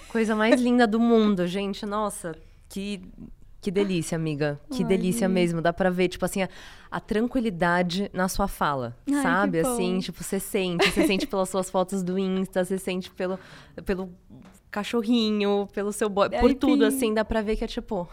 Coisa 0.09 0.35
mais 0.35 0.59
linda 0.59 0.85
do 0.85 0.99
mundo, 0.99 1.47
gente. 1.47 1.85
Nossa, 1.85 2.35
que, 2.67 3.01
que 3.61 3.69
delícia, 3.71 4.15
amiga. 4.15 4.59
Que 4.71 4.83
delícia 4.83 5.27
mesmo. 5.27 5.61
Dá 5.61 5.73
pra 5.73 5.89
ver, 5.89 6.07
tipo 6.07 6.23
assim, 6.25 6.43
a, 6.43 6.49
a 6.89 6.99
tranquilidade 6.99 8.09
na 8.13 8.27
sua 8.29 8.47
fala, 8.47 8.95
Ai, 9.11 9.21
sabe? 9.21 9.59
Assim, 9.59 9.99
tipo, 9.99 10.23
você 10.23 10.39
sente. 10.39 10.89
Você 10.91 11.05
sente 11.05 11.27
pelas 11.27 11.49
suas 11.49 11.69
fotos 11.69 12.01
do 12.01 12.17
Insta, 12.17 12.63
você 12.63 12.77
sente 12.77 13.11
pelo, 13.11 13.37
pelo 13.85 14.09
cachorrinho, 14.71 15.67
pelo 15.73 15.91
seu 15.91 16.09
boy. 16.09 16.29
Por 16.39 16.49
Ai, 16.51 16.55
tudo, 16.55 16.89
sim. 16.89 16.97
assim, 16.97 17.13
dá 17.13 17.25
pra 17.25 17.41
ver 17.41 17.55
que 17.55 17.63
é 17.63 17.67
tipo, 17.67 18.07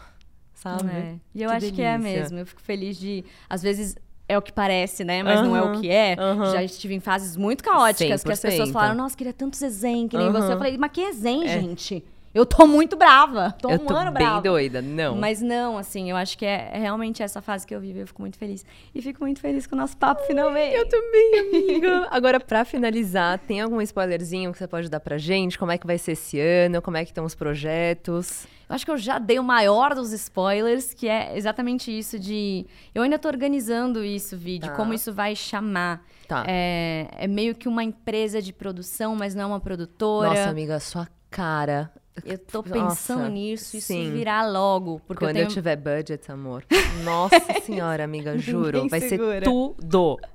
sabe? 0.55 0.91
É. 0.91 1.15
E 1.35 1.43
eu 1.43 1.51
Que 1.51 1.57
acho 1.57 1.73
que 1.73 1.83
é 1.83 1.97
delícia. 1.99 2.21
mesmo. 2.21 2.39
Eu 2.39 2.47
fico 2.47 2.61
feliz 2.61 2.99
de. 2.99 3.25
Às 3.49 3.63
vezes 3.63 3.97
é 4.29 4.37
o 4.37 4.43
que 4.43 4.53
parece, 4.53 5.05
né? 5.05 5.23
Mas 5.23 5.41
não 5.43 5.55
é 5.57 5.63
o 5.63 5.81
que 5.81 5.89
é. 5.89 6.17
aham. 6.19 6.53
Já 6.53 6.63
estive 6.65 6.95
em 6.95 7.01
fases 7.01 7.37
muito 7.37 7.63
caóticas 7.63 8.25
que 8.25 8.33
as 8.33 8.41
100%. 8.41 8.43
pessoas 8.43 8.71
falaram: 8.71 8.95
nossa, 8.97 9.17
queria 9.17 9.33
tanto 9.33 9.57
zen, 9.57 10.09
que 10.09 10.17
nem 10.17 10.29
Aham. 10.29 10.41
você. 10.43 10.53
Eu 10.53 10.59
falei: 10.59 10.77
mas 10.77 10.91
que 10.91 11.01
é 11.03 11.13
zen, 11.13 11.47
gente? 11.47 12.05
Eu 12.37 12.45
tô 12.45 12.67
muito 12.67 12.97
brava. 12.97 13.55
Tô 13.61 13.71
eu 13.71 13.77
um 13.77 13.87
tô 13.87 13.95
ano 13.97 14.11
bem 14.13 14.27
brava. 14.27 14.43
doida, 14.43 14.83
não. 14.83 15.17
Mas 15.17 15.41
não, 15.41 15.79
assim, 15.79 16.11
eu 16.11 16.17
acho 16.17 16.37
que 16.37 16.45
é 16.45 16.69
é 16.73 16.79
realmente 16.79 17.23
essa 17.23 17.41
fase 17.41 17.67
que 17.67 17.75
eu 17.75 17.81
vivo. 17.81 17.99
e 17.99 18.03
Eu 18.03 18.07
fico 18.07 18.21
muito 18.21 18.37
feliz. 18.37 18.63
E 18.95 19.01
fico 19.01 19.23
muito 19.23 19.41
feliz 19.41 19.67
com 19.67 19.75
o 19.75 19.79
nosso 19.79 19.97
papo 19.97 20.23
finalmente. 20.27 20.75
Eu 20.77 20.87
também, 20.87 21.39
amiga. 21.41 22.09
Agora, 22.11 22.39
pra 22.39 22.65
finalizar, 22.67 23.39
tem 23.39 23.63
algum 23.63 23.81
spoilerzinho 23.81 24.53
que 24.53 24.59
você 24.59 24.67
pode 24.69 24.91
dar 24.91 25.01
pra 25.01 25.17
gente? 25.17 25.59
Como 25.59 25.73
é 25.73 25.79
que 25.79 25.87
vai 25.87 25.97
ser 25.97 26.13
esse 26.13 26.39
ano? 26.39 26.83
Como 26.83 26.99
é 26.99 27.05
que 27.05 27.11
estão 27.11 27.25
os 27.25 27.35
projetos? 27.35 28.47
Eu 28.69 28.75
acho 28.75 28.85
que 28.85 28.91
eu 28.91 28.99
já 28.99 29.19
dei 29.19 29.39
o 29.39 29.45
maior 29.45 29.95
dos 29.95 30.13
spoilers, 30.13 30.93
que 30.93 31.09
é 31.09 31.37
exatamente 31.39 31.97
isso 31.97 32.19
de... 32.19 32.67
Eu 32.95 33.03
ainda 33.03 33.19
tô 33.19 33.29
organizando 33.29 34.05
isso, 34.05 34.37
Vi, 34.37 34.59
de 34.59 34.67
Tá. 34.69 34.75
como 34.75 34.93
isso 34.93 35.13
vai 35.13 35.35
chamar. 35.37 36.05
Tá. 36.29 36.45
É, 36.47 37.07
é 37.17 37.27
meio 37.29 37.55
que 37.55 37.69
uma 37.69 37.83
empresa 37.85 38.43
de 38.43 38.53
produção, 38.53 39.15
mas 39.17 39.35
não 39.35 39.45
é 39.45 39.47
uma 39.47 39.61
produtora. 39.61 40.29
Nossa, 40.31 40.51
amiga, 40.51 40.79
sua 40.81 41.07
Cara, 41.31 41.91
Eu 42.25 42.39
tô 42.39 42.63
pensando 42.63 43.21
Nossa, 43.21 43.29
nisso, 43.29 43.77
isso 43.77 43.89
sim. 43.89 44.13
virar 44.13 44.47
logo. 44.51 45.01
Porque 45.07 45.25
quando 45.25 45.37
eu 45.37 45.43
eu, 45.43 45.49
tenho... 45.49 45.55
tiver 45.55 45.77
budget, 45.77 46.31
amor. 46.31 46.65
Nossa 47.05 47.61
senhora, 47.63 48.05
amiga, 48.05 48.37
juro. 48.39 48.89
Vai 48.89 49.01
segura. 49.01 49.41
ser 49.41 49.45
tudo. 49.45 50.19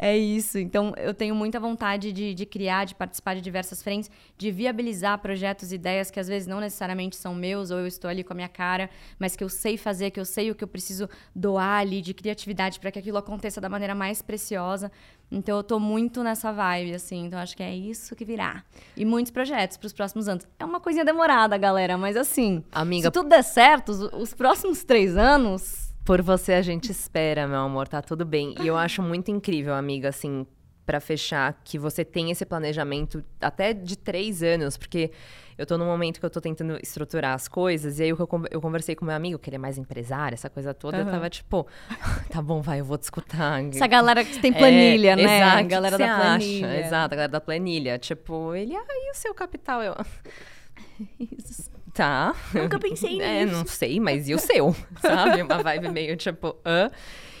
É 0.00 0.16
isso. 0.16 0.58
Então, 0.58 0.92
eu 0.96 1.12
tenho 1.12 1.34
muita 1.34 1.58
vontade 1.58 2.12
de, 2.12 2.32
de 2.32 2.46
criar, 2.46 2.84
de 2.84 2.94
participar 2.94 3.34
de 3.34 3.40
diversas 3.40 3.82
frentes, 3.82 4.08
de 4.36 4.50
viabilizar 4.52 5.18
projetos, 5.18 5.72
ideias 5.72 6.08
que 6.08 6.20
às 6.20 6.28
vezes 6.28 6.46
não 6.46 6.60
necessariamente 6.60 7.16
são 7.16 7.34
meus, 7.34 7.72
ou 7.72 7.80
eu 7.80 7.86
estou 7.86 8.08
ali 8.08 8.22
com 8.22 8.32
a 8.32 8.36
minha 8.36 8.48
cara, 8.48 8.88
mas 9.18 9.34
que 9.34 9.42
eu 9.42 9.48
sei 9.48 9.76
fazer, 9.76 10.12
que 10.12 10.20
eu 10.20 10.24
sei 10.24 10.52
o 10.52 10.54
que 10.54 10.62
eu 10.62 10.68
preciso 10.68 11.08
doar 11.34 11.80
ali 11.80 12.00
de 12.00 12.14
criatividade 12.14 12.78
para 12.78 12.92
que 12.92 12.98
aquilo 12.98 13.18
aconteça 13.18 13.60
da 13.60 13.68
maneira 13.68 13.94
mais 13.94 14.22
preciosa. 14.22 14.92
Então, 15.30 15.56
eu 15.58 15.62
tô 15.62 15.78
muito 15.78 16.22
nessa 16.22 16.52
vibe, 16.52 16.94
assim. 16.94 17.26
Então, 17.26 17.38
acho 17.38 17.56
que 17.56 17.62
é 17.62 17.74
isso 17.74 18.16
que 18.16 18.24
virá. 18.24 18.64
E 18.96 19.04
muitos 19.04 19.30
projetos 19.30 19.76
para 19.76 19.86
os 19.86 19.92
próximos 19.92 20.28
anos. 20.28 20.46
É 20.58 20.64
uma 20.64 20.80
coisinha 20.80 21.04
demorada, 21.04 21.56
galera, 21.58 21.98
mas 21.98 22.16
assim, 22.16 22.64
Amiga, 22.72 23.08
se 23.08 23.12
tudo 23.12 23.28
der 23.28 23.42
certo, 23.42 23.90
os, 23.90 24.00
os 24.12 24.34
próximos 24.34 24.82
três 24.84 25.16
anos. 25.16 25.94
Por 26.04 26.22
você 26.22 26.54
a 26.54 26.62
gente 26.62 26.90
espera, 26.90 27.46
meu 27.46 27.60
amor, 27.60 27.86
tá 27.86 28.00
tudo 28.00 28.24
bem. 28.24 28.54
E 28.62 28.66
eu 28.66 28.76
acho 28.76 29.02
muito 29.02 29.30
incrível, 29.30 29.74
amiga, 29.74 30.08
assim, 30.08 30.46
pra 30.86 31.00
fechar, 31.00 31.60
que 31.62 31.78
você 31.78 32.02
tem 32.02 32.30
esse 32.30 32.46
planejamento 32.46 33.22
até 33.38 33.74
de 33.74 33.94
três 33.94 34.42
anos, 34.42 34.78
porque 34.78 35.10
eu 35.58 35.66
tô 35.66 35.76
num 35.76 35.84
momento 35.84 36.20
que 36.20 36.24
eu 36.24 36.30
tô 36.30 36.40
tentando 36.40 36.78
estruturar 36.82 37.34
as 37.34 37.48
coisas, 37.48 37.98
e 37.98 38.04
aí 38.04 38.08
eu, 38.10 38.28
eu 38.50 38.60
conversei 38.60 38.94
com 38.94 39.04
meu 39.04 39.14
amigo, 39.14 39.38
que 39.38 39.50
ele 39.50 39.56
é 39.56 39.58
mais 39.58 39.76
empresário, 39.76 40.34
essa 40.34 40.48
coisa 40.48 40.72
toda, 40.72 40.96
eu 40.98 41.02
Aham. 41.02 41.10
tava 41.10 41.28
tipo, 41.28 41.66
tá 42.30 42.40
bom, 42.40 42.62
vai, 42.62 42.80
eu 42.80 42.84
vou 42.84 42.96
te 42.96 43.02
escutar. 43.02 43.62
Essa 43.64 43.86
galera 43.86 44.24
que 44.24 44.38
tem 44.40 44.52
planilha, 44.52 45.10
É, 45.10 45.16
né? 45.16 45.36
Exato, 45.38 45.58
a 45.58 45.62
galera 45.62 45.98
da 45.98 46.16
planilha. 46.16 46.66
Acha? 46.68 46.76
Exato, 46.86 47.14
a 47.14 47.16
galera 47.16 47.32
da 47.32 47.40
planilha. 47.40 47.98
Tipo, 47.98 48.54
ele, 48.54 48.74
ah, 48.74 48.84
e 48.88 49.10
o 49.10 49.14
seu 49.14 49.34
capital? 49.34 49.82
Eu, 49.82 49.94
Isso. 51.18 51.70
tá. 51.92 52.34
Nunca 52.54 52.78
pensei 52.78 53.18
É, 53.22 53.44
nisso. 53.44 53.56
não 53.56 53.66
sei, 53.66 53.98
mas 54.00 54.28
e 54.28 54.34
o 54.34 54.38
seu? 54.38 54.74
Sabe? 55.00 55.42
Uma 55.42 55.62
vibe 55.62 55.90
meio 55.90 56.16
tipo, 56.16 56.56
hã? 56.64 56.90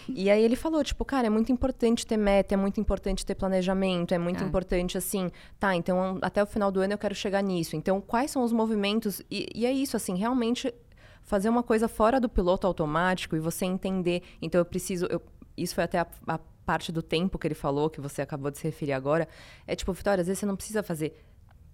E 0.08 0.30
aí 0.30 0.42
ele 0.42 0.56
falou, 0.56 0.82
tipo, 0.82 1.04
cara, 1.04 1.26
é 1.26 1.30
muito 1.30 1.52
importante 1.52 2.06
ter 2.06 2.16
meta, 2.16 2.54
é 2.54 2.56
muito 2.56 2.80
importante 2.80 3.24
ter 3.26 3.34
planejamento, 3.34 4.12
é 4.12 4.18
muito 4.18 4.42
É. 4.42 4.46
importante, 4.46 4.96
assim, 4.96 5.30
tá, 5.58 5.74
então 5.74 6.18
até 6.22 6.42
o 6.42 6.46
final 6.46 6.70
do 6.72 6.80
ano 6.80 6.94
eu 6.94 6.98
quero 6.98 7.14
chegar 7.14 7.42
nisso. 7.42 7.76
Então, 7.76 8.00
quais 8.00 8.30
são 8.30 8.42
os 8.42 8.52
movimentos? 8.52 9.20
E, 9.30 9.46
e 9.54 9.66
é 9.66 9.72
isso, 9.72 9.96
assim, 9.96 10.16
realmente 10.16 10.72
fazer 11.22 11.48
uma 11.48 11.62
coisa 11.62 11.88
fora 11.88 12.18
do 12.20 12.28
piloto 12.28 12.66
automático 12.66 13.36
e 13.36 13.40
você 13.40 13.66
entender. 13.66 14.22
Então, 14.40 14.58
eu 14.60 14.64
preciso. 14.64 15.06
eu- 15.06 15.20
isso 15.56 15.74
foi 15.74 15.84
até 15.84 15.98
a, 15.98 16.06
a 16.26 16.38
parte 16.64 16.92
do 16.92 17.02
tempo 17.02 17.38
que 17.38 17.46
ele 17.46 17.54
falou, 17.54 17.88
que 17.90 18.00
você 18.00 18.22
acabou 18.22 18.50
de 18.50 18.58
se 18.58 18.64
referir 18.64 18.92
agora. 18.92 19.26
É 19.66 19.74
tipo, 19.74 19.92
Vitória, 19.92 20.20
às 20.20 20.26
vezes 20.26 20.38
você 20.38 20.46
não 20.46 20.54
precisa 20.56 20.82
fazer 20.82 21.12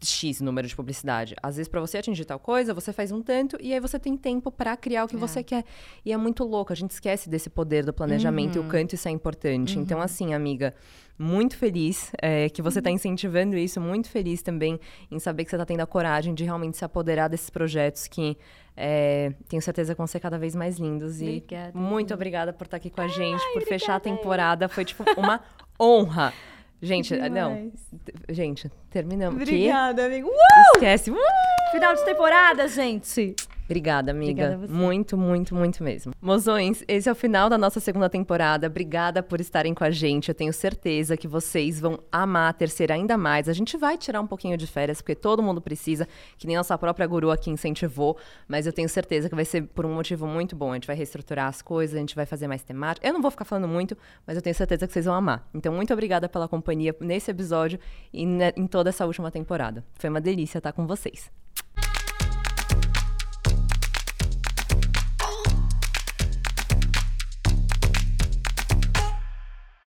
X 0.04 0.40
número 0.40 0.66
de 0.68 0.74
publicidade. 0.76 1.34
Às 1.42 1.56
vezes, 1.56 1.68
para 1.68 1.80
você 1.80 1.98
atingir 1.98 2.24
tal 2.24 2.38
coisa, 2.38 2.72
você 2.74 2.92
faz 2.92 3.10
um 3.12 3.22
tanto 3.22 3.56
e 3.60 3.72
aí 3.72 3.80
você 3.80 3.98
tem 3.98 4.16
tempo 4.16 4.50
para 4.50 4.76
criar 4.76 5.04
o 5.04 5.08
que 5.08 5.16
É. 5.16 5.18
você 5.18 5.42
quer. 5.42 5.64
E 6.04 6.12
é 6.12 6.16
muito 6.16 6.44
louco, 6.44 6.72
a 6.72 6.76
gente 6.76 6.90
esquece 6.90 7.28
desse 7.28 7.48
poder 7.50 7.84
do 7.84 7.92
planejamento 7.92 8.56
Uhum. 8.58 8.64
e 8.64 8.66
o 8.66 8.70
quanto 8.70 8.94
isso 8.94 9.08
é 9.08 9.10
importante. 9.10 9.78
Então, 9.78 10.00
assim, 10.00 10.34
amiga, 10.34 10.74
muito 11.18 11.56
feliz 11.56 12.10
é, 12.20 12.48
que 12.48 12.60
você 12.60 12.78
está 12.80 12.90
Uhum. 12.90 12.96
incentivando 12.96 13.56
isso, 13.56 13.80
muito 13.80 14.08
feliz 14.08 14.42
também 14.42 14.78
em 15.10 15.18
saber 15.18 15.44
que 15.44 15.50
você 15.50 15.56
está 15.56 15.64
tendo 15.64 15.80
a 15.80 15.86
coragem 15.86 16.34
de 16.34 16.42
realmente 16.44 16.76
se 16.76 16.84
apoderar 16.84 17.28
desses 17.28 17.50
projetos 17.50 18.06
que 18.08 18.36
é, 18.76 19.32
tenho 19.48 19.62
certeza 19.62 19.94
que 19.94 19.98
vão 19.98 20.06
ser 20.08 20.18
cada 20.18 20.36
vez 20.36 20.56
mais 20.56 20.78
lindos. 20.78 21.20
E 21.20 21.24
Obrigada. 21.24 21.78
muito 21.78 22.12
obrigada 22.12 22.52
por 22.52 22.64
estar 22.64 22.76
aqui 22.78 22.90
com 22.90 23.00
a 23.00 23.06
gente, 23.06 23.40
por 23.52 23.62
fechar 23.62 23.94
a 23.94 24.00
temporada. 24.00 24.68
Foi, 24.68 24.84
tipo, 24.84 25.04
uma 25.16 25.40
honra. 25.80 26.32
Gente, 26.84 27.16
não. 27.16 27.54
Demais. 27.54 27.72
Gente, 28.28 28.70
terminamos. 28.90 29.42
Que? 29.42 29.50
Obrigada, 29.50 30.06
amigo. 30.06 30.30
Esquece. 30.74 31.10
Uh! 31.10 31.16
Final 31.72 31.94
de 31.94 32.04
temporada, 32.04 32.68
gente. 32.68 33.34
Obrigada, 33.64 34.10
amiga. 34.10 34.54
Obrigada. 34.54 34.72
Muito, 34.72 35.16
muito, 35.16 35.54
muito 35.54 35.82
mesmo. 35.82 36.12
Mozões, 36.20 36.84
esse 36.86 37.08
é 37.08 37.12
o 37.12 37.14
final 37.14 37.48
da 37.48 37.56
nossa 37.56 37.80
segunda 37.80 38.10
temporada. 38.10 38.66
Obrigada 38.66 39.22
por 39.22 39.40
estarem 39.40 39.72
com 39.72 39.82
a 39.84 39.90
gente. 39.90 40.28
Eu 40.28 40.34
tenho 40.34 40.52
certeza 40.52 41.16
que 41.16 41.26
vocês 41.26 41.80
vão 41.80 41.98
amar 42.12 42.50
a 42.50 42.52
terceira 42.52 42.94
ainda 42.94 43.16
mais. 43.16 43.48
A 43.48 43.52
gente 43.54 43.76
vai 43.76 43.96
tirar 43.96 44.20
um 44.20 44.26
pouquinho 44.26 44.56
de 44.58 44.66
férias, 44.66 45.00
porque 45.00 45.14
todo 45.14 45.42
mundo 45.42 45.60
precisa, 45.60 46.06
que 46.36 46.46
nem 46.46 46.56
nossa 46.56 46.76
própria 46.76 47.06
guru 47.06 47.30
aqui 47.30 47.50
incentivou. 47.50 48.18
Mas 48.46 48.66
eu 48.66 48.72
tenho 48.72 48.88
certeza 48.88 49.28
que 49.28 49.34
vai 49.34 49.44
ser 49.46 49.62
por 49.62 49.86
um 49.86 49.94
motivo 49.94 50.26
muito 50.26 50.54
bom. 50.54 50.70
A 50.72 50.74
gente 50.74 50.86
vai 50.86 50.96
reestruturar 50.96 51.48
as 51.48 51.62
coisas, 51.62 51.96
a 51.96 52.00
gente 52.00 52.14
vai 52.14 52.26
fazer 52.26 52.46
mais 52.46 52.62
temática. 52.62 53.06
Eu 53.06 53.14
não 53.14 53.22
vou 53.22 53.30
ficar 53.30 53.44
falando 53.46 53.66
muito, 53.68 53.96
mas 54.26 54.36
eu 54.36 54.42
tenho 54.42 54.54
certeza 54.54 54.86
que 54.86 54.92
vocês 54.92 55.06
vão 55.06 55.14
amar. 55.14 55.48
Então, 55.54 55.72
muito 55.72 55.92
obrigada 55.92 56.28
pela 56.28 56.46
companhia 56.48 56.94
nesse 57.00 57.30
episódio 57.30 57.78
e 58.12 58.26
ne- 58.26 58.52
em 58.56 58.66
toda 58.66 58.90
essa 58.90 59.06
última 59.06 59.30
temporada. 59.30 59.82
Foi 59.94 60.10
uma 60.10 60.20
delícia 60.20 60.58
estar 60.58 60.72
com 60.72 60.86
vocês. 60.86 61.30